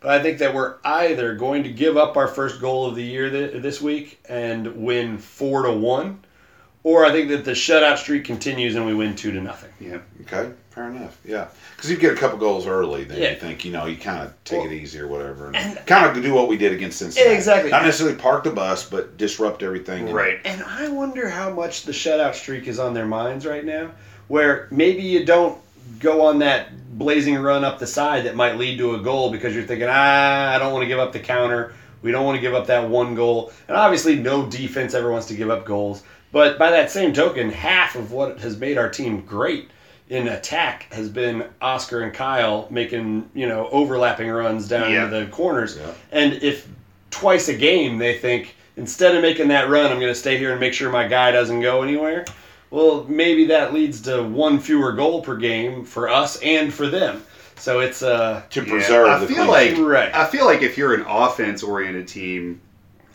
but 0.00 0.10
I 0.10 0.22
think 0.22 0.38
that 0.38 0.54
we're 0.54 0.74
either 0.84 1.34
going 1.34 1.62
to 1.64 1.70
give 1.70 1.96
up 1.96 2.16
our 2.16 2.28
first 2.28 2.60
goal 2.60 2.86
of 2.86 2.94
the 2.94 3.02
year 3.04 3.30
th- 3.30 3.62
this 3.62 3.80
week 3.80 4.20
and 4.28 4.84
win 4.84 5.18
four 5.18 5.62
to 5.62 5.72
one, 5.72 6.22
or 6.82 7.04
I 7.06 7.10
think 7.12 7.28
that 7.30 7.44
the 7.44 7.52
shutout 7.52 7.96
streak 7.98 8.24
continues 8.24 8.74
and 8.76 8.84
we 8.86 8.94
win 8.94 9.16
two 9.16 9.32
to 9.32 9.40
nothing. 9.40 9.70
yeah. 9.80 9.98
Okay, 10.22 10.52
fair 10.70 10.90
enough. 10.90 11.18
Yeah, 11.24 11.46
because 11.74 11.90
you 11.90 11.96
get 11.96 12.12
a 12.12 12.16
couple 12.16 12.36
goals 12.36 12.66
early, 12.66 13.04
then 13.04 13.18
Yeah. 13.18 13.30
you 13.30 13.36
think 13.36 13.64
you 13.64 13.72
know 13.72 13.86
you 13.86 13.96
kind 13.96 14.22
of 14.22 14.34
take 14.44 14.58
Well, 14.60 14.68
it 14.70 14.74
easy 14.74 15.00
or 15.00 15.08
whatever, 15.08 15.46
and, 15.46 15.56
and- 15.56 15.86
kind 15.86 16.14
of 16.14 16.22
do 16.22 16.34
what 16.34 16.48
we 16.48 16.58
did 16.58 16.72
against 16.74 16.98
Cincinnati. 16.98 17.34
Exactly. 17.34 17.70
Not 17.70 17.82
necessarily 17.82 18.16
park 18.16 18.44
the 18.44 18.50
bus, 18.50 18.84
but 18.88 19.16
disrupt 19.16 19.62
everything. 19.62 20.06
and- 20.08 20.14
Right. 20.14 20.38
And 20.44 20.62
I 20.64 20.88
wonder 20.88 21.30
how 21.30 21.48
much 21.50 21.84
the 21.84 21.92
shutout 21.92 22.34
streak 22.34 22.66
is 22.68 22.78
on 22.78 22.92
their 22.92 23.06
minds 23.06 23.46
right 23.46 23.64
now, 23.64 23.90
where 24.28 24.68
maybe 24.70 25.00
you 25.02 25.24
don't 25.24 25.56
go 25.98 26.26
on 26.26 26.40
that 26.40 26.68
blazing 26.98 27.36
run 27.36 27.64
up 27.64 27.78
the 27.78 27.86
side 27.86 28.24
that 28.24 28.34
might 28.34 28.56
lead 28.56 28.78
to 28.78 28.94
a 28.94 28.98
goal 28.98 29.30
because 29.30 29.54
you're 29.54 29.64
thinking, 29.64 29.88
ah, 29.90 30.54
I 30.54 30.58
don't 30.58 30.72
want 30.72 30.82
to 30.82 30.88
give 30.88 30.98
up 30.98 31.12
the 31.12 31.20
counter. 31.20 31.74
We 32.02 32.12
don't 32.12 32.24
want 32.24 32.36
to 32.36 32.40
give 32.40 32.54
up 32.54 32.66
that 32.68 32.88
one 32.88 33.14
goal. 33.14 33.52
And 33.66 33.76
obviously, 33.76 34.16
no 34.16 34.46
defense 34.46 34.94
ever 34.94 35.10
wants 35.10 35.26
to 35.28 35.34
give 35.34 35.50
up 35.50 35.64
goals. 35.64 36.02
But 36.30 36.58
by 36.58 36.70
that 36.70 36.90
same 36.90 37.12
token, 37.12 37.50
half 37.50 37.96
of 37.96 38.12
what 38.12 38.38
has 38.40 38.58
made 38.58 38.78
our 38.78 38.88
team 38.88 39.22
great 39.22 39.70
in 40.08 40.28
attack 40.28 40.92
has 40.92 41.08
been 41.08 41.44
Oscar 41.60 42.02
and 42.02 42.14
Kyle 42.14 42.66
making, 42.70 43.28
you 43.34 43.46
know, 43.46 43.68
overlapping 43.70 44.28
runs 44.30 44.68
down 44.68 44.90
Yeah. 44.92 45.04
into 45.04 45.20
the 45.20 45.26
corners. 45.26 45.78
Yeah. 45.80 45.90
And 46.12 46.34
if 46.42 46.68
twice 47.10 47.48
a 47.48 47.54
game 47.54 47.98
they 47.98 48.16
think, 48.16 48.54
instead 48.76 49.14
of 49.16 49.22
making 49.22 49.48
that 49.48 49.68
run, 49.68 49.90
I'm 49.90 49.98
going 50.00 50.12
to 50.12 50.18
stay 50.18 50.38
here 50.38 50.50
and 50.52 50.60
make 50.60 50.72
sure 50.74 50.90
my 50.90 51.08
guy 51.08 51.30
doesn't 51.30 51.60
go 51.60 51.82
anywhere, 51.82 52.24
well, 52.70 53.04
maybe 53.08 53.46
that 53.46 53.72
leads 53.74 54.00
to 54.02 54.22
one 54.22 54.58
fewer 54.58 54.92
goal 54.92 55.22
per 55.22 55.36
game 55.36 55.84
for 55.84 56.08
us 56.08 56.40
and 56.42 56.72
for 56.72 56.86
them. 56.88 57.22
So 57.56 57.80
it's 57.80 58.02
uh 58.02 58.42
to 58.50 58.62
Yeah, 58.62 58.70
preserve 58.70 59.08
I 59.08 59.18
the 59.18 59.26
feel 59.26 59.46
clean 59.46 59.48
like. 59.48 59.78
Right. 59.78 60.14
I 60.14 60.26
feel 60.26 60.44
like 60.44 60.62
if 60.62 60.78
you're 60.78 60.94
an 60.94 61.04
offense 61.08 61.62
oriented 61.62 62.06
team, 62.06 62.60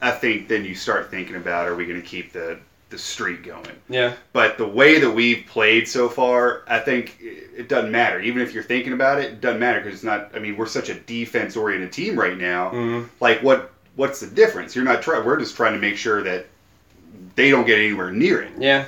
I 0.01 0.11
think 0.11 0.47
then 0.49 0.65
you 0.65 0.75
start 0.75 1.09
thinking 1.09 1.35
about 1.37 1.67
are 1.67 1.75
we 1.75 1.85
going 1.85 2.01
to 2.01 2.05
keep 2.07 2.33
the 2.33 2.59
the 2.89 2.97
streak 2.99 3.43
going? 3.43 3.65
yeah. 3.89 4.13
But 4.33 4.57
the 4.59 4.67
way 4.67 4.99
that 4.99 5.09
we've 5.09 5.45
played 5.47 5.87
so 5.87 6.07
far, 6.09 6.63
I 6.67 6.79
think 6.79 7.17
it 7.21 7.49
it 7.55 7.69
doesn't 7.69 7.91
matter. 7.91 8.19
Even 8.19 8.41
if 8.41 8.53
you're 8.53 8.63
thinking 8.63 8.93
about 8.93 9.19
it, 9.19 9.25
it 9.25 9.41
doesn't 9.41 9.59
matter 9.59 9.79
because 9.79 9.95
it's 9.95 10.03
not. 10.03 10.31
I 10.35 10.39
mean, 10.39 10.57
we're 10.57 10.65
such 10.67 10.89
a 10.89 10.95
defense 10.95 11.55
oriented 11.55 11.91
team 11.93 12.19
right 12.19 12.37
now. 12.37 12.71
Mhm. 12.71 13.07
Like 13.21 13.41
what? 13.43 13.71
What's 13.95 14.19
the 14.19 14.27
difference? 14.27 14.75
You're 14.75 14.85
not 14.85 15.01
trying. 15.03 15.23
We're 15.23 15.39
just 15.39 15.55
trying 15.55 15.73
to 15.73 15.79
make 15.79 15.95
sure 15.97 16.21
that 16.23 16.47
they 17.35 17.49
don't 17.49 17.65
get 17.65 17.77
anywhere 17.79 18.11
near 18.11 18.41
it. 18.41 18.51
Yeah. 18.59 18.85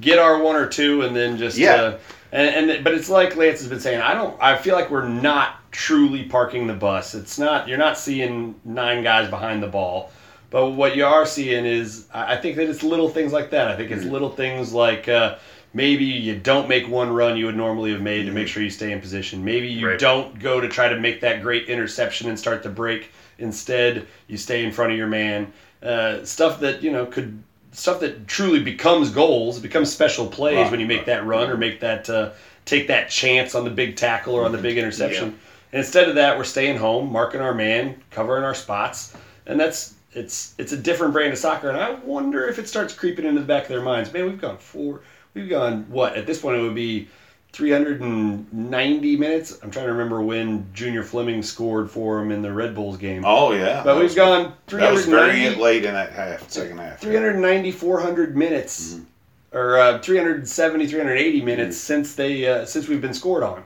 Get 0.00 0.18
our 0.18 0.42
one 0.42 0.56
or 0.56 0.66
two 0.66 1.02
and 1.02 1.14
then 1.14 1.38
just 1.38 1.56
Yeah. 1.56 1.74
uh, 1.74 1.98
and, 2.32 2.70
and 2.70 2.84
but 2.84 2.94
it's 2.94 3.08
like 3.08 3.36
Lance 3.36 3.60
has 3.60 3.68
been 3.68 3.80
saying, 3.80 4.00
I 4.00 4.14
don't 4.14 4.36
I 4.40 4.56
feel 4.56 4.74
like 4.74 4.90
we're 4.90 5.08
not 5.08 5.56
truly 5.70 6.24
parking 6.24 6.66
the 6.66 6.72
bus. 6.74 7.14
It's 7.14 7.38
not 7.38 7.68
you're 7.68 7.78
not 7.78 7.96
seeing 7.98 8.54
nine 8.64 9.02
guys 9.02 9.30
behind 9.30 9.62
the 9.62 9.68
ball. 9.68 10.10
But 10.50 10.70
what 10.70 10.94
you 10.96 11.04
are 11.06 11.26
seeing 11.26 11.64
is 11.64 12.06
I 12.12 12.34
I 12.34 12.36
think 12.36 12.56
that 12.56 12.68
it's 12.68 12.82
little 12.82 13.08
things 13.08 13.32
like 13.32 13.50
that. 13.50 13.68
I 13.68 13.76
think 13.76 13.90
it's 13.92 14.04
little 14.04 14.30
things 14.30 14.72
like 14.72 15.08
uh, 15.08 15.36
maybe 15.74 16.04
you 16.04 16.36
don't 16.36 16.68
make 16.68 16.88
one 16.88 17.12
run 17.12 17.36
you 17.36 17.46
would 17.46 17.56
normally 17.56 17.92
have 17.92 18.02
made 18.02 18.24
to 18.26 18.32
make 18.32 18.48
sure 18.48 18.62
you 18.64 18.70
stay 18.70 18.90
in 18.92 19.00
position. 19.00 19.44
Maybe 19.44 19.68
you 19.68 19.88
Right. 19.88 19.98
don't 19.98 20.38
go 20.40 20.60
to 20.60 20.68
try 20.68 20.88
to 20.88 20.98
make 20.98 21.20
that 21.20 21.40
great 21.42 21.68
interception 21.68 22.28
and 22.28 22.38
start 22.38 22.62
the 22.64 22.68
break. 22.68 23.10
Instead, 23.38 24.06
you 24.28 24.36
stay 24.36 24.64
in 24.64 24.70
front 24.72 24.92
of 24.92 24.98
your 24.98 25.08
man. 25.08 25.52
Uh, 25.82 26.24
stuff 26.24 26.60
that 26.60 26.82
you 26.82 26.90
know 26.90 27.04
could 27.06 27.42
stuff 27.74 28.00
that 28.00 28.26
truly 28.26 28.60
becomes 28.60 29.10
goals, 29.10 29.58
becomes 29.58 29.92
special 29.92 30.26
plays 30.26 30.56
Right, 30.56 30.70
when 30.70 30.80
you 30.80 30.86
make 30.86 30.98
right. 30.98 31.06
that 31.06 31.26
run 31.26 31.50
or 31.50 31.56
make 31.56 31.80
that 31.80 32.08
uh, 32.08 32.30
take 32.64 32.88
that 32.88 33.10
chance 33.10 33.54
on 33.54 33.64
the 33.64 33.70
big 33.70 33.96
tackle 33.96 34.34
or 34.34 34.44
on 34.44 34.52
the 34.52 34.58
big 34.58 34.78
interception. 34.78 35.38
And 35.72 35.80
instead 35.80 36.08
of 36.08 36.14
that, 36.14 36.38
we're 36.38 36.44
staying 36.44 36.78
home, 36.78 37.10
marking 37.10 37.40
our 37.40 37.54
man, 37.54 38.00
covering 38.10 38.44
our 38.44 38.54
spots, 38.54 39.14
and 39.46 39.58
that's 39.58 39.94
it's 40.12 40.54
it's 40.58 40.72
a 40.72 40.76
different 40.76 41.12
brand 41.12 41.32
of 41.32 41.38
soccer. 41.38 41.68
And 41.68 41.78
I 41.78 41.94
wonder 41.94 42.46
if 42.46 42.58
it 42.58 42.68
starts 42.68 42.94
creeping 42.94 43.24
into 43.24 43.40
the 43.40 43.46
back 43.46 43.64
of 43.64 43.68
their 43.68 43.82
minds. 43.82 44.12
Man, 44.12 44.24
we've 44.26 44.40
gone 44.40 44.58
four, 44.58 45.00
we've 45.34 45.50
gone 45.50 45.84
what 45.90 46.16
at 46.16 46.26
this 46.26 46.40
point 46.40 46.56
it 46.56 46.62
would 46.62 46.74
be 46.74 47.08
390 47.54 49.16
minutes. 49.16 49.58
I'm 49.62 49.70
trying 49.70 49.86
to 49.86 49.92
remember 49.92 50.22
when 50.22 50.66
Junior 50.74 51.02
Fleming 51.02 51.42
scored 51.42 51.90
for 51.90 52.20
him 52.20 52.30
in 52.30 52.42
the 52.42 52.52
Red 52.52 52.74
Bulls 52.74 52.96
game. 52.96 53.24
Oh 53.24 53.52
yeah, 53.52 53.82
but 53.84 53.94
that 53.94 54.00
we've 54.00 54.14
gone 54.14 54.54
That 54.68 54.92
was 54.92 55.06
very 55.06 55.50
late 55.54 55.84
in 55.84 55.94
that 55.94 56.12
half, 56.12 56.50
second 56.50 56.78
half. 56.78 56.98
390 57.00 57.70
400 57.70 58.36
minutes 58.36 58.94
Mm-hmm. 58.94 59.56
or 59.56 59.78
uh, 59.78 59.98
370 60.00 60.86
380 60.86 61.42
minutes 61.42 61.76
since 61.76 62.14
they 62.14 62.46
uh, 62.46 62.64
since 62.66 62.88
we've 62.88 63.00
been 63.00 63.14
scored 63.14 63.42
on 63.44 63.62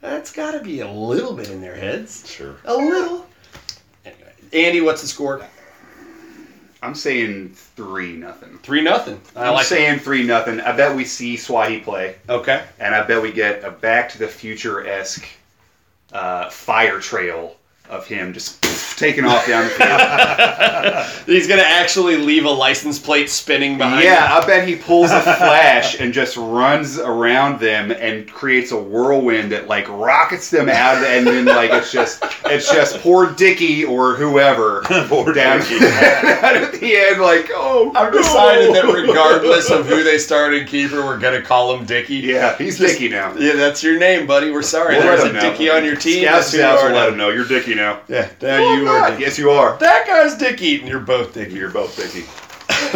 that's 0.00 0.30
got 0.32 0.52
to 0.52 0.60
be 0.60 0.80
a 0.80 0.88
little 0.90 1.32
bit 1.34 1.50
in 1.50 1.60
their 1.60 1.74
heads 1.74 2.28
Sure. 2.30 2.54
a 2.64 2.74
little 2.76 3.26
anyway 4.04 4.32
andy 4.52 4.80
what's 4.80 5.02
the 5.02 5.08
score 5.08 5.44
I'm 6.86 6.94
saying 6.94 7.48
three 7.50 8.12
nothing. 8.12 8.58
three 8.62 8.80
nothing 8.80 9.20
i 9.34 9.46
I'm 9.46 9.54
like 9.54 9.66
saying 9.66 9.98
three 9.98 10.22
nothing. 10.22 10.60
I 10.60 10.76
bet 10.76 10.94
we 10.94 11.04
see 11.04 11.36
Souahy 11.36 11.82
play. 11.82 12.14
okay 12.28 12.64
and 12.78 12.94
I 12.94 13.02
bet 13.02 13.20
we 13.20 13.32
get 13.32 13.64
a 13.64 13.70
Back 13.72 14.08
to 14.10 14.18
the 14.18 14.28
Future 14.28 14.86
esque 14.86 15.26
uh, 16.12 16.48
fire 16.48 17.00
trail 17.00 17.56
of 17.88 18.06
him 18.06 18.32
just 18.32 18.62
taking 18.98 19.24
off 19.24 19.46
down 19.46 19.64
the 19.64 19.70
field. 19.70 21.26
he's 21.26 21.46
gonna 21.46 21.62
actually 21.62 22.16
leave 22.16 22.44
a 22.44 22.50
license 22.50 22.98
plate 22.98 23.28
spinning 23.30 23.78
behind 23.78 24.00
him. 24.00 24.04
yeah, 24.12 24.28
I 24.36 24.46
bet 24.46 24.66
he 24.66 24.76
pulls 24.76 25.10
a 25.10 25.20
flash 25.20 26.00
and 26.00 26.12
just 26.12 26.36
runs 26.36 26.98
around 26.98 27.60
them 27.60 27.90
and 27.90 28.30
creates 28.30 28.72
a 28.72 28.76
whirlwind 28.76 29.52
that 29.52 29.68
like 29.68 29.88
rockets 29.88 30.50
them 30.50 30.68
out, 30.68 31.02
and 31.04 31.26
then 31.26 31.44
like 31.44 31.70
it's 31.70 31.92
just 31.92 32.22
it's 32.46 32.72
just 32.72 32.98
poor 33.00 33.30
Dicky 33.32 33.84
or 33.84 34.14
whoever 34.16 34.82
Poor 35.08 35.32
down 35.32 35.60
at 35.60 36.72
the 36.72 36.96
end, 36.96 37.20
like 37.20 37.50
oh, 37.54 37.92
I've 37.94 38.12
no. 38.12 38.18
decided 38.18 38.74
that 38.74 38.84
regardless 38.84 39.70
of 39.70 39.86
who 39.86 40.02
they 40.02 40.18
start 40.18 40.54
in 40.54 40.66
keeper, 40.66 41.04
we're 41.04 41.18
gonna 41.18 41.42
call 41.42 41.76
him 41.76 41.84
Dicky. 41.84 42.16
yeah, 42.16 42.56
he's 42.56 42.78
Just- 42.78 42.94
Dicky 42.94 43.08
now. 43.08 43.34
Yeah, 43.36 43.54
that's 43.54 43.82
your 43.82 43.98
name, 43.98 44.26
buddy. 44.26 44.50
We're 44.50 44.62
sorry. 44.62 44.96
We'll 44.96 45.20
a 45.22 45.28
him. 45.28 45.34
Dicky 45.34 45.70
on 45.70 45.84
your 45.84 45.96
team. 45.96 46.22
Scout 46.24 46.34
That's 46.36 46.52
who 46.52 46.58
you 46.58 46.62
scouts 46.64 46.82
will 46.82 46.90
let 46.92 47.08
him 47.10 47.16
know 47.16 47.28
you're 47.30 47.46
Dicky 47.46 47.74
now. 47.76 48.00
Yeah, 48.08 48.28
now 48.42 48.56
Oh, 48.58 48.74
you 48.76 48.88
are. 48.88 49.10
God, 49.10 49.20
Yes, 49.20 49.38
you 49.38 49.50
are. 49.50 49.76
That 49.78 50.06
guy's 50.06 50.34
Dick 50.36 50.60
eating. 50.62 50.86
You're 50.88 51.00
both 51.00 51.34
Dick 51.34 51.52
You're 51.52 51.70
both 51.70 51.96
Dicky. 51.96 52.24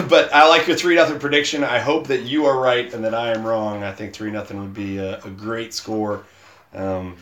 but 0.08 0.32
I 0.34 0.48
like 0.48 0.66
your 0.66 0.76
three 0.76 0.94
nothing 0.96 1.18
prediction. 1.18 1.62
I 1.64 1.78
hope 1.78 2.06
that 2.08 2.22
you 2.22 2.46
are 2.46 2.58
right 2.58 2.92
and 2.92 3.04
that 3.04 3.14
I 3.14 3.30
am 3.32 3.44
wrong. 3.44 3.82
I 3.82 3.92
think 3.92 4.12
three 4.12 4.30
nothing 4.30 4.58
would 4.60 4.74
be 4.74 4.98
a, 4.98 5.18
a 5.22 5.30
great 5.30 5.72
score. 5.74 6.24
Um, 6.74 7.16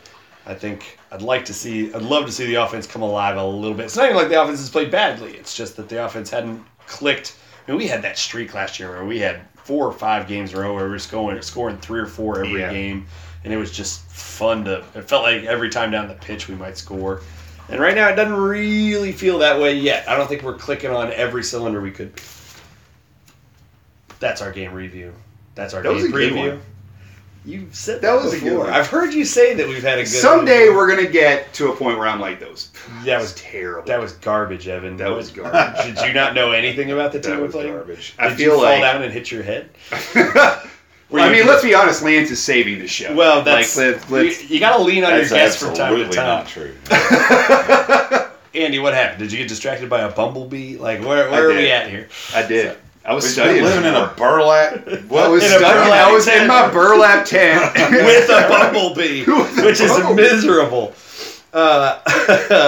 I 0.46 0.54
think 0.54 0.98
I'd 1.12 1.22
like 1.22 1.44
to 1.46 1.54
see. 1.54 1.92
I'd 1.92 2.02
love 2.02 2.24
to 2.26 2.32
see 2.32 2.46
the 2.46 2.54
offense 2.56 2.86
come 2.86 3.02
alive 3.02 3.36
a 3.36 3.44
little 3.46 3.76
bit. 3.76 3.84
It's 3.86 3.96
not 3.96 4.06
even 4.06 4.16
like 4.16 4.28
the 4.28 4.40
offense 4.42 4.60
has 4.60 4.70
played 4.70 4.90
badly. 4.90 5.32
It's 5.36 5.54
just 5.54 5.76
that 5.76 5.88
the 5.88 6.04
offense 6.04 6.30
hadn't 6.30 6.64
clicked. 6.86 7.36
I 7.66 7.70
mean, 7.72 7.78
we 7.78 7.86
had 7.86 8.00
that 8.02 8.16
streak 8.16 8.54
last 8.54 8.78
year 8.80 8.90
where 8.90 9.04
we 9.04 9.18
had 9.18 9.40
four 9.56 9.86
or 9.86 9.92
five 9.92 10.26
games 10.26 10.52
in 10.52 10.58
a 10.58 10.62
row 10.62 10.74
where 10.74 10.84
we 10.84 10.90
were 10.90 10.98
scoring 10.98 11.40
scoring 11.42 11.76
three 11.78 12.00
or 12.00 12.06
four 12.06 12.42
every 12.42 12.60
Yeah. 12.60 12.72
game, 12.72 13.06
and 13.44 13.52
it 13.52 13.58
was 13.58 13.70
just 13.70 14.00
fun 14.10 14.64
to. 14.64 14.82
It 14.94 15.04
felt 15.06 15.22
like 15.22 15.44
every 15.44 15.68
time 15.68 15.90
down 15.90 16.08
the 16.08 16.14
pitch 16.14 16.48
we 16.48 16.54
might 16.54 16.78
score. 16.78 17.20
And 17.68 17.80
right 17.80 17.94
now, 17.94 18.08
it 18.08 18.16
doesn't 18.16 18.34
really 18.34 19.12
feel 19.12 19.38
that 19.40 19.58
way 19.60 19.74
yet. 19.74 20.08
I 20.08 20.16
don't 20.16 20.26
think 20.28 20.42
we're 20.42 20.54
clicking 20.56 20.90
on 20.90 21.12
every 21.12 21.42
cylinder 21.44 21.80
we 21.80 21.90
could. 21.90 22.12
That's 24.20 24.40
our 24.42 24.50
game 24.52 24.72
review. 24.72 25.12
That's 25.54 25.74
our 25.74 25.82
That 25.82 25.92
was 25.92 26.04
game 26.04 26.12
preview. 26.12 26.60
You 27.44 27.68
said 27.72 28.00
That 28.02 28.14
that, 28.16 28.24
was 28.24 28.34
a 28.34 28.40
good 28.40 28.58
one. 28.58 28.68
I've 28.70 28.88
heard 28.88 29.14
you 29.14 29.24
say 29.24 29.54
that 29.54 29.66
we've 29.66 29.82
had 29.82 29.98
a 29.98 30.02
good. 30.02 30.08
Someday 30.08 30.68
one. 30.68 30.76
we're 30.76 30.88
gonna 30.96 31.08
get 31.08 31.52
to 31.54 31.70
a 31.70 31.76
point 31.76 31.98
where 31.98 32.06
I'm 32.08 32.20
like 32.20 32.40
those. 32.40 32.70
That 33.04 33.20
was 33.20 33.34
terrible. 33.34 33.86
that 33.86 34.00
was 34.00 34.12
garbage, 34.14 34.66
Evan. 34.68 34.96
That 34.96 35.10
was 35.10 35.30
garbage. 35.32 35.84
Did 35.94 36.06
you 36.06 36.12
not 36.12 36.34
know 36.34 36.52
anything 36.52 36.90
about 36.90 37.12
the 37.12 37.20
team 37.20 37.32
that 37.32 37.40
we're 37.42 37.48
playing? 37.48 37.72
garbage. 37.72 38.14
Did 38.16 38.32
I 38.32 38.36
you 38.36 38.50
fall 38.52 38.62
like. 38.62 38.80
down 38.82 39.02
and 39.02 39.12
hit 39.12 39.30
your 39.30 39.42
head? 39.42 39.70
Were 41.10 41.20
I 41.20 41.32
mean, 41.32 41.46
let's 41.46 41.62
be 41.62 41.74
honest. 41.74 42.02
Lance 42.02 42.30
is 42.30 42.42
saving 42.42 42.80
the 42.80 42.86
show. 42.86 43.14
Well, 43.14 43.42
that's 43.42 43.76
like, 43.76 44.10
let, 44.10 44.10
let's, 44.10 44.42
you, 44.42 44.54
you 44.56 44.60
got 44.60 44.76
to 44.76 44.82
lean 44.82 45.04
on 45.04 45.10
your 45.12 45.20
That's 45.20 45.32
guests 45.32 45.62
from 45.62 45.74
time 45.74 45.96
to 45.96 46.04
absolutely 46.04 46.16
time. 46.16 46.26
not 46.26 46.46
true. 46.46 46.74
Andy, 48.54 48.78
what 48.78 48.92
happened? 48.94 49.20
Did 49.20 49.32
you 49.32 49.38
get 49.38 49.48
distracted 49.48 49.88
by 49.88 50.00
a 50.02 50.10
bumblebee? 50.10 50.76
Like 50.76 51.00
where 51.02 51.28
I 51.28 51.30
where 51.30 51.50
are 51.50 51.54
we 51.54 51.70
at 51.70 51.88
here? 51.88 52.08
I 52.34 52.46
did. 52.46 52.76
I 53.04 53.14
was 53.14 53.24
We've 53.24 53.32
studying. 53.32 53.64
living 53.64 53.84
in 53.84 53.94
a 53.94 54.00
more. 54.06 54.14
burlap. 54.16 54.86
I 54.86 54.96
What 55.08 55.30
was 55.30 55.42
in 55.44 55.48
studying. 55.50 55.70
burlap 55.72 56.06
I 56.08 56.12
was 56.12 56.28
in 56.28 56.46
my 56.46 56.70
burlap 56.70 57.24
tent 57.26 57.72
With 57.74 58.28
a 58.28 58.46
bumblebee, 58.48 59.24
With 59.26 59.58
a 59.58 59.64
which 59.64 59.80
is 59.80 59.96
miserable. 60.14 60.92
Uh, 61.54 62.00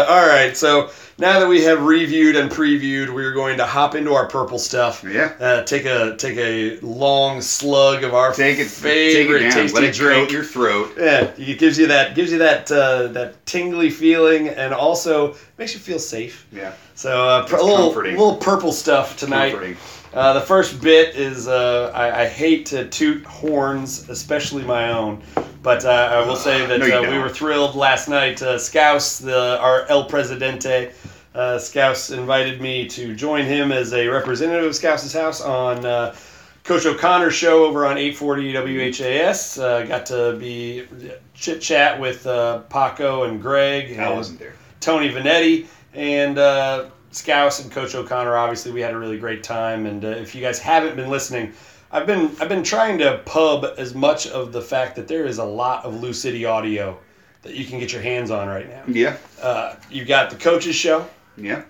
all 0.09 0.27
right, 0.27 0.57
so 0.57 0.91
now 1.21 1.39
that 1.39 1.49
we 1.49 1.63
have 1.63 1.83
reviewed 1.85 2.35
and 2.37 2.51
previewed, 2.51 3.13
we're 3.15 3.33
going 3.33 3.57
to 3.59 3.67
hop 3.67 3.95
into 3.95 4.13
our 4.15 4.27
purple 4.29 4.59
stuff. 4.59 5.05
Yeah. 5.05 5.35
Uh, 5.39 5.63
take 5.63 5.85
a 5.85 6.17
take 6.17 6.37
a 6.39 6.79
long 6.81 7.41
slug 7.41 8.03
of 8.03 8.15
our 8.15 8.33
Take 8.33 8.59
it, 8.59 8.67
favorite 8.67 9.39
take 9.41 9.47
it 9.47 9.51
down. 9.51 9.53
tasty 9.63 9.75
Let 9.81 9.85
it 9.85 9.95
drink. 9.95 10.33
your 10.33 10.45
throat. 10.45 10.95
Yeah, 10.99 11.31
it 11.37 11.59
gives 11.59 11.79
you 11.79 11.87
that 11.89 12.15
gives 12.15 12.33
you 12.33 12.39
that 12.39 12.71
uh, 12.73 13.09
that 13.09 13.45
tingly 13.47 13.91
feeling, 13.91 14.49
and 14.49 14.73
also 14.75 15.37
makes 15.59 15.75
you 15.75 15.81
feel 15.81 15.99
safe. 15.99 16.47
Yeah. 16.53 16.73
So 16.95 17.29
uh, 17.29 17.47
a 17.49 17.53
little 17.53 17.77
comforting. 17.77 18.17
little 18.17 18.37
purple 18.37 18.73
stuff 18.73 19.17
tonight. 19.17 19.51
Comforting. 19.51 19.77
Uh, 20.13 20.33
the 20.33 20.41
first 20.41 20.81
bit 20.83 21.15
is 21.15 21.47
uh, 21.47 21.93
I, 21.95 22.23
I 22.23 22.27
hate 22.27 22.67
to 22.67 22.89
toot 22.89 23.25
horns, 23.25 24.09
especially 24.09 24.65
my 24.65 24.91
own, 24.91 25.23
but 25.63 25.85
uh, 25.85 25.89
I 25.89 26.27
will 26.27 26.37
say 26.37 26.67
that 26.67 26.81
No, 26.81 27.05
uh, 27.05 27.11
we 27.11 27.19
were 27.19 27.29
thrilled 27.29 27.77
last 27.77 28.09
night. 28.09 28.43
Uh, 28.43 28.59
Scouse, 28.59 29.19
the 29.19 29.61
our 29.61 29.87
El 29.87 30.07
Presidente, 30.07 30.93
uh, 31.35 31.59
Scouse 31.59 32.11
invited 32.11 32.61
me 32.61 32.89
to 32.89 33.15
join 33.15 33.45
him 33.45 33.71
as 33.71 33.93
a 33.93 34.09
representative 34.09 34.65
of 34.65 34.75
Scouse's 34.75 35.13
house 35.13 35.41
on 35.41 35.87
uh, 35.87 36.17
Coach 36.65 36.87
O'Connor's 36.87 37.35
show 37.35 37.65
over 37.65 37.87
on 37.87 37.97
840 37.97 38.91
WHAS. 38.91 39.59
Uh, 39.59 39.85
got 39.85 40.07
to 40.07 40.37
be 40.41 40.89
chit 41.35 41.61
chat 41.61 42.01
with 42.01 42.27
uh, 42.27 42.59
Paco 42.63 43.25
and 43.25 43.41
Greg. 43.41 43.97
I 43.99 44.07
and- 44.07 44.17
wasn't 44.17 44.41
there. 44.41 44.55
Tony 44.81 45.11
Vanetti 45.11 45.67
and 45.93 46.39
uh, 46.39 46.87
Scouse 47.13 47.63
and 47.63 47.71
Coach 47.71 47.95
O'Connor. 47.95 48.37
Obviously, 48.37 48.73
we 48.73 48.81
had 48.81 48.95
a 48.95 48.99
really 48.99 49.19
great 49.19 49.43
time. 49.43 49.87
And 49.87 50.05
uh, 50.05 50.09
if 50.09 50.35
you 50.35 50.41
guys 50.41 50.59
haven't 50.59 50.97
been 50.97 51.09
listening, 51.09 51.53
I've 51.93 52.07
been 52.07 52.31
I've 52.41 52.49
been 52.49 52.63
trying 52.63 52.99
to 52.99 53.21
pub 53.25 53.67
as 53.77 53.95
much 53.95 54.27
of 54.29 54.53
the 54.53 54.63
fact 54.63 54.97
that 54.97 55.09
there 55.09 55.27
is 55.27 55.39
a 55.39 55.45
lot 55.45 55.85
of 55.85 56.01
Lou 56.01 56.13
City 56.13 56.45
audio 56.45 56.99
that 57.43 57.55
you 57.55 57.65
can 57.65 57.79
get 57.79 57.93
your 57.93 58.03
hands 58.03 58.31
on 58.31 58.49
right 58.49 58.69
now. 58.69 58.83
Yeah. 58.87 59.17
Uh, 59.43 59.77
you 59.91 60.05
got 60.05 60.31
the 60.31 60.37
coaches 60.37 60.77
show. 60.77 61.09
Yeah. 61.37 61.63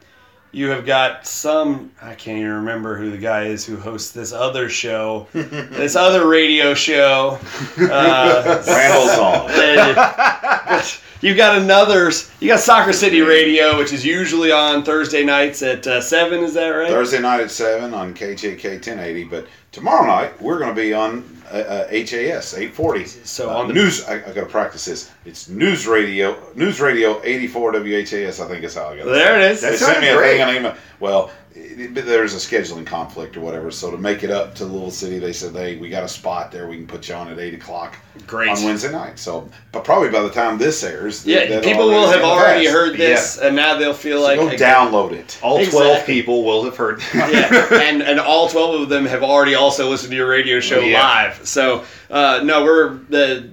You 0.53 0.69
have 0.71 0.85
got 0.85 1.27
some 1.27 1.93
I 2.03 2.15
can't 2.15 2.39
even 2.39 2.53
remember 2.53 2.97
who 2.97 3.11
the 3.11 3.19
guy 3.19 3.45
is 3.45 3.65
who 3.65 3.77
hosts 3.77 4.11
this 4.11 4.33
other 4.33 4.69
show, 4.69 5.29
this 5.33 5.95
other 5.97 6.27
radio 6.27 6.75
show. 6.75 7.39
Uh, 7.79 8.63
Rambles 8.67 9.19
on. 9.19 9.51
and- 9.51 10.91
you 11.23 11.35
got 11.35 11.59
another. 11.59 12.11
You 12.41 12.49
got 12.49 12.61
Soccer 12.61 12.95
City 12.95 13.21
Radio, 13.21 13.77
which 13.77 13.93
is 13.93 14.05
usually 14.07 14.51
on 14.53 14.83
Thursday 14.83 15.23
nights 15.23 15.63
at 15.63 15.87
uh, 15.87 16.01
seven. 16.01 16.41
Is 16.43 16.55
that 16.55 16.69
right? 16.71 16.89
Thursday 16.89 17.21
night 17.21 17.41
at 17.41 17.51
seven 17.51 17.93
on 17.93 18.15
KJK 18.15 18.65
1080, 18.65 19.25
but 19.25 19.47
tomorrow 19.71 20.07
night 20.07 20.41
we're 20.41 20.59
going 20.59 20.75
to 20.75 20.81
be 20.81 20.95
on 20.95 21.19
uh, 21.51 21.57
uh, 21.57 21.89
HAS 21.89 22.55
840. 22.55 23.05
So 23.07 23.51
Uh, 23.51 23.55
on 23.55 23.69
the 23.69 23.75
news, 23.75 24.05
I, 24.05 24.15
I 24.15 24.33
got 24.33 24.35
to 24.35 24.47
practice 24.47 24.85
this. 24.85 25.11
It's 25.25 25.49
News 25.49 25.87
Radio, 25.87 26.37
News 26.55 26.81
Radio 26.81 27.21
84 27.25 27.73
WHAS. 27.73 28.41
I 28.41 28.49
think 28.49 28.65
is 28.65 28.75
how 28.75 28.87
I 28.89 28.97
got 28.97 29.07
it. 29.07 29.11
there 29.13 29.41
it 29.41 29.51
is. 29.53 29.61
They 29.61 29.77
sent 29.77 30.01
me 30.01 30.09
a 30.09 30.19
thing 30.19 30.43
on 30.43 30.55
email. 30.55 30.77
Well, 31.01 31.31
but 31.53 32.05
there's 32.07 32.33
a 32.33 32.37
scheduling 32.37 32.87
conflict 32.87 33.37
or 33.37 33.41
whatever. 33.41 33.71
So 33.71 33.91
to 33.91 33.99
make 33.99 34.23
it 34.23 34.31
up 34.31 34.55
to 34.57 34.65
the 34.65 34.73
little 34.73 34.91
city, 34.91 35.19
they 35.19 35.33
said, 35.33 35.53
"Hey, 35.53 35.77
we 35.77 35.89
got 35.89 36.05
a 36.05 36.09
spot 36.09 36.53
there. 36.53 36.69
We 36.69 36.77
can 36.77 36.87
put 36.87 37.09
you 37.09 37.15
on 37.17 37.29
at 37.29 37.39
eight 37.39 37.55
o'clock 37.55 37.97
Great. 38.27 38.51
on 38.51 38.63
Wednesday 38.65 38.93
night." 38.93 39.19
So, 39.19 39.49
but 39.73 39.83
probably 39.85 40.11
by 40.11 40.23
the 40.23 40.31
time 40.31 40.59
this 40.59 40.83
airs, 40.85 41.27
Yeah, 41.27 41.47
that'll 41.47 41.63
people 41.63 41.89
will 41.89 42.09
have 42.09 42.23
already 42.23 42.67
passed. 42.67 42.77
heard 42.77 42.97
this, 42.97 43.39
and 43.39 43.57
now 43.57 43.77
they'll 43.77 43.93
feel 43.95 44.19
So 44.19 44.23
like 44.25 44.39
go 44.39 44.49
download 44.65 45.13
it. 45.13 45.39
All 45.43 45.59
Exactly. 45.59 45.81
12 45.81 46.07
people 46.07 46.45
will 46.45 46.63
have 46.65 46.77
heard. 46.77 47.03
yeah, 47.15 47.67
and 47.83 48.03
and 48.03 48.21
all 48.21 48.49
twelve 48.49 48.81
of 48.81 48.89
them 48.89 49.05
have 49.07 49.23
already 49.23 49.55
also 49.57 49.89
listened 49.91 50.11
to 50.13 50.17
your 50.17 50.29
radio 50.29 50.61
show 50.61 50.81
Yeah. 50.81 51.03
live. 51.03 51.47
So 51.47 51.85
uh, 52.11 52.41
no, 52.45 52.63
we're 52.65 52.95
the 53.09 53.51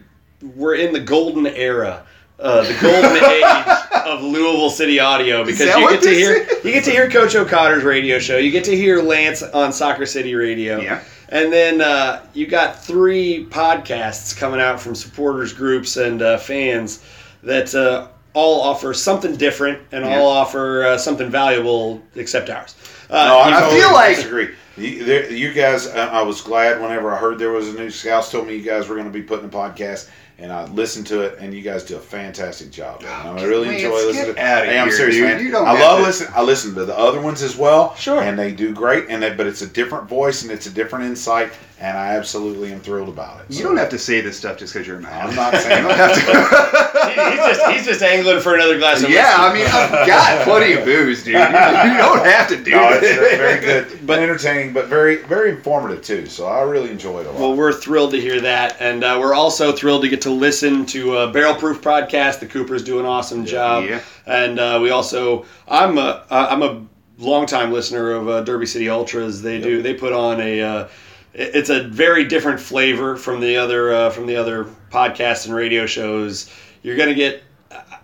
we're 0.56 0.76
in 0.76 0.94
the 0.94 1.00
golden 1.00 1.48
era. 1.48 2.04
Uh, 2.40 2.62
the 2.62 2.78
golden 2.82 3.18
age 3.32 4.04
of 4.06 4.22
Louisville 4.24 4.70
City 4.70 5.00
audio 5.00 5.44
because 5.44 5.76
you 5.76 5.90
get 5.90 6.02
to 6.04 6.10
hear 6.10 6.34
is? 6.34 6.64
you 6.64 6.72
get 6.72 6.84
to 6.84 6.92
hear 6.92 7.10
Coach 7.10 7.36
O'Connor's 7.36 7.84
radio 7.84 8.20
show. 8.20 8.38
You 8.38 8.52
get 8.52 8.64
to 8.66 8.76
hear 8.76 9.02
Lance 9.02 9.42
on 9.44 9.74
Soccer 9.74 10.06
City 10.06 10.36
Radio. 10.36 10.80
Yeah. 10.80 11.04
And 11.30 11.52
then 11.52 11.82
uh, 11.82 12.26
you 12.34 12.48
got 12.48 12.82
three 12.84 13.46
podcasts 13.50 14.38
coming 14.38 14.62
out 14.62 14.80
from 14.80 14.96
supporters 14.96 15.52
groups 15.52 15.98
and 15.98 16.22
uh, 16.22 16.38
fans 16.38 17.04
that 17.44 17.74
uh, 17.76 18.08
all 18.34 18.62
offer 18.62 18.94
something 18.94 19.36
different 19.36 19.82
and 19.92 20.06
Yeah. 20.06 20.20
all 20.20 20.28
offer 20.28 20.86
uh, 20.86 20.98
something 20.98 21.30
valuable 21.30 22.02
except 22.16 22.50
ours. 22.50 22.76
Uh, 23.10 23.26
No, 23.26 23.40
I, 23.40 23.60
totally 23.60 23.80
feel 23.82 23.94
like- 23.94 24.16
disagree. 24.16 24.50
You, 24.78 25.04
there, 25.06 25.32
you 25.32 25.54
guys, 25.54 25.88
uh, 25.88 26.08
I 26.12 26.22
was 26.22 26.40
glad 26.42 26.80
whenever 26.80 27.12
I 27.12 27.18
heard 27.18 27.40
there 27.40 27.52
was 27.52 27.68
a 27.70 27.74
new 27.74 27.90
Scouse 27.90 28.32
told 28.32 28.46
me 28.46 28.56
you 28.56 28.62
guys 28.62 28.88
were 28.88 28.94
going 28.96 29.08
to 29.08 29.12
be 29.14 29.24
putting 29.24 29.46
a 29.48 29.50
podcast, 29.50 30.08
and 30.40 30.52
I 30.52 30.66
listened 30.66 31.08
to 31.08 31.22
it, 31.22 31.40
and 31.40 31.54
you 31.54 31.62
guys 31.62 31.84
do 31.84 31.96
a 31.96 32.00
fantastic 32.00 32.70
job. 32.72 33.02
man. 33.02 33.10
I 33.12 33.30
oh, 33.42 33.48
really 33.48 33.70
Lance, 33.70 33.84
enjoy 33.84 33.96
listening 33.96 34.26
to 34.26 34.32
it. 34.32 34.38
Hey, 34.38 34.78
I'm 34.78 34.88
here, 34.88 34.96
serious, 34.98 35.16
dude. 35.16 35.24
man. 35.26 35.44
You 35.44 35.52
don't 35.52 35.68
I 35.68 35.72
have 35.76 35.80
love 35.80 36.00
to- 36.00 36.06
listening. 36.06 36.30
I 36.36 36.42
listen 36.44 36.76
to 36.76 36.86
the 36.86 36.98
other 36.98 37.20
ones 37.22 37.42
as 37.42 37.56
well. 37.58 37.96
Sure. 37.96 38.22
and 38.22 38.38
they 38.38 38.52
do 38.52 38.74
great, 38.74 39.06
and 39.10 39.22
they, 39.24 39.34
but 39.34 39.48
it's 39.48 39.62
a 39.64 39.68
different 39.68 40.08
voice 40.08 40.44
and 40.44 40.52
it's 40.52 40.68
a 40.68 40.72
different 40.72 41.06
insight, 41.06 41.52
and 41.80 41.98
I 41.98 42.16
absolutely 42.16 42.72
am 42.74 42.80
thrilled 42.80 43.10
about 43.10 43.42
it. 43.42 43.46
You 43.50 43.58
So, 43.58 43.64
don't 43.66 43.78
have 43.78 43.90
to 43.90 44.00
say 44.00 44.20
this 44.22 44.36
stuff 44.38 44.58
just 44.58 44.74
because 44.74 44.88
you're 44.88 45.00
mad. 45.00 45.30
I'm 45.30 45.36
not 45.36 45.54
saying 45.62 45.84
You 45.84 45.88
don't 45.90 45.98
have 45.98 46.14
to. 46.16 46.20
He- 46.22 47.32
he's 47.32 47.40
just 47.58 47.72
he's 47.72 47.86
just 47.86 48.02
angling 48.02 48.40
for 48.42 48.56
another 48.56 48.78
glass 48.78 49.02
of 49.04 49.10
yeah, 49.10 49.36
I 49.38 49.54
mean, 49.54 49.66
I've 49.66 50.08
got 50.08 50.44
plenty 50.44 50.74
of 50.74 50.84
booze, 50.86 51.24
dude. 51.24 51.34
You, 51.36 51.40
you 51.40 51.98
don't 51.98 52.26
have 52.26 52.48
to 52.50 52.64
do 52.64 52.72
No, 52.72 52.90
it's 52.90 53.02
this. 53.02 53.38
very 53.38 53.60
good, 53.62 54.00
but 54.08 54.20
entertaining, 54.20 54.74
but 54.74 54.88
very, 54.88 55.18
very 55.24 55.52
informative 55.52 56.02
too. 56.04 56.26
So 56.26 56.48
I 56.48 56.62
really 56.64 56.90
enjoy 56.92 57.20
it 57.22 57.26
a 57.28 57.32
lot. 57.32 57.40
Well, 57.40 57.56
we're 57.56 57.74
thrilled 57.74 58.12
to 58.12 58.20
hear 58.22 58.40
that, 58.42 58.78
and 58.80 59.04
uh, 59.04 59.18
we're 59.20 59.34
also 59.34 59.72
thrilled 59.72 60.02
to 60.04 60.10
get 60.10 60.22
to 60.22 60.32
listen 60.32 60.86
to 60.88 61.16
uh, 61.16 61.32
Barrel 61.32 61.56
Proof 61.56 61.82
podcast. 61.82 62.40
The 62.40 62.48
Coopers 62.48 62.84
do 62.84 63.00
an 63.00 63.06
awesome 63.06 63.46
job, 63.46 63.86
Yeah. 63.86 64.02
and 64.26 64.60
uh, 64.60 64.80
we 64.82 64.90
also 64.92 65.46
I'm 65.68 65.98
a 65.98 66.24
I'm 66.30 66.62
a 66.64 66.86
longtime 67.20 67.72
listener 67.72 68.12
of 68.12 68.28
uh, 68.30 68.42
Derby 68.42 68.66
City 68.66 68.90
Ultras. 68.90 69.42
They 69.42 69.60
do 69.60 69.82
they 69.82 69.94
put 69.94 70.14
on 70.14 70.40
a 70.42 70.62
uh, 70.62 70.80
it- 70.84 70.92
it's 71.38 71.70
a 71.70 71.84
very 71.84 72.26
different 72.26 72.60
flavor 72.60 73.16
from 73.16 73.40
the 73.40 73.56
other 73.56 73.94
uh, 73.94 74.10
from 74.10 74.26
the 74.26 74.36
other 74.36 74.66
podcasts 74.90 75.46
and 75.46 75.54
radio 75.56 75.86
shows. 75.86 76.52
You're 76.82 76.98
gonna 76.98 77.14
get. 77.14 77.44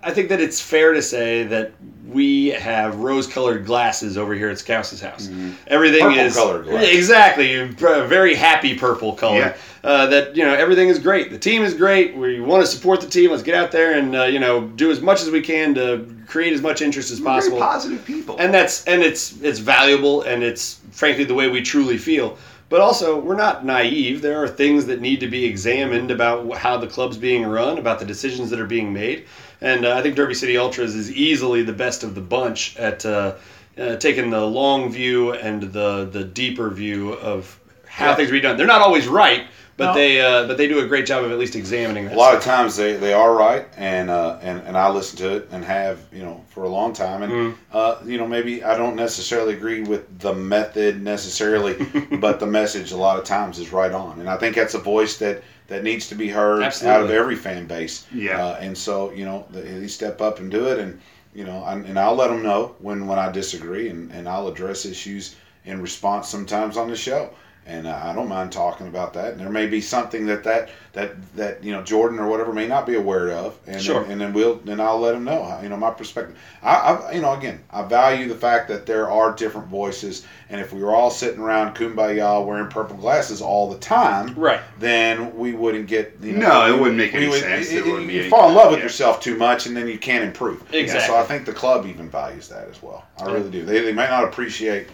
I 0.03 0.11
think 0.11 0.29
that 0.29 0.41
it's 0.41 0.59
fair 0.61 0.93
to 0.93 1.01
say 1.01 1.43
that 1.45 1.71
we 2.05 2.49
have 2.49 2.97
rose-colored 2.97 3.65
glasses 3.65 4.17
over 4.17 4.33
here 4.35 4.49
at 4.49 4.59
Scouse's 4.59 4.99
house. 4.99 5.29
Everything 5.67 6.11
is 6.11 6.33
Purple-colored 6.33 6.65
glasses. 6.65 6.95
Exactly. 6.97 7.55
A 7.55 7.65
very 8.05 8.35
happy 8.35 8.77
purple 8.77 9.13
color. 9.13 9.37
Yeah. 9.37 9.57
Uh, 9.83 10.05
that 10.07 10.35
you 10.35 10.43
know 10.43 10.53
everything 10.53 10.89
is 10.89 10.99
great. 10.99 11.31
The 11.31 11.39
team 11.39 11.63
is 11.63 11.73
great. 11.73 12.15
We 12.15 12.39
want 12.39 12.61
to 12.61 12.67
support 12.67 13.01
the 13.01 13.07
team. 13.07 13.31
Let's 13.31 13.43
get 13.43 13.55
out 13.55 13.71
there 13.71 13.97
and 13.97 14.15
uh, 14.15 14.23
you 14.25 14.39
know 14.39 14.67
do 14.67 14.91
as 14.91 15.01
much 15.01 15.21
as 15.21 15.31
we 15.31 15.41
can 15.41 15.73
to 15.75 16.05
create 16.27 16.53
as 16.53 16.61
much 16.61 16.81
interest 16.81 17.09
as 17.11 17.19
We're 17.19 17.25
possible 17.25 17.57
positive 17.57 18.05
people. 18.05 18.37
and 18.37 18.53
that's 18.53 18.85
and 18.85 19.01
it's 19.01 19.41
it's 19.41 19.59
valuable 19.59 20.21
and 20.23 20.43
it's 20.43 20.79
frankly 20.91 21.23
the 21.23 21.33
way 21.33 21.49
we 21.49 21.61
truly 21.61 21.97
feel 21.97 22.37
but 22.73 22.81
also 22.81 23.19
we're 23.19 23.35
not 23.35 23.63
naive. 23.63 24.23
There 24.23 24.41
are 24.41 24.47
things 24.47 24.87
that 24.87 24.99
need 24.99 25.19
to 25.19 25.27
be 25.27 25.45
examined 25.45 26.09
about 26.09 26.57
how 26.57 26.75
the 26.75 26.87
club's 26.87 27.17
being 27.17 27.45
run 27.45 27.77
about 27.77 27.99
the 27.99 28.05
decisions 28.05 28.49
that 28.49 28.59
are 28.59 28.65
being 28.65 28.91
made. 28.91 29.25
And 29.61 29.85
uh, 29.85 29.95
i 29.95 30.01
think 30.01 30.15
derby 30.15 30.33
city 30.33 30.57
ultras 30.57 30.95
is 30.95 31.11
easily 31.11 31.61
the 31.61 31.71
best 31.71 32.03
of 32.03 32.15
the 32.15 32.21
bunch 32.21 32.75
at 32.77 33.05
uh, 33.05 33.35
uh, 33.77 33.97
taking 33.97 34.31
the 34.31 34.43
long 34.43 34.91
view 34.91 35.33
and 35.33 35.61
the 35.71 36.09
the 36.11 36.23
deeper 36.23 36.71
view 36.71 37.13
of 37.13 37.59
how 37.85 38.07
Yeah. 38.07 38.15
things 38.15 38.31
are 38.31 38.39
done. 38.39 38.57
They're 38.57 38.65
not 38.65 38.81
always 38.81 39.07
right 39.07 39.43
but 39.77 39.85
No. 39.87 39.93
they 39.95 40.21
uh, 40.21 40.47
but 40.47 40.57
they 40.57 40.67
do 40.67 40.79
a 40.79 40.87
great 40.87 41.05
job 41.05 41.23
of 41.23 41.31
at 41.31 41.39
least 41.39 41.55
examining 41.55 42.05
that 42.05 42.15
a 42.15 42.17
lot 42.17 42.35
of 42.35 42.43
times 42.43 42.75
they, 42.75 42.93
they 42.93 43.13
are 43.13 43.33
right 43.35 43.65
and, 43.77 44.09
uh, 44.09 44.37
and 44.41 44.61
and 44.67 44.77
I 44.77 44.89
listen 44.89 45.17
to 45.19 45.35
it 45.37 45.49
and 45.51 45.63
have 45.65 45.99
you 46.11 46.21
know 46.23 46.43
for 46.49 46.63
a 46.63 46.69
long 46.69 46.93
time 46.93 47.23
and 47.23 47.31
Mm. 47.33 47.55
uh, 47.71 47.95
you 48.05 48.17
know 48.17 48.27
maybe 48.27 48.63
I 48.63 48.77
don't 48.77 48.95
necessarily 48.95 49.53
agree 49.53 49.81
with 49.81 50.19
the 50.19 50.33
method 50.33 51.01
necessarily 51.01 51.73
but 52.19 52.39
the 52.39 52.45
message 52.47 52.91
a 52.91 52.97
lot 52.97 53.17
of 53.17 53.25
times 53.25 53.57
is 53.59 53.71
right 53.71 53.91
on 53.91 54.19
and 54.19 54.29
I 54.29 54.37
think 54.37 54.55
that's 54.55 54.75
a 54.75 54.79
voice 54.79 55.17
that 55.17 55.43
that 55.67 55.83
needs 55.83 56.07
to 56.09 56.15
be 56.15 56.29
heard 56.29 56.61
out 56.61 57.01
of 57.01 57.09
every 57.09 57.35
fan 57.35 57.65
base 57.65 58.05
Yeah. 58.13 58.43
uh, 58.45 58.57
and 58.59 58.77
so 58.77 59.11
you 59.11 59.25
know 59.25 59.45
they, 59.51 59.61
they 59.61 59.87
step 59.87 60.21
up 60.21 60.39
and 60.39 60.51
do 60.51 60.67
it 60.67 60.77
and 60.79 60.99
you 61.33 61.45
know 61.45 61.63
I, 61.63 61.73
and 61.73 61.97
I'll 61.97 62.15
let 62.15 62.27
them 62.29 62.43
know 62.43 62.75
when 62.79 63.07
when 63.07 63.17
I 63.17 63.31
disagree 63.31 63.89
and, 63.89 64.11
and 64.11 64.29
I'll 64.29 64.47
address 64.47 64.85
issues 64.85 65.35
in 65.65 65.81
response 65.81 66.27
sometimes 66.29 66.77
on 66.77 66.89
the 66.89 66.95
show 66.95 67.29
and 67.65 67.87
uh, 67.87 67.99
I 68.03 68.13
don't 68.13 68.27
mind 68.27 68.51
talking 68.51 68.87
about 68.87 69.13
that. 69.13 69.31
And 69.33 69.39
there 69.39 69.49
may 69.49 69.67
be 69.67 69.79
something 69.81 70.25
that 70.25 70.43
that 70.43 70.69
that 70.93 71.35
that 71.35 71.63
you 71.63 71.71
know 71.71 71.81
Jordan 71.81 72.19
or 72.19 72.27
whatever 72.27 72.51
may 72.53 72.67
not 72.67 72.85
be 72.85 72.95
aware 72.95 73.31
of, 73.31 73.57
and 73.67 73.81
Sure. 73.81 74.01
then, 74.03 74.11
and 74.11 74.21
then 74.21 74.33
we'll 74.33 74.55
then 74.55 74.79
I'll 74.79 74.99
let 74.99 75.15
him 75.15 75.23
know. 75.23 75.59
You 75.63 75.69
know 75.69 75.77
my 75.77 75.91
perspective. 75.91 76.37
I, 76.61 76.75
I 76.75 77.11
you 77.13 77.21
know 77.21 77.33
again 77.33 77.63
I 77.71 77.83
value 77.83 78.27
the 78.27 78.35
fact 78.35 78.67
that 78.67 78.85
there 78.85 79.09
are 79.09 79.33
different 79.33 79.67
voices, 79.67 80.25
and 80.49 80.59
if 80.59 80.73
we 80.73 80.81
were 80.83 80.93
all 80.93 81.09
sitting 81.09 81.39
around 81.39 81.75
kumbaya 81.75 82.45
wearing 82.45 82.67
purple 82.69 82.97
glasses 82.97 83.41
all 83.41 83.69
the 83.71 83.79
time, 83.79 84.33
right 84.35 84.61
then 84.79 85.35
we 85.37 85.53
wouldn't 85.53 85.87
get. 85.87 86.17
You 86.21 86.33
know, 86.33 86.49
No, 86.67 86.75
it 86.75 86.79
wouldn't 86.79 86.97
make 86.97 87.13
any 87.13 87.27
would- 87.27 87.39
sense. 87.41 87.71
it- 87.71 87.83
There 87.83 87.93
wouldn't 87.93 88.11
you 88.11 88.29
fall 88.29 88.49
in 88.49 88.55
love 88.55 88.71
with 88.71 88.79
yeah. 88.79 88.83
yourself 88.85 89.19
too 89.21 89.37
much, 89.37 89.65
and 89.67 89.75
then 89.77 89.87
you 89.87 89.97
can't 89.97 90.23
improve. 90.23 90.61
Exactly. 90.73 91.07
So 91.07 91.15
I 91.19 91.23
think 91.23 91.45
the 91.45 91.53
club 91.53 91.85
even 91.85 92.09
values 92.09 92.47
that 92.49 92.67
as 92.69 92.81
well. 92.83 93.05
I 93.19 93.25
really 93.31 93.49
do. 93.49 93.63
They, 93.65 93.79
they 93.79 93.93
may 93.93 94.07
not 94.07 94.23
appreciate 94.25 94.87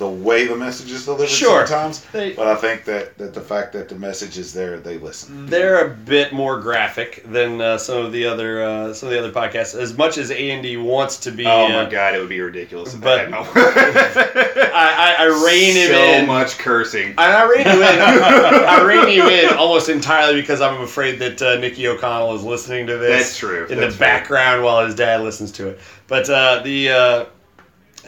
the 0.00 0.08
way 0.08 0.46
the 0.46 0.56
message 0.56 0.90
is 0.90 1.04
delivered 1.04 1.28
Sure. 1.28 1.64
sometimes. 1.66 2.00
They- 2.10 2.32
but 2.32 2.48
I 2.48 2.56
think 2.56 2.84
that, 2.86 3.16
that 3.18 3.34
the 3.34 3.40
fact 3.40 3.72
that 3.74 3.88
the 3.88 3.94
message 3.94 4.38
is 4.38 4.52
there, 4.52 4.78
they 4.78 4.96
listen. 4.98 5.46
They're 5.46 5.84
a 5.86 5.90
bit 5.90 6.32
more 6.32 6.58
graphic 6.58 7.22
than 7.30 7.60
uh, 7.60 7.76
some 7.78 7.98
of 8.04 8.10
the 8.10 8.26
other 8.26 8.62
uh, 8.62 8.92
some 8.94 9.08
of 9.08 9.12
the 9.12 9.18
other 9.18 9.30
podcasts. 9.30 9.78
As 9.78 9.96
much 9.96 10.18
as 10.18 10.30
A 10.32 10.50
and 10.50 10.62
D 10.62 10.76
wants 10.78 11.18
to 11.18 11.30
be, 11.30 11.46
Oh 11.46 11.66
uh, 11.66 11.84
my 11.84 11.88
god, 11.88 12.14
it 12.14 12.18
would 12.18 12.28
be 12.30 12.40
ridiculous. 12.40 12.94
But- 12.94 13.32
I. 13.32 13.36
I, 14.72 15.14
I, 15.18 15.24
I 15.24 15.44
rein 15.46 15.74
him 15.76 15.88
so 15.90 16.02
in. 16.02 16.26
much 16.26 16.58
cursing. 16.58 17.08
And 17.10 17.20
I 17.20 17.42
rein 17.44 17.66
you 17.66 17.82
in. 17.82 17.98
I 18.66 18.82
rein 18.82 19.14
you 19.14 19.28
in 19.28 19.54
almost 19.54 19.88
entirely 19.88 20.40
because 20.40 20.60
I'm 20.60 20.80
afraid 20.80 21.18
that 21.18 21.42
uh, 21.42 21.56
Nicky 21.56 21.86
O'Connell 21.86 22.34
is 22.34 22.42
listening 22.42 22.86
to 22.86 22.96
this. 22.96 23.24
That's 23.24 23.36
true. 23.36 23.66
In 23.66 23.78
That's 23.78 23.92
the 23.94 23.98
fair. 23.98 24.18
background 24.20 24.64
while 24.64 24.84
his 24.86 24.94
dad 24.94 25.20
listens 25.20 25.52
to 25.52 25.68
it. 25.68 25.80
But 26.06 26.28
uh, 26.30 26.62
the 26.64 26.88
uh, 26.90 27.24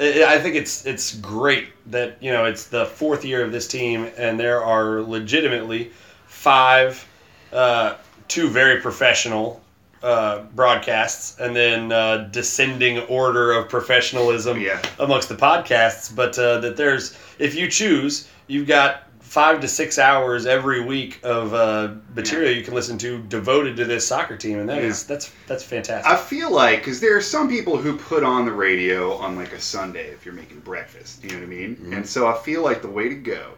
I 0.01 0.25
I 0.35 0.39
think 0.39 0.57
it's 0.57 0.87
it's 0.87 1.17
great 1.17 1.69
that 1.91 2.17
you 2.21 2.33
know 2.33 2.45
it's 2.45 2.67
the 2.67 2.87
fourth 2.87 3.25
year 3.25 3.45
of 3.45 3.53
this 3.53 3.67
team 3.69 4.11
and 4.17 4.39
there 4.39 4.63
are 4.65 5.01
legitimately 5.03 5.91
five, 6.27 7.07
uh, 7.53 7.97
two 8.29 8.49
very 8.49 8.81
professional. 8.81 9.61
Uh, 10.03 10.43
broadcasts 10.57 11.39
and 11.39 11.55
then 11.55 11.93
uh, 11.93 12.29
descending 12.33 12.99
order 13.07 13.53
of 13.53 13.69
professionalism 13.69 14.61
Yeah. 14.61 14.83
amongst 14.99 15.29
the 15.29 15.37
podcasts, 15.37 16.13
but 16.13 16.37
uh, 16.41 16.59
that 16.59 16.77
there's 16.77 17.17
if 17.39 17.55
you 17.55 17.69
choose, 17.69 18.29
you've 18.49 18.67
got 18.67 19.05
five 19.33 19.63
to 19.63 19.67
six 19.67 19.99
hours 19.99 20.45
every 20.45 20.85
week 20.85 21.19
of 21.23 21.55
uh, 21.55 21.95
material 22.15 22.53
you 22.53 22.63
can 22.63 22.75
listen 22.75 22.99
to 22.99 23.19
devoted 23.23 23.77
to 23.79 23.85
this 23.87 24.07
soccer 24.07 24.37
team, 24.37 24.59
and 24.59 24.69
that 24.69 24.83
is 24.85 25.03
Yeah. 25.05 25.15
that's 25.15 25.33
that's 25.47 25.65
fantastic. 25.65 26.13
I 26.13 26.17
feel 26.19 26.51
like 26.53 26.81
because 26.81 27.01
there 27.01 27.17
are 27.17 27.23
some 27.23 27.49
people 27.49 27.79
who 27.79 27.97
put 27.97 28.25
on 28.25 28.45
the 28.45 28.53
radio 28.53 29.15
on 29.15 29.35
like 29.35 29.53
a 29.55 29.61
Sunday 29.61 30.09
if 30.11 30.27
you're 30.27 30.35
making 30.35 30.61
breakfast. 30.61 31.25
You 31.25 31.31
know 31.31 31.37
what 31.37 31.45
I 31.45 31.47
mean? 31.47 31.77
Mm-hmm. 31.77 31.93
And 31.95 32.07
so 32.07 32.27
I 32.27 32.37
feel 32.39 32.63
like 32.63 32.83
the 32.83 32.91
way 32.91 33.09
to 33.09 33.15
go 33.15 33.55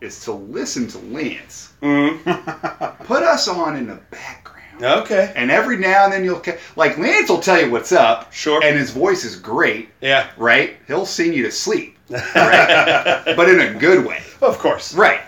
is 0.00 0.22
to 0.24 0.32
listen 0.32 0.86
to 0.88 0.98
Lance. 0.98 1.72
Mhm. 1.82 3.04
Put 3.04 3.24
us 3.24 3.48
on 3.48 3.76
in 3.76 3.88
the 3.88 3.96
background. 4.12 4.61
Okay, 4.82 5.32
And 5.36 5.50
every 5.50 5.76
now 5.76 6.04
and 6.04 6.12
then 6.12 6.24
you'll 6.24 6.42
like 6.76 6.98
Lance 6.98 7.28
will 7.28 7.40
tell 7.40 7.60
you 7.60 7.70
what's 7.70 7.92
up, 7.92 8.32
Sure. 8.32 8.62
and 8.62 8.76
his 8.76 8.90
voice 8.90 9.24
is 9.24 9.36
great, 9.36 9.88
yeah, 10.00 10.28
right? 10.36 10.76
He'll 10.86 11.06
sing 11.06 11.32
you 11.32 11.44
to 11.44 11.50
sleep, 11.52 11.96
right? 12.10 13.22
but 13.36 13.48
in 13.48 13.60
a 13.60 13.74
good 13.78 14.04
way, 14.04 14.22
of 14.40 14.58
course. 14.58 14.94
right? 14.94 15.20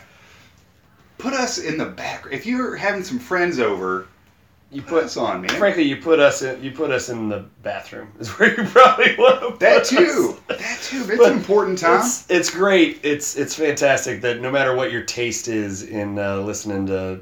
Put 1.19 1.33
us 1.35 1.59
in 1.59 1.79
the 1.79 1.87
back. 1.87 2.27
If 2.31 2.45
you're 2.47 2.77
having 2.77 3.03
some 3.03 3.19
friends 3.19 3.59
over, 3.59 4.09
You 4.71 4.83
put 4.83 4.91
put 4.91 5.05
us 5.05 5.17
on, 5.17 5.41
man. 5.43 5.51
frankly, 5.51 5.85
you 5.85 5.97
put 5.97 6.19
us 6.19 6.43
in 6.43 6.63
you 6.63 6.73
put 6.73 6.91
us 6.91 7.09
in 7.09 7.29
the 7.29 7.45
bathroom 7.63 8.09
is 8.19 8.29
where 8.31 8.51
you 8.61 8.65
probably 8.69 9.15
want 9.17 9.41
to 9.41 9.51
put 9.53 9.61
that 9.61 9.83
us. 9.83 9.89
too. 9.91 10.37
That 10.49 10.79
too. 10.83 11.05
It's 11.09 11.17
But 11.19 11.33
important 11.33 11.79
time. 11.79 12.01
It's, 12.01 12.29
it's 12.31 12.51
great. 12.51 12.99
It's 13.05 13.37
it's 13.37 13.55
fantastic 13.55 14.21
that 14.23 14.41
no 14.41 14.51
matter 14.51 14.75
what 14.75 14.91
your 14.93 15.03
taste 15.03 15.49
is 15.49 15.85
in 15.85 16.19
uh, 16.19 16.39
listening 16.41 16.87
to, 16.89 17.21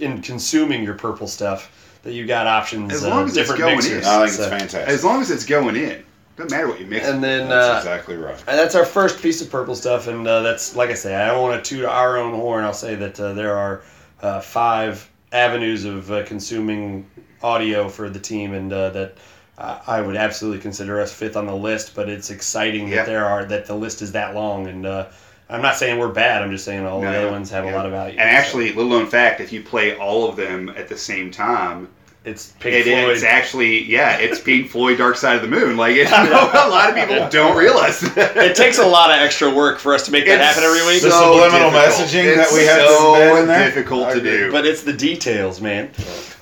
in 0.00 0.22
consuming 0.22 0.82
your 0.82 0.94
purple 0.94 1.26
stuff, 1.28 2.00
that 2.02 2.12
you 2.12 2.26
got 2.26 2.46
options. 2.46 2.92
As 2.92 3.04
uh, 3.04 3.10
long 3.10 3.26
as 3.26 3.36
it's 3.36 3.52
going 3.54 3.76
mixers. 3.76 3.92
in. 3.92 4.04
I 4.04 4.26
think 4.26 4.38
it's 4.38 4.48
fantastic. 4.48 4.88
As 4.88 5.04
long 5.04 5.20
as 5.20 5.30
it's 5.30 5.44
going 5.44 5.76
in, 5.76 6.04
doesn't 6.36 6.50
matter 6.50 6.68
what 6.68 6.78
you 6.80 6.86
mix. 6.86 7.06
And 7.08 7.22
then 7.22 7.48
That's 7.48 7.68
uh, 7.68 7.78
exactly 7.90 8.16
right. 8.16 8.36
and 8.46 8.56
that's 8.58 8.74
our 8.76 8.84
first 8.84 9.20
piece 9.20 9.40
of 9.42 9.50
purple 9.50 9.74
stuff, 9.74 10.06
and 10.06 10.26
uh, 10.26 10.42
that's 10.42 10.76
like 10.76 10.90
I 10.90 10.94
say, 10.94 11.16
I 11.16 11.26
don't 11.28 11.42
want 11.42 11.62
to 11.64 11.68
toot 11.76 11.84
our 11.84 12.16
own 12.18 12.32
horn. 12.34 12.64
I'll 12.64 12.72
say 12.72 12.94
that 12.94 13.18
uh, 13.18 13.32
there 13.32 13.56
are 13.56 13.82
uh, 14.22 14.40
five 14.40 15.10
avenues 15.32 15.84
of 15.84 16.10
uh, 16.10 16.24
consuming 16.24 17.10
audio 17.42 17.88
for 17.88 18.08
the 18.08 18.20
team, 18.20 18.54
and 18.54 18.72
uh, 18.72 18.90
that 18.90 19.16
uh, 19.58 19.80
I 19.86 20.00
would 20.00 20.14
absolutely 20.16 20.60
consider 20.60 21.00
us 21.00 21.12
fifth 21.12 21.36
on 21.36 21.46
the 21.46 21.56
list. 21.56 21.94
But 21.96 22.08
it's 22.08 22.30
exciting 22.30 22.86
Yeah. 22.88 22.96
that 22.96 23.06
there 23.06 23.24
are 23.26 23.44
that 23.46 23.66
the 23.66 23.74
list 23.74 24.00
is 24.02 24.12
that 24.12 24.34
long, 24.34 24.68
and 24.68 24.86
uh, 24.86 25.06
I'm 25.50 25.62
not 25.62 25.76
saying 25.76 25.98
we're 25.98 26.08
bad. 26.12 26.42
I'm 26.42 26.50
just 26.50 26.64
saying 26.64 26.84
all 26.84 27.00
No, 27.00 27.10
the 27.10 27.18
other 27.18 27.30
ones 27.30 27.50
have 27.50 27.64
yeah. 27.64 27.74
a 27.74 27.76
lot 27.76 27.86
of 27.86 27.92
value. 27.92 28.18
And 28.18 28.30
So 28.30 28.36
actually, 28.36 28.72
little 28.72 28.90
known 28.90 29.06
fact: 29.06 29.40
if 29.40 29.52
you 29.52 29.62
play 29.62 29.96
all 29.96 30.28
of 30.28 30.36
them 30.36 30.68
at 30.70 30.88
the 30.88 30.96
same 30.98 31.30
time, 31.30 31.88
it's 32.24 32.52
Pink 32.60 32.74
it, 32.74 32.84
Floyd. 32.84 33.14
it's 33.16 33.22
actually 33.22 33.84
yeah, 33.84 34.18
it's 34.18 34.38
Pink 34.40 34.68
Floyd, 34.70 34.98
Dark 34.98 35.16
Side 35.16 35.36
of 35.36 35.42
the 35.42 35.48
Moon. 35.48 35.76
Like 35.78 35.96
it, 35.96 36.08
a 36.12 36.68
lot 36.68 36.90
of 36.90 36.94
people 36.96 37.28
don't 37.30 37.56
realize. 37.56 38.00
That. 38.00 38.36
it 38.36 38.56
takes 38.56 38.78
a 38.78 38.86
lot 38.86 39.10
of 39.10 39.16
extra 39.16 39.48
work 39.52 39.78
for 39.78 39.94
us 39.94 40.04
to 40.06 40.12
make 40.12 40.26
that 40.26 40.34
It's 40.38 40.44
happen 40.44 40.64
every 40.64 40.84
week. 40.86 41.02
The 41.02 41.10
subliminal 41.10 41.70
difficult. 41.70 41.72
messaging 41.72 42.36
that 42.36 42.52
we 42.52 42.64
have 42.66 42.80
to 42.80 42.88
so 42.88 43.14
embed 43.14 43.40
in 43.40 43.46
there? 43.46 43.64
difficult 43.70 44.12
to 44.12 44.20
do. 44.20 44.52
but 44.52 44.66
it's 44.66 44.82
the 44.82 44.92
details, 44.92 45.60
man. 45.62 45.90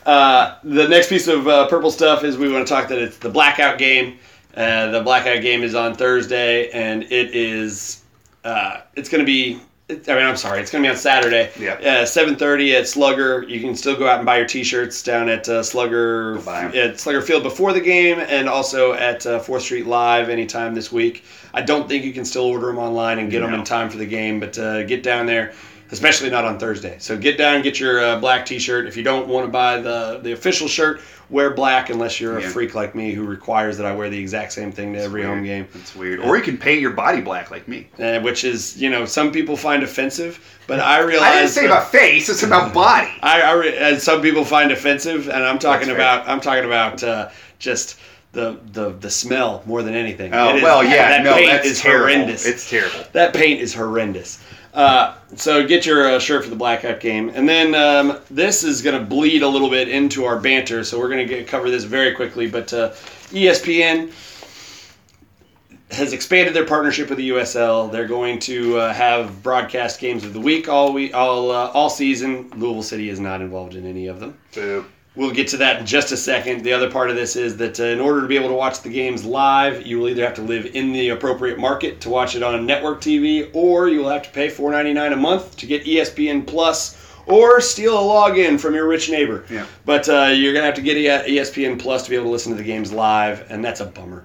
Uh, 0.05 0.57
the 0.65 0.89
next 0.89 1.09
piece 1.09 1.29
of 1.29 1.47
uh, 1.49 1.69
purple 1.69 1.91
stuff 1.91 2.25
is 2.25 2.37
we 2.37 2.51
want 2.53 2.67
to 2.67 2.73
talk 2.73 2.89
that 2.89 2.99
it's 2.99 3.19
the 3.19 3.29
blackout 3.29 3.79
game. 3.79 4.19
Uh, 4.57 4.91
the 4.91 5.01
blackout 5.03 5.43
game 5.43 5.63
is 5.63 5.75
on 5.75 5.95
Thursday, 5.95 6.71
and 6.71 7.03
it 7.05 7.35
is 7.37 8.03
uh, 8.47 8.81
it's 8.95 9.09
going 9.09 9.21
to 9.21 9.27
be. 9.27 9.61
I 9.89 9.95
mean, 9.95 10.25
I'm 10.25 10.37
sorry, 10.37 10.61
it's 10.61 10.73
going 10.73 10.83
to 10.83 10.89
be 10.89 10.91
on 10.91 10.97
Saturday. 10.97 11.51
Yeah. 11.61 11.75
Uh, 11.75 12.05
7:30 12.05 12.75
at 12.75 12.89
Slugger. 12.89 13.45
You 13.45 13.61
can 13.61 13.77
still 13.77 13.97
go 13.97 14.09
out 14.09 14.17
and 14.17 14.27
buy 14.27 14.39
your 14.39 14.47
T-shirts 14.47 15.01
down 15.01 15.29
at 15.29 15.49
uh, 15.49 15.63
Slugger 15.63 16.39
at 16.49 16.99
Slugger 16.99 17.23
Field 17.23 17.45
before 17.45 17.73
the 17.73 17.81
game, 17.81 18.19
and 18.19 18.49
also 18.49 18.95
at 18.95 19.25
uh, 19.27 19.39
Fourth 19.39 19.63
Street 19.63 19.87
Live 19.87 20.29
anytime 20.29 20.75
this 20.75 20.91
week. 20.91 21.25
I 21.55 21.63
don't 21.63 21.89
think 21.89 22.05
you 22.05 22.13
can 22.13 22.25
still 22.25 22.45
order 22.45 22.67
them 22.67 22.79
online 22.79 23.21
and 23.21 23.31
get 23.31 23.41
them 23.41 23.55
in 23.55 23.63
time 23.65 23.89
for 23.89 23.99
the 23.99 24.07
game, 24.07 24.41
but 24.41 24.59
uh, 24.59 24.83
get 24.83 25.03
down 25.05 25.27
there 25.27 25.55
especially 25.91 26.31
not 26.31 26.45
on 26.45 26.59
Thursday. 26.59 26.97
So 26.99 27.17
get 27.17 27.39
down, 27.39 27.63
get 27.63 27.79
your 27.81 28.03
uh, 28.03 28.19
black 28.21 28.45
T-shirt. 28.47 28.87
If 28.87 28.97
you 28.97 29.03
don't 29.03 29.29
want 29.29 29.47
to 29.47 29.51
buy 29.53 29.79
the 29.81 30.21
the 30.23 30.33
official 30.33 30.69
shirt, 30.69 31.01
wear 31.31 31.51
black 31.51 31.91
unless 31.91 32.21
you're 32.21 32.39
Yeah. 32.41 32.47
a 32.47 32.51
freak 32.51 32.75
like 32.75 32.95
me 32.95 33.13
who 33.13 33.25
requires 33.25 33.77
that 33.79 33.87
I 33.87 33.95
wear 33.95 34.09
the 34.11 34.19
exact 34.19 34.53
same 34.53 34.71
thing 34.73 34.93
to 34.95 35.01
every 35.01 35.23
home 35.25 35.43
game. 35.45 35.67
It's 35.75 35.95
weird. 35.97 36.21
Or 36.21 36.37
you 36.37 36.43
can 36.43 36.57
paint 36.59 36.81
your 36.81 36.91
body 36.93 37.21
black 37.21 37.51
like 37.51 37.67
me. 37.69 37.89
Uh, 37.99 38.21
which 38.21 38.45
is, 38.45 38.81
you 38.81 38.91
know, 38.91 39.05
some 39.05 39.33
people 39.33 39.57
find 39.57 39.83
offensive, 39.83 40.39
but 40.67 40.81
I 40.81 41.01
realize 41.01 41.29
I 41.33 41.39
didn't 41.41 41.51
say 41.51 41.67
about 41.67 41.91
face. 41.91 42.29
It's 42.29 42.43
about 42.43 42.73
body. 42.87 43.11
I, 43.23 43.43
I 43.43 43.53
re- 43.53 43.77
and 43.79 44.01
some 44.01 44.23
people 44.23 44.45
find 44.45 44.71
offensive, 44.73 45.29
and 45.29 45.43
I'm 45.45 45.59
talking 45.59 45.89
That's 45.89 45.99
fair. 45.99 46.07
about 46.15 46.29
I'm 46.29 46.41
talking 46.41 46.65
about 46.65 47.03
uh, 47.03 47.31
just 47.59 47.99
the, 48.33 48.59
the 48.73 48.91
the 48.91 49.09
smell 49.11 49.63
more 49.67 49.83
than 49.83 49.95
anything. 49.95 50.35
Oh 50.35 50.57
is- 50.57 50.63
well, 50.63 50.85
yeah. 50.85 51.09
that 51.09 51.25
no, 51.25 51.35
paint 51.35 51.51
that's 51.51 51.67
is 51.67 51.81
terrible. 51.81 52.07
horrendous. 52.13 52.45
It's 52.47 52.69
terrible. 52.69 53.05
That 53.13 53.33
paint 53.35 53.61
is 53.61 53.73
horrendous. 53.75 54.43
Uh, 54.77 55.15
so 55.37 55.67
get 55.67 55.87
your 55.87 56.07
uh, 56.07 56.19
shirt 56.19 56.45
for 56.45 56.51
the 56.51 56.57
blackout 56.57 57.01
game, 57.01 57.31
and 57.31 57.49
then 57.49 57.75
um, 57.75 58.21
this 58.31 58.63
is 58.63 58.83
going 58.83 58.97
to 58.97 59.03
bleed 59.03 59.43
a 59.43 59.49
little 59.49 59.71
bit 59.71 59.89
into 59.89 60.27
our 60.27 60.39
banter. 60.39 60.85
So 60.85 60.99
we're 60.99 61.09
going 61.09 61.27
to 61.27 61.45
cover 61.45 61.71
this 61.71 61.85
very 61.85 62.15
quickly. 62.15 62.47
But 62.47 62.75
uh, 62.75 62.91
ESPN 63.31 64.13
has 65.93 66.13
expanded 66.13 66.53
their 66.53 66.67
partnership 66.67 67.09
with 67.09 67.17
the 67.17 67.31
USL. 67.31 67.91
They're 67.91 68.07
going 68.07 68.39
to 68.41 68.77
uh, 68.77 68.93
have 68.93 69.43
broadcast 69.43 69.99
games 69.99 70.25
of 70.25 70.35
the 70.35 70.41
week 70.41 70.69
all 70.69 70.93
week, 70.93 71.15
all 71.15 71.51
uh, 71.51 71.71
all 71.71 71.89
season. 71.89 72.51
Louisville 72.51 72.83
City 72.83 73.09
is 73.09 73.19
not 73.19 73.41
involved 73.41 73.77
in 73.77 73.87
any 73.87 74.09
of 74.09 74.21
them. 74.21 74.39
We'll 75.17 75.31
get 75.31 75.49
to 75.49 75.57
that 75.57 75.81
in 75.81 75.87
just 75.87 76.13
a 76.13 76.17
second. 76.17 76.63
The 76.63 76.75
other 76.75 76.91
part 76.91 77.09
of 77.09 77.17
this 77.17 77.37
is 77.37 77.57
that 77.57 77.81
uh, 77.81 77.85
in 77.85 78.01
order 78.01 78.21
to 78.21 78.27
be 78.27 78.37
able 78.37 78.49
to 78.49 78.55
watch 78.55 78.83
the 78.83 78.91
games 78.91 79.25
live, 79.25 79.87
you 79.87 79.99
will 79.99 80.11
either 80.11 80.23
have 80.23 80.35
to 80.35 80.43
live 80.43 80.67
in 80.75 80.93
the 80.93 81.09
appropriate 81.09 81.59
market 81.59 82.03
to 82.03 82.11
watch 82.11 82.37
it 82.37 82.43
on 82.43 82.67
network 82.67 83.01
TV, 83.01 83.51
or 83.55 83.89
you 83.89 84.01
will 84.01 84.11
have 84.11 84.25
to 84.25 84.31
pay 84.31 84.49
$4.99 84.49 85.15
a 85.15 85.17
month 85.17 85.57
to 85.57 85.67
get 85.67 85.85
ESPN 85.85 86.47
Plus, 86.47 87.03
or 87.27 87.63
steal 87.63 87.99
a 87.99 88.03
login 88.03 88.61
from 88.61 88.75
your 88.75 88.87
rich 88.87 89.09
neighbor. 89.11 89.47
Yeah. 89.51 89.67
But 89.87 90.07
uh, 90.09 90.27
you're 90.35 90.53
gonna 90.53 90.67
have 90.67 90.75
to 90.75 90.83
get 90.83 90.97
ESPN 91.27 91.79
Plus 91.79 92.05
to 92.05 92.11
be 92.11 92.17
able 92.17 92.27
to 92.27 92.31
listen 92.31 92.53
to 92.53 92.59
the 92.59 92.65
games 92.65 92.93
live, 92.93 93.51
and 93.51 93.65
that's 93.65 93.81
a 93.81 93.87
bummer. 93.87 94.25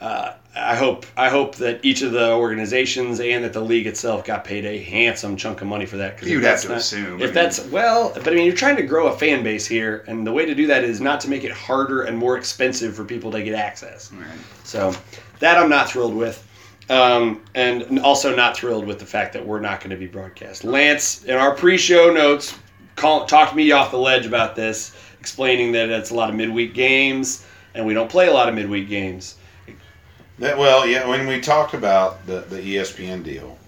Uh, 0.00 0.34
I 0.58 0.74
hope 0.74 1.06
I 1.16 1.28
hope 1.28 1.56
that 1.56 1.84
each 1.84 2.02
of 2.02 2.12
the 2.12 2.32
organizations 2.32 3.20
and 3.20 3.44
that 3.44 3.52
the 3.52 3.60
league 3.60 3.86
itself 3.86 4.24
got 4.24 4.44
paid 4.44 4.64
a 4.64 4.78
handsome 4.78 5.36
chunk 5.36 5.60
of 5.60 5.68
money 5.68 5.86
for 5.86 5.96
that. 5.98 6.22
You'd 6.22 6.34
have 6.34 6.42
that's 6.42 6.62
to 6.62 6.68
not- 6.68 6.78
assume. 6.78 7.22
If 7.22 7.30
I 7.30 7.32
that's 7.32 7.64
well, 7.66 8.12
but 8.14 8.28
I 8.28 8.30
mean, 8.32 8.44
you're 8.46 8.54
trying 8.54 8.76
to 8.76 8.82
grow 8.82 9.06
a 9.08 9.16
fan 9.16 9.42
base 9.42 9.66
here, 9.66 10.04
and 10.08 10.26
the 10.26 10.32
way 10.32 10.44
to 10.46 10.54
do 10.54 10.66
that 10.66 10.84
is 10.84 11.00
not 11.00 11.20
to 11.20 11.30
make 11.30 11.44
it 11.44 11.52
harder 11.52 12.02
and 12.02 12.16
more 12.18 12.36
expensive 12.36 12.94
for 12.94 13.04
people 13.04 13.30
to 13.32 13.42
get 13.42 13.54
access. 13.54 14.12
Right. 14.12 14.26
So 14.64 14.94
that 15.40 15.58
I'm 15.58 15.70
not 15.70 15.88
thrilled 15.90 16.14
with. 16.14 16.44
Um, 16.90 17.42
and 17.54 17.98
also 18.00 18.34
not 18.34 18.56
thrilled 18.56 18.86
with 18.86 18.98
the 18.98 19.04
fact 19.04 19.34
that 19.34 19.44
we're 19.46 19.60
not 19.60 19.80
going 19.80 19.90
to 19.90 19.96
be 19.96 20.06
broadcast. 20.06 20.64
Lance, 20.64 21.22
in 21.24 21.34
our 21.36 21.54
pre-show 21.54 22.10
notes, 22.10 22.58
call, 22.96 23.26
talked 23.26 23.54
me 23.54 23.72
off 23.72 23.90
the 23.90 23.98
ledge 23.98 24.24
about 24.24 24.56
this, 24.56 24.96
explaining 25.20 25.70
that 25.72 25.90
it's 25.90 26.08
a 26.08 26.14
lot 26.14 26.30
of 26.30 26.34
midweek 26.36 26.72
games, 26.72 27.44
and 27.74 27.84
we 27.84 27.92
don't 27.92 28.08
play 28.10 28.28
a 28.28 28.32
lot 28.32 28.48
of 28.48 28.54
midweek 28.54 28.88
games. 28.88 29.34
That, 30.38 30.56
well, 30.56 30.86
yeah, 30.86 31.06
when 31.08 31.26
we 31.26 31.40
talked 31.40 31.74
about 31.74 32.24
the, 32.26 32.40
the 32.40 32.60
ESPN 32.76 33.24
deal, 33.24 33.58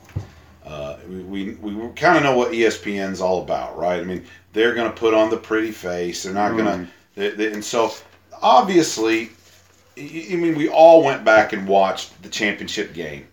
uh, 0.65 0.99
we, 1.09 1.55
we, 1.55 1.75
we 1.75 1.93
kind 1.95 2.17
of 2.17 2.23
know 2.23 2.37
what 2.37 2.53
ESPN's 2.53 3.21
all 3.21 3.43
about, 3.43 3.77
right? 3.77 3.99
I 3.99 4.05
mean, 4.05 4.25
they're 4.53 4.75
going 4.75 4.91
to 4.91 4.97
put 4.97 5.13
on 5.15 5.31
the 5.31 5.37
pretty 5.37 5.73
face. 5.73 6.23
They're 6.23 6.33
not 6.33 6.57
going 6.57 6.89
to, 7.17 7.53
and 7.53 7.65
so 7.65 7.93
obviously, 8.41 9.31
I 9.99 10.37
mean, 10.37 10.55
we 10.55 10.69
all 10.69 11.03
went 11.03 11.25
back 11.25 11.53
and 11.53 11.67
watched 11.67 12.23
the 12.23 12.29
championship 12.29 12.95
game, 12.95 13.27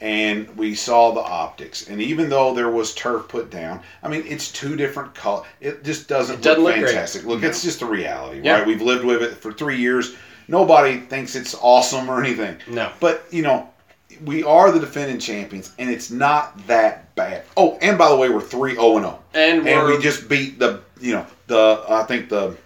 and 0.00 0.48
we 0.56 0.76
saw 0.76 1.10
the 1.12 1.20
optics. 1.20 1.88
And 1.88 2.00
even 2.00 2.28
though 2.28 2.54
there 2.54 2.70
was 2.70 2.94
turf 2.94 3.26
put 3.26 3.50
down, 3.50 3.80
I 4.04 4.08
mean, 4.08 4.22
it's 4.26 4.52
two 4.52 4.76
different 4.76 5.14
colors. 5.14 5.46
It 5.60 5.82
just 5.82 6.06
doesn't, 6.08 6.36
It 6.36 6.42
doesn't 6.42 6.62
look, 6.62 6.74
look 6.74 6.80
great. 6.80 6.90
fantastic. 6.92 7.24
Look, 7.24 7.42
it's 7.42 7.62
just 7.62 7.80
the 7.80 7.86
reality, 7.86 8.40
Yeah. 8.44 8.58
right? 8.58 8.66
We've 8.66 8.82
lived 8.82 9.04
with 9.04 9.22
it 9.22 9.32
for 9.36 9.52
three 9.52 9.78
years. 9.78 10.14
Nobody 10.48 10.98
thinks 10.98 11.34
it's 11.34 11.54
awesome 11.60 12.08
or 12.08 12.22
anything. 12.22 12.58
No. 12.68 12.90
But 13.00 13.26
you 13.30 13.42
know, 13.42 13.70
we 14.24 14.44
are 14.44 14.70
the 14.70 14.80
defending 14.80 15.18
champions, 15.18 15.72
and 15.78 15.90
it's 15.90 16.10
not 16.10 16.66
that 16.66 17.14
bad. 17.14 17.44
Oh, 17.56 17.78
and 17.80 17.98
by 17.98 18.08
the 18.08 18.16
way, 18.16 18.28
we're 18.28 18.40
three 18.40 18.74
zero 18.74 18.96
and 18.96 19.04
zero, 19.04 19.18
And 19.34 19.68
and 19.68 19.82
we're 19.82 20.00
just 20.00 20.28
beat 20.28 20.58
the 20.58 20.80
you 21.00 21.14
know 21.14 21.26
the 21.46 21.84
I 21.88 22.04
think 22.04 22.28
the. 22.28 22.56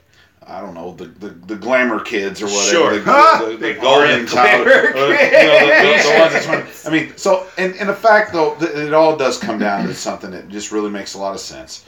I 0.50 0.62
don't 0.62 0.72
know 0.72 0.94
the, 0.94 1.04
the, 1.04 1.28
the 1.28 1.56
glamour 1.56 2.00
kids 2.00 2.40
or 2.40 2.46
whatever. 2.46 2.70
Sure. 2.70 2.98
The, 3.00 3.00
the, 3.44 3.56
the, 3.58 3.74
the 3.74 3.80
golden 3.82 4.26
child. 4.26 4.66
uh, 4.66 4.70
you 4.70 4.94
know, 4.94 5.08
the, 5.10 5.66
the, 5.76 6.02
the 6.02 6.18
ones 6.18 6.32
that's 6.32 6.86
I 6.86 6.90
mean, 6.90 7.14
so 7.18 7.46
and, 7.58 7.76
and 7.76 7.86
the 7.86 7.94
fact 7.94 8.32
though, 8.32 8.54
that 8.54 8.74
it 8.74 8.94
all 8.94 9.14
does 9.14 9.36
come 9.36 9.58
down 9.58 9.86
to 9.86 9.94
something 9.94 10.30
that 10.30 10.48
just 10.48 10.72
really 10.72 10.88
makes 10.88 11.12
a 11.12 11.18
lot 11.18 11.34
of 11.34 11.40
sense. 11.40 11.84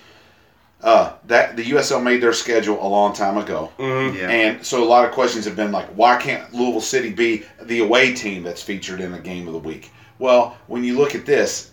Uh, 0.82 1.12
that 1.26 1.56
the 1.56 1.64
USL 1.72 2.02
made 2.02 2.22
their 2.22 2.32
schedule 2.32 2.78
a 2.80 2.88
long 2.88 3.12
time 3.12 3.36
ago, 3.36 3.70
Mhm. 3.78 4.16
Yeah. 4.18 4.28
and 4.30 4.64
so 4.64 4.82
a 4.82 4.86
lot 4.88 5.04
of 5.04 5.10
questions 5.12 5.44
have 5.44 5.54
been 5.54 5.72
like, 5.72 5.86
why 5.94 6.16
can't 6.16 6.54
Louisville 6.54 6.80
City 6.80 7.10
be 7.10 7.42
the 7.62 7.80
away 7.80 8.14
team 8.14 8.42
that's 8.42 8.62
featured 8.62 8.98
in 9.00 9.12
the 9.12 9.18
game 9.18 9.46
of 9.46 9.52
the 9.52 9.58
week? 9.58 9.90
Well, 10.18 10.56
when 10.68 10.82
you 10.82 10.96
look 10.96 11.14
at 11.14 11.26
this, 11.26 11.70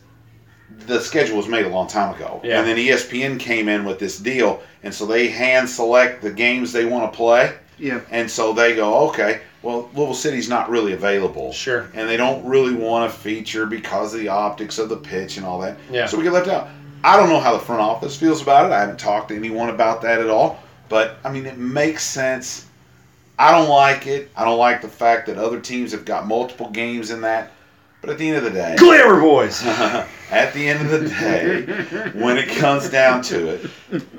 the 0.87 0.99
schedule 0.99 1.37
was 1.37 1.47
made 1.47 1.65
a 1.65 1.69
long 1.69 1.87
time 1.87 2.13
ago, 2.15 2.41
Yeah. 2.43 2.59
and 2.59 2.67
then 2.67 2.77
ESPN 2.77 3.37
came 3.39 3.69
in 3.69 3.85
with 3.85 3.97
this 3.99 4.17
deal, 4.17 4.59
and 4.83 4.93
so 4.93 5.05
they 5.05 5.27
hand 5.27 5.69
select 5.69 6.21
the 6.21 6.29
games 6.31 6.73
they 6.73 6.83
want 6.83 7.09
to 7.09 7.15
play, 7.15 7.51
Yeah. 7.79 7.99
and 8.11 8.29
so 8.29 8.51
they 8.51 8.75
go, 8.75 8.93
okay, 9.07 9.39
well, 9.63 9.89
Louisville 9.95 10.13
City's 10.15 10.49
not 10.49 10.69
really 10.69 10.91
available, 10.91 11.53
Sure. 11.53 11.87
and 11.93 12.09
they 12.09 12.17
don't 12.17 12.45
really 12.45 12.73
want 12.73 13.09
to 13.09 13.17
feature 13.17 13.65
because 13.65 14.13
of 14.13 14.19
the 14.19 14.27
optics 14.27 14.77
of 14.79 14.89
the 14.89 14.97
pitch 14.97 15.37
and 15.37 15.45
all 15.45 15.59
that, 15.61 15.77
Yeah. 15.89 16.05
so 16.07 16.17
we 16.17 16.23
get 16.23 16.33
left 16.33 16.49
out. 16.49 16.67
I 17.03 17.17
don't 17.17 17.29
know 17.29 17.39
how 17.39 17.53
the 17.53 17.59
front 17.59 17.81
office 17.81 18.15
feels 18.15 18.41
about 18.41 18.65
it. 18.65 18.73
I 18.73 18.79
haven't 18.79 18.99
talked 18.99 19.29
to 19.29 19.35
anyone 19.35 19.69
about 19.69 20.01
that 20.01 20.19
at 20.19 20.29
all. 20.29 20.59
But 20.89 21.17
I 21.23 21.31
mean, 21.31 21.45
it 21.45 21.57
makes 21.57 22.03
sense. 22.03 22.65
I 23.39 23.51
don't 23.51 23.69
like 23.69 24.07
it. 24.07 24.31
I 24.35 24.45
don't 24.45 24.57
like 24.57 24.81
the 24.81 24.87
fact 24.87 25.27
that 25.27 25.37
other 25.37 25.59
teams 25.59 25.91
have 25.91 26.05
got 26.05 26.27
multiple 26.27 26.69
games 26.69 27.11
in 27.11 27.21
that. 27.21 27.51
But 28.01 28.11
at 28.11 28.17
the 28.17 28.27
end 28.27 28.37
of 28.37 28.43
the 28.43 28.51
day, 28.51 28.75
Glamour 28.77 29.19
boys. 29.19 29.63
at 30.31 30.53
the 30.53 30.67
end 30.67 30.87
of 30.87 31.01
the 31.01 31.09
day, 31.09 32.11
when 32.19 32.37
it 32.37 32.47
comes 32.47 32.89
down 32.89 33.21
to 33.23 33.49
it, 33.49 33.69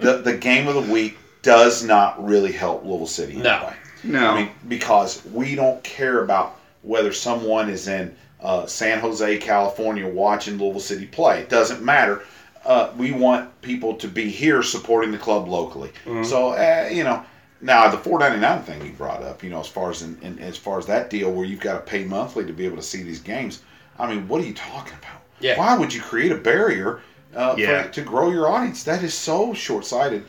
the, 0.01 0.18
the 0.18 0.37
game 0.37 0.66
of 0.66 0.74
the 0.74 0.93
week 0.93 1.16
does 1.43 1.83
not 1.85 2.22
really 2.24 2.53
help 2.53 2.85
Louisville 2.85 3.07
City. 3.07 3.37
No. 3.37 3.57
anyway. 3.57 3.76
No. 4.05 4.31
I 4.31 4.43
mean, 4.43 4.51
because 4.68 5.24
we 5.26 5.55
don't 5.55 5.83
care 5.85 6.24
about 6.24 6.59
whether 6.83 7.12
someone 7.12 7.68
is 7.70 7.89
in 7.89 8.14
uh, 8.41 8.66
San 8.66 9.01
Jose, 9.01 9.39
California, 9.39 10.07
watching 10.07 10.59
Louisville 10.59 10.81
City 10.81 11.07
play. 11.07 11.41
It 11.41 11.49
doesn't 11.49 11.83
matter. 11.83 12.22
Uh, 12.69 12.93
we 12.99 13.12
want 13.12 13.51
people 13.62 13.95
to 13.95 14.07
be 14.07 14.29
here 14.29 14.62
supporting 14.62 15.11
the 15.11 15.16
club 15.19 15.49
locally. 15.49 15.91
So, 16.23 16.51
uh, 16.51 16.89
you 16.93 17.03
know, 17.03 17.25
now 17.62 17.89
the 17.91 17.97
four 17.97 18.19
ninety 18.19 18.39
nine 18.39 18.62
thing 18.62 18.85
you 18.85 18.93
brought 18.93 19.23
up, 19.23 19.43
you 19.43 19.49
know, 19.49 19.61
as 19.61 19.66
far 19.66 19.91
as 19.91 20.03
in, 20.03 20.19
in, 20.21 20.39
as 20.39 20.59
far 20.59 20.79
as 20.79 20.85
that 20.87 21.09
deal 21.09 21.33
where 21.33 21.47
you've 21.47 21.61
got 21.61 21.75
to 21.75 21.91
pay 21.91 22.05
monthly 22.05 22.45
to 22.45 22.53
be 22.53 22.66
able 22.66 22.77
to 22.77 22.83
see 22.83 23.03
these 23.03 23.21
games. 23.21 23.62
I 23.99 24.07
mean, 24.07 24.29
what 24.29 24.43
are 24.43 24.47
you 24.47 24.53
talking 24.55 24.93
about? 24.99 25.23
Yeah. 25.41 25.59
Why 25.59 25.79
would 25.79 25.95
you 25.95 26.03
create 26.03 26.31
a 26.31 26.37
barrier 26.37 27.01
uh, 27.35 27.55
Yeah. 27.57 27.85
for, 27.85 27.89
to 27.95 28.03
grow 28.03 28.31
your 28.31 28.49
audience? 28.49 28.85
That 28.85 29.03
is 29.03 29.14
so 29.14 29.55
short 29.55 29.87
sighted. 29.87 30.25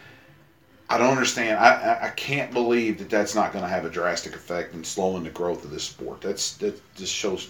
I 0.89 0.97
don't 0.97 1.11
understand. 1.11 1.59
I, 1.59 1.69
I, 1.75 2.05
I 2.07 2.09
can't 2.11 2.51
believe 2.53 2.97
that 2.99 3.09
that's 3.09 3.35
not 3.35 3.51
going 3.51 3.63
to 3.63 3.69
have 3.69 3.83
a 3.85 3.89
drastic 3.89 4.33
effect 4.33 4.73
in 4.73 4.83
slowing 4.83 5.23
the 5.23 5.29
growth 5.29 5.63
of 5.65 5.71
this 5.71 5.83
sport. 5.83 6.21
That's 6.21 6.53
that 6.57 6.81
just 6.95 7.13
shows 7.13 7.49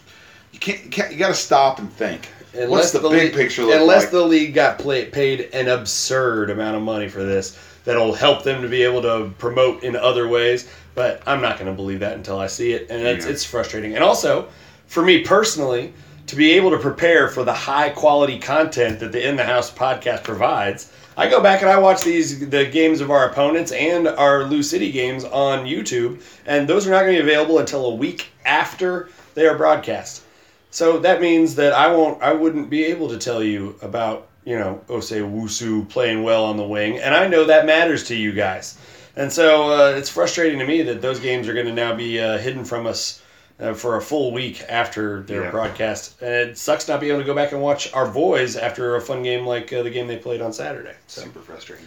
you 0.51 0.59
can't 0.59 0.83
you, 0.83 0.89
can't, 0.89 1.11
you 1.11 1.17
got 1.17 1.29
to 1.29 1.33
stop 1.33 1.79
and 1.79 1.91
think. 1.93 2.29
What's 2.53 2.91
the, 2.91 2.99
big 2.99 3.11
league- 3.11 3.33
picture 3.33 3.63
look 3.63 3.75
Unless 3.75 4.03
like? 4.05 4.11
the 4.11 4.23
league 4.23 4.53
got 4.55 4.79
play, 4.79 5.05
paid 5.05 5.49
an 5.53 5.67
absurd 5.67 6.49
amount 6.49 6.75
of 6.75 6.81
money 6.81 7.07
for 7.07 7.23
this, 7.23 7.57
that'll 7.85 8.13
help 8.13 8.43
them 8.43 8.61
to 8.63 8.67
be 8.67 8.81
able 8.81 9.01
to 9.03 9.31
promote 9.37 9.83
in 9.83 9.95
other 9.95 10.27
ways. 10.27 10.67
But 10.95 11.21
I'm 11.27 11.41
not 11.41 11.59
going 11.59 11.69
to 11.69 11.75
believe 11.75 11.99
that 11.99 12.13
until 12.13 12.39
I 12.39 12.47
see 12.47 12.73
it, 12.73 12.89
and 12.89 13.05
it's, 13.05 13.25
Yeah. 13.25 13.31
it's 13.31 13.45
frustrating. 13.45 13.93
And 13.95 14.03
also, 14.03 14.49
for 14.87 15.03
me 15.03 15.21
personally, 15.23 15.93
to 16.25 16.35
be 16.35 16.51
able 16.53 16.71
to 16.71 16.77
prepare 16.79 17.27
for 17.29 17.43
the 17.43 17.53
high 17.53 17.89
quality 17.89 18.39
content 18.39 18.99
that 18.99 19.11
the 19.11 19.25
In 19.27 19.35
the 19.35 19.43
House 19.43 19.71
podcast 19.71 20.23
provides, 20.23 20.91
I 21.17 21.29
go 21.29 21.41
back 21.41 21.61
and 21.61 21.69
I 21.69 21.77
watch 21.77 22.03
these 22.03 22.49
the 22.49 22.65
games 22.65 22.99
of 23.01 23.11
our 23.11 23.29
opponents 23.29 23.71
and 23.71 24.07
our 24.07 24.43
Lou 24.45 24.63
City 24.63 24.91
games 24.91 25.23
on 25.23 25.65
YouTube, 25.65 26.21
and 26.47 26.67
those 26.67 26.87
are 26.87 26.91
not 26.91 27.01
going 27.01 27.15
to 27.17 27.23
be 27.23 27.29
available 27.29 27.59
until 27.59 27.85
a 27.87 27.95
week 27.95 28.27
after 28.45 29.09
they 29.35 29.45
are 29.47 29.55
broadcast. 29.57 30.23
So 30.71 30.99
that 30.99 31.19
means 31.21 31.55
that 31.55 31.73
I 31.73 31.87
won't, 31.91 32.21
I 32.21 32.31
wouldn't 32.33 32.69
be 32.69 32.85
able 32.85 33.09
to 33.09 33.17
tell 33.17 33.43
you 33.43 33.75
about, 33.81 34.27
you 34.45 34.57
know, 34.57 34.81
Ose 34.89 35.11
Wusu 35.11 35.87
playing 35.89 36.23
well 36.23 36.45
on 36.45 36.57
the 36.57 36.63
wing, 36.63 36.99
and 36.99 37.13
I 37.15 37.27
know 37.27 37.45
that 37.45 37.65
matters 37.65 38.03
to 38.09 38.15
you 38.15 38.31
guys. 38.31 38.77
And 39.15 39.31
so 39.33 39.71
uh, 39.73 39.95
it's 39.97 40.09
frustrating 40.09 40.59
to 40.59 40.65
me 40.67 40.81
that 40.83 41.01
those 41.01 41.19
games 41.19 41.47
are 41.47 41.53
going 41.53 41.65
to 41.65 41.73
now 41.73 41.93
be 41.95 42.19
uh, 42.21 42.37
hidden 42.37 42.63
from 42.63 42.85
us 42.87 43.21
uh, 43.59 43.73
for 43.73 43.97
a 43.97 44.01
full 44.01 44.31
week 44.31 44.63
after 44.69 45.23
their 45.23 45.43
Yeah. 45.45 45.51
broadcast. 45.51 46.21
And 46.21 46.51
it 46.51 46.57
sucks 46.57 46.87
not 46.87 46.99
being 47.01 47.11
able 47.11 47.21
to 47.21 47.25
go 47.25 47.35
back 47.35 47.51
and 47.51 47.61
watch 47.61 47.91
our 47.93 48.07
boys 48.09 48.55
after 48.55 48.95
a 48.95 49.01
fun 49.01 49.21
game 49.23 49.45
like 49.45 49.73
uh, 49.73 49.83
the 49.83 49.89
game 49.89 50.07
they 50.07 50.15
played 50.17 50.41
on 50.41 50.53
Saturday. 50.53 50.93
So 51.07 51.21
Super 51.23 51.39
frustrating, 51.39 51.85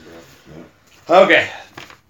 bro. 1.09 1.23
okay, 1.23 1.51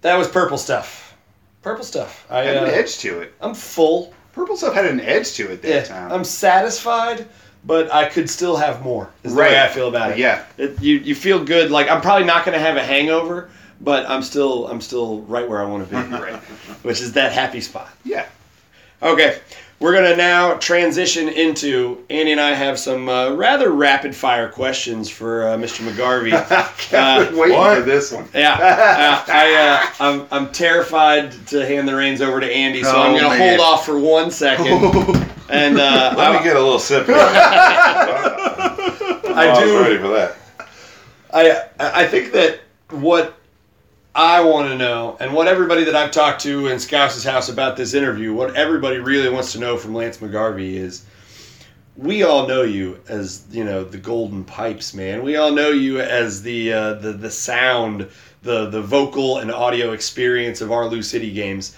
that 0.01 0.17
was 0.17 0.27
purple 0.27 0.57
stuff. 0.57 1.15
Purple 1.61 1.85
stuff. 1.85 2.25
I, 2.29 2.41
Had 2.43 2.57
an 2.57 2.63
uh, 2.65 2.73
edge 2.73 2.97
to 2.99 3.21
it. 3.21 3.33
I'm 3.39 3.53
full. 3.53 4.13
Purple 4.33 4.57
stuff 4.57 4.73
had 4.73 4.85
an 4.85 4.99
edge 4.99 5.33
to 5.33 5.51
it 5.51 5.61
that 5.61 5.69
Yeah, 5.69 5.83
time. 5.83 6.11
I'm 6.11 6.23
satisfied, 6.23 7.27
but 7.65 7.93
I 7.93 8.09
could 8.09 8.29
still 8.29 8.55
have 8.57 8.81
more. 8.81 9.09
Is 9.23 9.33
the 9.33 9.39
way 9.39 9.53
Right. 9.53 9.57
I 9.57 9.67
feel 9.69 9.87
about 9.87 10.11
it. 10.11 10.17
Yeah. 10.17 10.43
It, 10.57 10.81
you 10.81 10.97
you 10.97 11.15
feel 11.15 11.43
good. 11.43 11.71
Like 11.71 11.87
I'm 11.89 12.01
probably 12.01 12.25
not 12.25 12.43
going 12.45 12.57
to 12.57 12.63
have 12.63 12.75
a 12.75 12.83
hangover, 12.83 13.49
but 13.79 14.09
I'm 14.09 14.21
still 14.23 14.67
I'm 14.67 14.81
still 14.81 15.21
right 15.21 15.47
where 15.47 15.61
I 15.61 15.65
want 15.65 15.87
to 15.87 15.95
be. 15.95 16.01
Right. 16.15 16.35
Which 16.83 16.99
is 17.01 17.13
that 17.13 17.31
happy 17.31 17.61
spot. 17.61 17.89
Yeah. 18.03 18.25
Okay, 19.01 19.39
we're 19.83 19.93
gonna 19.93 20.15
now 20.15 20.53
transition 20.53 21.27
into 21.27 22.05
Andy 22.09 22.31
and 22.31 22.39
I 22.39 22.53
have 22.53 22.79
some 22.79 23.09
uh, 23.09 23.33
rather 23.33 23.71
rapid 23.71 24.15
fire 24.15 24.47
questions 24.47 25.09
for 25.09 25.45
uh, 25.49 25.57
Mr. 25.57 25.85
McGarvey. 25.85 26.31
Waiting 27.37 27.57
what? 27.57 27.79
for 27.79 27.83
this 27.83 28.13
one. 28.13 28.25
Yeah, 28.33 28.53
uh, 28.53 29.25
I 29.27 29.53
uh, 29.55 29.85
I'm 29.99 30.25
I'm 30.31 30.53
terrified 30.53 31.33
to 31.47 31.65
hand 31.65 31.85
the 31.85 31.93
reins 31.97 32.21
over 32.21 32.39
to 32.39 32.49
Andy, 32.49 32.81
so 32.81 32.91
I'm 32.97 33.13
Oh, 33.15 33.19
gonna 33.19 33.37
hold 33.37 33.59
off 33.59 33.85
for 33.85 33.99
one 33.99 34.31
second. 34.31 35.27
And 35.49 35.77
uh, 35.77 36.15
Let 36.17 36.31
I, 36.31 36.37
me 36.37 36.43
get 36.43 36.55
a 36.55 36.59
little 36.59 36.79
sip. 36.79 37.05
Here. 37.05 37.15
I 37.19 37.19
was 39.49 39.59
do. 39.59 39.81
ready 39.81 39.97
for 39.97 40.07
that. 40.07 40.37
I 41.33 41.65
I 41.79 42.07
think 42.07 42.31
that 42.31 42.61
what 42.89 43.35
I 44.15 44.41
want 44.41 44.69
to 44.69 44.77
know, 44.77 45.17
and 45.19 45.33
what 45.33 45.47
everybody 45.47 45.83
that 45.85 45.95
I've 45.95 46.11
talked 46.11 46.41
to 46.41 46.67
in 46.67 46.79
Scouse's 46.79 47.23
house 47.23 47.49
about 47.49 47.75
this 47.75 47.95
interview, 47.95 48.31
what 48.31 48.55
everybody 48.55 48.99
really 48.99 49.29
wants 49.29 49.53
to 49.53 49.59
know 49.59 49.75
from 49.75 49.95
Lance 49.95 50.17
McGarvey 50.17 50.73
is, 50.73 51.05
we 51.97 52.21
all 52.23 52.47
know 52.47 52.61
you 52.61 52.99
as 53.07 53.45
you 53.51 53.63
know 53.63 53.83
the 53.83 53.97
Golden 53.97 54.43
Pipes, 54.43 54.93
man. 54.93 55.23
We 55.23 55.35
all 55.35 55.51
know 55.51 55.69
you 55.69 55.99
as 55.99 56.41
the 56.41 56.73
uh, 56.73 56.93
the 56.95 57.13
the 57.13 57.29
sound, 57.29 58.07
the 58.43 58.69
the 58.69 58.81
vocal 58.81 59.39
and 59.39 59.51
audio 59.51 59.93
experience 59.93 60.61
of 60.61 60.71
our 60.71 60.87
Lou 60.87 61.01
City 61.01 61.31
games. 61.31 61.75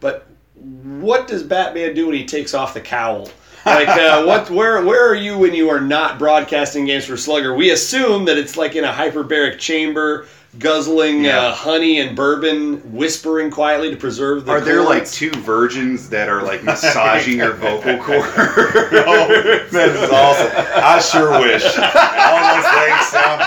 But 0.00 0.26
what 0.54 1.26
does 1.26 1.42
Batman 1.42 1.94
do 1.94 2.06
when 2.06 2.14
he 2.14 2.24
takes 2.24 2.54
off 2.54 2.74
the 2.74 2.80
cowl? 2.80 3.28
Like 3.64 3.88
uh, 3.88 4.22
what? 4.26 4.50
Where 4.50 4.84
where 4.84 5.08
are 5.08 5.14
you 5.14 5.38
when 5.38 5.54
you 5.54 5.68
are 5.68 5.80
not 5.80 6.18
broadcasting 6.18 6.84
games 6.84 7.04
for 7.04 7.16
Slugger? 7.16 7.54
We 7.54 7.70
assume 7.70 8.24
that 8.26 8.38
it's 8.38 8.56
like 8.56 8.74
in 8.74 8.84
a 8.84 8.92
hyperbaric 8.92 9.58
chamber, 9.58 10.26
guzzling 10.58 11.24
Yeah. 11.24 11.38
uh, 11.46 11.54
honey 11.54 11.98
and 12.00 12.14
bourbon, 12.16 12.76
whispering 12.94 13.50
quietly 13.50 13.90
to 13.90 13.96
preserve 13.96 14.44
the. 14.44 14.52
Are 14.52 14.60
there 14.60 14.82
like 14.82 15.10
two 15.10 15.30
virgins 15.30 16.08
that 16.10 16.28
are 16.28 16.42
like 16.42 16.62
massaging 16.62 17.38
your 17.38 17.54
vocal 17.54 17.96
cord? 18.02 18.24
Oh, 18.26 19.64
that 19.70 19.88
is 19.88 20.10
awesome. 20.10 20.52
I 20.76 20.98
sure 21.00 21.30
wish. 21.40 21.64
All 21.64 22.54
those 22.54 22.68
things 22.84 23.06
sound 23.08 23.42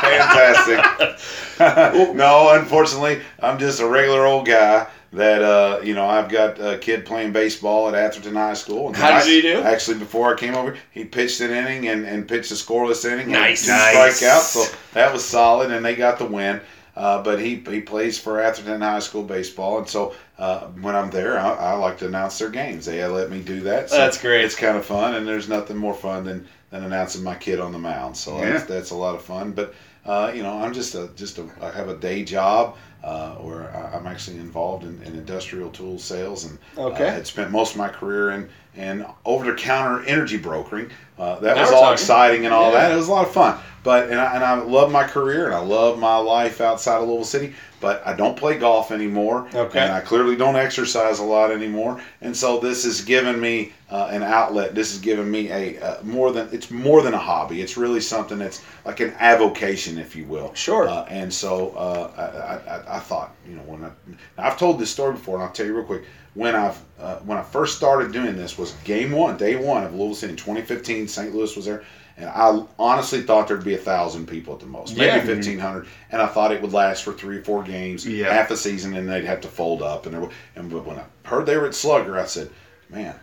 fantastic. 1.20 2.16
no, 2.16 2.50
unfortunately, 2.60 3.22
I'm 3.40 3.58
just 3.60 3.80
a 3.80 3.88
regular 3.88 4.26
old 4.26 4.46
guy 4.48 4.88
that 5.14 5.42
uh, 5.42 5.80
you 5.84 5.94
know. 5.94 6.06
I've 6.08 6.28
got 6.30 6.60
a 6.60 6.78
kid 6.78 7.06
playing 7.06 7.32
baseball 7.32 7.88
at 7.88 7.96
Atherton 7.96 8.36
High 8.36 8.54
School. 8.56 8.88
And 8.88 8.98
How 8.98 9.24
did 9.24 9.28
you 9.34 9.42
do? 9.42 9.62
Actually, 9.62 10.00
before 10.00 10.34
I 10.34 10.38
came 10.38 10.56
over, 10.56 10.76
he 10.92 11.06
pitched 11.06 11.40
an 11.40 11.52
inning 11.52 11.88
and, 11.88 12.06
and 12.06 12.28
pitched 12.28 12.52
a 12.52 12.56
scoreless 12.56 13.10
inning. 13.10 13.32
Nice. 13.32 13.68
and 13.70 13.78
Nice. 13.78 14.22
strikeouts. 14.22 14.40
So 14.70 14.76
that 14.94 15.14
was 15.14 15.24
solid, 15.24 15.72
and 15.72 15.86
they 15.86 15.96
got 15.96 16.18
the 16.20 16.26
win. 16.26 16.60
Uh, 16.96 17.22
but 17.22 17.40
he, 17.40 17.56
he 17.56 17.82
plays 17.82 18.18
for 18.18 18.40
Atherton 18.40 18.80
High 18.82 19.00
School 19.00 19.24
baseball, 19.24 19.80
and 19.80 19.88
so 19.88 20.16
uh, 20.38 20.68
when 20.82 20.96
I'm 20.96 21.10
there, 21.10 21.38
I, 21.38 21.54
I 21.54 21.74
like 21.74 21.98
to 21.98 22.08
announce 22.08 22.40
their 22.40 22.50
games. 22.50 22.86
They 22.86 23.06
let 23.06 23.30
me 23.30 23.42
do 23.42 23.60
that. 23.62 23.90
So 23.90 23.98
That's 23.98 24.22
great. 24.22 24.46
It's 24.46 24.56
kind 24.56 24.78
of 24.78 24.86
fun, 24.86 25.16
and 25.16 25.28
there's 25.28 25.50
nothing 25.50 25.76
more 25.76 25.94
fun 25.94 26.24
than, 26.24 26.48
than 26.70 26.86
announcing 26.86 27.24
my 27.24 27.36
kid 27.36 27.60
on 27.60 27.74
the 27.74 27.80
mound. 27.80 28.16
So 28.16 28.40
that's, 28.40 28.64
that's 28.64 28.92
a 28.92 28.96
lot 28.96 29.16
of 29.16 29.22
fun. 29.22 29.52
But 29.52 29.76
uh, 30.06 30.32
you 30.34 30.44
know, 30.44 30.58
I'm 30.62 30.74
just 30.74 30.96
a 30.96 31.10
just 31.16 31.38
a 31.38 31.50
I 31.62 31.72
have 31.72 31.90
a 31.90 31.98
day 31.98 32.24
job 32.24 32.78
uh, 33.06 33.36
where 33.36 33.70
I- 33.76 33.96
I'm 33.98 34.08
actually 34.08 34.38
involved 34.38 34.84
in, 34.84 35.00
in 35.04 35.14
industrial 35.14 35.70
tool 35.70 36.00
sales, 36.00 36.44
and 36.46 36.58
Okay. 36.78 37.08
uh, 37.08 37.12
had 37.12 37.28
spent 37.28 37.52
most 37.52 37.74
of 37.74 37.78
my 37.78 37.88
career 37.90 38.32
in 38.32 38.50
in 38.76 39.06
over 39.24 39.46
the 39.50 39.54
counter 39.54 40.04
energy 40.06 40.36
brokering. 40.38 40.90
Uh, 41.18 41.40
that 41.40 41.56
Now 41.56 41.62
was 41.62 41.72
all 41.72 41.80
talking. 41.82 41.94
exciting 41.94 42.46
and 42.46 42.54
all 42.54 42.74
Yeah. 42.74 42.80
that. 42.82 42.92
It 42.92 42.96
was 42.98 43.08
a 43.08 43.12
lot 43.12 43.26
of 43.26 43.32
fun. 43.32 43.56
But 43.84 44.10
and 44.10 44.20
I, 44.20 44.34
and 44.36 44.44
I 44.44 44.56
love 44.56 44.92
my 44.92 45.06
career 45.06 45.46
and 45.46 45.56
I 45.56 45.60
love 45.60 45.98
my 45.98 46.18
life 46.18 46.60
outside 46.60 46.98
of 46.98 47.08
Louisville 47.08 47.24
City. 47.24 47.54
But 47.86 48.02
I 48.04 48.16
don't 48.16 48.36
play 48.36 48.58
golf 48.58 48.92
anymore. 48.92 49.48
Okay. 49.54 49.78
And 49.78 49.92
I 49.94 50.02
clearly 50.02 50.36
don't 50.36 50.56
exercise 50.56 51.20
a 51.20 51.24
lot 51.24 51.52
anymore. 51.52 52.02
And 52.22 52.36
so 52.36 52.60
this 52.60 52.84
has 52.84 53.02
given 53.02 53.40
me 53.40 53.74
uh, 53.92 54.08
an 54.10 54.24
outlet. 54.24 54.74
This 54.74 54.90
has 54.94 55.00
given 55.00 55.30
me 55.30 55.52
a 55.52 55.80
uh, 55.80 56.02
more 56.02 56.32
than 56.32 56.50
it's 56.52 56.72
more 56.72 57.04
than 57.04 57.14
a 57.14 57.20
hobby. 57.20 57.62
It's 57.62 57.78
really 57.78 58.02
something 58.02 58.40
that's 58.40 58.64
like 58.86 59.02
an 59.02 59.14
avocation, 59.20 60.00
if 60.00 60.16
you 60.16 60.26
will. 60.26 60.52
Sure. 60.56 60.90
Uh, 60.90 61.04
and 61.10 61.32
so 61.32 61.76
uh, 61.78 62.10
I, 62.18 62.72
I, 62.72 62.98
I 62.98 63.00
thought, 63.02 63.36
you 63.48 63.54
know, 63.54 63.62
when 63.68 63.84
I, 63.84 63.92
I've 64.40 64.58
told 64.58 64.80
this 64.80 64.90
story 64.90 65.14
before, 65.14 65.36
and 65.36 65.44
I'll 65.44 65.52
tell 65.52 65.68
you 65.68 65.76
real 65.76 65.86
quick. 65.86 66.06
When 66.34 66.56
I 66.56 66.76
uh, 67.00 67.18
when 67.20 67.38
I 67.38 67.44
first 67.44 67.78
started 67.78 68.12
doing 68.12 68.36
this 68.36 68.58
was 68.58 68.72
game 68.84 69.12
one, 69.12 69.38
day 69.38 69.58
one 69.58 69.84
of 69.84 69.94
Louisville 69.94 70.16
City 70.16 70.32
in 70.32 70.38
2015. 70.38 71.08
St. 71.08 71.36
Louis 71.36 71.56
was 71.56 71.66
there, 71.66 71.84
and 72.18 72.30
I 72.30 72.64
honestly 72.80 73.22
thought 73.22 73.48
there'd 73.48 73.64
be 73.64 73.74
a 73.76 73.78
thousand 73.80 74.28
people 74.28 74.54
at 74.54 74.60
the 74.60 74.66
most, 74.66 74.96
maybe 74.96 75.08
Yeah. 75.08 75.26
1500, 75.26 75.88
and 76.12 76.22
I 76.22 76.28
thought 76.28 76.52
it 76.52 76.62
would 76.62 76.74
last 76.74 77.04
for 77.04 77.14
three 77.14 77.38
or 77.38 77.44
four 77.44 77.64
games, 77.64 78.06
Yeah. 78.06 78.34
half 78.34 78.52
a 78.52 78.58
season, 78.58 78.96
and 78.96 79.08
they'd 79.10 79.26
have 79.26 79.42
to 79.42 79.48
fold 79.48 79.82
up. 79.82 80.06
And 80.06 80.16
there, 80.16 80.30
and 80.56 80.70
but 80.72 80.86
when 80.86 80.98
I 80.98 81.04
heard 81.28 81.46
they 81.46 81.58
were 81.58 81.66
at 81.68 81.76
Slugger, 81.76 82.20
I 82.20 82.26
said, 82.26 82.50
man. 82.90 83.16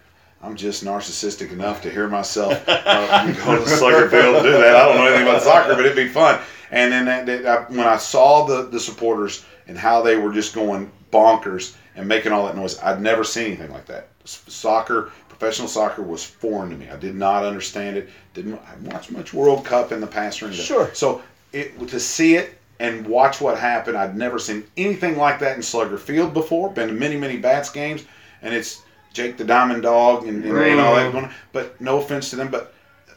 I'm 0.45 0.57
just 0.57 0.85
narcissistic 0.85 1.53
enough 1.53 1.83
to 1.83 1.89
hear 1.89 2.09
myself 2.09 2.69
uh, 2.69 3.33
go 3.47 3.63
to 3.63 3.69
Slugger 3.69 4.11
field 4.11 4.35
and 4.35 4.45
do 4.45 4.51
that. 4.51 4.75
I 4.75 4.87
don't 4.89 4.97
know 4.97 5.07
anything 5.07 5.29
about 5.29 5.41
soccer, 5.43 5.77
but 5.77 5.87
it'd 5.87 5.95
be 5.95 6.09
fun. 6.09 6.41
And 6.73 6.91
then 6.91 7.05
that, 7.05 7.27
that, 7.27 7.47
I, 7.47 7.57
when 7.73 7.87
I 7.87 7.97
saw 7.97 8.45
the, 8.45 8.63
the 8.63 8.81
supporters 8.81 9.45
and 9.69 9.79
how 9.79 10.03
they 10.03 10.17
were 10.17 10.33
just 10.33 10.53
going 10.53 10.91
bonkers 11.13 11.77
and 11.95 12.09
making 12.09 12.33
all 12.33 12.45
that 12.47 12.57
noise, 12.57 12.77
I'd 12.81 13.01
never 13.01 13.23
seen 13.23 13.47
anything 13.53 13.71
like 13.71 13.87
that. 13.87 14.09
S- 14.25 14.43
Soccer, 14.47 15.11
professional 15.29 15.69
soccer, 15.69 16.03
was 16.03 16.25
foreign 16.25 16.71
to 16.71 16.77
me. 16.77 16.89
I 16.89 16.97
did 16.97 17.15
not 17.15 17.45
understand 17.45 17.97
it. 17.97 18.09
Didn't 18.35 18.55
I 18.55 18.77
watched 18.93 19.11
much 19.11 19.35
World 19.35 19.65
Cup 19.65 19.93
in 19.93 20.01
the 20.01 20.07
past 20.07 20.43
or 20.43 20.47
anything. 20.47 20.65
Sure. 20.65 20.91
So 20.95 21.23
it 21.53 21.89
to 21.89 22.01
see 22.01 22.37
it 22.37 22.59
and 22.81 23.07
watch 23.07 23.41
what 23.41 23.59
happened, 23.59 23.97
I'd 23.97 24.17
never 24.17 24.39
seen 24.39 24.65
anything 24.77 25.17
like 25.17 25.39
that 25.39 25.57
in 25.57 25.63
Slugger 25.63 25.99
Field 25.99 26.35
before. 26.35 26.71
Been 26.71 26.89
to 26.89 26.95
many 26.95 27.17
many 27.17 27.37
bats 27.37 27.71
games, 27.71 28.05
and 28.43 28.53
it's 28.55 28.83
Jake 29.13 29.37
the 29.37 29.45
Diamond 29.45 29.83
Dog 29.83 30.27
and, 30.27 30.45
and, 30.45 30.59
and 30.59 30.81
all 30.81 30.97
that 30.97 31.13
going. 31.13 31.31
But 31.53 31.81
no 31.81 31.99
offense 32.01 32.31
to 32.31 32.37
them, 32.37 32.51
but 32.51 32.75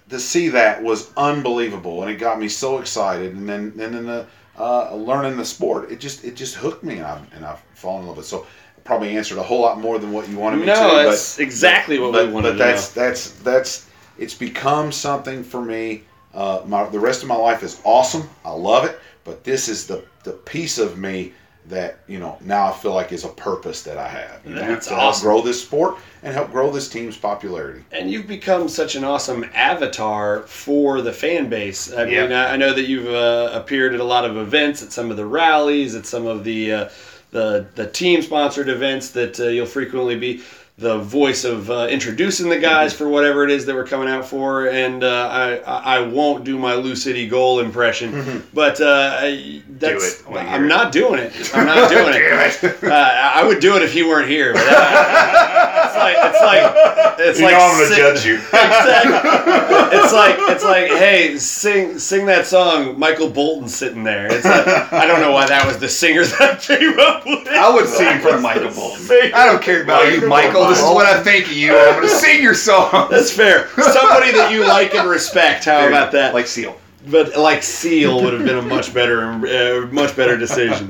to 0.09 0.19
see 0.19 0.49
that 0.49 0.83
was 0.83 1.11
unbelievable, 1.17 2.03
and 2.03 2.11
it 2.11 2.17
got 2.17 2.39
me 2.39 2.47
so 2.47 2.77
excited. 2.77 3.33
And 3.33 3.47
then 3.47 3.73
and 3.79 3.95
then 3.95 4.05
the 4.05 4.27
uh, 4.57 4.93
learning 4.95 5.37
the 5.37 5.45
sport, 5.45 5.91
it 5.91 5.99
just 5.99 6.23
it 6.23 6.35
just 6.35 6.55
hooked 6.55 6.83
me, 6.83 6.97
and 6.97 7.05
I've 7.05 7.33
and 7.35 7.45
I've 7.45 7.59
fallen 7.73 8.01
in 8.01 8.07
love 8.07 8.17
with 8.17 8.25
it. 8.25 8.29
So 8.29 8.45
I 8.45 8.64
probably 8.85 9.17
answered 9.17 9.37
a 9.39 9.43
whole 9.43 9.59
lot 9.61 9.81
more 9.81 9.99
than 9.99 10.13
what 10.13 10.29
you 10.29 10.37
wanted 10.37 10.57
me 10.57 10.67
to. 10.67 10.73
No, 10.73 10.89
but- 10.91 11.03
that's 11.09 11.39
exactly 11.39 11.99
what 11.99 12.13
but, 12.13 12.27
we 12.27 12.33
wanted 12.33 12.51
but 12.51 12.53
to 12.53 12.57
that's 12.59 12.89
that's 12.89 13.31
that's 13.41 13.87
it's 14.17 14.33
become 14.33 14.91
something 14.93 15.43
for 15.43 15.61
me. 15.61 16.03
Uh, 16.33 16.61
my 16.65 16.87
the 16.89 16.99
rest 16.99 17.21
of 17.21 17.27
my 17.27 17.35
life 17.35 17.63
is 17.63 17.81
awesome. 17.83 18.29
I 18.45 18.51
love 18.51 18.85
it, 18.85 18.97
but 19.25 19.43
this 19.43 19.67
is 19.67 19.85
the 19.87 20.05
the 20.23 20.31
piece 20.31 20.77
of 20.77 20.97
me 20.97 21.33
that 21.67 21.97
you 22.07 22.19
know 22.19 22.37
now 22.41 22.67
I 22.67 22.71
feel 22.73 22.93
like 22.93 23.11
is 23.11 23.23
a 23.25 23.29
purpose 23.29 23.81
that 23.83 23.97
I 23.97 24.07
have. 24.07 24.39
You 24.45 24.53
know, 24.53 24.61
That's 24.67 24.85
to 24.87 24.93
help 24.93 25.03
awesome. 25.05 25.25
grow 25.27 25.41
this 25.41 25.61
sport 25.63 25.97
and 26.21 26.31
help 26.33 26.51
grow 26.51 26.69
this 26.71 26.87
team's 26.87 27.17
popularity. 27.17 27.83
And 27.91 28.11
you've 28.11 28.27
become 28.27 28.69
such 28.69 28.95
an 28.95 29.03
awesome 29.03 29.45
avatar 29.53 30.41
for 30.43 31.01
the 31.01 31.11
fan 31.11 31.49
base. 31.49 31.91
I 31.91 32.05
Yeah. 32.05 32.23
mean, 32.23 32.33
I, 32.33 32.53
I 32.53 32.55
know 32.57 32.71
that 32.73 32.83
you've 32.87 33.07
uh, 33.07 33.49
appeared 33.53 33.95
at 33.95 33.99
a 33.99 34.03
lot 34.03 34.25
of 34.25 34.37
events, 34.37 34.83
at 34.83 34.91
some 34.91 35.09
of 35.09 35.17
the 35.17 35.25
rallies, 35.25 35.95
at 35.95 36.05
some 36.05 36.27
of 36.27 36.43
the 36.43 36.71
uh, 36.71 36.89
the 37.31 37.65
the 37.75 37.87
team 37.87 38.21
sponsored 38.21 38.69
events 38.69 39.11
that 39.11 39.39
uh, 39.39 39.47
you'll 39.47 39.65
frequently 39.65 40.17
be 40.17 40.41
the 40.77 40.97
voice 40.97 41.45
of 41.45 41.71
uh, 41.71 41.87
introducing 41.89 42.49
the 42.49 42.59
guys 42.59 42.93
Mm-hmm. 42.93 43.03
for 43.05 43.09
whatever 43.09 43.45
it 43.45 43.49
is 43.51 43.65
that 43.65 43.73
we're 43.75 43.85
coming 43.87 44.09
out 44.09 44.25
for. 44.25 44.67
And 44.67 45.03
uh, 45.05 45.29
I 45.31 45.55
I 45.59 45.97
I 45.97 45.99
won't 46.01 46.43
do 46.43 46.57
my 46.59 46.73
Lou 46.75 46.95
City 46.97 47.27
goal 47.29 47.61
impression, 47.61 48.43
but 48.53 48.81
uh, 48.81 49.17
I, 49.21 49.61
that's 49.69 50.21
Mm-hmm. 50.23 50.27
it. 50.27 50.27
I 50.27 50.29
wanna 50.35 50.49
hear 50.49 50.55
I'm 50.59 50.67
not 50.67 50.91
doing 50.91 51.19
it. 51.21 51.51
I'm 51.55 51.65
not 51.65 51.89
doing 51.95 52.09
it. 52.13 52.63
It. 52.63 52.83
Uh, 52.83 52.89
I 52.93 53.41
I 53.41 53.43
would 53.47 53.61
do 53.61 53.75
it 53.77 53.83
if 53.83 53.93
he 53.93 54.03
weren't 54.03 54.27
here. 54.27 54.51
But 54.53 54.63
uh, 54.67 55.85
it's 55.85 55.95
like 55.97 56.17
it's 56.19 56.41
like 56.41 57.19
it's 57.19 57.39
You 57.39 57.45
like 57.45 57.53
know 57.55 57.61
I'm 57.61 57.77
going 57.77 57.89
to 57.89 57.95
si- 57.95 58.01
judge 58.01 58.25
you. 58.25 58.35
Exactly. 58.65 59.97
It's 59.97 60.13
like 60.13 60.35
it's 60.51 60.63
like, 60.63 60.87
hey, 60.87 61.37
sing 61.37 61.97
sing 61.99 62.25
that 62.25 62.45
song. 62.47 62.99
Michael 62.99 63.29
Bolton 63.29 63.69
sitting 63.69 64.03
there. 64.03 64.25
It's 64.31 64.43
like, 64.45 64.67
I 64.91 65.07
don't 65.07 65.21
know 65.21 65.31
why 65.31 65.45
that 65.47 65.65
was 65.65 65.77
the 65.77 65.87
singer 65.87 66.25
that 66.25 66.41
I 66.41 66.55
came 66.57 66.99
up 66.99 67.25
with. 67.25 67.47
I 67.47 67.73
would 67.73 67.87
sing 67.87 68.19
for 68.19 68.39
Michael 68.41 68.71
Bolton. 68.73 68.99
Sing. 68.99 69.33
I 69.33 69.45
don't 69.45 69.61
care 69.61 69.81
about 69.83 70.11
you, 70.11 70.27
Michael. 70.27 70.64
This 70.69 70.79
is 70.79 70.85
what 70.85 71.05
I 71.05 71.21
think 71.23 71.45
of 71.47 71.53
you. 71.53 71.77
I'm 71.77 71.95
going 71.95 72.03
to 72.03 72.09
sing 72.09 72.41
your 72.41 72.53
song. 72.55 73.07
That's 73.11 73.31
fair. 73.31 73.67
Somebody 73.69 74.31
that 74.31 74.51
you 74.51 74.67
like 74.67 74.93
and 74.95 75.09
respect. 75.09 75.65
How 75.65 75.87
about 75.87 76.11
that? 76.13 76.33
Like 76.33 76.47
Seal. 76.47 76.77
but 77.07 77.37
like 77.37 77.61
Seal 77.63 78.21
would 78.23 78.33
have 78.33 78.45
been 78.45 78.57
a 78.57 78.61
much 78.61 78.93
better, 78.93 79.23
uh, 79.23 79.87
much 79.91 80.15
better 80.15 80.37
decision. 80.37 80.87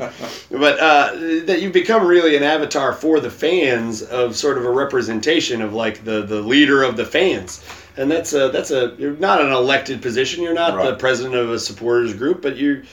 But 0.50 0.80
uh, 0.80 1.12
that 1.46 1.60
you've 1.62 1.74
become 1.74 2.06
really 2.08 2.36
an 2.38 2.44
avatar 2.44 2.94
for 2.94 3.20
the 3.20 3.30
fans 3.30 4.02
of 4.02 4.36
sort 4.36 4.58
of 4.58 4.66
a 4.66 4.72
representation 4.72 5.62
of 5.62 5.74
like 5.74 6.04
the 6.06 6.22
the 6.22 6.40
leader 6.42 6.84
of 6.84 6.96
the 6.96 7.06
fans, 7.06 7.64
and 7.98 8.10
that's 8.10 8.34
a 8.34 8.50
that's 8.50 8.72
a 8.72 8.96
you're 8.98 9.18
not 9.18 9.42
an 9.42 9.52
elected 9.52 10.02
position. 10.02 10.42
You're 10.44 10.54
not 10.54 10.82
the 10.84 10.96
president 10.96 11.36
of 11.36 11.50
a 11.50 11.60
supporters 11.60 12.14
group, 12.14 12.42
but 12.42 12.56
you 12.56 12.84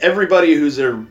everybody 0.00 0.54
who's 0.54 0.78
a 0.78 1.04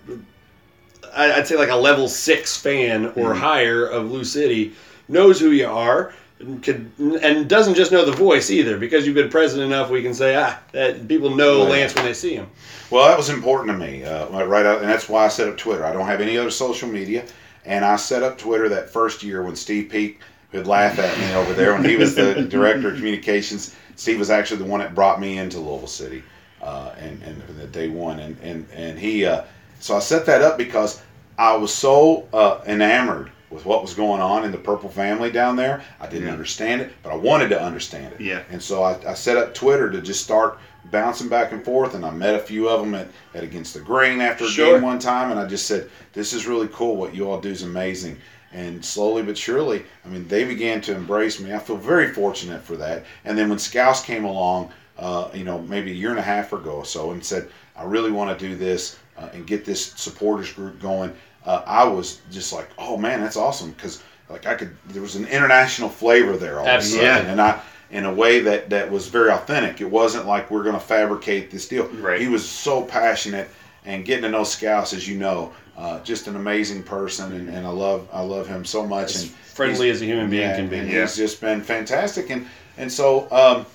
I'd 1.15 1.47
say 1.47 1.55
like 1.55 1.69
a 1.69 1.75
level 1.75 2.09
six 2.09 2.57
fan 2.57 3.13
or 3.15 3.33
higher 3.33 3.85
of 3.85 4.11
Lou 4.11 4.25
City 4.25 4.73
knows 5.07 5.39
who 5.39 5.51
you 5.51 5.67
are 5.67 6.13
and 6.39 6.61
could 6.61 6.91
and 6.99 7.47
doesn't 7.47 7.75
just 7.75 7.91
know 7.91 8.03
the 8.05 8.11
voice 8.11 8.49
either 8.49 8.77
because 8.77 9.05
you've 9.05 9.15
been 9.15 9.29
present 9.29 9.63
enough 9.63 9.89
we 9.89 10.01
can 10.01 10.13
say 10.13 10.35
ah 10.35 10.59
that 10.73 11.07
people 11.07 11.33
know 11.33 11.61
Right. 11.63 11.71
Lance 11.71 11.95
when 11.95 12.05
they 12.05 12.13
see 12.13 12.35
him. 12.35 12.49
Well, 12.91 13.07
that 13.07 13.17
was 13.17 13.29
important 13.29 13.71
to 13.71 13.77
me, 13.85 14.03
uh, 14.03 14.45
right 14.45 14.65
out, 14.65 14.81
and 14.81 14.89
that's 14.89 15.09
why 15.09 15.25
I 15.25 15.27
set 15.27 15.47
up 15.47 15.57
Twitter. 15.57 15.85
I 15.85 15.91
don't 15.91 16.05
have 16.05 16.21
any 16.21 16.37
other 16.37 16.51
social 16.51 16.87
media, 16.87 17.25
and 17.65 17.83
I 17.83 17.95
set 17.95 18.21
up 18.21 18.37
Twitter 18.37 18.69
that 18.69 18.89
first 18.89 19.23
year 19.23 19.41
when 19.41 19.55
Steve 19.55 19.89
Peak 19.89 20.19
would 20.51 20.67
laugh 20.67 20.99
at 20.99 21.17
me 21.17 21.33
over 21.33 21.53
there 21.53 21.73
when 21.73 21.83
he 21.83 21.95
was 21.95 22.15
the 22.15 22.43
director 22.49 22.89
of 22.89 22.95
communications. 22.97 23.75
Steve 23.95 24.19
was 24.19 24.29
actually 24.29 24.57
the 24.57 24.65
one 24.65 24.81
that 24.81 24.93
brought 24.93 25.19
me 25.19 25.39
into 25.39 25.59
Louisville 25.59 25.87
City, 25.87 26.21
uh, 26.61 26.93
and 26.99 27.21
and 27.23 27.41
the 27.59 27.67
day 27.67 27.87
one, 27.87 28.19
and 28.19 28.37
and 28.41 28.67
and 28.73 28.99
he. 28.99 29.25
Uh, 29.25 29.43
so 29.79 29.95
I 29.95 29.99
set 29.99 30.25
that 30.27 30.41
up 30.41 30.57
because 30.57 31.01
I 31.37 31.55
was 31.55 31.73
so 31.73 32.27
uh, 32.33 32.61
enamored 32.67 33.31
with 33.55 33.65
what 33.65 33.81
was 33.81 33.93
going 33.93 34.21
on 34.21 34.43
in 34.43 34.51
the 34.51 34.57
Purple 34.57 34.89
family 34.89 35.31
down 35.31 35.55
there. 35.55 35.81
I 35.99 36.07
didn't 36.07 36.27
Yeah. 36.27 36.33
understand 36.33 36.81
it, 36.81 36.91
but 37.01 37.11
I 37.11 37.15
wanted 37.15 37.49
to 37.49 37.61
understand 37.61 38.13
it. 38.13 38.21
Yeah. 38.21 38.41
And 38.51 38.61
so 38.61 38.83
I, 38.83 38.97
I 39.07 39.13
set 39.13 39.37
up 39.37 39.53
Twitter 39.53 39.89
to 39.89 40.01
just 40.01 40.23
start 40.23 40.59
bouncing 40.91 41.29
back 41.29 41.51
and 41.51 41.63
forth, 41.65 41.95
and 41.95 42.05
I 42.05 42.11
met 42.11 42.35
a 42.35 42.39
few 42.39 42.69
of 42.69 42.81
them 42.81 42.93
at, 42.93 43.07
at 43.33 43.43
Against 43.43 43.73
the 43.73 43.79
Grain 43.79 44.21
after 44.21 44.43
a 44.45 44.47
Sure. 44.47 44.73
game 44.73 44.83
one 44.83 44.99
time, 44.99 45.31
and 45.31 45.39
I 45.39 45.45
just 45.47 45.65
said, 45.65 45.89
"This 46.13 46.33
is 46.33 46.45
really 46.45 46.67
cool. 46.71 46.95
What 46.97 47.15
you 47.15 47.29
all 47.29 47.39
do 47.41 47.49
is 47.49 47.63
amazing." 47.63 48.17
And 48.53 48.85
slowly 48.85 49.23
but 49.23 49.37
surely, 49.37 49.83
I 50.05 50.09
mean, 50.09 50.27
they 50.27 50.43
began 50.45 50.79
to 50.81 50.95
embrace 50.95 51.39
me. 51.41 51.53
I 51.53 51.59
feel 51.59 51.75
very 51.77 52.13
fortunate 52.13 52.61
for 52.63 52.77
that. 52.77 53.03
And 53.25 53.37
then 53.37 53.49
when 53.49 53.59
Scouse 53.59 54.01
came 54.05 54.23
along, 54.23 54.69
uh, 54.97 55.27
you 55.33 55.43
know, 55.43 55.59
maybe 55.63 55.91
a 55.91 55.95
year 55.95 56.11
and 56.11 56.19
a 56.19 56.21
half 56.21 56.53
ago 56.53 56.71
or 56.75 56.85
so, 56.85 57.11
and 57.11 57.25
said, 57.25 57.47
"I 57.75 57.83
really 57.83 58.11
want 58.11 58.37
to 58.37 58.47
do 58.47 58.55
this 58.55 58.97
uh, 59.17 59.27
and 59.33 59.45
get 59.47 59.65
this 59.65 59.87
supporters 59.97 60.53
group 60.53 60.79
going," 60.81 61.13
uh, 61.45 61.63
I 61.65 61.83
was 61.85 62.21
just 62.31 62.53
like, 62.53 62.69
"Oh 62.77 62.97
man, 62.97 63.21
that's 63.21 63.37
awesome!" 63.37 63.71
Because 63.71 64.03
like 64.29 64.45
I 64.45 64.55
could, 64.55 64.75
there 64.87 65.01
was 65.01 65.15
an 65.15 65.25
international 65.27 65.89
flavor 65.89 66.37
there 66.37 66.59
all 66.59 66.67
Absolutely. 66.67 67.07
of 67.07 67.13
a 67.13 67.17
sudden, 67.17 67.31
and 67.31 67.41
I 67.41 67.61
in 67.91 68.05
a 68.05 68.13
way 68.13 68.39
that 68.41 68.69
that 68.69 68.89
was 68.89 69.07
very 69.07 69.29
authentic. 69.29 69.81
It 69.81 69.89
wasn't 69.89 70.25
like 70.25 70.49
we're 70.49 70.63
going 70.63 70.75
to 70.75 70.81
fabricate 70.81 71.51
this 71.51 71.67
deal. 71.67 71.87
Right. 71.87 72.19
He 72.19 72.27
was 72.27 72.47
so 72.47 72.83
passionate, 72.83 73.49
and 73.85 74.03
getting 74.05 74.23
to 74.23 74.29
know 74.29 74.43
Scouse, 74.43 74.93
as 74.93 75.07
you 75.07 75.17
know, 75.17 75.53
uh, 75.77 75.99
just 76.01 76.27
an 76.27 76.35
amazing 76.35 76.83
person, 76.83 77.33
and, 77.33 77.49
and 77.49 77.65
I 77.65 77.69
love 77.69 78.07
I 78.11 78.21
love 78.21 78.47
him 78.47 78.65
so 78.65 78.85
much. 78.85 79.15
As 79.15 79.23
and 79.23 79.31
friendly 79.31 79.89
as 79.89 80.01
a 80.01 80.05
human 80.05 80.29
being 80.29 80.41
yeah, 80.41 80.55
can 80.55 80.69
be. 80.69 80.77
Yeah. 80.77 81.01
he's 81.01 81.15
just 81.15 81.41
been 81.41 81.61
fantastic, 81.61 82.29
and 82.29 82.47
and 82.77 82.91
so. 82.91 83.31
Um, 83.31 83.65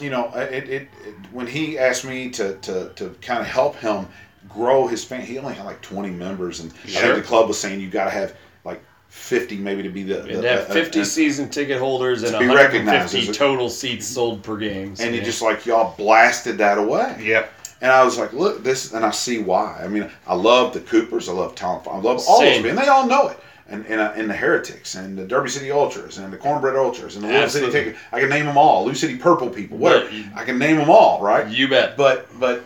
you 0.00 0.08
know, 0.08 0.30
it, 0.34 0.68
it, 0.68 0.88
it 1.04 1.14
when 1.30 1.46
he 1.46 1.78
asked 1.78 2.06
me 2.06 2.30
to, 2.30 2.54
to, 2.58 2.90
to 2.94 3.10
kind 3.20 3.40
of 3.40 3.46
help 3.46 3.76
him 3.76 4.06
grow 4.52 4.86
his 4.86 5.04
fan, 5.04 5.22
he 5.22 5.38
only 5.38 5.54
had 5.54 5.64
like 5.64 5.80
20 5.82 6.10
members, 6.10 6.60
and 6.60 6.72
I 6.84 6.88
think 6.88 7.16
the 7.16 7.22
club 7.22 7.48
was 7.48 7.58
saying 7.58 7.80
you 7.80 7.88
got 7.88 8.04
to 8.04 8.10
have 8.10 8.36
like 8.64 8.82
50 9.08 9.58
maybe 9.58 9.82
to 9.82 9.88
be 9.88 10.02
the, 10.02 10.14
the 10.14 10.36
And 10.36 10.44
have 10.44 10.70
uh, 10.70 10.74
50 10.74 11.00
uh, 11.00 11.04
season 11.04 11.48
ticket 11.48 11.78
holders 11.78 12.22
and 12.22 12.32
to 12.32 12.38
be 12.38 12.46
recognized 12.46 13.14
150 13.14 13.30
as 13.30 13.36
total 13.36 13.68
seats 13.68 14.06
sold 14.06 14.42
per 14.42 14.56
game. 14.56 14.96
So, 14.96 15.04
and 15.04 15.14
you 15.14 15.20
yeah. 15.20 15.26
just 15.26 15.42
like 15.42 15.66
y'all 15.66 15.94
blasted 15.96 16.58
that 16.58 16.78
away. 16.78 17.16
Yep. 17.20 17.52
And 17.80 17.90
I 17.90 18.04
was 18.04 18.18
like, 18.18 18.32
look, 18.32 18.62
this, 18.62 18.92
and 18.92 19.04
I 19.04 19.10
see 19.10 19.38
why. 19.38 19.80
I 19.82 19.88
mean, 19.88 20.10
I 20.26 20.34
love 20.34 20.74
the 20.74 20.80
Coopers, 20.80 21.28
I 21.28 21.32
love 21.32 21.54
Talent 21.54 21.84
Farm, 21.84 21.96
I 21.96 22.00
love 22.00 22.20
all 22.28 22.40
Same. 22.40 22.62
them, 22.62 22.70
and 22.70 22.78
they 22.78 22.88
all 22.88 23.06
know 23.06 23.28
it. 23.28 23.38
And, 23.68 23.86
and, 23.86 24.00
uh, 24.00 24.12
and 24.16 24.28
the 24.28 24.34
Heretics, 24.34 24.96
and 24.96 25.16
the 25.16 25.24
Derby 25.24 25.48
City 25.48 25.70
Ultras, 25.70 26.18
and 26.18 26.32
the 26.32 26.36
Cornbread 26.36 26.74
Ultras, 26.74 27.14
and 27.14 27.24
the 27.24 27.28
Little 27.28 27.48
City 27.48 27.70
Ticket. 27.70 27.96
I 28.12 28.18
can 28.18 28.28
name 28.28 28.46
them 28.46 28.58
all. 28.58 28.84
Lou 28.84 28.94
City 28.94 29.16
Purple 29.16 29.48
people, 29.48 29.78
whatever. 29.78 30.10
You- 30.10 30.24
I 30.34 30.44
can 30.44 30.58
name 30.58 30.76
them 30.76 30.90
all, 30.90 31.22
right? 31.22 31.48
you 31.48 31.68
bet. 31.68 31.96
But 31.96 32.26
but 32.40 32.64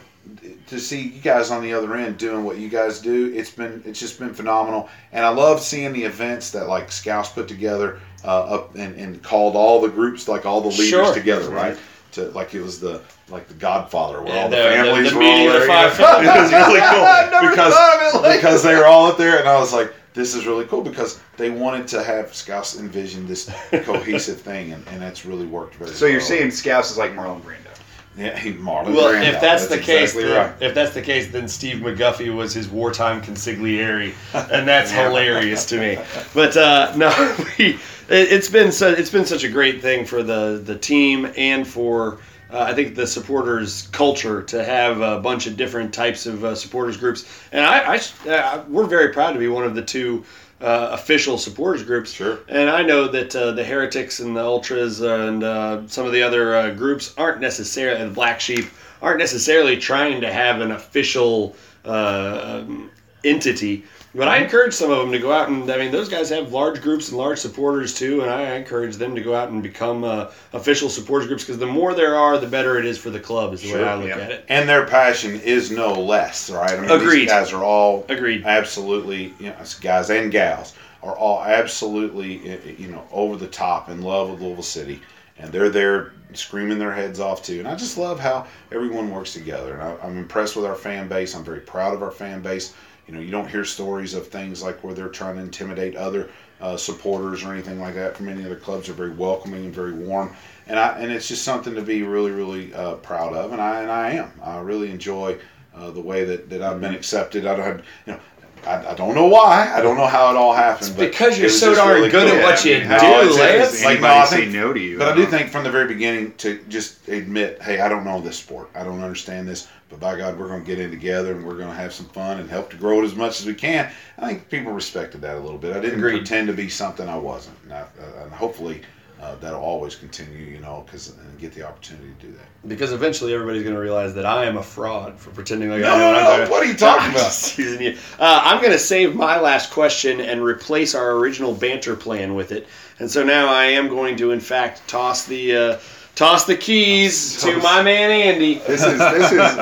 to 0.68 0.78
see 0.80 1.02
you 1.02 1.20
guys 1.20 1.50
on 1.50 1.62
the 1.62 1.72
other 1.72 1.94
end 1.94 2.16
doing 2.18 2.44
what 2.44 2.58
you 2.58 2.68
guys 2.68 3.00
do, 3.00 3.32
it's 3.34 3.50
been 3.50 3.82
it's 3.84 4.00
just 4.00 4.18
been 4.18 4.32
phenomenal. 4.34 4.88
And 5.12 5.24
I 5.24 5.28
love 5.28 5.60
seeing 5.60 5.92
the 5.92 6.02
events 6.04 6.50
that 6.52 6.68
like 6.68 6.90
Scouse 6.90 7.32
put 7.32 7.48
together 7.48 8.00
uh, 8.24 8.44
up 8.44 8.74
and, 8.74 8.94
and 8.96 9.22
called 9.22 9.56
all 9.56 9.80
the 9.80 9.88
groups, 9.88 10.26
like 10.28 10.46
all 10.46 10.60
the 10.60 10.68
leaders 10.68 10.88
Sure. 10.88 11.14
together, 11.14 11.50
right? 11.50 11.76
to 12.12 12.26
like 12.30 12.54
it 12.54 12.62
was 12.62 12.78
the 12.78 13.00
like 13.28 13.48
the 13.48 13.54
Godfather 13.54 14.22
where 14.22 14.32
Yeah, 14.32 14.42
all 14.44 14.48
the, 14.48 14.56
the- 14.56 14.62
the- 14.62 14.68
families 14.68 15.10
the 15.12 15.18
were 15.18 15.24
all 15.24 15.36
there. 15.36 15.52
the 15.52 15.58
you 15.60 15.66
know? 15.66 15.90
five 15.90 15.98
it 16.24 16.42
was 16.42 16.52
really 16.52 16.80
cool 16.80 17.50
because 17.50 17.74
thought 17.74 18.14
of 18.14 18.14
it 18.14 18.28
like 18.28 18.38
because 18.40 18.62
they 18.62 18.74
were 18.76 18.86
all 18.86 19.06
up 19.06 19.18
there, 19.18 19.38
and 19.40 19.48
I 19.48 19.58
was 19.58 19.72
like, 19.72 19.92
this 20.14 20.36
is 20.36 20.46
really 20.46 20.64
cool 20.66 20.80
because 20.82 21.20
they 21.36 21.50
wanted 21.50 21.88
to 21.88 22.04
have 22.04 22.32
Scouse 22.32 22.78
envision 22.78 23.26
this 23.26 23.50
cohesive 23.82 24.40
thing, 24.40 24.72
and, 24.72 24.86
and 24.88 25.02
that's 25.02 25.26
really 25.26 25.46
worked 25.46 25.74
very. 25.74 25.90
So 25.90 26.06
you're 26.06 26.18
well. 26.18 26.26
saying 26.28 26.52
Scouse 26.52 26.92
is 26.92 26.98
like 26.98 27.10
Marlon 27.16 27.40
Brando? 27.40 27.73
Yeah, 28.16 28.38
he 28.38 28.52
Marlon 28.52 28.94
Well, 28.94 29.12
Brando. 29.12 29.34
if 29.34 29.40
that's, 29.40 29.66
the 29.66 29.78
case, 29.78 30.14
exactly 30.14 30.24
then, 30.24 30.50
right. 30.50 30.62
if 30.62 30.74
that's 30.74 30.94
the 30.94 31.02
case, 31.02 31.32
then 31.32 31.48
Steve 31.48 31.78
McGuffey 31.78 32.34
was 32.34 32.54
his 32.54 32.68
wartime 32.68 33.20
consigliere, 33.20 34.14
and 34.52 34.68
that's 34.68 34.90
hilarious 34.92 35.66
to 35.66 35.78
me. 35.80 35.98
But 36.32 36.56
uh, 36.56 36.92
no, 36.96 37.08
we, 37.58 37.74
it, 37.74 37.78
it's 38.08 38.48
been 38.48 38.70
so, 38.70 38.88
it's 38.88 39.10
been 39.10 39.24
such 39.24 39.42
a 39.42 39.48
great 39.48 39.82
thing 39.82 40.04
for 40.04 40.22
the 40.22 40.60
the 40.64 40.78
team 40.78 41.30
and 41.36 41.66
for. 41.66 42.18
Uh, 42.50 42.60
I 42.68 42.74
think 42.74 42.94
the 42.94 43.06
supporters 43.06 43.88
culture 43.88 44.40
to 44.42 44.62
have 44.62 45.00
a 45.00 45.18
bunch 45.18 45.48
of 45.48 45.56
different 45.56 45.92
types 45.92 46.26
of 46.26 46.44
uh, 46.44 46.54
supporters 46.54 46.96
groups, 46.96 47.26
and 47.50 47.64
I, 47.64 47.96
I 47.96 48.30
uh, 48.30 48.64
we're 48.68 48.86
very 48.86 49.12
proud 49.12 49.32
to 49.32 49.40
be 49.40 49.48
one 49.48 49.64
of 49.64 49.74
the 49.74 49.82
two 49.82 50.24
uh, 50.60 50.88
official 50.92 51.38
supporters 51.38 51.82
groups. 51.82 52.12
Sure. 52.12 52.38
And 52.48 52.70
I 52.70 52.82
know 52.82 53.08
that 53.08 53.34
uh, 53.34 53.52
the 53.52 53.64
Heretics 53.64 54.20
and 54.20 54.36
the 54.36 54.40
Ultras 54.40 55.00
and 55.00 55.42
uh, 55.42 55.86
some 55.88 56.06
of 56.06 56.12
the 56.12 56.22
other 56.22 56.54
uh, 56.54 56.70
groups 56.70 57.14
aren't 57.16 57.40
necessarily, 57.40 58.00
and 58.00 58.14
Black 58.14 58.40
Sheep 58.40 58.66
aren't 59.02 59.18
necessarily 59.18 59.76
trying 59.76 60.20
to 60.20 60.32
have 60.32 60.60
an 60.60 60.70
official 60.70 61.54
uh, 61.84 62.62
um, 62.62 62.90
entity. 63.24 63.84
But 64.14 64.28
I 64.28 64.38
encourage 64.38 64.74
some 64.74 64.92
of 64.92 64.98
them 64.98 65.10
to 65.10 65.18
go 65.18 65.32
out 65.32 65.48
and, 65.48 65.68
I 65.68 65.76
mean, 65.76 65.90
those 65.90 66.08
guys 66.08 66.30
have 66.30 66.52
large 66.52 66.80
groups 66.80 67.08
and 67.08 67.18
large 67.18 67.38
supporters 67.38 67.92
too, 67.92 68.20
and 68.20 68.30
I 68.30 68.54
encourage 68.54 68.94
them 68.96 69.14
to 69.16 69.20
go 69.20 69.34
out 69.34 69.48
and 69.48 69.60
become 69.60 70.04
uh, 70.04 70.30
official 70.52 70.88
supporters 70.88 71.26
groups 71.26 71.42
because 71.42 71.58
the 71.58 71.66
more 71.66 71.94
there 71.94 72.14
are, 72.14 72.38
the 72.38 72.46
better 72.46 72.78
it 72.78 72.86
is 72.86 72.96
for 72.96 73.10
the 73.10 73.18
club, 73.18 73.52
is 73.54 73.62
the 73.62 73.74
way 73.74 73.84
I 73.84 73.96
look 73.96 74.08
yeah. 74.08 74.18
at 74.18 74.30
it. 74.30 74.44
and 74.48 74.68
their 74.68 74.86
passion 74.86 75.40
is 75.40 75.72
no 75.72 75.92
less, 75.92 76.48
right? 76.48 76.70
I 76.70 76.80
mean, 76.80 76.90
Agreed. 76.90 77.22
These 77.22 77.30
guys 77.30 77.52
are 77.52 77.64
all 77.64 78.06
Agreed. 78.08 78.44
absolutely, 78.44 79.34
you 79.40 79.46
know, 79.46 79.56
guys 79.80 80.10
and 80.10 80.30
gals 80.30 80.74
are 81.02 81.16
all 81.16 81.42
absolutely, 81.42 82.48
eh, 82.48 82.58
eh, 82.66 82.74
you 82.78 82.88
know, 82.88 83.04
over 83.10 83.36
the 83.36 83.48
top 83.48 83.90
in 83.90 84.00
love 84.00 84.30
with 84.30 84.40
Louisville 84.40 84.62
City, 84.62 85.00
and 85.38 85.50
they're 85.50 85.70
there 85.70 86.12
screaming 86.32 86.78
their 86.78 86.92
heads 86.92 87.20
off 87.20 87.42
too. 87.42 87.58
And 87.58 87.68
I 87.68 87.74
just 87.74 87.98
love 87.98 88.20
how 88.20 88.46
everyone 88.72 89.10
works 89.10 89.32
together. 89.32 89.74
And 89.74 89.82
I, 89.82 89.96
I'm 90.02 90.18
impressed 90.18 90.56
with 90.56 90.64
our 90.64 90.74
fan 90.74 91.08
base. 91.08 91.34
I'm 91.34 91.44
very 91.44 91.60
proud 91.60 91.94
of 91.94 92.02
our 92.02 92.10
fan 92.10 92.42
base. 92.42 92.74
You 93.06 93.14
know, 93.14 93.20
you 93.20 93.30
don't 93.30 93.48
hear 93.48 93.64
stories 93.64 94.14
of 94.14 94.28
things 94.28 94.62
like 94.62 94.82
where 94.82 94.94
they're 94.94 95.08
trying 95.08 95.36
to 95.36 95.42
intimidate 95.42 95.96
other 95.96 96.30
uh, 96.60 96.76
supporters 96.76 97.44
or 97.44 97.52
anything 97.52 97.80
like 97.80 97.94
that 97.94 98.16
from 98.16 98.28
any 98.28 98.44
other 98.44 98.56
clubs. 98.56 98.86
They're 98.86 98.94
very 98.94 99.10
welcoming 99.10 99.66
and 99.66 99.74
very 99.74 99.92
warm, 99.92 100.34
and 100.66 100.78
I 100.78 100.98
and 100.98 101.12
it's 101.12 101.28
just 101.28 101.42
something 101.42 101.74
to 101.74 101.82
be 101.82 102.02
really 102.02 102.30
really 102.30 102.72
uh, 102.72 102.94
proud 102.96 103.34
of. 103.34 103.52
And 103.52 103.60
I 103.60 103.82
and 103.82 103.90
I 103.90 104.10
am. 104.12 104.32
I 104.42 104.58
really 104.60 104.90
enjoy 104.90 105.38
uh, 105.74 105.90
the 105.90 106.00
way 106.00 106.24
that, 106.24 106.48
that 106.50 106.62
I've 106.62 106.80
been 106.80 106.94
accepted. 106.94 107.46
I 107.46 107.56
don't, 107.56 107.84
you 108.06 108.12
know. 108.12 108.20
I, 108.66 108.92
I 108.92 108.94
don't 108.94 109.14
know 109.14 109.26
why. 109.26 109.70
I 109.74 109.82
don't 109.82 109.96
know 109.96 110.06
how 110.06 110.30
it 110.30 110.36
all 110.36 110.54
happened. 110.54 110.94
but 110.96 111.10
because 111.10 111.38
you're 111.38 111.50
so 111.50 111.74
darn 111.74 111.96
really 111.96 112.08
good 112.08 112.28
at 112.28 112.42
what 112.42 112.64
you 112.64 112.78
mean, 112.78 112.88
do, 112.88 113.38
Lance. 113.38 113.84
Like, 113.84 114.00
no, 114.00 114.06
I 114.06 114.24
say 114.24 114.36
think- 114.42 114.52
no 114.52 114.72
to 114.72 114.80
you? 114.80 114.96
But 114.96 115.08
I 115.08 115.14
do 115.16 115.26
think 115.26 115.50
from 115.50 115.64
the 115.64 115.70
very 115.70 115.86
beginning 115.86 116.32
to 116.38 116.62
just 116.68 117.06
admit, 117.08 117.60
hey, 117.60 117.80
I 117.80 117.88
don't 117.90 118.04
know 118.04 118.20
this 118.22 118.38
sport. 118.38 118.70
I 118.74 118.82
don't 118.82 119.02
understand 119.02 119.46
this. 119.46 119.68
But 119.94 120.00
by 120.00 120.18
God, 120.18 120.36
we're 120.36 120.48
going 120.48 120.60
to 120.60 120.66
get 120.66 120.80
in 120.80 120.90
together 120.90 121.30
and 121.32 121.46
we're 121.46 121.54
going 121.54 121.68
to 121.68 121.74
have 121.74 121.92
some 121.92 122.06
fun 122.06 122.40
and 122.40 122.50
help 122.50 122.68
to 122.70 122.76
grow 122.76 123.00
it 123.00 123.04
as 123.04 123.14
much 123.14 123.38
as 123.38 123.46
we 123.46 123.54
can. 123.54 123.92
I 124.18 124.26
think 124.26 124.50
people 124.50 124.72
respected 124.72 125.20
that 125.20 125.36
a 125.36 125.40
little 125.40 125.58
bit. 125.58 125.76
I 125.76 125.78
didn't 125.78 126.00
Agreed. 126.00 126.16
pretend 126.18 126.48
to 126.48 126.52
be 126.52 126.68
something 126.68 127.08
I 127.08 127.16
wasn't. 127.16 127.56
And, 127.62 127.74
I, 127.74 127.80
uh, 127.82 128.24
and 128.24 128.32
hopefully 128.32 128.82
uh, 129.22 129.36
that'll 129.36 129.60
always 129.62 129.94
continue, 129.94 130.46
you 130.46 130.58
know, 130.58 130.82
because 130.84 131.16
and 131.16 131.38
get 131.38 131.52
the 131.52 131.62
opportunity 131.62 132.08
to 132.18 132.26
do 132.26 132.32
that. 132.32 132.68
Because 132.68 132.92
eventually 132.92 133.32
everybody's 133.34 133.62
going 133.62 133.76
to 133.76 133.80
realize 133.80 134.14
that 134.14 134.26
I 134.26 134.46
am 134.46 134.56
a 134.56 134.62
fraud 134.64 135.16
for 135.16 135.30
pretending 135.30 135.70
like 135.70 135.82
No, 135.82 135.94
I 135.94 135.98
know 135.98 136.06
what 136.06 136.12
no, 136.12 136.20
talking 136.22 136.42
about. 136.42 136.50
what 136.50 136.62
are 136.62 136.66
you 136.66 136.74
talking 136.74 137.10
about? 137.94 138.20
Uh, 138.20 138.40
I'm 138.44 138.58
going 138.60 138.72
to 138.72 138.78
save 138.80 139.14
my 139.14 139.38
last 139.38 139.70
question 139.70 140.20
and 140.20 140.42
replace 140.42 140.96
our 140.96 141.12
original 141.12 141.54
banter 141.54 141.94
plan 141.94 142.34
with 142.34 142.50
it. 142.50 142.66
And 142.98 143.08
so 143.08 143.22
now 143.22 143.46
I 143.46 143.66
am 143.66 143.86
going 143.88 144.16
to, 144.16 144.32
in 144.32 144.40
fact, 144.40 144.86
toss 144.88 145.24
the 145.24 145.56
uh, 145.56 145.78
toss 146.14 146.44
the 146.44 146.56
keys 146.56 147.40
to 147.42 147.56
my 147.58 147.82
man 147.82 148.10
Andy. 148.10 148.54
This 148.66 148.84
is 148.84 148.98
this 148.98 149.32
is 149.32 149.56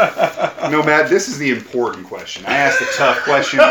no 0.70 0.82
Matt. 0.82 1.08
This 1.08 1.28
is 1.28 1.38
the 1.38 1.50
important 1.50 2.06
question. 2.06 2.44
I 2.46 2.54
ask 2.56 2.78
the 2.78 2.86
tough 2.96 3.18
questions. 3.24 3.62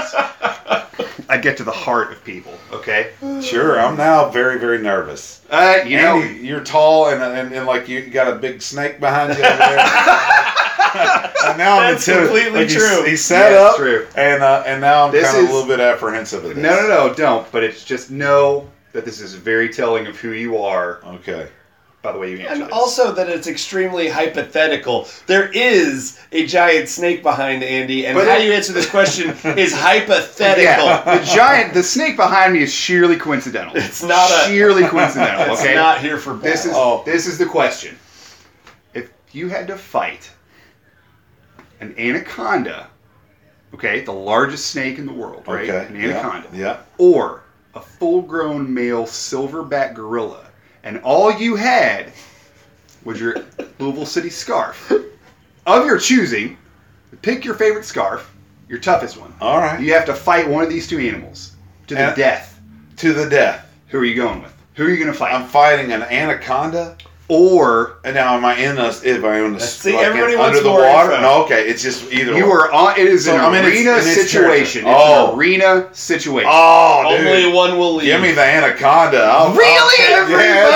I 1.29 1.37
get 1.37 1.55
to 1.57 1.63
the 1.63 1.71
heart 1.71 2.11
of 2.11 2.23
people. 2.25 2.53
Okay. 2.73 3.11
Sure, 3.41 3.79
I'm 3.79 3.95
now 3.95 4.27
very, 4.29 4.59
very 4.59 4.79
nervous. 4.79 5.41
Uh, 5.49 5.77
you 5.85 5.97
know, 5.97 6.21
Andy, 6.21 6.45
you're 6.45 6.63
tall 6.63 7.09
and, 7.09 7.21
and, 7.23 7.53
and 7.53 7.65
like 7.65 7.87
you 7.87 8.09
got 8.09 8.27
a 8.31 8.35
big 8.35 8.61
snake 8.61 8.99
behind 8.99 9.29
you 9.37 9.43
over 9.43 9.57
there. 9.57 9.79
and 11.45 11.57
now 11.57 11.79
I'm 11.79 11.93
That's 11.93 12.05
completely 12.05 12.49
like 12.51 12.69
he's- 12.69 12.73
true. 12.73 13.05
He's, 13.05 13.23
set 13.23 13.51
Yeah, 13.51 13.65
it's 13.65 13.73
up, 13.73 13.77
true. 13.77 14.07
and 14.15 14.43
uh, 14.43 14.63
and 14.65 14.81
now 14.81 15.05
I'm 15.07 15.13
kind 15.13 15.25
of 15.25 15.49
a 15.49 15.53
little 15.53 15.65
bit 15.67 15.79
apprehensive 15.79 16.43
of 16.43 16.55
this. 16.55 16.57
no, 16.61 16.75
no, 16.81 16.87
no, 17.07 17.13
don't. 17.13 17.49
But 17.53 17.63
it's 17.63 17.85
just 17.85 18.11
know 18.11 18.69
that 18.91 19.05
this 19.05 19.21
is 19.21 19.33
very 19.35 19.69
telling 19.69 20.07
of 20.07 20.19
who 20.19 20.31
you 20.31 20.57
are 20.57 20.99
Okay. 21.05 21.47
By 22.01 22.11
the 22.11 22.17
way 22.17 22.31
you 22.31 22.37
answer 22.39 22.53
And 22.53 22.61
this. 22.63 22.69
also 22.71 23.11
that 23.13 23.29
it's 23.29 23.47
extremely 23.47 24.09
hypothetical. 24.09 25.07
There 25.27 25.49
is 25.53 26.19
a 26.31 26.45
giant 26.47 26.89
snake 26.89 27.21
behind 27.21 27.63
Andy, 27.63 28.07
and 28.07 28.15
But 28.17 28.27
how 28.27 28.37
it- 28.37 28.45
you 28.45 28.53
answer 28.53 28.73
this 28.73 28.89
question 28.89 29.29
is 29.57 29.73
hypothetical. 29.73 30.63
Yeah, 30.85 31.17
the 31.19 31.23
giant, 31.25 31.73
the 31.73 31.83
snake 31.83 32.15
behind 32.15 32.53
me 32.53 32.63
is 32.63 32.73
sheerly 32.73 33.17
coincidental. 33.17 33.75
It's 33.75 34.01
not 34.01 34.31
a- 34.31 34.47
sheerly 34.49 34.85
coincidental. 34.87 35.41
It's 35.53 35.61
Okay, 35.61 35.75
not 35.75 35.99
here 36.01 36.17
for 36.17 36.33
this 36.33 36.65
is 36.65 36.73
oh. 36.75 37.03
this 37.05 37.27
is 37.27 37.37
the 37.37 37.45
question. 37.45 37.95
If 38.95 39.11
you 39.31 39.49
had 39.49 39.67
to 39.67 39.77
fight 39.77 40.29
an 41.81 41.93
anaconda, 41.97 42.87
okay, 43.75 44.01
the 44.01 44.11
largest 44.11 44.67
snake 44.71 44.97
in 44.97 45.05
the 45.05 45.13
world, 45.13 45.43
right? 45.47 45.69
Okay. 45.69 45.85
An 45.87 45.95
yeah, 45.95 46.09
anaconda, 46.17 46.47
Yeah. 46.53 46.77
or 46.97 47.43
a 47.75 47.79
full-grown 47.79 48.71
male 48.73 49.05
silverback 49.05 49.93
gorilla, 49.95 50.47
and 50.83 50.99
all 51.03 51.31
you 51.31 51.55
had 51.55 52.11
was 53.03 53.19
your 53.19 53.35
Louisville 53.79 54.05
City 54.05 54.29
scarf 54.29 54.91
of 55.65 55.85
your 55.85 55.97
choosing. 55.97 56.57
Pick 57.21 57.45
your 57.45 57.55
favorite 57.55 57.85
scarf, 57.85 58.33
your 58.67 58.79
toughest 58.79 59.17
one. 59.17 59.33
All 59.41 59.57
right. 59.57 59.79
You 59.79 59.93
have 59.93 60.05
to 60.05 60.15
fight 60.15 60.47
one 60.47 60.63
of 60.63 60.69
these 60.69 60.87
two 60.87 60.99
animals 60.99 61.55
to 61.87 61.95
the 61.95 62.13
death. 62.15 62.59
To 62.97 63.13
the 63.13 63.29
death. 63.29 63.67
Who 63.87 63.99
are 63.99 64.05
you 64.05 64.15
going 64.15 64.41
with? 64.41 64.53
Who 64.75 64.85
are 64.85 64.89
you 64.89 64.97
going 64.97 65.11
to 65.11 65.17
fight? 65.17 65.33
I'm 65.33 65.47
fighting 65.47 65.91
an 65.91 66.03
anaconda. 66.03 66.97
Or 67.31 67.97
And 68.03 68.13
now 68.13 68.35
am 68.35 68.43
I 68.43 68.55
in 68.57 68.77
a? 68.77 68.91
Am 69.05 69.23
I 69.25 69.39
in 69.39 69.53
the? 69.53 69.59
See, 69.61 69.93
like 69.93 70.01
in- 70.01 70.05
everybody 70.09 70.35
under 70.35 70.59
the 70.59 70.69
water? 70.69 71.11
info. 71.11 71.21
No. 71.21 71.43
Okay. 71.45 71.63
It's 71.69 71.81
just 71.81 72.11
either. 72.11 72.33
you 72.35 72.45
or. 72.45 72.65
are 72.67 72.71
on. 72.73 72.99
It 72.99 73.07
is 73.07 73.23
So, 73.25 73.35
an 73.35 73.39
I 73.39 73.45
mean, 73.49 73.55
it's- 73.65 73.71
arena 73.73 73.91
and 73.93 74.05
it's 74.05 74.29
situation. 74.29 74.81
It's 74.85 74.93
Oh. 74.93 75.31
an 75.31 75.39
arena 75.39 75.87
situation. 75.93 76.49
Oh, 76.51 77.03
Only 77.07 77.53
one 77.53 77.77
will 77.79 77.95
leave. 77.95 78.07
Give 78.07 78.21
me 78.21 78.31
the 78.33 78.43
anaconda. 78.43 79.23
I'll, 79.23 79.53
Really? 79.53 80.03
I'll, 80.13 80.21
Everybody 80.23 80.43
yeah, 80.43 80.67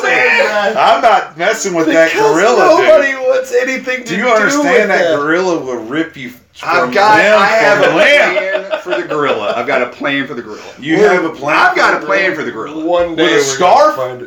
says 0.00 0.45
that. 0.74 0.96
I'm 0.96 1.02
not 1.02 1.36
messing 1.38 1.74
with 1.74 1.86
that 1.86 2.12
gorilla, 2.12 2.56
nobody 2.82 3.12
dude. 3.12 3.20
wants 3.20 3.52
anything 3.54 4.04
to 4.04 4.04
Do 4.04 4.04
with 4.04 4.06
the. 4.06 4.10
Do 4.10 4.16
you 4.16 4.24
with 4.24 4.34
understand 4.42 4.90
that 4.90 5.10
that 5.10 5.16
gorilla 5.16 5.58
will 5.64 5.84
rip 5.84 6.16
you 6.16 6.30
from 6.30 6.40
I've 6.88 6.94
got. 6.94 7.16
limb 7.18 7.38
I 7.38 7.46
have 7.46 7.78
a 7.78 7.96
limb? 7.96 8.66
plan 8.66 8.80
for 8.82 9.00
the 9.00 9.06
gorilla. 9.08 9.52
I've 9.56 9.66
got 9.66 9.82
a 9.82 9.90
plan 9.90 10.26
for 10.26 10.34
the 10.34 10.42
gorilla. 10.42 10.72
You 10.78 10.96
have 11.04 11.24
a 11.24 11.30
plan. 11.34 11.56
I've 11.56 11.76
got 11.76 12.02
a 12.02 12.06
plan 12.06 12.34
for 12.34 12.42
the 12.44 12.50
gorilla. 12.50 12.84
One 12.84 13.14
day 13.16 13.24
With 13.34 13.42
a 13.42 13.44
scarf? 13.44 13.96
Gonna 13.96 14.18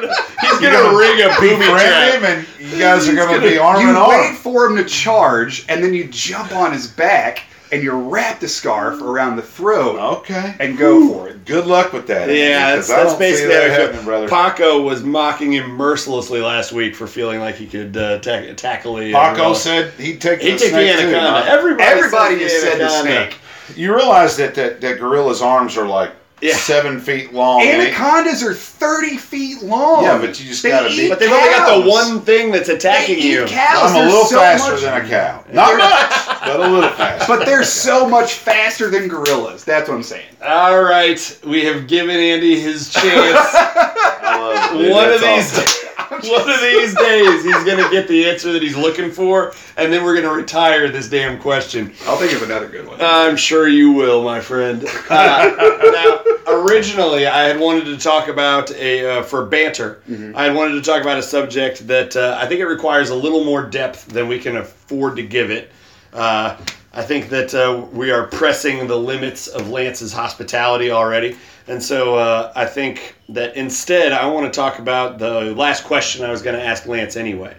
gonna, 0.00 0.14
he's 0.40 0.58
gonna 0.60 0.72
gonna 0.72 0.96
ring 0.96 1.20
a 1.22 1.28
booby 1.40 1.64
trap. 1.66 2.14
him, 2.14 2.24
and 2.24 2.46
you 2.72 2.78
guys 2.78 3.08
are 3.08 3.14
going 3.14 3.28
to 3.28 3.34
gonna- 3.40 3.50
be 3.50 3.58
arm 3.58 3.80
you 3.80 3.90
in 3.90 4.08
wait 4.08 4.36
for 4.36 4.66
him 4.66 4.76
to 4.76 4.84
charge, 4.84 5.64
and 5.68 5.82
then 5.82 5.92
you 5.94 6.04
jump 6.08 6.52
on 6.54 6.72
his 6.72 6.86
back, 6.86 7.42
and 7.72 7.82
you 7.82 7.92
wrap 7.92 8.40
the 8.40 8.48
scarf 8.48 9.00
around 9.02 9.36
the 9.36 9.42
throat, 9.42 9.98
Okay. 10.18 10.54
and 10.60 10.76
go 10.78 11.08
for 11.12 11.28
it. 11.28 11.44
Good 11.44 11.66
luck 11.66 11.92
with 11.92 12.06
that. 12.08 12.28
Yeah, 12.28 12.76
that's, 12.76 12.88
that's 12.88 13.14
basically 13.14 13.54
that 13.54 13.70
happening, 13.70 14.04
brother. 14.04 14.28
Paco 14.28 14.80
was 14.82 15.02
mocking 15.02 15.52
him 15.52 15.70
mercilessly 15.70 16.40
last 16.40 16.72
week 16.72 16.94
for 16.94 17.06
feeling 17.06 17.40
like 17.40 17.54
he 17.56 17.66
could 17.66 17.96
uh, 17.96 18.18
ta- 18.20 18.52
tackle 18.56 18.96
the. 18.96 19.14
uh, 19.14 19.20
Paco 19.20 19.36
gorilla. 19.36 19.54
said 19.56 19.92
he'd 19.94 20.20
take 20.20 20.40
He 20.40 20.48
the 20.52 20.58
the 20.58 20.58
snake 20.68 20.96
too, 20.98 21.06
anaconda. 21.06 21.42
huh? 21.42 21.44
Everybody, 21.48 21.82
Everybody 21.84 22.38
says 22.40 22.50
just 22.52 22.62
said 22.62 22.80
the 22.80 22.88
snake. 23.02 23.36
You 23.76 23.94
realize 23.94 24.36
that, 24.38 24.54
that 24.54 24.80
that 24.80 24.98
gorilla's 24.98 25.42
arms 25.42 25.76
are 25.76 25.86
like 25.86 26.12
Yeah. 26.40 26.54
seven 26.54 27.00
feet 27.00 27.32
long. 27.32 27.62
and 27.62 27.80
they- 27.80 27.88
Anacondas 27.88 28.42
are 28.42 28.54
30 28.54 29.16
feet 29.16 29.62
long. 29.62 30.04
Yeah, 30.04 30.18
but 30.18 30.38
you 30.40 30.46
just 30.48 30.62
They 30.62 30.70
gotta 30.70 30.88
be- 30.90 31.08
But 31.08 31.18
they've 31.18 31.30
only 31.32 31.48
got 31.50 31.66
the 31.66 31.82
cows. 31.82 31.90
one 31.90 32.20
thing 32.22 32.50
that's 32.52 32.68
attacking 32.68 33.16
They 33.16 33.22
eat 33.22 33.32
you. 33.32 33.44
cows. 33.46 33.90
I'm 33.90 33.96
a 33.96 33.98
They're 34.00 34.06
little 34.08 34.24
so 34.26 34.38
faster 34.38 34.72
much- 34.72 34.80
than 34.82 35.04
a 35.04 35.08
cow. 35.08 35.44
Not 35.52 35.76
much, 35.78 36.40
but 36.44 36.60
a 36.60 36.68
little 36.68 36.90
faster. 36.90 37.24
But 37.36 37.46
they're 37.46 37.64
so 37.64 38.08
much 38.08 38.34
faster 38.34 38.88
than 38.90 39.08
gorillas. 39.08 39.64
That's 39.64 39.88
what 39.88 39.94
I'm 39.96 40.02
saying. 40.02 40.26
All 40.46 40.82
right, 40.82 41.38
we 41.44 41.64
have 41.64 41.86
given 41.88 42.16
Andy 42.16 42.60
his 42.60 42.90
chance. 42.92 43.04
I 44.22 44.38
love 44.38 44.74
it, 44.74 44.78
dude. 44.84 44.90
one 44.92 45.10
of 45.12 45.20
That's 45.20 45.56
these, 45.56 45.84
awesome. 45.98 46.30
one 46.30 46.50
of 46.50 46.60
these 46.60 46.94
days, 46.94 47.44
he's 47.44 47.64
gonna 47.64 47.88
get 47.90 48.06
the 48.08 48.28
answer 48.28 48.52
that 48.52 48.62
he's 48.62 48.76
looking 48.76 49.10
for, 49.10 49.52
and 49.76 49.92
then 49.92 50.04
we're 50.04 50.14
gonna 50.14 50.32
retire 50.34 50.88
this 50.88 51.08
damn 51.08 51.38
question. 51.40 51.92
I'll 52.06 52.16
think 52.16 52.32
of 52.32 52.42
another 52.42 52.68
good 52.68 52.86
one. 52.86 52.98
I'm 53.00 53.36
sure 53.36 53.68
you 53.68 53.92
will, 53.92 54.22
my 54.22 54.40
friend. 54.40 54.84
Uh, 55.10 55.50
now, 55.92 56.17
originally 56.66 57.26
I 57.26 57.44
had 57.44 57.58
wanted 57.58 57.84
to 57.86 57.96
talk 57.98 58.28
about 58.28 58.70
a 58.72 59.18
uh, 59.18 59.22
for 59.22 59.46
banter. 59.46 60.02
I 60.34 60.44
had 60.44 60.54
wanted 60.54 60.74
to 60.74 60.82
talk 60.82 61.02
about 61.02 61.18
a 61.18 61.22
subject 61.22 61.86
that 61.86 62.16
uh, 62.16 62.38
I 62.40 62.46
think 62.46 62.60
it 62.60 62.66
requires 62.66 63.10
a 63.10 63.14
little 63.14 63.44
more 63.44 63.62
depth 63.62 64.06
than 64.06 64.28
we 64.28 64.38
can 64.38 64.56
afford 64.56 65.16
to 65.16 65.22
give 65.22 65.50
it. 65.50 65.70
Uh, 66.12 66.56
I 66.92 67.02
think 67.02 67.28
that 67.28 67.54
uh, 67.54 67.86
we 67.92 68.10
are 68.10 68.26
pressing 68.26 68.86
the 68.86 68.96
limits 68.96 69.46
of 69.46 69.68
Lance's 69.68 70.12
hospitality 70.12 70.90
already, 70.90 71.36
and 71.66 71.82
so 71.82 72.16
uh, 72.16 72.52
I 72.56 72.64
think 72.64 73.14
that 73.28 73.54
instead 73.56 74.12
I 74.12 74.26
want 74.26 74.52
to 74.52 74.56
talk 74.56 74.78
about 74.78 75.18
the 75.18 75.54
last 75.54 75.84
question 75.84 76.24
I 76.24 76.30
was 76.30 76.42
going 76.42 76.56
to 76.56 76.64
ask 76.64 76.86
Lance 76.86 77.16
anyway, 77.16 77.54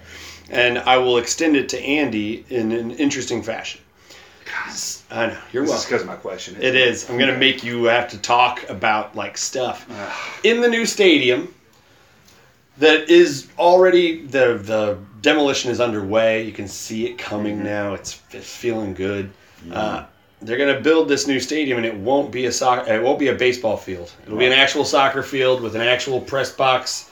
and 0.50 0.80
I 0.80 0.98
will 0.98 1.18
extend 1.18 1.56
it 1.56 1.70
to 1.70 1.80
Andy 1.80 2.44
in 2.50 2.72
an 2.72 2.92
interesting 2.92 3.44
fashion. 3.44 3.82
I 5.12 5.28
know 5.28 5.38
you're 5.52 5.64
This 5.66 5.72
is 5.72 5.76
welcome. 5.76 5.90
because 5.90 6.02
of 6.02 6.08
my 6.08 6.16
question. 6.16 6.58
It 6.62 6.76
is. 6.76 7.10
I'm 7.10 7.18
gonna 7.18 7.38
make 7.38 7.64
you 7.64 7.86
have 7.86 8.10
to 8.12 8.18
talk 8.18 8.68
about 8.70 9.16
like 9.16 9.38
stuff 9.38 9.88
in 10.44 10.62
the 10.62 10.68
new 10.68 10.86
stadium. 10.86 11.54
That 12.78 13.10
is 13.10 13.48
already 13.58 14.26
the 14.26 14.58
the 14.62 14.98
demolition 15.22 15.72
is 15.72 15.82
underway. 15.82 16.44
You 16.44 16.52
can 16.54 16.68
see 16.68 17.08
it 17.08 17.18
coming 17.18 17.64
now. 17.64 17.94
It's, 17.94 18.22
it's 18.32 18.56
feeling 18.56 18.94
good. 18.94 19.32
Uh, 19.72 20.06
they're 20.42 20.58
gonna 20.58 20.80
build 20.80 21.10
this 21.10 21.28
new 21.28 21.40
stadium, 21.40 21.78
and 21.78 21.86
it 21.86 21.96
won't 21.96 22.32
be 22.32 22.46
a 22.46 22.52
soccer. 22.52 22.92
It 22.94 23.04
won't 23.04 23.20
be 23.20 23.28
a 23.28 23.36
baseball 23.36 23.76
field. 23.78 24.12
It'll 24.26 24.38
be 24.38 24.46
an 24.46 24.54
actual 24.54 24.86
soccer 24.86 25.24
field 25.24 25.62
with 25.62 25.76
an 25.76 25.82
actual 25.82 26.22
press 26.22 26.52
box. 26.52 27.10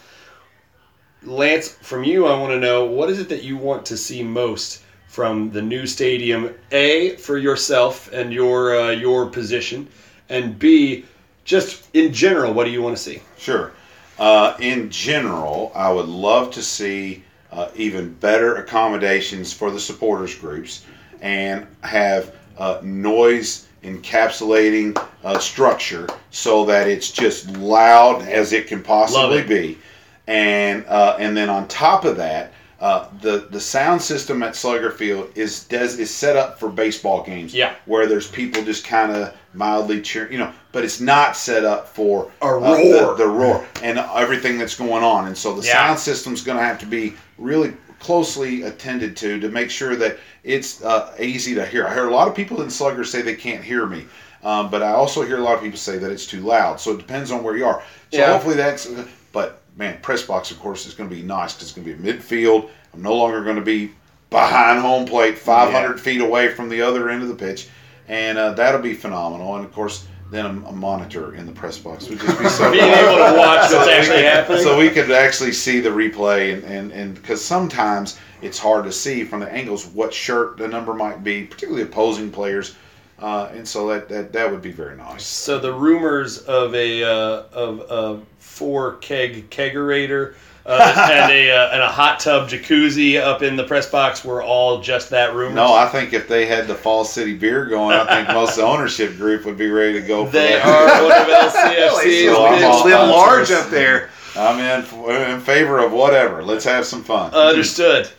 Lance, 1.24 1.70
from 1.82 2.04
you, 2.04 2.28
I 2.28 2.40
want 2.40 2.54
to 2.54 2.60
know 2.60 2.86
what 2.86 3.10
is 3.10 3.20
it 3.20 3.28
that 3.30 3.44
you 3.44 3.58
want 3.58 3.86
to 3.88 3.98
see 3.98 4.24
most 4.24 4.84
from 5.18 5.50
the 5.50 5.64
new 5.64 5.88
stadium? 5.88 6.54
A 6.72 7.16
for 7.16 7.40
yourself 7.40 8.08
and 8.14 8.32
your 8.32 8.80
uh, 8.80 8.92
your 8.92 9.26
position, 9.26 9.88
and 10.30 10.60
B, 10.60 11.06
just 11.44 11.90
in 11.96 12.14
general, 12.14 12.54
what 12.54 12.66
do 12.66 12.70
you 12.70 12.84
want 12.84 12.96
to 12.96 13.02
see? 13.02 13.24
Sure. 13.36 13.72
Uh, 14.20 14.54
in 14.60 14.92
general, 14.92 15.72
I 15.74 15.92
would 15.92 16.08
love 16.08 16.52
to 16.52 16.62
see 16.62 17.24
uh, 17.52 17.70
even 17.76 18.14
better 18.14 18.58
accommodations 18.58 19.52
for 19.52 19.72
the 19.72 19.80
supporters 19.80 20.36
groups 20.36 20.86
and 21.20 21.66
have 21.82 22.36
uh, 22.60 22.80
noise 22.84 23.70
encapsulating 23.84 25.04
uh, 25.24 25.40
structure 25.40 26.08
so 26.30 26.64
that 26.66 26.88
it's 26.88 27.10
just 27.10 27.50
loud 27.58 28.22
as 28.22 28.54
it 28.54 28.68
can 28.68 28.84
possibly 28.84 29.42
be. 29.42 29.80
And 30.28 30.86
uh, 30.86 31.16
and 31.18 31.36
then 31.36 31.50
on 31.50 31.68
top 31.68 32.06
of 32.06 32.18
that, 32.18 32.52
uh, 32.80 33.08
the 33.22 33.48
the 33.50 33.60
sound 33.60 34.02
system 34.02 34.44
at 34.44 34.56
Slugger 34.56 34.92
Field 34.92 35.30
is 35.36 35.64
does 35.66 35.98
is 35.98 36.14
set 36.14 36.36
up 36.36 36.60
for 36.60 36.70
baseball 36.70 37.24
games. 37.24 37.54
Yeah. 37.54 37.74
where 37.86 38.06
there's 38.08 38.28
people 38.30 38.64
just 38.64 38.86
kind 38.86 39.12
of 39.12 39.34
mildly 39.54 40.02
cheering, 40.02 40.32
you 40.32 40.38
know, 40.38 40.52
but 40.72 40.84
it's 40.84 41.00
not 41.00 41.36
set 41.36 41.66
up 41.66 41.88
for 41.88 42.32
A 42.42 42.46
uh, 42.46 42.52
roar. 42.52 42.78
the, 42.78 43.16
the 43.24 43.28
roar 43.28 43.66
and 43.82 43.98
everything 43.98 44.60
that's 44.60 44.76
going 44.76 45.04
on. 45.04 45.26
And 45.28 45.36
so 45.38 45.56
the 45.56 45.66
Yeah. 45.66 45.74
sound 45.74 46.00
system's 46.00 46.44
going 46.44 46.58
to 46.60 46.64
have 46.64 46.78
to 46.80 46.86
be 46.86 47.14
really 47.40 47.74
closely 48.00 48.62
attended 48.64 49.18
to 49.18 49.40
to 49.40 49.50
make 49.50 49.72
sure 49.72 49.96
that 49.96 50.18
it's 50.44 50.84
uh, 50.84 51.16
easy 51.20 51.56
to 51.56 51.66
hear. 51.66 51.88
I 51.88 51.94
hear 51.96 52.08
a 52.08 52.14
lot 52.14 52.28
of 52.28 52.36
people 52.36 52.62
in 52.62 52.70
Slugger 52.70 53.04
say 53.04 53.22
they 53.24 53.36
can't 53.36 53.64
hear 53.64 53.88
me. 53.88 54.06
Um, 54.44 54.70
but 54.70 54.84
I 54.84 54.92
also 54.92 55.24
hear 55.24 55.38
a 55.38 55.42
lot 55.42 55.56
of 55.56 55.62
people 55.64 55.80
say 55.80 55.98
that 55.98 56.12
it's 56.12 56.28
too 56.28 56.42
loud. 56.42 56.80
So 56.80 56.92
it 56.92 56.98
depends 56.98 57.32
on 57.32 57.42
where 57.44 57.58
you 57.58 57.66
are. 57.66 57.82
So 58.12 58.20
Yeah. 58.20 58.32
hopefully 58.34 58.56
that's. 58.56 58.88
But 59.34 59.62
man, 59.78 60.00
press 60.02 60.24
box 60.24 60.52
of 60.52 60.60
course 60.60 60.86
is 60.86 60.94
going 60.94 61.10
to 61.10 61.16
be 61.16 61.22
nice 61.22 61.54
because 61.54 61.70
it's 61.70 61.78
going 61.78 61.88
to 61.88 61.94
be 61.94 62.12
midfield. 62.12 62.70
I'm 62.94 63.02
no 63.02 63.16
longer 63.16 63.44
going 63.44 63.58
to 63.58 63.62
be 63.62 63.92
behind 64.30 64.82
home 64.82 65.06
plate, 65.06 65.38
500 65.38 66.00
feet 66.00 66.22
away 66.22 66.50
from 66.50 66.68
the 66.70 66.82
other 66.82 67.10
end 67.10 67.22
of 67.22 67.30
the 67.30 67.36
pitch, 67.36 67.70
and 68.08 68.38
uh, 68.38 68.54
that'll 68.54 68.82
be 68.82 68.94
phenomenal. 68.94 69.56
And 69.56 69.66
of 69.66 69.72
course, 69.72 70.08
then 70.30 70.46
a, 70.46 70.50
a 70.50 70.72
monitor 70.74 71.36
in 71.36 71.46
the 71.46 71.52
press 71.52 71.78
box 71.78 72.10
would 72.10 72.20
just 72.20 72.40
be 72.40 72.50
so. 72.50 72.72
Being 72.72 72.84
able 72.84 73.18
to 73.18 73.38
watch 73.38 73.72
what's 73.72 73.88
actually 73.88 74.24
happening. 74.24 74.62
So 74.62 74.78
we 74.78 74.90
could 74.90 75.10
actually 75.12 75.54
see 75.54 75.80
the 75.80 75.90
replay, 75.90 76.54
and 76.54 76.64
and 76.64 76.92
and 76.92 77.16
because 77.16 77.44
sometimes 77.44 78.20
it's 78.42 78.60
hard 78.60 78.84
to 78.86 78.92
see 78.92 79.24
from 79.24 79.40
the 79.40 79.52
angles 79.52 79.86
what 79.88 80.14
shirt 80.14 80.58
the 80.58 80.68
number 80.68 80.94
might 80.94 81.24
be, 81.24 81.46
particularly 81.46 81.84
opposing 81.84 82.30
players, 82.30 82.76
uh, 83.20 83.50
and 83.54 83.68
so 83.68 83.88
that, 83.88 84.08
that 84.10 84.32
that 84.34 84.52
would 84.52 84.62
be 84.62 84.72
very 84.72 84.96
nice. 84.96 85.26
So 85.26 85.60
the 85.60 85.74
rumors 85.74 86.40
of 86.40 86.74
a 86.76 87.04
uh, 87.04 87.44
of 87.52 87.80
a 87.90 88.22
four 88.40 88.96
keg 88.98 89.50
kegerator 89.50 90.36
uh, 90.66 91.10
and 91.12 91.32
a 91.32 91.52
uh, 91.52 91.72
and 91.74 91.82
a 91.82 91.88
hot 91.88 92.20
tub 92.20 92.50
jacuzzi 92.50 93.20
up 93.20 93.42
in 93.42 93.56
the 93.56 93.64
press 93.64 93.90
box 93.90 94.24
were 94.24 94.44
all 94.44 94.82
just 94.82 95.10
that 95.10 95.34
rumors. 95.34 95.56
No, 95.56 95.74
I 95.74 95.88
think 95.88 96.14
if 96.14 96.28
they 96.28 96.46
had 96.46 96.68
the 96.68 96.76
Falls 96.76 97.12
City 97.12 97.34
beer 97.36 97.66
going, 97.66 97.96
I 97.98 98.06
think 98.06 98.28
most 98.30 98.52
of 98.52 98.58
the 98.58 98.64
ownership 98.64 99.16
group 99.18 99.46
would 99.46 99.58
be 99.58 99.70
ready 99.70 99.94
to 100.00 100.08
go. 100.08 100.26
For 100.26 100.32
they 100.34 100.54
that. 100.54 100.66
are 100.66 101.04
one 101.04 101.22
of 101.22 101.54
LCFC's 101.54 102.26
So 102.34 102.46
I'm 102.46 102.64
all- 102.66 102.86
live 102.86 103.10
large 103.10 103.52
up 103.52 103.70
there. 103.70 104.10
I'm 104.36 104.60
in 104.60 105.32
in 105.34 105.40
favor 105.42 105.80
of 105.80 105.92
whatever. 105.92 106.44
Let's 106.44 106.66
have 106.66 106.86
some 106.86 107.04
fun. 107.04 107.34
Understood. 107.34 108.10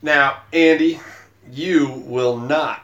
Now, 0.00 0.38
Andy, 0.52 0.98
you 1.50 2.02
will 2.06 2.38
not 2.38 2.82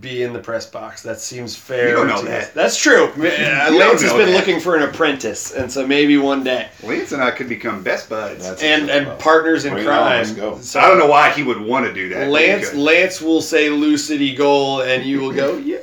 be 0.00 0.22
in 0.22 0.32
the 0.32 0.38
press 0.38 0.66
box. 0.66 1.02
That 1.02 1.18
seems 1.18 1.56
fair. 1.56 1.88
You 1.88 1.94
don't 1.94 2.08
know 2.08 2.20
to 2.20 2.26
that. 2.26 2.42
us. 2.42 2.50
That's 2.50 2.76
true. 2.80 3.06
Don't 3.16 3.78
Lance 3.78 4.02
has 4.02 4.12
been 4.12 4.26
that. 4.28 4.36
looking 4.36 4.60
for 4.60 4.76
an 4.76 4.82
apprentice, 4.82 5.52
and 5.52 5.70
so 5.72 5.86
maybe 5.86 6.18
one 6.18 6.44
day. 6.44 6.68
Lance 6.82 7.12
and 7.12 7.22
I 7.22 7.30
could 7.30 7.48
become 7.48 7.82
best 7.82 8.08
buds. 8.08 8.44
That's- 8.44 8.62
And 8.62 8.90
and 8.90 9.18
partners 9.18 9.64
in 9.64 9.72
Bring 9.72 9.84
it 9.84 9.90
on, 9.90 10.24
crime. 10.24 10.34
go. 10.36 10.58
So 10.60 10.78
I 10.80 10.88
don't 10.88 10.98
know 10.98 11.06
why 11.08 11.30
he 11.30 11.42
would 11.42 11.60
want 11.60 11.86
to 11.86 11.92
do 11.94 12.10
that. 12.10 12.28
Lance. 12.28 12.74
Lance 12.74 13.20
will 13.22 13.40
say 13.40 13.70
Lou 13.70 13.96
City 13.96 14.34
goal, 14.34 14.82
and 14.82 15.04
you 15.04 15.20
will 15.20 15.32
go 15.32 15.56
yay 15.58 15.78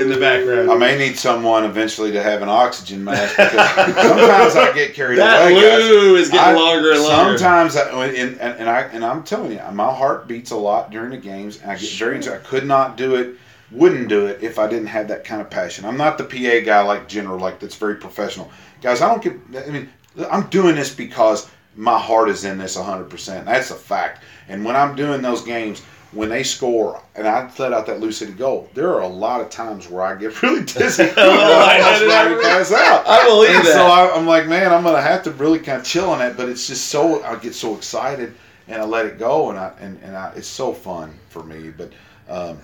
in 0.00 0.08
the 0.08 0.18
background. 0.18 0.70
I 0.70 0.76
may 0.76 0.96
need 0.98 1.16
someone 1.18 1.64
eventually 1.64 2.10
to 2.12 2.22
have 2.22 2.42
an 2.42 2.48
oxygen 2.48 3.04
mask 3.04 3.36
because 3.36 3.52
sometimes 4.06 4.56
I 4.56 4.72
get 4.74 4.94
carried 4.94 5.18
that 5.18 5.50
away. 5.52 5.60
guys. 5.60 5.78
Lou 5.90 6.16
is 6.16 6.30
getting 6.30 6.56
I- 6.56 6.58
longer 6.58 6.92
and 6.92 7.02
longer. 7.02 7.38
Sometimes, 7.38 7.76
I, 7.76 8.06
and, 8.06 8.16
and, 8.40 8.58
and 8.58 8.68
I 8.68 8.80
and 8.82 9.04
I'm 9.04 9.22
telling 9.22 9.52
you, 9.52 9.60
my 9.72 9.92
heart 9.92 10.26
beats 10.26 10.50
a 10.50 10.56
lot 10.56 10.90
during 10.90 11.10
the 11.10 11.16
games, 11.16 11.60
and 11.60 11.70
I 11.70 11.76
get 11.76 11.90
very. 11.92 12.18
I 12.28 12.38
could 12.38 12.66
not 12.66 12.96
do 12.96 13.14
it, 13.16 13.36
wouldn't 13.70 14.08
do 14.08 14.26
it 14.26 14.42
if 14.42 14.58
I 14.58 14.66
didn't 14.66 14.88
have 14.88 15.08
that 15.08 15.24
kind 15.24 15.40
of 15.40 15.50
passion. 15.50 15.84
I'm 15.84 15.96
not 15.96 16.18
the 16.18 16.24
PA 16.24 16.64
guy 16.64 16.82
like 16.82 17.08
General, 17.08 17.38
like 17.38 17.60
that's 17.60 17.76
very 17.76 17.96
professional. 17.96 18.50
Guys, 18.82 19.00
I 19.02 19.08
don't 19.08 19.22
get. 19.22 19.66
I 19.66 19.70
mean, 19.70 19.88
I'm 20.30 20.48
doing 20.48 20.74
this 20.74 20.94
because 20.94 21.48
my 21.76 21.98
heart 21.98 22.28
is 22.28 22.44
in 22.44 22.58
this 22.58 22.76
100. 22.76 23.08
percent 23.08 23.46
That's 23.46 23.70
a 23.70 23.74
fact. 23.76 24.22
And 24.48 24.64
when 24.64 24.74
I'm 24.76 24.96
doing 24.96 25.22
those 25.22 25.42
games. 25.42 25.82
When 26.12 26.28
they 26.28 26.42
score 26.42 27.00
and 27.14 27.28
I 27.28 27.48
let 27.58 27.72
out 27.72 27.86
that 27.86 28.00
Lou 28.00 28.10
City 28.10 28.32
goal, 28.32 28.68
there 28.74 28.88
are 28.92 29.02
a 29.02 29.06
lot 29.08 29.40
of 29.40 29.48
times 29.48 29.88
where 29.88 30.02
I 30.02 30.16
get 30.16 30.42
really 30.42 30.64
dizzy. 30.64 31.04
Oh, 31.16 31.60
I 31.68 31.80
almost 31.80 32.02
know 32.02 32.08
that. 32.08 32.24
ready 32.24 32.34
to 32.34 32.48
pass 32.48 32.72
out. 32.72 33.06
I 33.06 33.24
believe 33.28 33.50
And 33.50 33.66
that. 33.66 33.72
so 33.74 33.86
I, 33.86 34.12
I'm 34.16 34.26
like, 34.26 34.46
man, 34.48 34.72
I'm 34.72 34.82
gonna 34.82 35.00
have 35.00 35.22
to 35.24 35.30
really 35.32 35.60
kind 35.60 35.78
of 35.80 35.86
chill 35.86 36.10
on 36.10 36.18
that. 36.18 36.36
But 36.36 36.48
it's 36.48 36.66
just 36.66 36.86
so 36.88 37.22
I 37.22 37.36
get 37.36 37.54
so 37.54 37.76
excited 37.76 38.34
and 38.66 38.82
I 38.82 38.84
let 38.84 39.06
it 39.06 39.18
go, 39.18 39.50
and 39.50 39.58
I 39.58 39.72
and, 39.80 40.00
and 40.02 40.16
I, 40.16 40.32
it's 40.34 40.48
so 40.48 40.72
fun 40.72 41.14
for 41.28 41.44
me. 41.44 41.70
But 41.70 41.92
um, 42.28 42.58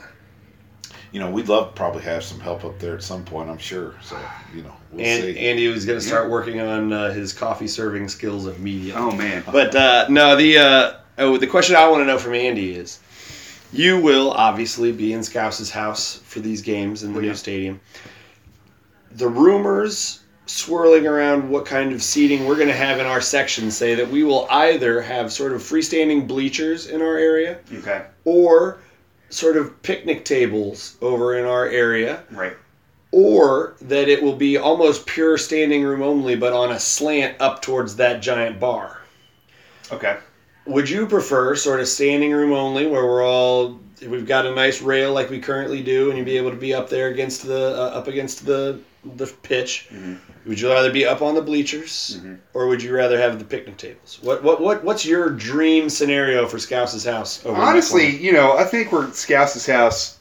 you 1.12 1.20
know, 1.20 1.30
we'd 1.30 1.48
love 1.48 1.68
to 1.68 1.72
probably 1.74 2.02
have 2.02 2.24
some 2.24 2.40
help 2.40 2.64
up 2.64 2.78
there 2.78 2.96
at 2.96 3.02
some 3.02 3.24
point. 3.24 3.48
I'm 3.48 3.58
sure. 3.58 3.94
So 4.02 4.18
you 4.54 4.62
know, 4.62 4.74
we'll 4.90 5.04
and 5.06 5.22
see. 5.22 5.38
Andy 5.38 5.68
was 5.68 5.84
going 5.86 5.98
to 6.00 6.04
start 6.04 6.30
working 6.30 6.60
on 6.60 6.92
uh, 6.92 7.12
his 7.12 7.32
coffee 7.32 7.68
serving 7.68 8.08
skills 8.08 8.46
immediately. 8.46 9.00
Oh 9.00 9.12
man. 9.12 9.44
But 9.50 9.74
uh, 9.74 10.06
no, 10.08 10.36
the 10.36 10.58
uh, 10.58 10.92
oh, 11.18 11.36
the 11.36 11.46
question 11.46 11.76
I 11.76 11.88
want 11.88 12.00
to 12.02 12.06
know 12.06 12.18
from 12.18 12.34
Andy 12.34 12.74
is, 12.74 13.00
you 13.78 14.00
will 14.00 14.30
obviously 14.32 14.92
be 14.92 15.12
in 15.12 15.22
Scouse's 15.22 15.70
house 15.70 16.16
for 16.24 16.40
these 16.40 16.62
games 16.62 17.02
in 17.02 17.12
the 17.12 17.18
Oh, 17.18 17.22
new 17.22 17.34
stadium. 17.34 17.80
The 19.12 19.28
rumors 19.28 20.20
swirling 20.46 21.06
around 21.06 21.48
what 21.48 21.66
kind 21.66 21.92
of 21.92 22.02
seating 22.02 22.46
we're 22.46 22.54
going 22.56 22.68
to 22.68 22.74
have 22.74 22.98
in 23.00 23.06
our 23.06 23.20
section 23.20 23.70
say 23.70 23.94
that 23.96 24.08
we 24.08 24.22
will 24.22 24.46
either 24.50 25.00
have 25.02 25.32
sort 25.32 25.52
of 25.52 25.60
freestanding 25.60 26.26
bleachers 26.28 26.86
in 26.86 27.02
our 27.02 27.16
area 27.16 27.58
Okay. 27.72 28.02
or 28.24 28.78
sort 29.30 29.56
of 29.56 29.82
picnic 29.82 30.24
tables 30.24 30.96
over 31.02 31.36
in 31.36 31.44
our 31.44 31.66
area 31.66 32.22
Right. 32.30 32.56
or 33.10 33.74
that 33.80 34.08
it 34.08 34.22
will 34.22 34.36
be 34.36 34.56
almost 34.56 35.04
pure 35.06 35.36
standing 35.36 35.82
room 35.82 36.00
only 36.00 36.36
but 36.36 36.52
on 36.52 36.70
a 36.70 36.78
slant 36.78 37.40
up 37.40 37.60
towards 37.60 37.96
that 37.96 38.22
giant 38.22 38.60
bar. 38.60 39.00
Okay. 39.90 40.16
Would 40.66 40.90
you 40.90 41.06
prefer 41.06 41.54
sort 41.54 41.80
of 41.80 41.88
standing 41.88 42.32
room 42.32 42.52
only, 42.52 42.86
where 42.86 43.04
we're 43.06 43.24
all 43.24 43.78
we've 44.06 44.26
got 44.26 44.46
a 44.46 44.54
nice 44.54 44.82
rail 44.82 45.12
like 45.12 45.30
we 45.30 45.38
currently 45.40 45.82
do, 45.82 46.08
and 46.10 46.18
you'd 46.18 46.24
be 46.26 46.36
able 46.36 46.50
to 46.50 46.56
be 46.56 46.74
up 46.74 46.88
there 46.90 47.08
against 47.08 47.46
the 47.46 47.74
uh, 47.76 47.96
up 47.98 48.08
against 48.08 48.44
the 48.46 48.80
the 49.16 49.26
pitch? 49.44 49.86
Mhm. 49.94 50.18
Would 50.46 50.60
you 50.60 50.68
rather 50.68 50.90
be 50.92 51.06
up 51.06 51.22
on 51.22 51.34
the 51.36 51.40
bleachers, 51.42 52.18
Mhm. 52.20 52.38
or 52.54 52.66
would 52.66 52.82
you 52.82 52.92
rather 52.94 53.18
have 53.18 53.38
the 53.38 53.44
picnic 53.44 53.76
tables? 53.76 54.18
What 54.22 54.42
what 54.42 54.60
what 54.60 54.82
what's 54.82 55.06
your 55.06 55.30
dream 55.30 55.88
scenario 55.88 56.46
for 56.48 56.58
Scouse's 56.58 57.04
house? 57.04 57.40
Over 57.46 57.60
Honestly, 57.60 58.16
you 58.16 58.32
know, 58.32 58.56
I 58.56 58.64
think 58.64 58.90
we're 58.90 59.10
Scouse's 59.12 59.66
house. 59.66 60.15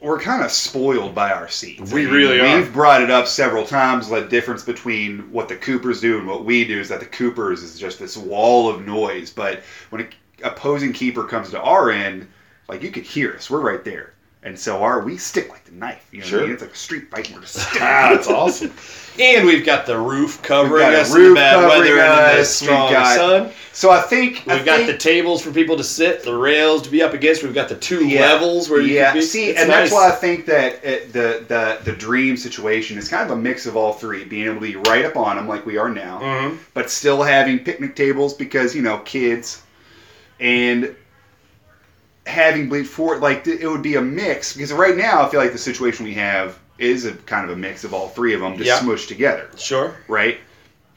We're 0.00 0.18
kind 0.18 0.42
of 0.42 0.50
spoiled 0.50 1.14
by 1.14 1.30
our 1.30 1.48
seats. 1.48 1.92
We 1.92 2.02
I 2.02 2.04
mean, 2.04 2.14
really 2.14 2.40
are. 2.40 2.56
We've 2.56 2.72
brought 2.72 3.02
it 3.02 3.10
up 3.10 3.26
several 3.26 3.66
times. 3.66 4.08
The 4.08 4.22
difference 4.22 4.64
between 4.64 5.30
what 5.30 5.48
the 5.48 5.56
Coopers 5.56 6.00
do 6.00 6.18
and 6.18 6.26
what 6.26 6.44
we 6.44 6.64
do 6.64 6.80
is 6.80 6.88
that 6.88 7.00
the 7.00 7.06
Coopers 7.06 7.62
is 7.62 7.78
just 7.78 7.98
this 7.98 8.16
wall 8.16 8.70
of 8.70 8.86
noise. 8.86 9.30
But 9.30 9.62
when 9.90 10.02
an 10.02 10.08
opposing 10.42 10.94
keeper 10.94 11.24
comes 11.24 11.50
to 11.50 11.60
our 11.60 11.90
end, 11.90 12.26
like 12.68 12.82
you 12.82 12.90
could 12.90 13.04
hear 13.04 13.34
us, 13.34 13.50
we're 13.50 13.60
right 13.60 13.84
there. 13.84 14.14
And 14.42 14.58
so 14.58 14.82
are 14.82 15.00
we 15.00 15.18
stick 15.18 15.50
like 15.50 15.64
the 15.66 15.72
knife. 15.72 16.06
You 16.12 16.20
know 16.20 16.24
what 16.24 16.26
I 16.26 16.30
Sure. 16.30 16.40
mean? 16.44 16.50
It's 16.52 16.62
like 16.62 16.72
a 16.72 16.76
street 16.76 17.10
fight 17.10 17.30
we're 17.34 17.42
just 17.42 17.56
sticking. 17.60 17.82
Ah, 17.82 18.08
that's 18.14 18.26
awesome. 18.26 18.72
And 19.20 19.44
we've 19.46 19.66
got 19.66 19.84
the 19.84 19.98
roof 19.98 20.40
covering 20.42 20.72
We've 20.72 20.80
got 20.80 20.94
a 20.94 21.00
us 21.02 21.14
in 21.14 21.28
the 21.28 21.34
bad 21.34 21.54
covering 21.56 21.68
weather 21.68 22.00
and 22.00 22.30
in 22.30 22.36
the 22.36 22.40
us. 22.40 22.48
Strong 22.56 22.90
got- 22.92 23.16
sun. 23.16 23.50
So 23.72 23.90
I 23.90 24.00
think 24.00 24.42
We've 24.46 24.64
got 24.64 24.78
think, 24.78 24.90
the 24.90 24.96
tables 24.96 25.42
for 25.42 25.50
people 25.52 25.76
to 25.76 25.84
sit, 25.84 26.22
the 26.22 26.34
rails 26.34 26.80
to 26.82 26.90
be 26.90 27.02
up 27.02 27.12
against. 27.12 27.42
We've 27.42 27.52
got 27.54 27.68
the 27.68 27.76
two 27.76 28.06
Yeah. 28.06 28.20
levels 28.32 28.70
where 28.70 28.80
you 28.80 28.94
yeah. 28.94 29.10
can 29.12 29.20
be. 29.20 29.22
See, 29.26 29.50
It's 29.50 29.60
and 29.60 29.68
nice. 29.68 29.90
that's 29.90 29.92
why 29.92 30.08
I 30.08 30.12
think 30.12 30.46
that 30.46 30.82
it, 30.84 31.12
the 31.12 31.44
the 31.46 31.78
the 31.84 31.92
dream 31.92 32.36
situation 32.38 32.96
is 32.96 33.08
kind 33.10 33.30
of 33.30 33.36
a 33.36 33.40
mix 33.40 33.66
of 33.66 33.76
all 33.76 33.92
three, 33.92 34.24
being 34.24 34.46
able 34.46 34.54
to 34.56 34.60
be 34.60 34.76
right 34.76 35.04
up 35.04 35.16
on 35.16 35.36
them 35.36 35.46
like 35.48 35.66
we 35.66 35.76
are 35.76 35.90
now, 35.90 36.18
Mhm. 36.22 36.56
but 36.72 36.90
still 36.90 37.22
having 37.22 37.58
picnic 37.58 37.94
tables 37.94 38.32
because 38.32 38.74
you 38.74 38.80
know 38.82 38.98
kids, 38.98 39.60
and 40.40 40.94
having 42.30 42.68
bleed 42.68 42.84
forward 42.88 43.20
like 43.20 43.46
it 43.46 43.66
would 43.66 43.82
be 43.82 43.96
a 43.96 44.00
mix 44.00 44.54
because 44.54 44.72
right 44.72 44.96
now 44.96 45.22
I 45.22 45.28
feel 45.28 45.40
like 45.40 45.52
the 45.52 45.58
situation 45.58 46.04
we 46.04 46.14
have 46.14 46.58
is 46.78 47.04
a 47.04 47.12
kind 47.12 47.44
of 47.44 47.56
a 47.56 47.58
mix 47.60 47.84
of 47.84 47.92
all 47.92 48.08
three 48.08 48.32
of 48.34 48.40
them 48.40 48.56
just 48.56 48.66
Yeah. 48.66 48.78
smushed 48.78 49.08
together, 49.08 49.50
Sure. 49.58 49.94
right? 50.08 50.38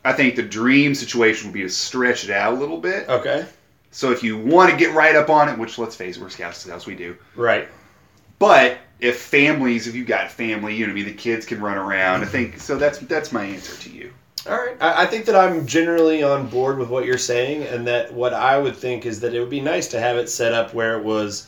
I 0.05 0.13
think 0.13 0.35
the 0.35 0.43
dream 0.43 0.95
situation 0.95 1.47
would 1.47 1.53
be 1.53 1.63
to 1.63 1.69
stretch 1.69 2.23
it 2.23 2.29
out 2.29 2.53
a 2.53 2.55
little 2.57 2.77
bit. 2.77 3.07
Okay. 3.09 3.45
So 3.91 4.11
if 4.11 4.23
you 4.23 4.37
want 4.37 4.71
to 4.71 4.77
get 4.77 4.93
right 4.93 5.15
up 5.15 5.29
on 5.29 5.49
it, 5.49 5.57
which 5.57 5.77
let's 5.77 5.95
face 5.95 6.17
it, 6.17 6.21
we're 6.21 6.29
scouts, 6.29 6.59
scouts 6.59 6.85
we 6.85 6.95
do. 6.95 7.15
Right. 7.35 7.67
But 8.39 8.77
if 8.99 9.19
families, 9.21 9.87
if 9.87 9.95
you've 9.95 10.07
got 10.07 10.31
family, 10.31 10.75
you 10.75 10.85
know, 10.87 10.91
I 10.91 10.95
mean, 10.95 11.05
the 11.05 11.13
kids 11.13 11.45
can 11.45 11.61
run 11.61 11.77
around. 11.77 12.21
I 12.23 12.25
think 12.25 12.59
so. 12.59 12.77
That's 12.77 12.97
that's 12.99 13.31
my 13.31 13.43
answer 13.45 13.75
to 13.83 13.89
you. 13.89 14.11
All 14.49 14.57
right. 14.57 14.75
I, 14.81 15.03
I 15.03 15.05
think 15.05 15.25
that 15.25 15.35
I'm 15.35 15.65
generally 15.65 16.23
on 16.23 16.47
board 16.47 16.77
with 16.77 16.89
what 16.89 17.05
you're 17.05 17.17
saying, 17.17 17.63
and 17.63 17.87
that 17.87 18.13
what 18.13 18.33
I 18.33 18.57
would 18.57 18.75
think 18.75 19.05
is 19.05 19.19
that 19.21 19.33
it 19.33 19.39
would 19.39 19.49
be 19.49 19.61
nice 19.61 19.87
to 19.89 19.99
have 19.99 20.17
it 20.17 20.29
set 20.29 20.53
up 20.53 20.73
where 20.73 20.97
it 20.97 21.03
was 21.03 21.47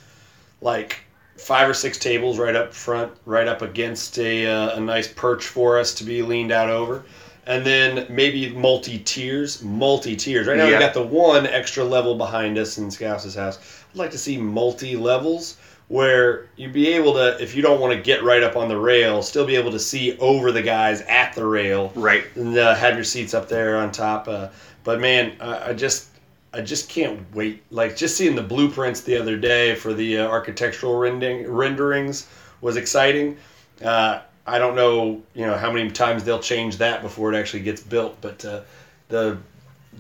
like 0.62 1.00
five 1.38 1.70
or 1.70 1.74
six 1.74 1.98
tables 1.98 2.38
right 2.40 2.56
up 2.56 2.74
front, 2.74 3.12
right 3.26 3.48
up 3.48 3.62
against 3.62 4.18
a, 4.20 4.48
uh, 4.48 4.78
a 4.78 4.80
nice 4.80 5.08
perch 5.08 5.46
for 5.46 5.78
us 5.78 5.94
to 5.96 6.04
be 6.06 6.22
leaned 6.22 6.52
out 6.52 6.70
over. 6.70 7.04
And 7.48 7.64
then 7.66 8.08
maybe 8.10 8.50
multi 8.50 8.98
tiers, 9.00 9.62
multi 9.62 10.16
tiers. 10.16 10.48
Right 10.48 10.58
now 10.58 10.66
Yeah. 10.66 10.72
we've 10.72 10.80
got 10.80 10.94
the 10.96 11.04
one 11.04 11.46
extra 11.46 11.84
level 11.84 12.16
behind 12.16 12.58
us 12.58 12.78
in 12.80 12.90
Scouse's 12.90 13.36
house. 13.36 13.60
I'd 13.92 13.98
like 13.98 14.12
to 14.12 14.18
see 14.18 14.38
multi 14.38 14.96
levels 14.96 15.58
where 15.88 16.48
you'd 16.56 16.74
be 16.74 16.88
able 16.94 17.14
to, 17.14 17.42
if 17.42 17.56
you 17.56 17.62
don't 17.62 17.80
want 17.80 17.94
to 17.94 18.02
get 18.02 18.24
right 18.24 18.42
up 18.42 18.56
on 18.56 18.68
the 18.68 18.78
rail, 18.78 19.22
still 19.22 19.46
be 19.46 19.56
able 19.56 19.72
to 19.72 19.80
see 19.80 20.18
over 20.18 20.52
the 20.52 20.62
guys 20.62 21.02
at 21.02 21.34
the 21.36 21.46
rail 21.46 21.92
Right. 21.96 22.26
and 22.36 22.58
uh, 22.58 22.74
have 22.76 22.96
your 22.96 23.04
seats 23.04 23.34
up 23.34 23.48
there 23.48 23.78
on 23.78 23.92
top. 23.92 24.28
Uh, 24.28 24.50
but 24.84 25.00
man, 25.00 25.34
I, 25.40 25.70
I 25.70 25.74
just 25.74 26.10
I 26.54 26.62
just 26.62 26.90
can't 26.90 27.20
wait. 27.36 27.64
Like 27.70 27.98
just 27.98 28.16
seeing 28.18 28.36
the 28.36 28.42
blueprints 28.42 29.02
the 29.02 29.18
other 29.18 29.36
day 29.38 29.76
for 29.76 29.94
the 29.94 30.20
uh, 30.20 30.28
architectural 30.28 30.98
rendering, 30.98 31.52
renderings 31.52 32.28
was 32.62 32.78
exciting. 32.78 33.38
Uh, 33.84 34.22
I 34.48 34.58
don't 34.58 34.76
know, 34.76 35.22
you 35.34 35.46
know, 35.46 35.58
how 35.58 35.72
many 35.72 35.90
times 35.92 36.24
they'll 36.24 36.40
change 36.40 36.78
that 36.78 37.02
before 37.02 37.34
it 37.34 37.38
actually 37.38 37.64
gets 37.64 37.82
built, 37.82 38.16
but 38.22 38.46
uh, 38.46 38.62
the 39.10 39.38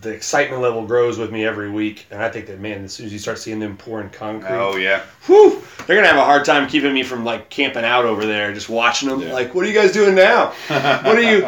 the 0.02 0.10
excitement 0.12 0.62
level 0.62 0.86
grows 0.86 1.18
with 1.18 1.32
me 1.32 1.46
every 1.46 1.70
week, 1.72 2.06
and 2.12 2.22
I 2.22 2.30
think 2.30 2.48
that 2.48 2.60
man, 2.60 2.84
as 2.86 2.94
soon 2.94 3.06
as 3.06 3.14
you 3.14 3.20
start 3.20 3.38
seeing 3.38 3.60
them 3.60 3.78
pouring 3.78 4.10
concrete, 4.10 4.50
Oh 4.50 4.76
yeah. 4.76 5.04
whew, 5.26 5.62
they're 5.88 5.96
gonna 5.96 6.08
have 6.08 6.18
a 6.18 6.24
hard 6.26 6.44
time 6.46 6.68
keeping 6.68 6.94
me 6.94 7.02
from 7.04 7.24
like 7.24 7.50
camping 7.50 7.84
out 7.86 8.06
over 8.06 8.26
there, 8.26 8.54
just 8.54 8.70
watching 8.70 9.10
them. 9.10 9.22
Yeah. 9.22 9.34
Like, 9.34 9.56
what 9.56 9.66
are 9.66 9.68
you 9.68 9.74
guys 9.74 9.92
doing 9.92 10.16
now? 10.16 10.54
What 11.06 11.18
are 11.18 11.22
you? 11.22 11.46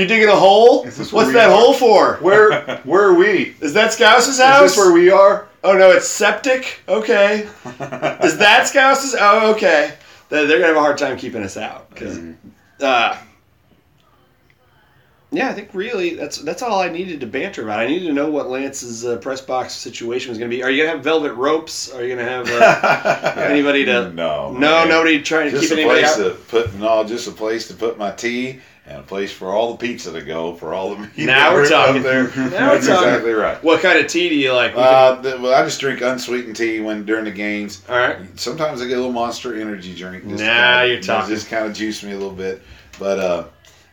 You 0.00 0.06
digging 0.06 0.28
a 0.28 0.36
hole? 0.36 0.84
Is 0.84 1.12
What's 1.12 1.32
that 1.32 1.50
are? 1.50 1.56
hole 1.56 1.74
for? 1.74 2.16
Where 2.16 2.78
where 2.84 3.04
are 3.08 3.14
we? 3.14 3.54
Is 3.60 3.72
that 3.74 3.92
Scouse's 3.92 4.34
Is 4.36 4.40
house? 4.40 4.70
this 4.70 4.76
where 4.78 4.92
we 4.92 5.10
are? 5.10 5.48
oh 5.62 5.74
no, 5.76 5.90
it's 5.90 6.08
septic. 6.08 6.80
Okay. 6.88 7.40
Is 8.22 8.38
that 8.38 8.66
Scouse's? 8.66 9.14
Oh, 9.18 9.52
okay. 9.54 9.94
They're, 10.30 10.46
gonna 10.46 10.66
have 10.66 10.76
a 10.76 10.80
hard 10.80 10.96
time 10.96 11.18
keeping 11.18 11.42
us 11.42 11.56
out 11.56 11.94
'cause, 11.96 12.20
uh, 12.80 13.16
yeah, 15.32 15.48
I 15.48 15.52
think 15.52 15.70
really 15.74 16.14
that's 16.14 16.38
that's 16.38 16.62
all 16.62 16.80
I 16.80 16.88
needed 16.88 17.20
to 17.20 17.26
banter 17.26 17.62
about. 17.62 17.78
I 17.80 17.86
needed 17.86 18.06
to 18.06 18.12
know 18.12 18.30
what 18.30 18.48
Lance's 18.50 19.04
uh, 19.04 19.16
press 19.18 19.40
box 19.40 19.74
situation 19.74 20.30
was 20.30 20.38
going 20.38 20.50
to 20.50 20.56
be. 20.56 20.62
Are 20.62 20.70
you 20.70 20.78
going 20.82 20.90
to 20.90 20.96
have 20.96 21.04
velvet 21.04 21.34
ropes? 21.34 21.92
Are 21.92 22.02
you 22.04 22.14
going 22.14 22.26
to 22.26 22.30
have 22.32 22.48
uh, 22.50 23.32
anybody 23.40 23.84
to? 23.84 24.10
No, 24.12 24.52
no, 24.52 24.58
man. 24.58 24.88
nobody 24.88 25.22
trying 25.22 25.50
to 25.50 25.56
Just 25.58 25.68
keep 25.68 25.78
a 25.78 25.80
anybody 25.82 26.00
place 26.02 26.18
out. 26.18 26.24
to 26.24 26.30
put 26.48 26.74
no, 26.74 27.04
just 27.04 27.28
a 27.28 27.32
place 27.32 27.68
to 27.68 27.74
put 27.74 27.96
my 27.98 28.10
tea 28.10 28.60
and 28.86 28.98
a 28.98 29.02
place 29.02 29.30
for 29.32 29.50
all 29.52 29.70
the 29.72 29.76
pizza 29.76 30.10
to 30.10 30.20
go 30.22 30.54
for 30.56 30.74
all 30.74 30.94
the 30.94 30.98
meat 31.02 31.10
Now 31.18 31.52
we're 31.54 31.68
talking. 31.68 32.02
there. 32.02 32.24
Now 32.24 32.72
we're 32.72 32.80
talking. 32.80 33.08
exactly 33.08 33.32
right. 33.32 33.62
What 33.62 33.82
kind 33.82 33.98
of 34.00 34.08
tea 34.08 34.30
do 34.30 34.34
you 34.34 34.52
like? 34.52 34.72
Uh, 34.74 35.14
the, 35.20 35.38
well, 35.40 35.54
I 35.54 35.62
just 35.64 35.78
drink 35.78 36.00
unsweetened 36.00 36.56
tea 36.56 36.80
when 36.80 37.04
during 37.04 37.24
the 37.24 37.30
games. 37.30 37.82
all 37.88 37.96
right. 37.96 38.18
Sometimes 38.40 38.80
I 38.82 38.86
get 38.88 38.94
a 38.94 38.96
little 38.96 39.12
Monster 39.12 39.54
Energy 39.60 39.94
drink. 39.94 40.24
Just 40.26 40.38
to 40.38 40.44
Now 40.44 40.80
kinda, 40.80 40.94
you're 40.94 41.02
talking. 41.02 41.32
Just 41.32 41.48
kind 41.48 41.66
of 41.66 41.74
juice 41.74 42.02
me 42.02 42.10
a 42.12 42.16
little 42.16 42.32
bit, 42.32 42.62
but 42.98 43.18
uh, 43.20 43.44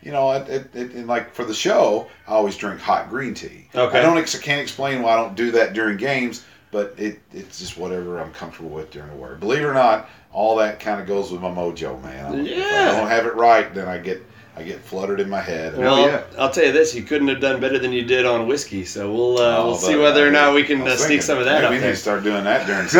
you 0.01 0.11
know, 0.11 0.31
it, 0.31 0.47
it, 0.49 0.75
it, 0.75 0.91
and 0.93 1.07
like 1.07 1.33
for 1.33 1.43
the 1.43 1.53
show, 1.53 2.07
I 2.27 2.31
always 2.31 2.55
drink 2.55 2.79
hot 2.79 3.09
green 3.09 3.33
tea. 3.33 3.67
Okay. 3.75 3.99
I 3.99 4.01
don't 4.01 4.17
ex- 4.17 4.37
can't 4.39 4.61
explain 4.61 5.01
why 5.01 5.13
I 5.13 5.15
don't 5.17 5.35
do 5.35 5.51
that 5.51 5.73
during 5.73 5.97
games, 5.97 6.45
but 6.71 6.93
it 6.97 7.19
it's 7.33 7.59
just 7.59 7.77
whatever 7.77 8.19
I'm 8.19 8.31
comfortable 8.33 8.69
with 8.69 8.91
during 8.91 9.09
the 9.09 9.15
work. 9.15 9.39
Believe 9.39 9.59
it 9.59 9.65
or 9.65 9.73
not, 9.73 10.09
all 10.31 10.55
that 10.57 10.79
kind 10.79 11.01
of 11.01 11.07
goes 11.07 11.31
with 11.31 11.41
my 11.41 11.49
mojo, 11.49 12.01
man. 12.03 12.45
If 12.45 12.57
Yeah. 12.57 12.91
I 12.93 12.97
don't 12.99 13.09
have 13.09 13.25
it 13.25 13.35
right, 13.35 13.73
then 13.73 13.87
I 13.87 13.97
get 13.97 14.23
I 14.55 14.63
get 14.63 14.81
fluttered 14.81 15.19
in 15.19 15.29
my 15.29 15.41
head. 15.41 15.77
Well, 15.77 16.07
yeah. 16.07 16.23
I'll 16.37 16.49
tell 16.49 16.65
you 16.65 16.71
this: 16.71 16.95
you 16.95 17.03
couldn't 17.03 17.27
have 17.27 17.39
done 17.39 17.61
better 17.61 17.77
than 17.77 17.91
you 17.91 18.03
did 18.03 18.25
on 18.25 18.47
whiskey. 18.47 18.85
So 18.85 19.11
we'll 19.13 19.37
uh, 19.37 19.57
Oh, 19.57 19.65
we'll 19.67 19.73
but 19.75 19.81
see 19.81 19.95
whether 19.95 20.27
or 20.27 20.31
not 20.31 20.55
we 20.55 20.63
can 20.63 20.81
uh, 20.81 20.95
sneak 20.95 21.07
thinking, 21.07 21.21
some 21.21 21.37
of 21.37 21.45
that 21.45 21.61
maybe 21.61 21.65
up 21.65 21.71
we 21.71 21.77
need 21.77 21.93
to 21.93 21.95
start 21.95 22.23
doing 22.23 22.43
that 22.43 22.65
during. 22.65 22.87
That's 22.91 22.93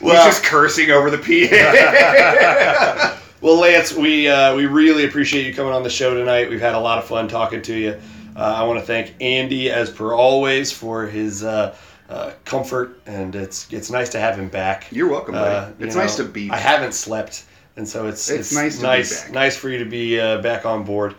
fun. 0.00 0.10
He's 0.10 0.24
just 0.24 0.44
cursing 0.44 0.90
over 0.90 1.10
the 1.10 1.18
PA. 1.18 3.18
Well, 3.42 3.60
Lance, 3.60 3.92
we 3.92 4.28
uh, 4.28 4.56
we 4.56 4.64
really 4.66 5.04
appreciate 5.04 5.46
you 5.46 5.54
coming 5.54 5.72
on 5.72 5.82
the 5.82 5.90
show 5.90 6.14
tonight. 6.14 6.48
We've 6.48 6.60
had 6.60 6.74
a 6.74 6.80
lot 6.80 6.98
of 6.98 7.04
fun 7.04 7.28
talking 7.28 7.60
to 7.62 7.74
you. 7.76 8.00
Uh, 8.34 8.40
I 8.56 8.62
want 8.62 8.80
to 8.80 8.86
thank 8.86 9.14
Andy, 9.20 9.70
as 9.70 9.90
per 9.90 10.14
always, 10.14 10.72
for 10.72 11.06
his 11.06 11.44
uh, 11.44 11.76
uh, 12.08 12.32
comfort, 12.46 12.98
and 13.04 13.34
it's 13.34 13.70
it's 13.70 13.90
nice 13.90 14.08
to 14.10 14.18
have 14.18 14.38
him 14.38 14.48
back. 14.48 14.86
You're 14.90 15.08
welcome, 15.08 15.34
buddy. 15.34 15.54
Uh, 15.54 15.68
you 15.78 15.86
it's 15.86 15.94
know, 15.94 16.00
nice 16.02 16.16
to 16.16 16.24
be. 16.24 16.48
Back. 16.48 16.56
I 16.56 16.60
haven't 16.60 16.92
slept, 16.92 17.44
and 17.76 17.86
so 17.86 18.06
it's 18.06 18.30
It's 18.30 18.52
it's, 18.52 18.54
nice 18.54 18.76
to 18.76 18.80
be 18.80 18.86
nice 18.86 19.22
back. 19.24 19.32
nice 19.32 19.56
for 19.56 19.68
you 19.68 19.78
to 19.78 19.84
be 19.84 20.18
uh, 20.18 20.40
back 20.40 20.64
on 20.64 20.82
board. 20.82 21.14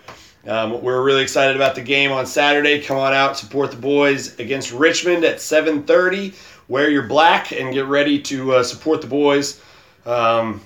Um, 0.48 0.82
we're 0.82 1.04
really 1.04 1.22
excited 1.22 1.56
about 1.56 1.76
the 1.76 1.82
game 1.82 2.12
on 2.12 2.26
Saturday. 2.26 2.82
Come 2.82 2.98
on 2.98 3.14
out, 3.14 3.38
support 3.38 3.70
the 3.70 3.78
boys 3.78 4.40
against 4.40 4.72
Richmond 4.72 5.24
at 5.24 5.38
7:30. 5.38 6.34
Wear 6.68 6.90
your 6.90 7.04
black 7.04 7.52
and 7.52 7.74
get 7.74 7.86
ready 7.86 8.20
to 8.24 8.56
uh, 8.56 8.64
support 8.64 9.02
the 9.02 9.08
boys. 9.08 9.62
Um, 10.06 10.62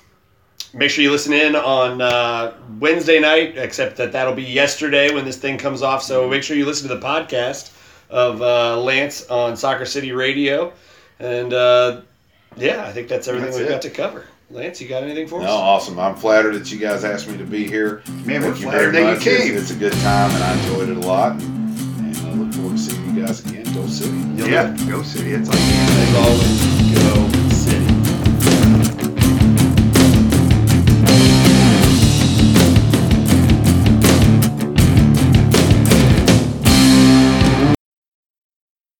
make 0.73 0.89
sure 0.89 1.03
you 1.03 1.11
listen 1.11 1.33
in 1.33 1.55
on 1.55 2.01
uh, 2.01 2.53
Wednesday 2.79 3.19
night, 3.19 3.57
except 3.57 3.97
that 3.97 4.11
that'll 4.11 4.33
be 4.35 4.43
yesterday 4.43 5.13
when 5.13 5.25
this 5.25 5.37
thing 5.37 5.57
comes 5.57 5.81
off. 5.81 6.01
So 6.03 6.27
make 6.29 6.43
sure 6.43 6.55
you 6.57 6.65
listen 6.65 6.87
to 6.89 6.95
the 6.95 7.01
podcast 7.05 7.71
of 8.09 8.41
uh, 8.41 8.79
Lance 8.81 9.27
on 9.29 9.55
Soccer 9.55 9.85
City 9.85 10.11
Radio. 10.11 10.73
And 11.19 11.53
uh, 11.53 12.01
yeah, 12.57 12.83
I 12.85 12.91
think 12.91 13.07
that's 13.07 13.27
everything 13.27 13.47
That's 13.51 13.59
we've 13.59 13.67
it. 13.67 13.71
got 13.71 13.81
to 13.83 13.89
cover. 13.89 14.25
Lance, 14.49 14.81
you 14.81 14.89
got 14.89 15.03
anything 15.03 15.27
for 15.27 15.39
us? 15.39 15.45
No, 15.45 15.53
awesome. 15.53 15.97
I'm 15.97 16.15
flattered 16.15 16.55
that 16.55 16.69
you 16.73 16.77
guys 16.77 17.05
asked 17.05 17.29
me 17.29 17.37
to 17.37 17.45
be 17.45 17.65
here. 17.65 18.01
Man, 18.25 18.41
we're 18.41 18.49
Thank 18.51 18.55
you 18.57 18.63
flattered 18.63 18.91
very 18.91 18.91
that 18.91 18.99
you 18.99 19.05
much. 19.15 19.27
It's- 19.27 19.43
came. 19.47 19.57
It's, 19.57 19.71
a 19.71 19.75
good 19.75 19.93
time, 19.93 20.29
and 20.31 20.43
I 20.43 20.57
enjoyed 20.59 20.89
it 20.89 20.97
a 20.97 21.07
lot. 21.07 21.31
And 21.41 22.17
I 22.17 22.33
look 22.33 22.53
forward 22.53 22.75
to 22.75 22.77
seeing 22.77 23.15
you 23.15 23.25
guys 23.25 23.39
again. 23.45 23.63
Go 23.73 23.87
City. 23.87 24.17
yeah, 24.51 24.75
go 24.89 25.01
city. 25.03 25.31
It's 25.31 25.47
like 25.47 25.57
As 25.57 26.15
always, 26.15 26.90
go 26.90 26.90